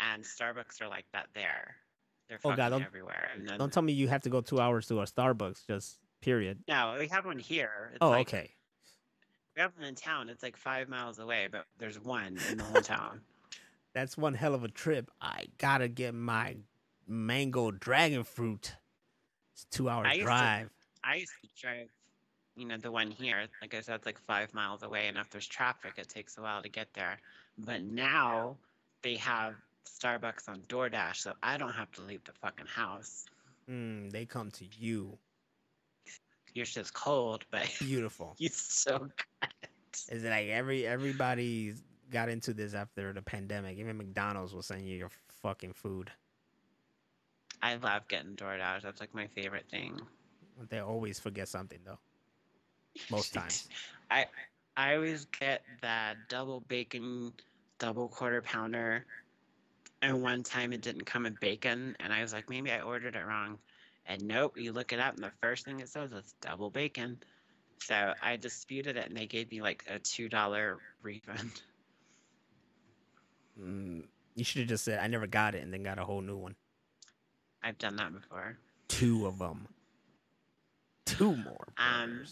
and 0.00 0.22
Starbucks 0.22 0.80
are 0.82 0.88
like 0.88 1.06
that 1.12 1.26
there. 1.34 1.76
They're 2.28 2.38
Oh, 2.44 2.50
fucking 2.50 2.56
God, 2.56 2.68
don't- 2.70 2.82
everywhere. 2.82 3.30
Then, 3.42 3.58
Don't 3.58 3.72
tell 3.72 3.82
me 3.82 3.92
you 3.92 4.08
have 4.08 4.22
to 4.22 4.30
go 4.30 4.40
two 4.40 4.60
hours 4.60 4.86
to 4.88 5.00
a 5.00 5.04
Starbucks. 5.04 5.66
Just 5.66 5.98
period. 6.20 6.58
no, 6.68 6.96
we 6.98 7.06
have 7.08 7.24
one 7.24 7.38
here. 7.38 7.90
It's 7.92 7.98
Oh, 8.02 8.10
like, 8.10 8.28
okay. 8.28 8.50
One 9.58 9.84
in 9.84 9.94
town. 9.94 10.28
It's 10.28 10.42
like 10.42 10.56
five 10.56 10.88
miles 10.88 11.18
away, 11.18 11.48
but 11.50 11.66
there's 11.78 11.98
one 11.98 12.38
in 12.50 12.58
the 12.58 12.64
whole 12.64 12.80
town. 12.82 13.20
That's 13.94 14.16
one 14.16 14.34
hell 14.34 14.54
of 14.54 14.62
a 14.62 14.68
trip. 14.68 15.10
I 15.20 15.46
gotta 15.58 15.88
get 15.88 16.14
my 16.14 16.56
mango 17.06 17.70
dragon 17.72 18.22
fruit. 18.22 18.76
It's 19.54 19.64
a 19.64 19.66
two 19.74 19.88
hour 19.88 20.06
I 20.06 20.12
used 20.12 20.18
to- 20.20 20.24
drive. 20.24 20.70
I 21.02 21.14
used 21.16 21.32
to 21.42 21.48
drive, 21.60 21.88
you 22.56 22.66
know, 22.66 22.76
the 22.76 22.92
one 22.92 23.10
here. 23.10 23.46
Like 23.60 23.74
I 23.74 23.80
said, 23.80 23.96
it's 23.96 24.06
like 24.06 24.18
five 24.20 24.52
miles 24.54 24.82
away, 24.82 25.08
and 25.08 25.16
if 25.16 25.30
there's 25.30 25.46
traffic, 25.46 25.94
it 25.96 26.08
takes 26.08 26.38
a 26.38 26.42
while 26.42 26.62
to 26.62 26.68
get 26.68 26.92
there. 26.94 27.18
But 27.56 27.82
now 27.82 28.56
they 29.02 29.16
have 29.16 29.54
Starbucks 29.86 30.48
on 30.48 30.60
DoorDash, 30.68 31.16
so 31.16 31.32
I 31.42 31.56
don't 31.56 31.72
have 31.72 31.90
to 31.92 32.02
leave 32.02 32.22
the 32.24 32.32
fucking 32.32 32.66
house. 32.66 33.24
Mm, 33.68 34.10
they 34.12 34.26
come 34.26 34.50
to 34.52 34.64
you. 34.78 35.18
Your 36.58 36.66
shit's 36.66 36.90
cold, 36.90 37.44
but 37.52 37.72
Beautiful. 37.78 38.34
it's 38.40 38.60
so 38.60 38.98
good. 38.98 39.50
Is 40.10 40.24
it 40.24 40.28
like 40.28 40.48
every 40.48 40.84
everybody 40.84 41.74
got 42.10 42.28
into 42.28 42.52
this 42.52 42.74
after 42.74 43.12
the 43.12 43.22
pandemic? 43.22 43.78
Even 43.78 43.96
McDonald's 43.96 44.52
will 44.52 44.62
send 44.62 44.82
you 44.82 44.96
your 44.96 45.10
fucking 45.40 45.72
food. 45.72 46.10
I 47.62 47.76
love 47.76 48.08
getting 48.08 48.34
DoorDash. 48.34 48.82
That's 48.82 48.98
like 48.98 49.14
my 49.14 49.28
favorite 49.28 49.66
thing. 49.70 50.00
They 50.68 50.80
always 50.80 51.20
forget 51.20 51.46
something 51.46 51.78
though. 51.84 52.00
Most 53.08 53.32
times. 53.34 53.68
I 54.10 54.26
I 54.76 54.96
always 54.96 55.26
get 55.26 55.62
that 55.80 56.16
double 56.28 56.64
bacon, 56.66 57.32
double 57.78 58.08
quarter 58.08 58.42
pounder. 58.42 59.06
And 60.02 60.22
one 60.22 60.42
time 60.42 60.72
it 60.72 60.82
didn't 60.82 61.04
come 61.04 61.24
in 61.24 61.36
bacon, 61.40 61.96
and 62.00 62.12
I 62.12 62.22
was 62.22 62.32
like, 62.32 62.50
maybe 62.50 62.72
I 62.72 62.80
ordered 62.80 63.14
it 63.14 63.24
wrong. 63.24 63.58
And 64.08 64.26
nope, 64.26 64.56
you 64.56 64.72
look 64.72 64.92
it 64.94 64.98
up, 64.98 65.14
and 65.14 65.22
the 65.22 65.30
first 65.42 65.66
thing 65.66 65.80
it 65.80 65.88
says 65.88 66.10
is 66.12 66.34
double 66.40 66.70
bacon. 66.70 67.18
So 67.78 68.14
I 68.22 68.36
disputed 68.36 68.96
it, 68.96 69.06
and 69.06 69.16
they 69.16 69.26
gave 69.26 69.52
me 69.52 69.60
like 69.60 69.84
a 69.88 69.98
two 69.98 70.28
dollar 70.28 70.78
refund. 71.02 71.62
Mm, 73.60 74.04
you 74.36 74.44
should 74.44 74.60
have 74.60 74.68
just 74.68 74.84
said 74.84 75.00
I 75.00 75.08
never 75.08 75.26
got 75.26 75.56
it 75.56 75.64
and 75.64 75.72
then 75.72 75.82
got 75.82 75.98
a 75.98 76.04
whole 76.04 76.20
new 76.20 76.36
one. 76.36 76.54
I've 77.60 77.76
done 77.78 77.96
that 77.96 78.12
before. 78.12 78.56
Two 78.86 79.26
of 79.26 79.40
them. 79.40 79.66
Two 81.04 81.34
more. 81.36 81.66
Um. 81.76 82.24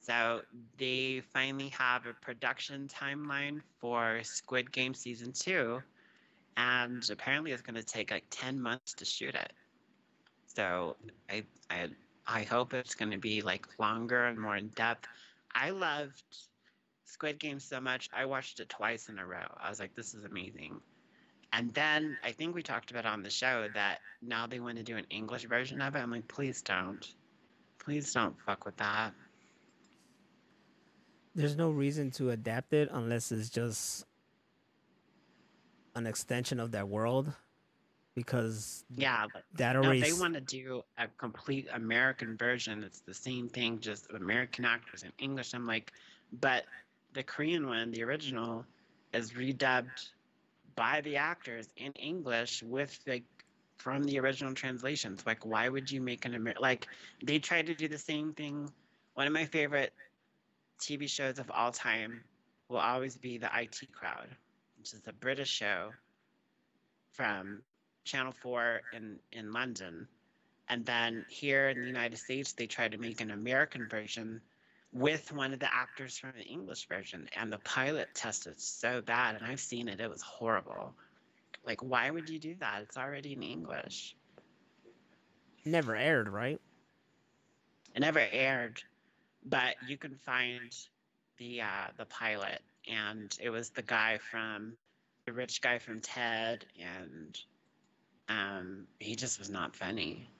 So 0.00 0.42
they 0.78 1.22
finally 1.32 1.70
have 1.70 2.06
a 2.06 2.12
production 2.12 2.88
timeline 2.88 3.62
for 3.80 4.20
Squid 4.22 4.70
Game 4.70 4.94
season 4.94 5.32
two, 5.32 5.82
and 6.56 7.02
apparently 7.10 7.50
it's 7.50 7.62
going 7.62 7.74
to 7.74 7.82
take 7.82 8.12
like 8.12 8.26
ten 8.30 8.60
months 8.60 8.94
to 8.94 9.04
shoot 9.04 9.34
it. 9.34 9.52
So 10.54 10.96
I 11.28 11.44
I 11.70 11.88
I 12.26 12.42
hope 12.42 12.74
it's 12.74 12.94
going 12.94 13.10
to 13.10 13.18
be 13.18 13.42
like 13.42 13.66
longer 13.78 14.26
and 14.26 14.38
more 14.38 14.56
in 14.56 14.68
depth. 14.68 15.08
I 15.54 15.70
loved 15.70 16.22
Squid 17.04 17.38
Game 17.38 17.60
so 17.60 17.80
much. 17.80 18.08
I 18.12 18.24
watched 18.24 18.60
it 18.60 18.68
twice 18.68 19.08
in 19.08 19.18
a 19.18 19.26
row. 19.26 19.46
I 19.60 19.68
was 19.68 19.80
like, 19.80 19.94
this 19.94 20.14
is 20.14 20.24
amazing. 20.24 20.80
And 21.52 21.74
then 21.74 22.16
I 22.24 22.32
think 22.32 22.54
we 22.54 22.62
talked 22.62 22.90
about 22.90 23.06
on 23.06 23.22
the 23.22 23.30
show 23.30 23.68
that 23.74 23.98
now 24.22 24.46
they 24.46 24.60
want 24.60 24.76
to 24.78 24.84
do 24.84 24.96
an 24.96 25.06
English 25.10 25.44
version 25.46 25.80
of 25.80 25.96
it. 25.96 25.98
I'm 25.98 26.10
like, 26.10 26.28
please 26.28 26.62
don't. 26.62 27.04
Please 27.78 28.12
don't 28.12 28.36
fuck 28.46 28.64
with 28.64 28.76
that. 28.76 29.12
There's 31.34 31.56
no 31.56 31.70
reason 31.70 32.10
to 32.12 32.30
adapt 32.30 32.72
it 32.72 32.88
unless 32.92 33.32
it's 33.32 33.50
just 33.50 34.04
an 35.94 36.06
extension 36.06 36.60
of 36.60 36.72
that 36.72 36.88
world. 36.88 37.32
Because 38.14 38.84
Yeah, 38.94 39.26
but 39.32 39.44
that 39.54 39.76
already 39.76 40.00
if 40.00 40.06
they 40.06 40.20
want 40.20 40.34
to 40.34 40.40
do 40.40 40.82
a 40.98 41.06
complete 41.18 41.68
American 41.72 42.36
version. 42.36 42.82
It's 42.82 43.00
the 43.00 43.14
same 43.14 43.48
thing, 43.48 43.80
just 43.80 44.10
American 44.10 44.64
actors 44.64 45.02
in 45.02 45.12
English. 45.18 45.54
I'm 45.54 45.66
like, 45.66 45.92
but 46.40 46.64
the 47.14 47.22
Korean 47.22 47.66
one, 47.66 47.90
the 47.90 48.02
original, 48.02 48.64
is 49.12 49.32
redubbed 49.32 50.10
by 50.76 51.00
the 51.02 51.16
actors 51.16 51.68
in 51.76 51.92
English 51.92 52.62
with 52.62 52.98
like 53.06 53.24
from 53.78 54.04
the 54.04 54.18
original 54.18 54.54
translations. 54.54 55.24
Like, 55.26 55.46
why 55.46 55.68
would 55.68 55.90
you 55.90 56.00
make 56.00 56.24
an 56.24 56.34
Amer- 56.34 56.54
like? 56.60 56.86
They 57.22 57.38
tried 57.38 57.66
to 57.66 57.74
do 57.74 57.88
the 57.88 57.98
same 57.98 58.32
thing. 58.34 58.70
One 59.14 59.26
of 59.26 59.32
my 59.32 59.44
favorite 59.44 59.92
TV 60.80 61.08
shows 61.08 61.38
of 61.38 61.50
all 61.50 61.72
time 61.72 62.22
will 62.68 62.78
always 62.78 63.16
be 63.16 63.38
the 63.38 63.50
IT 63.54 63.88
Crowd, 63.92 64.28
which 64.78 64.92
is 64.92 65.02
a 65.06 65.12
British 65.12 65.50
show 65.50 65.90
from 67.12 67.62
Channel 68.04 68.32
4 68.42 68.80
in, 68.92 69.18
in 69.32 69.52
London. 69.52 70.08
And 70.68 70.86
then 70.86 71.24
here 71.28 71.68
in 71.68 71.80
the 71.80 71.86
United 71.86 72.18
States, 72.18 72.52
they 72.52 72.66
tried 72.66 72.92
to 72.92 72.98
make 72.98 73.20
an 73.20 73.30
American 73.30 73.88
version 73.88 74.40
with 74.92 75.32
one 75.32 75.52
of 75.52 75.60
the 75.60 75.72
actors 75.72 76.18
from 76.18 76.32
the 76.36 76.44
English 76.44 76.86
version. 76.88 77.28
And 77.36 77.52
the 77.52 77.58
pilot 77.58 78.08
tested 78.14 78.60
so 78.60 79.00
bad, 79.02 79.36
and 79.36 79.44
I've 79.44 79.60
seen 79.60 79.88
it, 79.88 80.00
it 80.00 80.10
was 80.10 80.22
horrible. 80.22 80.94
Like, 81.64 81.82
why 81.82 82.10
would 82.10 82.28
you 82.28 82.38
do 82.38 82.54
that? 82.60 82.82
It's 82.82 82.96
already 82.96 83.32
in 83.32 83.42
English. 83.42 84.16
Never 85.64 85.94
aired, 85.94 86.28
right? 86.28 86.60
It 87.94 88.00
never 88.00 88.20
aired, 88.20 88.82
but 89.44 89.74
you 89.86 89.96
can 89.96 90.14
find 90.14 90.74
the 91.38 91.62
uh, 91.62 91.88
the 91.96 92.06
pilot, 92.06 92.62
and 92.88 93.36
it 93.40 93.50
was 93.50 93.70
the 93.70 93.82
guy 93.82 94.18
from 94.18 94.76
the 95.26 95.32
rich 95.32 95.60
guy 95.60 95.78
from 95.78 96.00
Ted, 96.00 96.64
and 96.78 97.38
um, 98.30 98.88
he 99.00 99.16
just 99.16 99.38
was 99.38 99.50
not 99.50 99.76
funny. 99.76 100.30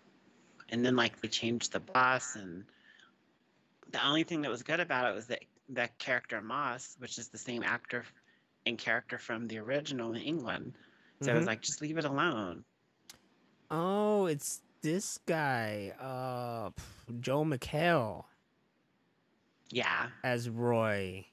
And 0.70 0.84
then 0.86 0.96
like 0.96 1.20
they 1.20 1.28
changed 1.28 1.72
the 1.72 1.80
boss, 1.80 2.36
and 2.36 2.64
the 3.92 4.04
only 4.06 4.24
thing 4.24 4.42
that 4.42 4.50
was 4.50 4.62
good 4.62 4.80
about 4.80 5.10
it 5.10 5.14
was 5.14 5.26
that 5.28 5.40
that 5.70 5.98
character 5.98 6.40
Moss, 6.40 6.96
which 6.98 7.18
is 7.18 7.28
the 7.28 7.38
same 7.38 7.62
actor 7.62 8.04
and 8.66 8.78
character 8.78 9.18
from 9.18 9.48
the 9.48 9.58
original 9.58 10.12
in 10.14 10.22
England. 10.22 10.74
So 11.22 11.32
it 11.32 11.36
was 11.36 11.44
Mhm. 11.44 11.46
like, 11.46 11.62
just 11.62 11.82
leave 11.82 11.98
it 11.98 12.04
alone. 12.04 12.64
Oh, 13.70 14.26
it's 14.26 14.62
this 14.82 15.18
guy, 15.26 15.92
uh, 16.00 16.70
Joel 17.20 17.46
McHale 17.46 18.24
Yeah, 19.70 20.08
as 20.24 20.48
Roy. 20.50 21.26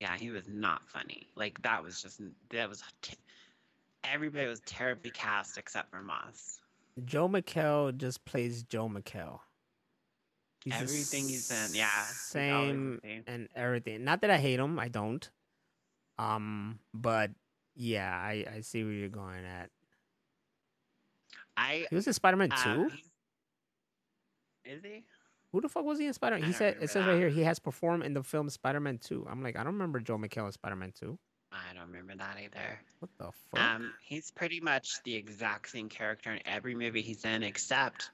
yeah, 0.00 0.16
he 0.16 0.30
was 0.30 0.48
not 0.48 0.88
funny. 0.88 1.26
Like 1.36 1.62
that 1.62 1.82
was 1.82 2.02
just 2.02 2.20
that 2.50 2.68
was 2.68 2.82
t- 3.02 3.16
everybody 4.04 4.46
was 4.46 4.60
terribly 4.60 5.10
cast 5.10 5.58
except 5.58 5.90
for 5.90 6.02
Moss. 6.02 6.60
Joel 7.04 7.28
McHale 7.30 7.96
just 7.96 8.24
plays 8.24 8.62
Joel 8.64 8.90
McHale. 8.90 9.40
He's 10.64 10.74
Everything 10.74 11.28
he's 11.28 11.50
in, 11.50 11.74
yeah, 11.74 11.88
he's 11.88 11.96
always 11.96 12.08
the 12.08 12.14
same 12.14 13.00
same. 13.02 13.24
and 13.26 13.48
everything. 13.56 14.04
Not 14.04 14.20
that 14.20 14.30
I 14.30 14.36
hate 14.36 14.60
him, 14.60 14.78
I 14.78 14.88
don't. 14.88 15.28
Um, 16.18 16.80
but 16.92 17.30
yeah, 17.74 18.14
I 18.14 18.44
I 18.56 18.60
see 18.60 18.84
where 18.84 18.92
you're 18.92 19.08
going 19.08 19.44
at. 19.46 19.70
I 21.56 21.86
He 21.88 21.94
was 21.94 22.06
in 22.06 22.12
Spider 22.12 22.36
Man 22.36 22.52
uh, 22.52 22.62
Two. 22.62 22.90
is 24.66 24.82
he? 24.82 25.04
Who 25.52 25.62
the 25.62 25.68
fuck 25.68 25.84
was 25.84 25.98
he 25.98 26.06
in 26.06 26.12
Spider 26.12 26.38
Man? 26.38 26.44
He 26.46 26.52
said 26.52 26.76
it 26.80 26.90
says 26.90 27.06
that. 27.06 27.10
right 27.10 27.18
here 27.18 27.30
he 27.30 27.42
has 27.42 27.58
performed 27.58 28.04
in 28.04 28.12
the 28.12 28.22
film 28.22 28.50
Spider 28.50 28.80
Man 28.80 28.98
Two. 28.98 29.26
I'm 29.30 29.42
like, 29.42 29.56
I 29.56 29.64
don't 29.64 29.72
remember 29.72 29.98
Joel 29.98 30.18
McHale 30.18 30.44
in 30.44 30.52
Spider 30.52 30.76
Man 30.76 30.92
Two. 30.92 31.18
I 31.52 31.74
don't 31.74 31.88
remember 31.88 32.14
that 32.16 32.36
either. 32.42 32.80
What 33.00 33.10
the 33.18 33.30
fuck? 33.50 33.60
Um, 33.60 33.92
he's 34.02 34.30
pretty 34.30 34.60
much 34.60 35.02
the 35.04 35.14
exact 35.14 35.70
same 35.70 35.88
character 35.88 36.32
in 36.32 36.40
every 36.46 36.74
movie 36.74 37.02
he's 37.02 37.24
in, 37.24 37.42
except 37.42 38.10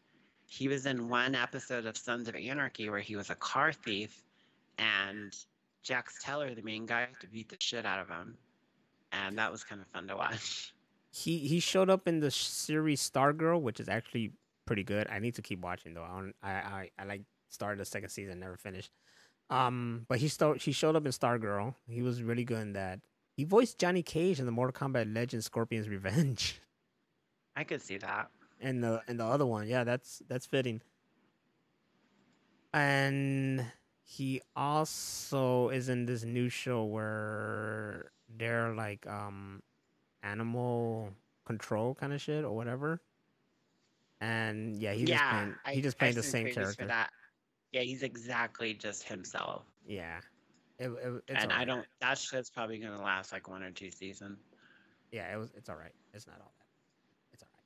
he 0.47 0.69
was 0.69 0.87
in 0.87 1.09
one 1.09 1.35
episode 1.35 1.87
of 1.87 1.97
Sons 1.97 2.29
of 2.29 2.35
Anarchy 2.35 2.89
where 2.89 3.01
he 3.01 3.17
was 3.17 3.31
a 3.31 3.35
car 3.35 3.73
thief, 3.73 4.23
and 4.79 5.37
Jax 5.83 6.23
Teller, 6.23 6.55
the 6.55 6.63
main 6.63 6.87
guy, 6.87 7.01
had 7.01 7.21
to 7.21 7.27
beat 7.27 7.49
the 7.49 7.57
shit 7.61 7.85
out 7.85 7.99
of 8.01 8.09
him, 8.09 8.37
and 9.13 9.39
that 9.39 9.53
was 9.53 9.65
kind 9.65 9.81
of 9.81 9.87
fun 9.89 10.09
to 10.09 10.17
watch. 10.17 10.73
he 11.13 11.39
he 11.39 11.61
showed 11.61 11.91
up 11.91 12.09
in 12.09 12.21
the 12.21 12.31
series 12.31 13.09
Stargirl, 13.11 13.61
which 13.61 13.81
is 13.81 13.89
actually 13.89 14.33
pretty 14.67 14.83
good. 14.83 15.09
I 15.11 15.19
need 15.19 15.35
to 15.35 15.43
keep 15.43 15.61
watching 15.61 15.95
though. 15.95 16.05
I 16.05 16.15
don't, 16.15 16.35
I, 16.43 16.51
I 16.51 16.91
I 16.99 17.05
like 17.05 17.23
started 17.49 17.81
the 17.81 17.85
second 17.85 18.09
season, 18.11 18.41
never 18.41 18.57
finished. 18.57 18.91
Um, 19.51 20.07
but 20.09 20.19
he 20.19 20.29
start 20.29 20.63
he 20.63 20.73
showed 20.73 20.97
up 20.97 21.07
in 21.07 21.13
Stargirl. 21.13 21.75
He 21.89 22.03
was 22.03 22.23
really 22.23 22.45
good 22.45 22.61
in 22.63 22.73
that. 22.75 23.01
He 23.37 23.45
voiced 23.45 23.79
Johnny 23.79 24.03
Cage 24.03 24.41
in 24.41 24.47
the 24.47 24.53
Mortal 24.53 24.73
Kombat 24.89 25.15
Legend 25.15 25.45
Scorpion's 25.45 25.89
Revenge. 25.89 26.59
I 27.57 27.65
could 27.65 27.83
see 27.83 27.99
that. 27.99 28.31
and 28.61 28.83
the 28.83 29.03
and 29.09 29.21
the 29.21 29.25
other 29.25 29.47
one, 29.47 29.67
yeah, 29.69 29.85
that's 29.85 30.23
that's 30.29 30.47
fitting. 30.47 30.81
And 32.73 33.65
he 34.03 34.41
also 34.55 35.69
is 35.71 35.89
in 35.89 36.07
this 36.07 36.25
new 36.25 36.49
show 36.49 36.85
where 36.85 38.11
they're 38.39 38.75
like 38.75 39.07
um 39.07 39.63
animal 40.23 41.11
control 41.47 41.95
kind 41.95 42.13
of 42.13 42.21
shit 42.21 42.45
or 42.45 42.55
whatever. 42.55 43.01
And 44.21 44.77
yeah, 44.77 44.93
he's 44.93 45.09
just 45.09 45.23
playing 45.31 45.55
I- 45.65 45.73
he 45.75 45.81
just 45.83 45.97
I've 45.97 45.99
playing 45.99 46.15
the 46.17 46.23
seen 46.23 46.31
same 46.47 46.55
character. 46.55 47.07
Yeah, 47.73 47.83
he's 47.83 48.03
exactly 48.03 48.75
just 48.75 49.03
himself. 49.03 49.65
Yeah. 49.87 50.21
It, 50.79 50.89
it, 50.89 51.23
it's 51.29 51.43
and 51.43 51.53
I 51.53 51.65
don't. 51.65 51.87
That 52.01 52.19
shit's 52.19 52.51
probably 52.51 52.79
gonna 52.79 53.03
last 53.03 53.33
like 53.33 53.49
one 53.49 53.63
or 53.63 53.71
two 53.71 53.91
seasons. 53.91 54.39
Yeah, 55.11 55.33
it 55.33 55.39
was 55.39 55.51
it's 55.57 55.69
all 55.71 55.77
right. 55.77 55.93
It's 56.13 56.27
not 56.27 56.37
all 56.41 56.53
that. 56.59 56.67
It's 57.33 57.43
all 57.43 57.49
right. 57.55 57.65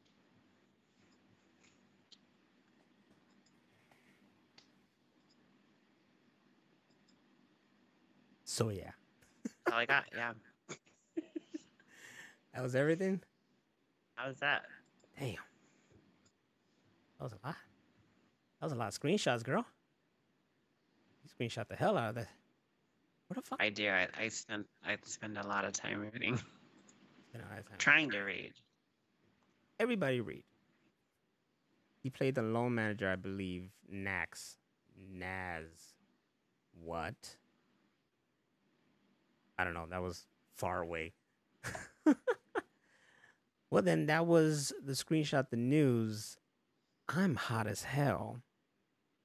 So 8.45 8.69
yeah, 8.69 8.93
all 9.73 9.79
I 9.79 9.87
got. 9.87 10.05
Yeah, 10.15 10.33
that 12.55 12.63
was 12.63 12.77
everything. 12.77 13.21
how 14.15 14.29
was 14.29 14.39
that? 14.39 14.63
Damn. 15.19 15.35
That 17.19 17.25
was 17.25 17.33
a 17.33 17.47
lot. 17.47 17.57
That 18.61 18.67
was 18.67 18.73
a 18.73 18.77
lot 18.77 18.89
of 18.89 18.99
screenshots, 18.99 19.43
girl. 19.43 19.67
You 21.25 21.47
screenshot 21.49 21.67
the 21.69 21.77
hell 21.77 21.99
out 21.99 22.11
of 22.11 22.15
that. 22.15 22.29
What 23.31 23.37
the 23.37 23.43
fuck? 23.49 23.63
I 23.63 23.69
do. 23.71 23.89
I, 23.89 24.09
I 24.19 24.27
spend. 24.27 24.65
I 24.85 24.97
spend 25.05 25.39
a 25.39 25.47
lot 25.47 25.65
of 25.65 25.73
time 25.73 26.01
reading, 26.13 26.37
You 27.33 27.39
know, 27.39 27.45
I 27.53 27.63
thought- 27.63 27.79
trying 27.79 28.11
to 28.11 28.19
read. 28.23 28.53
Everybody 29.79 30.21
read. 30.21 30.43
He 32.03 32.11
played 32.11 32.35
the 32.35 32.43
loan 32.43 32.75
manager, 32.75 33.09
I 33.09 33.15
believe. 33.15 33.71
Nax. 33.93 34.57
Naz. 35.13 35.95
What? 36.83 37.37
I 39.57 39.63
don't 39.65 39.75
know. 39.75 39.87
That 39.89 40.03
was 40.03 40.27
far 40.57 40.81
away. 40.83 41.13
well, 43.71 43.83
then 43.83 44.07
that 44.07 44.27
was 44.27 44.73
the 44.85 44.95
screenshot, 44.95 45.51
the 45.51 45.57
news. 45.57 46.37
I'm 47.09 47.37
hot 47.37 47.67
as 47.69 47.83
hell. 47.85 48.41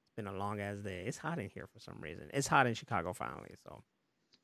It's 0.04 0.14
been 0.14 0.26
a 0.32 0.36
long 0.38 0.60
ass 0.60 0.76
day. 0.78 1.04
It's 1.06 1.18
hot 1.18 1.38
in 1.40 1.50
here 1.50 1.66
for 1.66 1.80
some 1.80 1.96
reason. 2.00 2.30
It's 2.32 2.46
hot 2.46 2.66
in 2.68 2.74
Chicago 2.74 3.12
finally, 3.12 3.54
so 3.64 3.82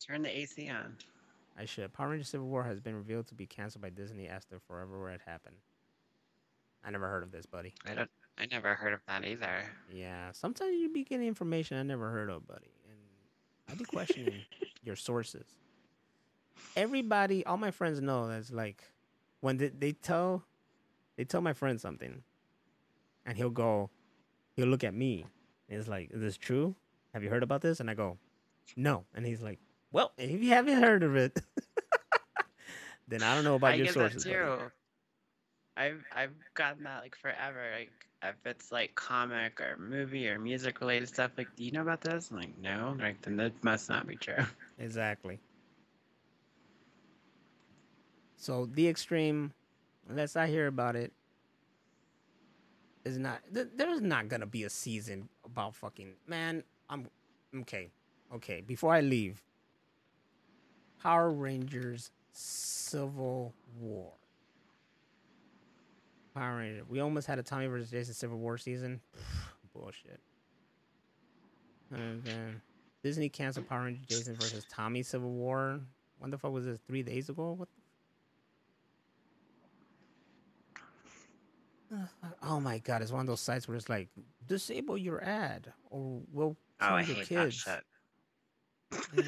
Turn 0.07 0.23
the 0.23 0.37
AC 0.37 0.69
on. 0.69 0.97
I 1.57 1.65
should. 1.65 1.93
Power 1.93 2.09
Rangers 2.11 2.29
Civil 2.29 2.49
War 2.49 2.65
has 2.65 2.81
been 2.81 2.97
revealed 2.97 3.29
to 3.29 3.35
be 3.35 3.47
canceled 3.47 3.83
by 3.83 3.91
Disney 3.91 4.27
after 4.29 4.59
forever 4.59 4.99
where 4.99 5.11
it 5.11 5.21
happened. 5.25 5.57
I 6.85 6.91
never 6.91 7.09
heard 7.09 7.23
of 7.23 7.31
this, 7.31 7.47
buddy. 7.47 7.75
I 7.87 7.95
don't. 7.95 8.11
I 8.39 8.47
never 8.47 8.75
heard 8.75 8.95
of 8.95 9.01
that 9.07 9.25
either. 9.25 9.65
Yeah, 9.93 10.33
sometimes 10.33 10.75
you 10.75 10.89
be 10.89 11.05
getting 11.05 11.27
information 11.27 11.77
I 11.77 11.83
never 11.83 12.11
heard 12.11 12.31
of, 12.31 12.47
buddy, 12.49 12.73
and 12.89 12.99
I 13.71 13.75
be 13.75 13.85
questioning 13.85 14.41
your 14.83 14.97
sources. 14.97 15.45
Everybody, 16.75 17.45
all 17.47 17.57
my 17.57 17.71
friends 17.71 18.01
know 18.01 18.27
that's 18.27 18.51
like 18.51 18.83
when 19.41 19.59
they, 19.59 19.69
they 19.69 19.93
tell 19.93 20.45
they 21.17 21.25
tell 21.25 21.43
my 21.43 21.53
friend 21.53 21.81
something, 21.81 22.23
and 23.27 23.37
he'll 23.37 23.51
go, 23.51 23.91
he'll 24.57 24.67
look 24.67 24.83
at 24.83 24.95
me, 24.95 25.27
and 25.69 25.79
he's 25.79 25.89
like, 25.89 26.11
"Is 26.11 26.21
this 26.21 26.37
true? 26.37 26.75
Have 27.13 27.23
you 27.23 27.31
heard 27.31 27.43
about 27.45 27.61
this?" 27.61 27.79
And 27.79 27.89
I 27.91 27.95
go, 27.95 28.19
"No," 28.77 29.05
and 29.15 29.25
he's 29.27 29.43
like, 29.43 29.61
"Well, 29.93 30.13
if 30.17 30.43
you 30.43 30.51
haven't 30.51 30.83
heard 30.83 31.03
of 31.03 31.17
it, 31.17 31.41
then 33.09 33.23
I 33.23 33.35
don't 33.35 33.45
know 33.45 33.57
about 33.57 33.73
I 33.73 33.77
your 33.77 33.87
get 33.87 33.95
sources." 33.95 34.25
that 34.25 34.31
too. 34.33 34.71
I've 35.77 36.05
I've 36.15 36.35
gotten 36.55 36.85
that 36.85 37.03
like 37.03 37.17
forever. 37.17 37.71
Like 37.79 37.91
if 38.23 38.37
it's 38.45 38.71
like 38.73 38.95
comic 38.95 39.61
or 39.61 39.77
movie 39.79 40.29
or 40.29 40.39
music 40.39 40.81
related 40.81 41.09
stuff, 41.09 41.33
like, 41.37 41.55
do 41.57 41.65
you 41.65 41.73
know 41.73 41.83
about 41.83 42.01
this? 42.03 42.31
I'm 42.31 42.39
like, 42.39 42.59
no. 42.59 42.97
Like 42.99 43.21
then 43.23 43.37
that 43.37 43.53
must 43.65 43.89
not 43.89 44.07
be 44.07 44.17
true. 44.17 44.45
Exactly. 44.79 45.39
So 48.37 48.67
the 48.67 48.89
extreme, 48.89 49.53
unless 50.09 50.35
I 50.37 50.47
hear 50.49 50.67
about 50.67 50.97
it, 50.97 51.13
is 53.05 53.19
not. 53.19 53.41
Th- 53.53 53.69
there's 53.77 54.01
not 54.01 54.29
gonna 54.29 54.47
be 54.47 54.65
a 54.65 54.71
season 54.71 55.29
about 55.45 55.75
fucking 55.77 56.15
man. 56.27 56.65
I'm 56.91 57.09
okay. 57.61 57.91
Okay. 58.35 58.61
Before 58.61 58.93
I 58.93 59.01
leave, 59.01 59.43
Power 61.03 61.31
Rangers 61.31 62.11
Civil 62.33 63.53
War. 63.81 64.13
Power 66.35 66.59
Ranger. 66.59 66.85
We 66.89 67.01
almost 67.01 67.27
had 67.27 67.39
a 67.39 67.43
Tommy 67.43 67.67
versus 67.67 67.91
Jason 67.91 68.15
Civil 68.15 68.39
War 68.39 68.57
season. 68.57 69.01
Bullshit. 69.75 70.21
And 71.91 72.23
then 72.25 72.61
Disney 73.03 73.29
canceled 73.29 73.69
Power 73.69 73.85
Ranger 73.85 74.03
Jason 74.07 74.35
versus 74.37 74.65
Tommy 74.71 75.03
Civil 75.03 75.31
War. 75.31 75.81
When 76.19 76.31
the 76.31 76.39
fuck 76.39 76.53
was 76.53 76.65
this? 76.65 76.79
Three 76.87 77.03
days 77.03 77.29
ago? 77.29 77.53
What 77.53 77.69
Oh 82.43 82.61
my 82.61 82.79
god, 82.79 83.03
it's 83.03 83.11
one 83.11 83.21
of 83.23 83.27
those 83.27 83.41
sites 83.41 83.67
where 83.67 83.77
it's 83.77 83.89
like 83.89 84.09
disable 84.47 84.97
your 84.97 85.23
ad 85.23 85.73
or 85.91 86.21
we'll 86.33 86.57
kill 86.81 86.93
oh, 86.93 86.99
your 86.99 87.25
kids. 87.25 87.67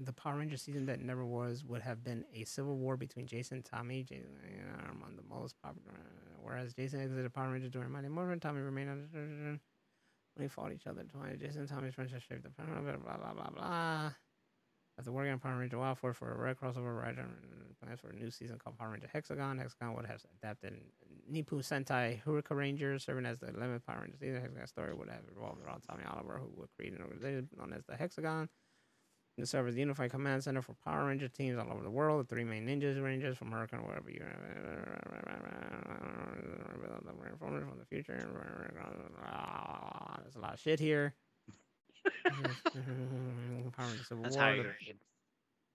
the 0.00 0.12
Power 0.12 0.38
Ranger 0.38 0.56
season 0.56 0.86
that 0.86 1.00
never 1.00 1.24
was 1.24 1.64
would 1.64 1.82
have 1.82 2.04
been 2.04 2.24
a 2.34 2.44
civil 2.44 2.76
war 2.76 2.96
between 2.96 3.26
Jason 3.26 3.62
Tommy. 3.62 4.06
Know, 4.10 4.90
among 4.90 5.16
the 5.16 5.22
most 5.22 5.56
popular, 5.62 5.98
whereas 6.42 6.74
Jason 6.74 7.00
exited 7.00 7.32
Power 7.32 7.52
Rangers 7.52 7.70
during 7.70 7.90
Mighty 7.90 8.08
Morphin, 8.08 8.40
Tommy 8.40 8.60
remained. 8.60 9.08
When 9.12 9.60
they 10.36 10.48
fought 10.48 10.72
each 10.72 10.86
other 10.86 11.02
twice, 11.02 11.36
Jason 11.40 11.62
and 11.62 11.68
Tommy's 11.68 11.94
friendship 11.94 12.22
shaped 12.22 12.44
the 12.44 12.50
blah 12.50 12.66
blah 12.66 12.92
blah 12.96 13.16
blah 13.16 13.32
blah 13.34 13.50
blah. 13.50 14.10
After 14.98 15.12
working 15.12 15.32
on 15.32 15.38
Power 15.38 15.58
Ranger 15.58 15.78
Wild 15.78 15.98
Force 15.98 16.16
for 16.16 16.32
a 16.32 16.36
red 16.36 16.58
crossover 16.58 17.00
writer 17.00 17.20
and 17.20 17.78
plans 17.80 18.00
for 18.00 18.08
a 18.10 18.14
new 18.16 18.32
season 18.32 18.58
called 18.58 18.76
Power 18.78 18.90
Ranger 18.90 19.08
Hexagon, 19.12 19.58
Hexagon 19.58 19.94
would 19.94 20.06
have 20.06 20.24
adapted 20.42 20.74
Nippon 21.28 21.60
Sentai 21.60 22.20
Hurricane 22.20 22.56
Ranger, 22.56 22.98
serving 22.98 23.24
as 23.24 23.38
the 23.38 23.46
11th 23.46 23.86
Power 23.86 24.00
Ranger 24.02 24.16
season. 24.18 24.40
Hexagon 24.40 24.66
story 24.66 24.94
would 24.94 25.08
have 25.08 25.22
revolved 25.32 25.62
around 25.64 25.82
Tommy 25.82 26.02
Oliver, 26.04 26.38
who 26.38 26.50
would 26.56 26.68
create 26.76 26.94
an 26.94 27.02
organization 27.02 27.48
known 27.56 27.72
as 27.72 27.84
the 27.86 27.96
Hexagon. 27.96 28.48
To 29.38 29.46
serve 29.46 29.68
as 29.68 29.74
the 29.74 29.80
unified 29.80 30.10
command 30.10 30.42
center 30.42 30.62
for 30.62 30.74
Power 30.84 31.06
Ranger 31.06 31.28
teams 31.28 31.58
all 31.58 31.70
over 31.72 31.82
the 31.84 31.90
world. 31.90 32.24
The 32.26 32.34
three 32.34 32.42
main 32.42 32.66
ninjas 32.66 33.00
rangers 33.02 33.38
from 33.38 33.52
Hurricane, 33.52 33.80
wherever 33.86 34.10
you 34.10 34.20
have 34.24 34.34
from 37.68 37.78
the 37.78 37.84
future. 37.88 38.28
There's 40.22 40.36
a 40.36 40.38
lot 40.40 40.54
of 40.54 40.60
shit 40.60 40.80
here. 40.80 41.14
Power 42.26 43.86
Ranger 43.86 44.04
Civil 44.04 44.24
That's 44.24 44.36
War. 44.36 44.44
how 44.44 44.50
the- 44.50 44.56
you 44.56 44.62
read. 44.64 44.98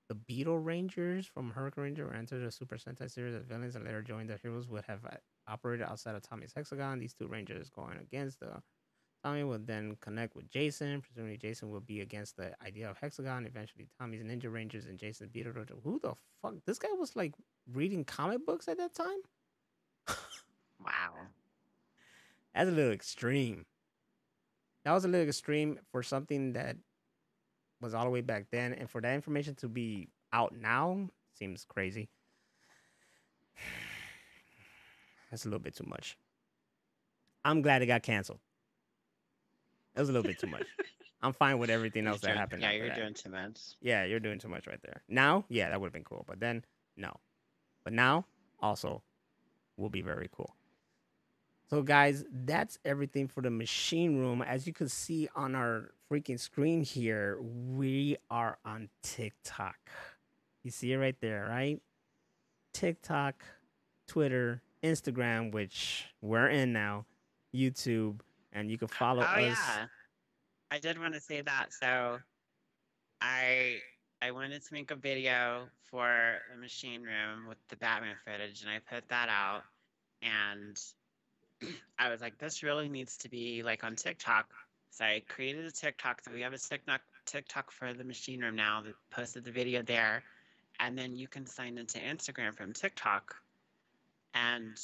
the 0.10 0.16
Beetle 0.16 0.60
Rangers 0.60 1.26
from 1.26 1.52
Hurricane 1.52 1.84
Ranger 1.86 2.06
were 2.06 2.14
entered 2.14 2.46
the 2.46 2.52
Super 2.52 2.76
Sentai 2.78 3.10
series 3.10 3.36
as 3.36 3.46
villains 3.46 3.76
and 3.76 3.86
later 3.86 4.02
joined 4.02 4.30
the 4.30 4.38
heroes 4.42 4.68
would 4.68 4.84
have 4.86 5.02
operated 5.48 5.86
outside 5.88 6.16
of 6.16 6.22
Tommy's 6.22 6.54
Hexagon. 6.56 7.00
These 7.00 7.14
two 7.14 7.28
Rangers 7.28 7.70
going 7.70 7.98
against 8.00 8.40
the 8.40 8.62
Tommy 9.24 9.44
would 9.44 9.66
then 9.66 9.96
connect 10.02 10.36
with 10.36 10.50
Jason. 10.50 11.02
Presumably, 11.02 11.38
Jason 11.38 11.70
would 11.72 11.86
be 11.86 12.02
against 12.02 12.36
the 12.36 12.54
idea 12.62 12.90
of 12.90 12.98
Hexagon. 12.98 13.46
Eventually, 13.46 13.88
Tommy's 13.98 14.22
Ninja 14.22 14.52
Rangers 14.52 14.86
and 14.86 15.00
Jason 15.00 15.30
Beetle 15.32 15.54
Ranger. 15.54 15.76
Who 15.84 16.00
the 16.00 16.14
fuck? 16.42 16.56
This 16.66 16.78
guy 16.78 16.90
was 16.92 17.16
like 17.16 17.34
reading 17.72 18.04
comic 18.04 18.46
books 18.46 18.68
at 18.68 18.78
that 18.78 18.94
time? 18.94 19.20
Wow. 20.84 21.14
That's 22.54 22.68
a 22.68 22.72
little 22.74 22.92
extreme. 22.92 23.66
That 24.84 24.92
was 24.92 25.06
a 25.06 25.08
little 25.08 25.28
extreme 25.28 25.80
for 25.92 26.04
something 26.04 26.54
that 26.54 26.76
was 27.82 27.94
all 27.94 28.04
the 28.04 28.10
way 28.10 28.20
back 28.20 28.48
then, 28.52 28.74
and 28.74 28.90
for 28.90 29.00
that 29.00 29.14
information 29.14 29.56
to 29.56 29.70
be 29.70 30.10
out 30.34 30.54
now 30.54 31.08
seems 31.34 31.66
crazy. 31.66 32.10
That's 35.32 35.46
a 35.46 35.48
little 35.48 35.60
bit 35.60 35.76
too 35.76 35.86
much. 35.88 36.18
I'm 37.46 37.62
glad 37.62 37.82
it 37.82 37.86
got 37.86 38.04
canceled. 38.04 38.40
That 39.94 40.02
was 40.02 40.10
a 40.10 40.12
little 40.12 40.28
bit 40.28 40.40
too 40.40 40.48
much. 40.48 40.66
I'm 41.22 41.34
fine 41.34 41.58
with 41.58 41.70
everything 41.70 42.08
else 42.08 42.22
that 42.22 42.36
happened. 42.36 42.62
Yeah, 42.62 42.72
you're 42.72 42.90
that. 42.90 42.98
doing 42.98 43.14
too 43.14 43.30
much. 43.30 43.60
Yeah, 43.82 44.04
you're 44.06 44.20
doing 44.20 44.40
too 44.40 44.50
much 44.50 44.68
right 44.68 44.82
there. 44.84 45.04
Now, 45.08 45.46
yeah, 45.50 45.70
that 45.70 45.80
would 45.80 45.88
have 45.88 45.94
been 45.94 46.04
cool. 46.04 46.26
But 46.28 46.40
then, 46.40 46.64
no. 46.98 47.14
But 47.84 47.94
now, 47.94 48.26
also, 48.60 49.04
will 49.78 49.90
be 49.90 50.02
very 50.02 50.30
cool. 50.32 50.56
So, 51.70 51.82
guys, 51.82 52.26
that's 52.32 52.78
everything 52.86 53.28
for 53.28 53.42
the 53.42 53.50
machine 53.50 54.20
room. 54.20 54.42
As 54.42 54.68
you 54.68 54.74
can 54.74 54.90
see 54.90 55.28
on 55.36 55.56
our 55.56 55.92
freaking 56.12 56.40
screen 56.40 56.84
here, 56.84 57.40
we 57.42 58.18
are 58.30 58.58
on 58.66 58.90
TikTok. 59.02 59.78
You 60.64 60.72
see 60.72 60.92
it 60.92 60.98
right 60.98 61.16
there, 61.20 61.48
right? 61.50 61.82
TikTok, 62.74 63.44
Twitter, 64.08 64.62
Instagram, 64.84 65.52
which 65.52 66.06
we're 66.22 66.50
in 66.50 66.74
now, 66.74 67.06
YouTube, 67.56 68.20
and 68.54 68.72
you 68.72 68.78
can 68.78 68.88
oh, 68.92 68.96
follow 68.96 69.22
oh 69.22 69.26
us. 69.26 69.58
yeah, 69.58 69.86
I 70.72 70.80
did 70.80 71.00
want 71.00 71.14
to 71.14 71.20
say 71.20 71.42
that. 71.42 71.74
So, 71.74 72.20
I 73.22 73.78
I 74.22 74.32
wanted 74.32 74.64
to 74.64 74.74
make 74.74 74.92
a 74.92 74.96
video 74.96 75.66
for 75.90 76.38
the 76.52 76.60
machine 76.60 77.04
room 77.04 77.48
with 77.48 77.58
the 77.70 77.76
Batman 77.76 78.16
footage, 78.24 78.62
and 78.62 78.72
I 78.72 78.80
put 78.80 79.08
that 79.10 79.30
out. 79.30 79.64
And 80.22 80.80
I 82.00 82.10
was 82.10 82.22
like, 82.22 82.38
this 82.38 82.64
really 82.64 82.88
needs 82.88 83.18
to 83.18 83.30
be 83.30 83.64
like 83.64 83.84
on 83.84 83.96
TikTok. 83.96 84.50
So 84.92 85.06
I 85.06 85.24
created 85.28 85.66
a 85.66 85.72
TikTok. 85.72 86.22
So 86.24 86.32
we 86.32 86.42
have 86.42 86.54
a 86.54 86.58
TikTok 86.58 87.02
TikTok 87.26 87.72
for 87.72 87.94
the 87.94 88.04
machine 88.04 88.42
room 88.42 88.56
now. 88.56 88.82
That 88.82 88.94
posted 89.12 89.44
the 89.44 89.52
video 89.52 89.82
there, 89.82 90.24
and 90.80 90.98
then 90.98 91.16
you 91.16 91.28
can 91.28 91.46
sign 91.46 91.78
into 91.78 92.00
Instagram 92.00 92.56
from 92.56 92.74
TikTok. 92.74 93.36
And 94.34 94.78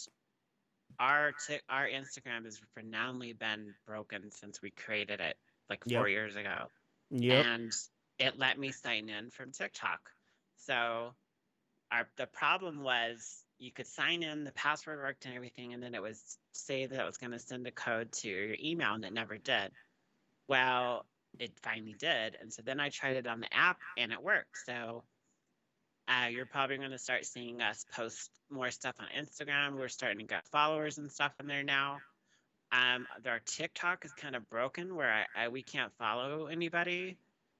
our 0.99 1.31
ti- 1.47 1.61
our 1.69 1.87
Instagram 1.87 2.45
has 2.45 2.61
renownedly 2.77 3.37
been 3.37 3.73
broken 3.85 4.31
since 4.31 4.61
we 4.61 4.71
created 4.71 5.19
it 5.21 5.37
like 5.69 5.85
Yep. 5.85 5.95
four 5.95 6.07
years 6.09 6.35
ago 6.35 6.67
Yep. 7.11 7.47
and 7.47 7.71
it 8.19 8.37
let 8.37 8.59
me 8.59 8.71
sign 8.71 9.09
in 9.09 9.29
from 9.31 9.51
TikTok. 9.51 10.11
So 10.57 11.15
our 11.91 12.07
the 12.17 12.27
problem 12.27 12.83
was 12.83 13.43
you 13.59 13.71
could 13.71 13.87
sign 13.87 14.23
in, 14.23 14.43
the 14.43 14.51
password 14.51 14.99
worked 14.99 15.25
and 15.25 15.35
everything, 15.35 15.73
and 15.73 15.81
then 15.83 15.95
it 15.95 16.01
was 16.01 16.37
say 16.53 16.85
that 16.85 16.99
it 16.99 17.05
was 17.05 17.17
going 17.17 17.31
to 17.31 17.39
send 17.39 17.67
a 17.67 17.71
code 17.71 18.11
to 18.13 18.29
your 18.29 18.55
email, 18.61 18.93
and 18.93 19.05
it 19.05 19.13
never 19.13 19.37
did. 19.37 19.71
Well, 20.47 21.05
it 21.39 21.59
finally 21.61 21.93
did, 21.93 22.35
and 22.39 22.51
so 22.51 22.61
then 22.63 22.79
I 22.79 22.89
tried 22.89 23.17
it 23.17 23.27
on 23.27 23.39
the 23.39 23.53
app, 23.53 23.79
and 23.97 24.11
it 24.11 24.21
worked. 24.21 24.57
So 24.65 25.03
uh, 26.09 26.27
you're 26.27 26.45
probably 26.45 26.77
going 26.77 26.91
to 26.91 26.97
start 26.97 27.25
seeing 27.25 27.61
us 27.61 27.85
post 27.93 28.31
more 28.49 28.71
stuff 28.71 28.95
on 28.99 29.07
Instagram. 29.17 29.77
We're 29.77 29.89
starting 29.89 30.19
to 30.19 30.23
get 30.25 30.47
followers 30.47 30.97
and 30.97 31.11
stuff 31.11 31.33
in 31.39 31.45
there 31.45 31.63
now. 31.63 31.99
Um, 32.71 33.07
our 33.25 33.39
TikTok 33.45 34.05
is 34.05 34.11
kind 34.13 34.35
of 34.35 34.49
broken 34.49 34.95
where 34.95 35.11
I, 35.11 35.43
I 35.43 35.47
we 35.49 35.61
can't 35.61 35.91
follow 35.97 36.47
anybody, 36.47 37.17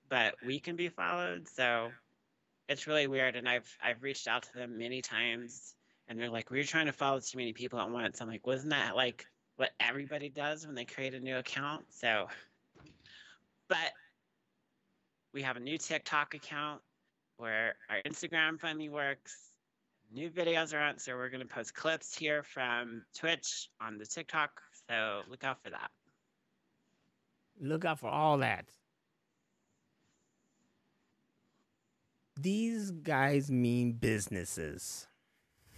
but 0.10 0.36
we 0.46 0.60
can 0.60 0.76
be 0.76 0.90
followed. 0.90 1.48
So 1.48 1.92
it's 2.68 2.88
really 2.88 3.08
weird. 3.08 3.36
And 3.36 3.48
I've 3.48 3.70
I've 3.84 4.02
reached 4.02 4.28
out 4.28 4.44
to 4.44 4.54
them 4.54 4.78
many 4.78 5.02
times, 5.02 5.76
and 6.08 6.20
they're 6.20 6.30
like, 6.30 6.50
"We're 6.50 6.64
trying 6.64 6.88
to 6.88 6.94
follow 6.94 7.20
too 7.20 7.38
many 7.38 7.54
people 7.54 7.80
at 7.80 7.90
once." 7.90 8.20
I'm 8.22 8.28
like, 8.28 8.46
"Wasn't 8.48 8.72
that 8.72 8.96
like 8.96 9.26
what 9.58 9.72
everybody 9.80 10.30
does 10.30 10.66
when 10.66 10.76
they 10.76 10.86
create 10.86 11.14
a 11.14 11.20
new 11.20 11.38
account?" 11.38 11.86
So, 11.90 12.28
but 13.68 13.94
we 15.34 15.44
have 15.44 15.58
a 15.58 15.60
new 15.60 15.78
TikTok 15.78 16.34
account 16.34 16.82
where 17.40 17.76
our 17.90 18.02
Instagram 18.06 18.60
finally 18.60 18.90
works. 18.90 19.36
New 20.12 20.30
videos 20.30 20.74
are 20.74 20.80
on, 20.80 21.00
so 21.00 21.16
we're 21.16 21.30
gonna 21.30 21.46
post 21.46 21.74
clips 21.74 22.16
here 22.16 22.44
from 22.44 23.04
Twitch 23.16 23.70
on 23.80 23.98
the 23.98 24.06
TikTok. 24.06 24.62
So 24.90 25.22
look 25.30 25.44
out 25.44 25.64
for 25.64 25.70
that. 25.70 25.92
Look 27.62 27.86
out 27.86 28.00
for 28.00 28.10
all 28.10 28.38
that. 28.40 28.66
These 32.40 32.92
guys 32.92 33.52
mean 33.52 33.94
businesses. 33.94 35.08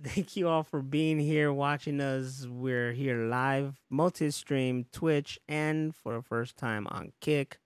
Thank 0.04 0.34
you 0.34 0.48
all 0.48 0.62
for 0.62 0.80
being 0.80 1.18
here, 1.18 1.52
watching 1.52 2.00
us. 2.00 2.46
We're 2.48 2.92
here 2.92 3.26
live, 3.26 3.82
multi 3.90 4.30
stream, 4.30 4.86
Twitch, 4.92 5.38
and 5.46 5.94
for 5.94 6.14
the 6.14 6.22
first 6.22 6.56
time 6.56 6.86
on 6.86 7.12
Kick. 7.20 7.58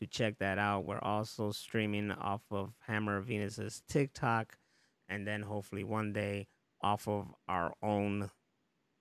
To 0.00 0.06
check 0.06 0.38
that 0.38 0.58
out, 0.58 0.84
we're 0.84 1.00
also 1.00 1.50
streaming 1.50 2.10
off 2.10 2.42
of 2.50 2.74
Hammer 2.86 3.20
Venus's 3.20 3.82
TikTok, 3.88 4.58
and 5.08 5.26
then 5.26 5.40
hopefully 5.40 5.82
one 5.82 6.12
day 6.12 6.48
off 6.82 7.08
of 7.08 7.34
our 7.48 7.72
own 7.82 8.30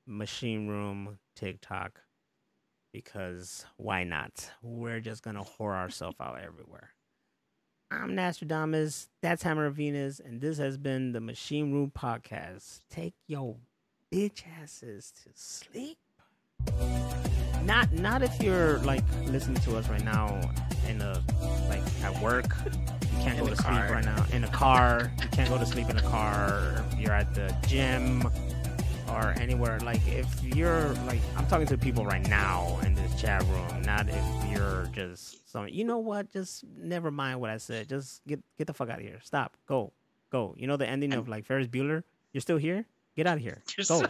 machine 0.06 0.68
room 0.68 1.20
TikTok 1.36 2.02
because 2.94 3.66
why 3.76 4.06
not? 4.06 4.50
We're 4.62 5.02
just 5.02 5.24
gonna 5.24 5.44
whore 5.44 5.76
ourselves 5.76 6.18
out 6.22 6.40
everywhere. 6.40 6.92
I'm 7.90 8.16
Nostradamus, 8.16 9.08
that's 9.22 9.44
Hammer 9.44 9.66
of 9.66 9.76
Venus, 9.76 10.20
and 10.20 10.42
this 10.42 10.58
has 10.58 10.78
been 10.78 11.14
the 11.14 11.22
Machine 11.22 11.72
Room 11.72 11.90
Podcast. 11.98 12.82
Take 12.90 13.14
your 13.28 13.56
bitch 14.14 14.44
asses 14.62 15.14
to 15.24 15.30
sleep. 15.34 15.98
Not 17.64 17.94
not 17.94 18.24
if 18.24 18.42
you're 18.42 18.80
like 18.80 19.04
listening 19.28 19.62
to 19.62 19.78
us 19.78 19.88
right 19.88 20.04
now 20.04 20.40
in 20.90 21.02
a 21.02 21.24
like 21.70 21.82
at 22.04 22.22
work. 22.22 22.54
You 22.66 23.24
can't 23.24 23.38
In 23.38 23.46
go 23.46 23.50
to 23.50 23.56
sleep 23.56 23.90
right 23.90 24.04
now. 24.04 24.26
In 24.34 24.44
a 24.44 24.50
car. 24.50 25.12
You 25.22 25.30
can't 25.30 25.50
go 25.50 25.58
to 25.58 25.66
sleep 25.66 25.90
in 25.90 25.98
a 25.98 26.02
car. 26.02 26.84
You're 26.98 27.14
at 27.14 27.34
the 27.36 27.56
gym 27.68 28.30
or 29.10 29.34
anywhere. 29.38 29.80
Like 29.80 30.06
if 30.08 30.44
you're 30.44 30.90
like 31.06 31.20
I'm 31.36 31.46
talking 31.48 31.68
to 31.68 31.78
people 31.78 32.06
right 32.06 32.28
now 32.28 32.80
in 32.84 32.94
this 32.94 33.20
chat 33.20 33.44
room, 33.44 33.82
not 33.84 34.08
if 34.10 34.52
you're 34.52 34.88
just 34.92 35.50
some 35.50 35.68
you 35.68 35.84
know 35.84 35.98
what, 36.00 36.32
just 36.32 36.64
never 36.78 37.12
mind 37.12 37.40
what 37.40 37.50
I 37.50 37.58
said. 37.58 37.90
Just 37.90 38.26
get 38.28 38.40
get 38.58 38.68
the 38.68 38.74
fuck 38.74 38.90
out 38.90 39.00
of 39.00 39.06
here. 39.06 39.20
Stop. 39.24 39.58
Go. 39.68 39.94
Go. 40.32 40.56
You 40.58 40.68
know 40.68 40.78
the 40.78 40.88
ending 40.88 41.14
of 41.14 41.28
like 41.28 41.46
Ferris 41.46 41.68
Bueller? 41.68 42.04
You're 42.34 42.42
still 42.42 42.58
here? 42.58 42.86
Get 43.16 43.28
out 43.28 43.38
of 43.38 43.44
here. 43.44 43.62
Go. 43.88 44.04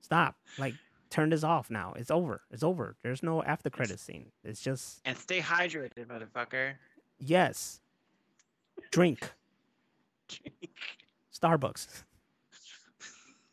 Stop. 0.00 0.36
Like 0.58 0.74
turn 1.10 1.30
this 1.30 1.44
off 1.44 1.70
now. 1.70 1.94
It's 1.96 2.10
over. 2.10 2.42
It's 2.50 2.62
over. 2.62 2.96
There's 3.02 3.22
no 3.22 3.42
after 3.42 3.70
credit 3.70 4.00
scene. 4.00 4.26
It's 4.44 4.60
just 4.60 5.00
and 5.04 5.16
stay 5.16 5.40
hydrated, 5.40 6.06
motherfucker. 6.06 6.74
yes. 7.18 7.80
Drink. 8.90 9.20
Drink. 10.28 10.70
Starbucks. 11.32 12.02